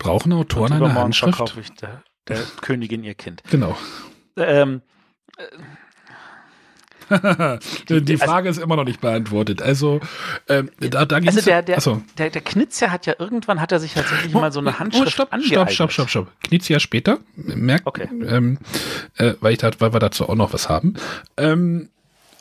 [0.00, 1.36] Brauchen Autoren eine Handschrift?
[1.36, 3.42] verkaufe ich der, der Königin ihr Kind.
[3.50, 3.76] Genau.
[4.36, 4.82] Ähm,
[5.36, 5.44] äh,
[7.88, 9.60] die Frage ist immer noch nicht beantwortet.
[9.62, 10.00] Also,
[10.48, 12.02] ähm, da, da Also der, der, Achso.
[12.18, 15.10] der, der Knizia hat ja irgendwann, hat er sich tatsächlich mal so eine Oh, Handschrift
[15.12, 15.72] stopp, stopp, angeeignet.
[15.72, 16.28] stopp, stopp, stopp.
[16.44, 17.18] Knizia später.
[17.34, 18.08] Merkt, Okay.
[18.10, 18.58] ähm,
[19.16, 20.94] äh, weil, ich da, weil wir dazu auch noch was haben.
[21.36, 21.90] Ähm,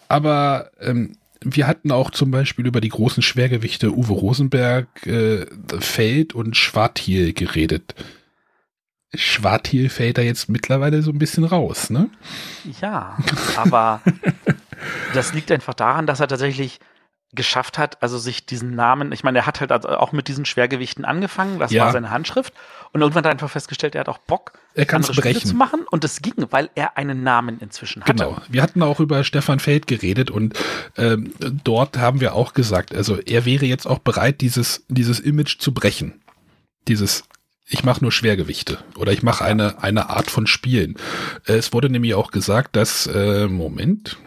[0.07, 5.45] aber ähm, wir hatten auch zum Beispiel über die großen Schwergewichte Uwe Rosenberg, äh,
[5.80, 7.95] Feld und Schwarthiel geredet.
[9.16, 12.10] Schwarthiel fällt da jetzt mittlerweile so ein bisschen raus, ne?
[12.82, 13.18] Ja,
[13.56, 14.02] aber
[15.14, 16.80] das liegt einfach daran, dass er tatsächlich
[17.32, 20.46] geschafft hat, also sich diesen Namen, ich meine, er hat halt also auch mit diesen
[20.46, 21.86] Schwergewichten angefangen, das Ja.
[21.86, 22.54] war seine Handschrift
[22.92, 25.48] und irgendwann hat er einfach festgestellt, er hat auch Bock, Er andere Spiele brechen.
[25.50, 28.14] zu machen und es ging, weil er einen Namen inzwischen hatte.
[28.14, 28.38] Genau.
[28.50, 30.58] Wir hatten auch über Stefan Feld geredet und
[30.98, 31.32] ähm,
[31.64, 35.72] dort haben wir auch gesagt, also er wäre jetzt auch bereit, dieses, dieses Image zu
[35.72, 36.22] brechen.
[36.88, 37.26] Dieses,
[37.68, 40.96] ich mache nur Schwergewichte oder ich mache eine, eine Art von Spielen.
[41.46, 44.18] Es wurde nämlich auch gesagt, dass, äh, Moment,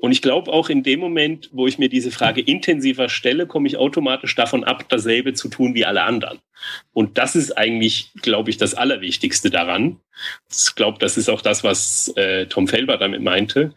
[0.00, 3.68] Und ich glaube auch in dem Moment, wo ich mir diese Frage intensiver stelle, komme
[3.68, 6.38] ich automatisch davon ab, dasselbe zu tun wie alle anderen.
[6.92, 10.00] Und das ist eigentlich, glaube ich, das Allerwichtigste daran.
[10.50, 13.74] Ich glaube, das ist auch das, was äh, Tom Felber damit meinte.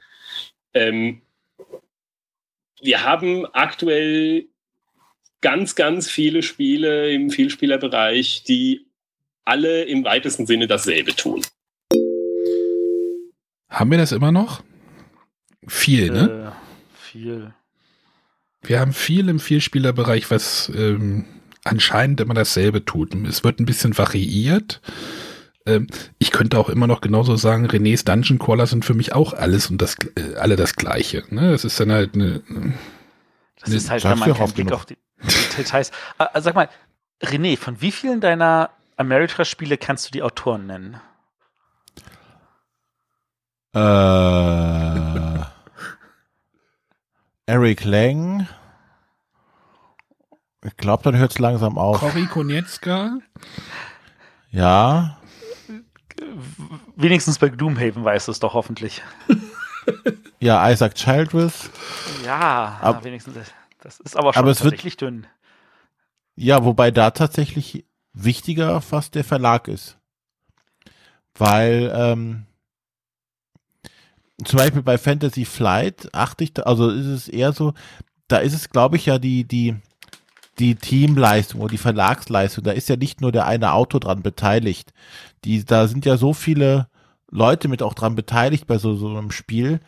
[0.74, 1.22] Ähm,
[2.82, 4.46] wir haben aktuell
[5.42, 8.86] ganz, ganz viele Spiele im Vielspielerbereich, die
[9.46, 11.42] alle im weitesten Sinne dasselbe tun.
[13.70, 14.64] haben wir das immer noch?
[15.68, 16.52] Viel, ne?
[16.54, 17.54] Äh, viel.
[18.62, 21.26] Wir haben viel im Vielspielerbereich, was ähm,
[21.64, 23.14] anscheinend immer dasselbe tut.
[23.28, 24.82] Es wird ein bisschen variiert.
[25.66, 25.88] Ähm,
[26.20, 29.70] ich könnte auch immer noch genauso sagen, Renés Dungeon Crawler sind für mich auch alles
[29.70, 31.24] und das äh, alle das Gleiche.
[31.30, 31.52] Ne?
[31.52, 32.42] Das ist dann halt eine.
[33.60, 35.92] Das Nee, ist halt, wenn man keinen Blick auf die, die Details.
[36.18, 36.70] Also sag mal,
[37.22, 41.00] René, von wie vielen deiner Ameritrash-Spiele kannst du die Autoren nennen?
[43.76, 43.80] Äh,
[47.46, 48.48] Eric Lang.
[50.66, 52.00] Ich glaube, dann hört es langsam auf.
[52.00, 53.20] Cory Konietzka.
[54.52, 55.18] Ja.
[56.96, 59.02] Wenigstens bei Gloomhaven weißt du es doch hoffentlich.
[60.40, 61.70] Ja, Isaac Childress.
[62.26, 63.36] Ja, Ab- wenigstens.
[63.80, 65.26] Das ist aber schon Aber es wird- tatsächlich dünn.
[66.36, 69.98] Ja, wobei da tatsächlich wichtiger fast der Verlag ist.
[71.36, 72.46] Weil ähm,
[74.48, 77.74] zum Beispiel bei Fantasy Flight achte ich, da, also ist es eher so,
[78.28, 79.76] da ist es, glaube ich, ja die, die,
[80.60, 82.64] die Teamleistung oder die Verlagsleistung.
[82.64, 84.94] Da ist ja nicht nur der eine Autor dran beteiligt.
[85.46, 86.88] Die, da sind ja so viele
[87.30, 89.80] Leute mit auch dran beteiligt bei so, so einem Spiel,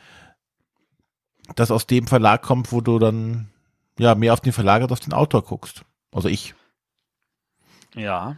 [1.56, 3.50] das aus dem Verlag kommt, wo du dann
[4.00, 5.86] ja mehr auf den Verlag als auf den Autor guckst.
[6.12, 6.56] Also ich.
[7.96, 8.38] Ja.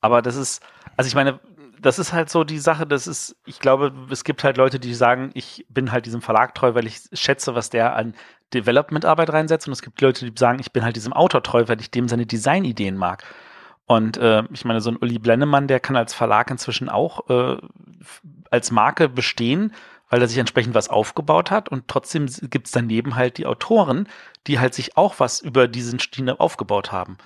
[0.00, 0.62] Aber das ist,
[0.96, 1.40] also ich meine,
[1.80, 4.94] das ist halt so die Sache, das ist, ich glaube, es gibt halt Leute, die
[4.94, 8.14] sagen, ich bin halt diesem Verlag treu, weil ich schätze, was der an
[8.52, 9.66] Development-Arbeit reinsetzt.
[9.66, 12.08] Und es gibt Leute, die sagen, ich bin halt diesem Autor treu, weil ich dem
[12.08, 13.24] seine Designideen mag.
[13.86, 17.56] Und äh, ich meine, so ein Uli Blennemann, der kann als Verlag inzwischen auch äh,
[18.50, 19.74] als Marke bestehen,
[20.08, 21.68] weil er sich entsprechend was aufgebaut hat.
[21.68, 24.08] Und trotzdem gibt es daneben halt die Autoren,
[24.46, 27.18] die halt sich auch was über diesen Stil aufgebaut haben.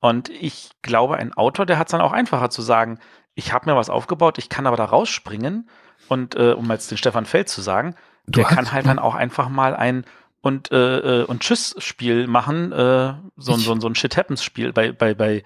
[0.00, 2.98] Und ich glaube, ein Autor, der hat es dann auch einfacher zu sagen,
[3.34, 5.68] ich habe mir was aufgebaut, ich kann aber da rausspringen.
[6.08, 7.94] Und äh, um jetzt den Stefan Feld zu sagen,
[8.26, 10.04] Du der kann halt dann auch einfach mal ein
[10.40, 14.92] und äh, äh, und Tschüss-Spiel machen, äh, so, ein- so, ein- so ein Shit-Happens-Spiel bei,
[14.92, 15.42] bei, bei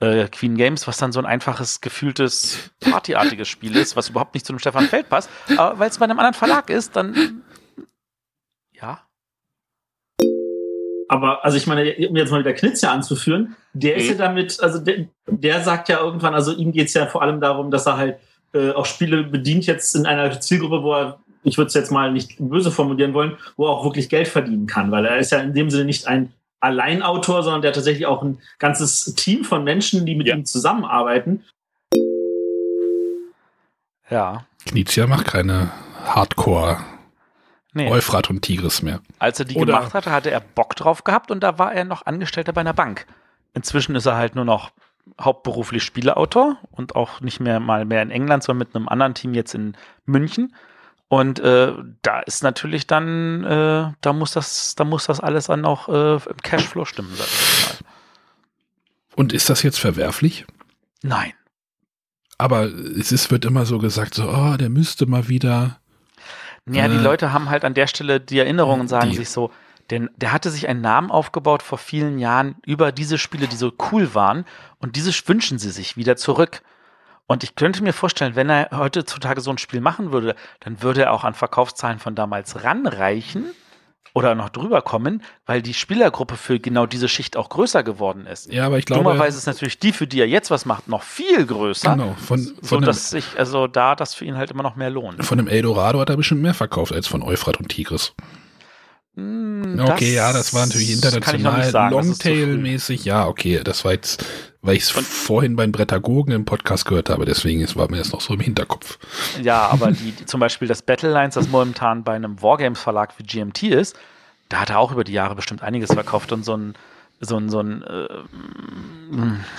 [0.00, 4.46] äh, Queen Games, was dann so ein einfaches, gefühltes, partyartiges Spiel ist, was überhaupt nicht
[4.46, 5.28] zu dem Stefan Feld passt.
[5.56, 7.42] Aber weil es bei einem anderen Verlag ist, dann
[11.08, 14.78] Aber, also ich meine, um jetzt mal wieder Knizia anzuführen, der ist ja damit, also
[14.78, 18.16] der, der sagt ja irgendwann, also ihm geht's ja vor allem darum, dass er halt
[18.52, 22.12] äh, auch Spiele bedient jetzt in einer Zielgruppe, wo er, ich würde es jetzt mal
[22.12, 25.38] nicht böse formulieren wollen, wo er auch wirklich Geld verdienen kann, weil er ist ja
[25.38, 29.64] in dem Sinne nicht ein Alleinautor, sondern der hat tatsächlich auch ein ganzes Team von
[29.64, 30.34] Menschen, die mit Ja.
[30.34, 31.44] ihm zusammenarbeiten.
[34.10, 34.44] Ja.
[34.66, 35.70] Knizia macht keine
[36.04, 36.78] Hardcore
[37.84, 37.90] Nee.
[37.90, 39.00] Euphrat und Tigris mehr.
[39.18, 41.84] Als er die Oder- gemacht hatte, hatte er Bock drauf gehabt und da war er
[41.84, 43.06] noch Angestellter bei einer Bank.
[43.54, 44.72] Inzwischen ist er halt nur noch
[45.20, 49.32] hauptberuflich Spieleautor und auch nicht mehr mal mehr in England, sondern mit einem anderen Team
[49.34, 49.76] jetzt in
[50.06, 50.54] München.
[51.08, 55.64] Und äh, da ist natürlich dann, äh, da muss das, da muss das alles dann
[55.64, 57.88] auch äh, im Cashflow stimmen, sag ich mal.
[59.16, 60.44] Und ist das jetzt verwerflich?
[61.02, 61.32] Nein.
[62.36, 65.77] Aber es ist, wird immer so gesagt, so, oh, der müsste mal wieder.
[66.74, 69.30] Ja, die Äh, Leute haben halt an der Stelle die Erinnerungen und sagen die- sich
[69.30, 69.50] so,
[69.90, 73.72] denn der hatte sich einen Namen aufgebaut vor vielen Jahren über diese Spiele, die so
[73.90, 74.44] cool waren
[74.80, 76.62] und diese wünschen sie sich wieder zurück.
[77.26, 81.02] Und ich könnte mir vorstellen, wenn er heutzutage so ein Spiel machen würde, dann würde
[81.02, 83.44] er auch an Verkaufszahlen von damals ranreichen
[84.14, 88.52] oder noch drüber kommen, weil die Spielergruppe für genau diese Schicht auch größer geworden ist.
[88.52, 89.04] Ja, aber ich glaube.
[89.04, 91.92] Dummerweise ist natürlich die, für die er jetzt was macht, noch viel größer.
[91.92, 94.90] Genau, von, so von, dass sich also da das für ihn halt immer noch mehr
[94.90, 95.24] lohnt.
[95.24, 98.14] von dem Eldorado hat er bestimmt mehr verkauft als von Euphrat und Tigris.
[99.16, 101.90] Hm, Okay, ja, das war natürlich international, das.
[101.90, 103.04] Longtail-mäßig.
[103.04, 104.24] Ja, okay, das war jetzt,
[104.62, 108.12] weil ich es vorhin beim Brettagogen im Podcast gehört habe, deswegen ist, war mir das
[108.12, 108.98] noch so im Hinterkopf.
[109.42, 113.64] Ja, aber die, zum Beispiel das Battle Lines, das momentan bei einem Wargames-Verlag wie GMT
[113.64, 113.96] ist,
[114.48, 116.74] da hat er auch über die Jahre bestimmt einiges verkauft und so ein,
[117.20, 118.08] so ein, so ein, äh,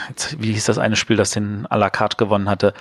[0.10, 2.74] jetzt, wie hieß das eine Spiel, das den à la carte gewonnen hatte?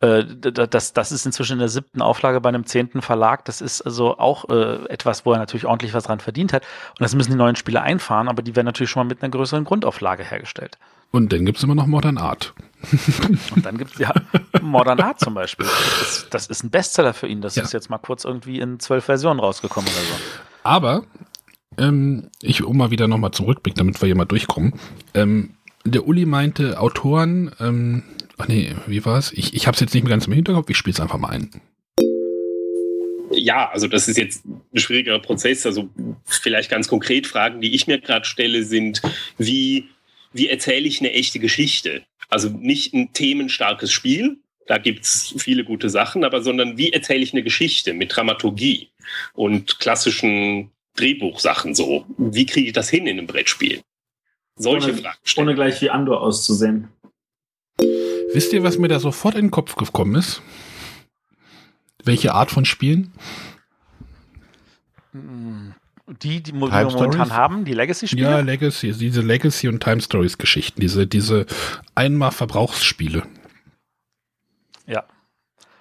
[0.00, 3.44] Äh, das, das ist inzwischen in der siebten Auflage bei einem zehnten Verlag.
[3.46, 6.64] Das ist also auch äh, etwas, wo er natürlich ordentlich was dran verdient hat.
[6.90, 9.30] Und das müssen die neuen Spiele einfahren, aber die werden natürlich schon mal mit einer
[9.30, 10.78] größeren Grundauflage hergestellt.
[11.12, 12.52] Und dann gibt's immer noch Modern Art.
[13.54, 14.12] Und dann gibt es ja
[14.60, 15.66] Modern Art zum Beispiel.
[15.66, 17.40] Das, das ist ein Bestseller für ihn.
[17.40, 17.62] Das Ja.
[17.62, 20.14] ist jetzt mal kurz irgendwie in zwölf Versionen rausgekommen oder so.
[20.62, 21.04] Aber,
[21.78, 24.74] ähm, ich, um mal wieder nochmal zum Rückblick, damit wir hier mal durchkommen.
[25.14, 25.54] Ähm,
[25.84, 28.02] der Uli meinte, Autoren, ähm,
[28.36, 29.32] ach nee, wie war's?
[29.32, 31.50] Ich, ich hab's jetzt nicht mehr ganz im Hinterkopf, ich spiel's einfach mal ein.
[33.32, 35.66] Ja, also das ist jetzt ein schwieriger Prozess.
[35.66, 35.88] Also
[36.24, 39.02] vielleicht ganz konkret Fragen, die ich mir gerade stelle, sind,
[39.38, 39.88] wie,
[40.36, 42.04] wie erzähle ich eine echte Geschichte?
[42.28, 47.32] Also nicht ein themenstarkes Spiel, da gibt's viele gute Sachen, aber sondern wie erzähle ich
[47.32, 48.90] eine Geschichte mit Dramaturgie
[49.34, 52.04] und klassischen Drehbuchsachen so?
[52.18, 53.82] Wie kriege ich das hin in einem Brettspiel?
[54.56, 55.46] Solche Ohne- Fragen stellen.
[55.48, 56.88] Ohne gleich wie Andor auszusehen.
[58.32, 60.42] Wisst ihr, was mir da sofort in den Kopf gekommen ist?
[62.04, 63.12] Welche Art von Spielen?
[66.22, 67.30] Die, die wir Time momentan Stories?
[67.32, 68.22] haben, die Legacy-Spiele.
[68.30, 71.46] Ja, Legacy, diese Legacy und Time Stories Geschichten, diese, diese
[71.96, 73.24] einmal Verbrauchsspiele.
[74.86, 75.04] Ja.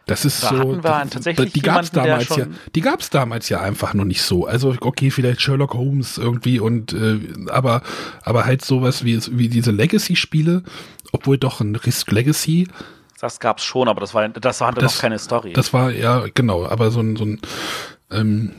[0.07, 0.59] Das ist Da so.
[0.59, 2.47] hatten wir tatsächlich die jemanden, der damals ja.
[2.75, 4.45] Die gab's damals ja einfach noch nicht so.
[4.45, 7.81] Also okay, vielleicht Sherlock Holmes irgendwie und äh, aber
[8.23, 10.63] aber halt sowas wie wie diese Legacy-Spiele,
[11.11, 12.67] obwohl doch ein Risk Legacy.
[13.19, 15.53] Das gab's schon, aber das war das hatte Das- noch keine Story.
[15.53, 17.39] Das war ja genau, aber so ein so ein
[18.11, 18.51] ähm,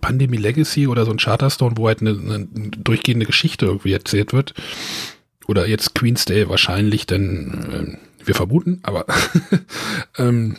[0.00, 4.54] Pandemie Legacy oder so ein Charterstone, wo halt eine, eine durchgehende Geschichte irgendwie erzählt wird.
[5.46, 9.06] Oder jetzt Queen's Day wahrscheinlich, denn äh, wir vermuten, aber
[10.18, 10.56] ähm,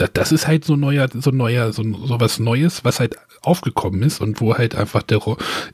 [0.00, 4.02] da, das ist halt so neuer, so neuer, so, so was Neues, was halt aufgekommen
[4.02, 5.20] ist und wo halt einfach der,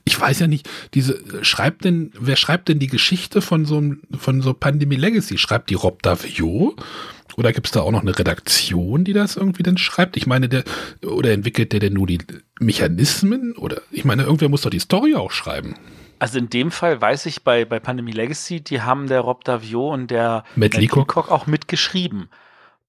[0.03, 3.81] ich weiß ja nicht, diese, schreibt denn, wer schreibt denn die Geschichte von so
[4.17, 5.37] von so Pandemie Legacy?
[5.37, 6.75] Schreibt die Rob Davio?
[7.37, 10.17] Oder gibt es da auch noch eine Redaktion, die das irgendwie dann schreibt?
[10.17, 10.63] Ich meine, der,
[11.05, 12.17] oder entwickelt der denn nur die
[12.59, 13.55] Mechanismen?
[13.55, 15.75] Oder, ich meine, irgendwer muss doch die Story auch schreiben.
[16.17, 19.93] also in dem Fall weiß ich bei, bei Pandemie Legacy, die haben der Rob Davio
[19.93, 21.31] und der Matt Leacock.
[21.31, 22.29] auch mitgeschrieben.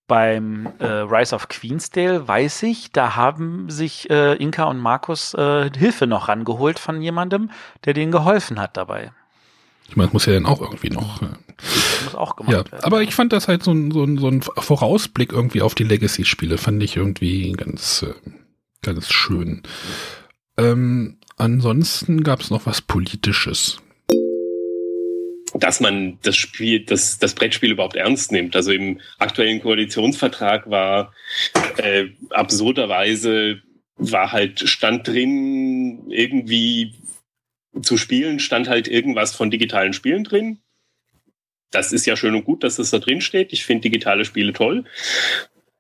[0.07, 5.71] Beim äh, Rise of Queensdale weiß ich, da haben sich äh, Inka und Markus äh,
[5.77, 7.51] Hilfe noch rangeholt von jemandem,
[7.85, 9.13] der denen geholfen hat dabei.
[9.89, 11.23] Ich meine, das muss ja dann auch irgendwie noch.
[11.23, 11.27] Äh,
[11.57, 12.85] Das muss auch gemacht Ja, werden.
[12.85, 15.85] aber ich fand das halt so ein, so ein, so ein Vorausblick irgendwie auf die
[15.85, 18.15] Legacy-Spiele, fand ich irgendwie ganz, äh,
[18.83, 19.63] ganz schön.
[20.59, 23.79] Ähm, ansonsten gab es noch was Politisches.
[25.55, 28.55] dass man das Spiel, das, das Brettspiel überhaupt ernst nimmt.
[28.55, 31.13] Also im aktuellen Koalitionsvertrag war
[31.79, 33.61] äh, absurderweise
[33.97, 36.95] war halt stand drin irgendwie
[37.83, 40.59] zu spielen, stand halt irgendwas von digitalen Spielen drin.
[41.71, 43.53] Das ist ja schön und gut, dass das da drin steht.
[43.53, 44.85] Ich finde digitale Spiele toll.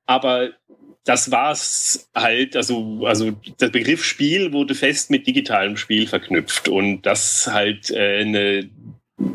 [0.06, 0.50] Aber
[1.04, 7.02] das war's halt, also, also der Begriff Spiel wurde fest mit digitalem Spiel verknüpft und
[7.02, 8.68] das halt äh, eine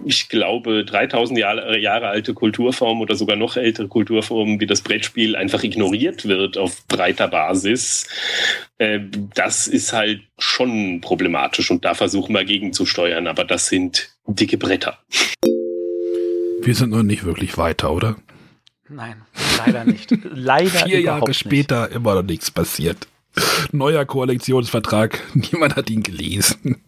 [0.05, 5.35] ich glaube, 3000 Jahre, Jahre alte Kulturform oder sogar noch ältere Kulturformen wie das Brettspiel
[5.35, 8.07] einfach ignoriert wird auf breiter Basis,
[8.77, 8.99] äh,
[9.35, 14.99] das ist halt schon problematisch und da versuchen wir gegenzusteuern, aber das sind dicke Bretter.
[16.61, 18.15] Wir sind noch nicht wirklich weiter, oder?
[18.87, 19.21] Nein,
[19.57, 20.11] leider nicht.
[20.33, 21.39] Leider Vier Jahre nicht.
[21.39, 23.07] später immer noch nichts passiert.
[23.71, 26.81] Neuer Koalitionsvertrag, niemand hat ihn gelesen.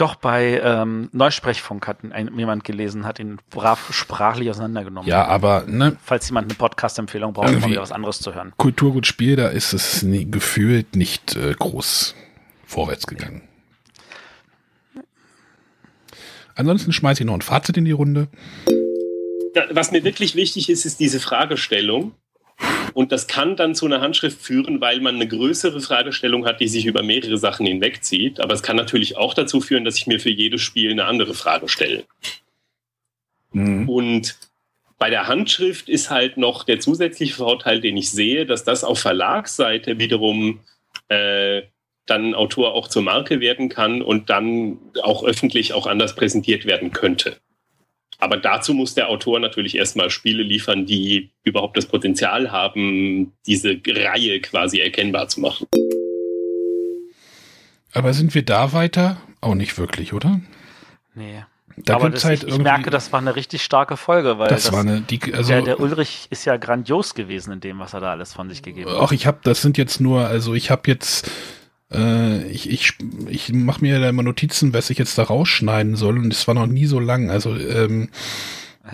[0.00, 5.06] Doch bei ähm, Neusprechfunk hat ein, jemand gelesen, hat ihn brav sprachlich auseinandergenommen.
[5.06, 8.54] Ja, aber ne, Falls jemand eine Podcast-Empfehlung braucht, um mal wieder was anderes zu hören.
[8.56, 12.14] Kulturgut Spiel, da ist es nie, gefühlt nicht äh, groß
[12.64, 13.42] vorwärts gegangen.
[16.54, 18.28] Ansonsten schmeiße ich noch ein Fazit in die Runde.
[19.54, 22.12] Da- Was mir wirklich wichtig ist, ist diese Fragestellung.
[22.94, 26.68] Und das kann dann zu einer Handschrift führen, weil man eine größere Fragestellung hat, die
[26.68, 28.40] sich über mehrere Sachen hinwegzieht.
[28.40, 31.34] Aber es kann natürlich auch dazu führen, dass ich mir für jedes Spiel eine andere
[31.34, 32.04] Frage stelle.
[33.86, 34.38] Und
[35.00, 38.98] Bei der Handschrift ist halt noch der zusätzliche Vorteil, den ich sehe, dass das auf
[39.00, 40.60] Verlagsseite wiederum
[41.08, 41.62] äh,
[42.04, 46.66] dann ein Autor auch zur Marke werden kann und dann auch öffentlich auch anders präsentiert
[46.66, 47.38] werden könnte.
[48.20, 53.80] Aber dazu muss der Autor natürlich erstmal Spiele liefern, die überhaupt das Potenzial haben, diese
[53.86, 55.66] Reihe quasi erkennbar zu machen.
[57.92, 59.16] Aber sind wir da weiter?
[59.40, 60.40] Auch nicht wirklich, oder?
[61.14, 61.44] Nee.
[61.76, 64.64] Da Aber das, halt ich, ich merke, das war eine richtig starke Folge, weil Das,
[64.64, 67.94] das, war eine, die, also, der, der Ulrich ist ja grandios gewesen in dem, was
[67.94, 68.98] er da alles von sich gegeben hat.
[69.00, 71.30] Ach, ich habe, das sind jetzt nur, also ich habe jetzt,
[71.92, 72.94] äh, ich, ich,
[73.28, 76.54] ich mache mir da immer Notizen, was ich jetzt da rausschneiden soll und es war
[76.54, 77.30] noch nie so lang.
[77.30, 78.08] Also ähm,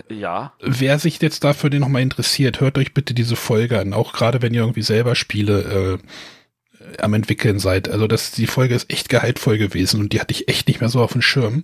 [0.09, 4.13] Ja, wer sich jetzt dafür den nochmal interessiert, hört euch bitte diese Folge an, auch
[4.13, 7.89] gerade wenn ihr irgendwie selber Spiele äh, am entwickeln seid.
[7.89, 10.89] Also das, die Folge ist echt gehaltvoll gewesen und die hatte ich echt nicht mehr
[10.89, 11.63] so auf dem Schirm.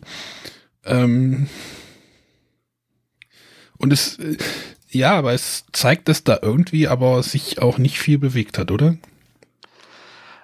[0.86, 1.48] Ähm,
[3.78, 4.38] und es, äh,
[4.90, 8.96] ja, aber es zeigt, dass da irgendwie aber sich auch nicht viel bewegt hat, oder?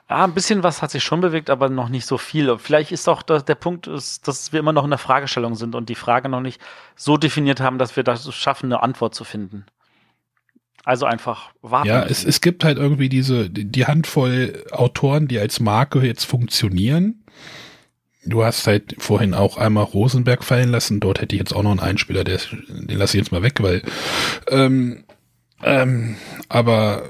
[0.09, 2.57] Ja, ein bisschen was hat sich schon bewegt, aber noch nicht so viel.
[2.57, 5.87] Vielleicht ist auch der Punkt, ist, dass wir immer noch in der Fragestellung sind und
[5.87, 6.59] die Frage noch nicht
[6.95, 9.65] so definiert haben, dass wir das schaffen, eine Antwort zu finden.
[10.83, 11.87] Also einfach warten.
[11.87, 17.23] Ja, es, es gibt halt irgendwie diese, die Handvoll Autoren, die als Marke jetzt funktionieren.
[18.25, 20.99] Du hast halt vorhin auch einmal Rosenberg fallen lassen.
[20.99, 23.61] Dort hätte ich jetzt auch noch einen Einspieler, der, den lasse ich jetzt mal weg,
[23.61, 23.83] weil,
[24.49, 25.03] ähm,
[25.61, 26.15] ähm,
[26.47, 27.03] aber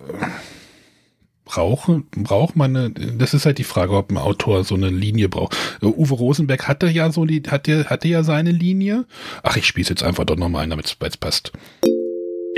[1.49, 5.29] brauche, braucht man eine, das ist halt die Frage, ob ein Autor so eine Linie
[5.29, 5.57] braucht.
[5.81, 9.05] Uwe Rosenberg hatte ja so die, hatte, hatte ja seine Linie.
[9.41, 11.51] Ach, ich spiele jetzt einfach doch nochmal ein, damit es passt.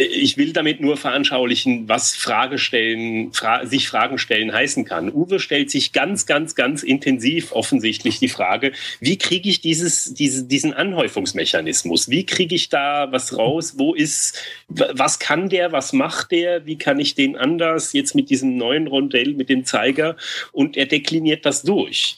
[0.02, 5.12] Ich will damit nur veranschaulichen, was Frage stellen, fra sich Fragen stellen heißen kann.
[5.12, 10.46] Uwe stellt sich ganz, ganz, ganz intensiv offensichtlich die Frage, wie kriege ich dieses, diese,
[10.46, 12.10] diesen Anhäufungsmechanismus?
[12.10, 13.76] Wie kriege ich da was raus?
[13.78, 15.72] Wo ist, was kann der?
[15.72, 16.66] Was macht der?
[16.66, 20.16] Wie kann ich den anders jetzt mit diesem neuen Rondell, mit dem Zeiger?
[20.52, 22.18] Und er dekliniert das durch.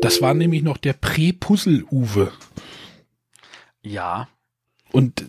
[0.00, 2.32] Das war nämlich noch der Prä-Puzzle-Uwe.
[3.82, 4.28] ja,
[4.92, 5.24] Und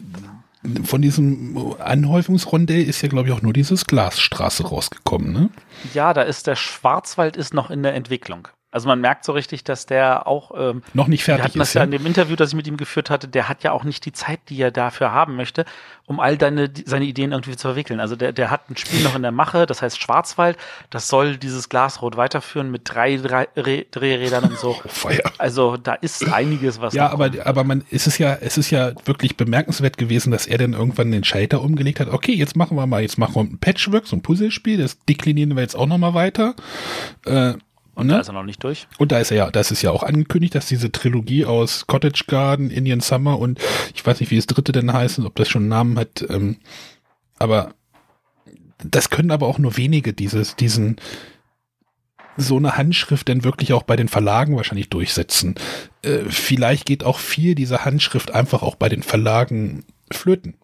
[0.83, 5.49] von diesem Anhäufungsrondell ist ja, glaube ich, auch nur dieses Glasstraße rausgekommen, ne?
[5.93, 8.47] ja, da ist der Schwarzwald ist noch in der Entwicklung.
[8.71, 11.69] Also man merkt so richtig, dass der auch ähm, Noch nicht Wir fertig hatten das
[11.69, 11.73] ist.
[11.75, 11.85] ja Ja?
[11.85, 14.13] in dem Interview, das ich mit ihm geführt hatte, der hat ja auch nicht die
[14.13, 15.65] Zeit, die er dafür haben möchte,
[16.05, 17.99] um all deine, seine Ideen irgendwie zu verwickeln.
[17.99, 20.57] Also der, der hat ein Spiel noch in der Mache, das heißt Schwarzwald,
[20.89, 24.71] das soll dieses Glasrot weiterführen mit drei, drei Re- Drehrädern und so.
[24.83, 25.31] Oh, Feier.
[25.37, 27.45] Also da ist einiges, was Ja, aber, kommt.
[27.45, 31.11] aber man, es ist ja, es ist ja wirklich bemerkenswert gewesen, dass er dann irgendwann
[31.11, 32.07] den Schalter umgelegt hat.
[32.09, 35.55] Okay, jetzt machen wir mal, jetzt machen wir ein Patchwork, so ein Puzzlespiel, das deklinieren
[35.55, 36.55] wir jetzt auch nochmal weiter.
[37.25, 37.53] Äh,
[38.01, 38.13] und ne?
[38.13, 38.87] da ist er noch nicht durch.
[38.97, 42.25] Und da ist er ja, das ist ja auch angekündigt, dass diese Trilogie aus Cottage
[42.27, 43.59] Garden, Indian Summer und
[43.95, 46.57] ich weiß nicht, wie das dritte denn heißt, ob das schon einen Namen hat, ähm,
[47.39, 47.73] aber
[48.83, 50.97] das können aber auch nur wenige dieses, diesen,
[52.37, 55.55] so eine Handschrift denn wirklich auch bei den Verlagen wahrscheinlich durchsetzen.
[56.01, 60.55] Äh, vielleicht geht auch viel dieser Handschrift einfach auch bei den Verlagen flöten.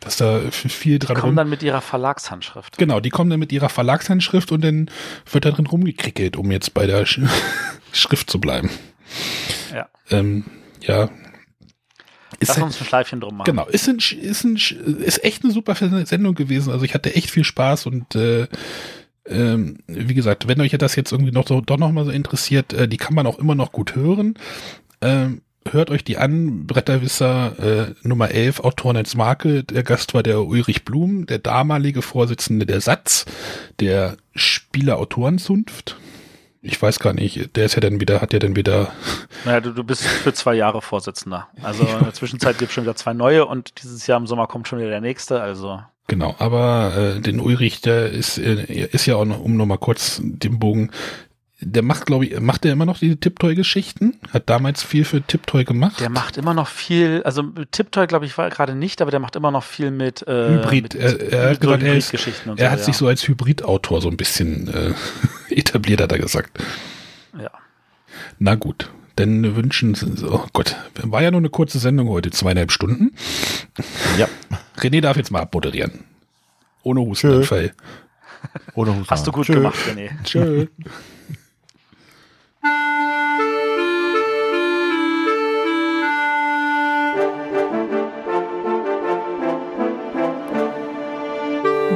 [0.00, 2.78] Dass da viel dran Kommen rum dann mit ihrer Verlagshandschrift.
[2.78, 4.90] Genau, die kommen dann mit ihrer Verlagshandschrift und dann
[5.30, 7.20] wird da drin rumgekrickelt, um jetzt bei der Sch
[7.92, 8.70] Schrift zu bleiben.
[9.74, 9.88] Ja.
[10.10, 10.44] Ähm,
[10.82, 11.10] ja.
[12.38, 13.46] Ist Lass uns ein Schleifchen drum machen.
[13.46, 16.72] Genau, ist, ein, ist, ein, ist echt eine super Sendung gewesen.
[16.72, 18.46] Also ich hatte echt viel Spaß und äh,
[19.26, 22.72] ähm, wie gesagt, wenn euch das jetzt irgendwie noch so doch noch mal so interessiert,
[22.72, 24.34] äh, die kann man auch immer noch gut hören.
[25.00, 29.64] Ähm, hört euch die an, Bretterwisser äh, Nummer 11, Autoren als Marke.
[29.64, 33.26] Der Gast war der Ulrich Blum, der damalige Vorsitzende der Satz,
[33.80, 35.96] der Spieler-Autorenzunft.
[36.60, 38.92] Ich weiß gar nicht, der ist ja dann wieder, hat ja dann wieder
[39.44, 41.48] Naja, du, du bist für zwei Jahre Vorsitzender.
[41.62, 44.46] Also in der Zwischenzeit gibt es schon wieder zwei neue und dieses Jahr im Sommer
[44.46, 45.40] kommt schon wieder der nächste.
[45.40, 49.76] Also Genau, aber äh, den Ulrich, der ist, äh, ist ja auch noch, um nochmal
[49.76, 50.90] kurz den Bogen,
[51.60, 54.16] der macht, glaube ich, macht der immer noch diese Tiptoy-Geschichten?
[54.32, 55.98] Hat damals viel für Tiptoy gemacht?
[56.00, 59.34] Der macht immer noch viel, also Tiptoy glaube ich war gerade nicht, aber der macht
[59.34, 60.94] immer noch viel mit äh, Hybrid.
[60.94, 62.84] Mit, Er, er hat so gesagt, er, ist, Hybridgeschichten und er so, hat ja.
[62.84, 64.94] sich so als Hybrid-Autor so ein bisschen äh,
[65.54, 66.58] etabliert, hat er gesagt.
[67.40, 67.50] Ja.
[68.38, 72.70] Na gut, dann wünschen, Sie- oh Gott, war ja nur eine kurze Sendung heute, zweieinhalb
[72.70, 73.14] Stunden.
[74.16, 74.28] Ja.
[74.78, 76.04] René darf jetzt mal abmoderieren.
[76.84, 77.72] Ohne Hustenanfall.
[78.74, 79.10] Ohne Husten.
[79.10, 79.54] Hast du gut Tschö.
[79.54, 80.10] gemacht, René.
[80.22, 80.66] Tschö.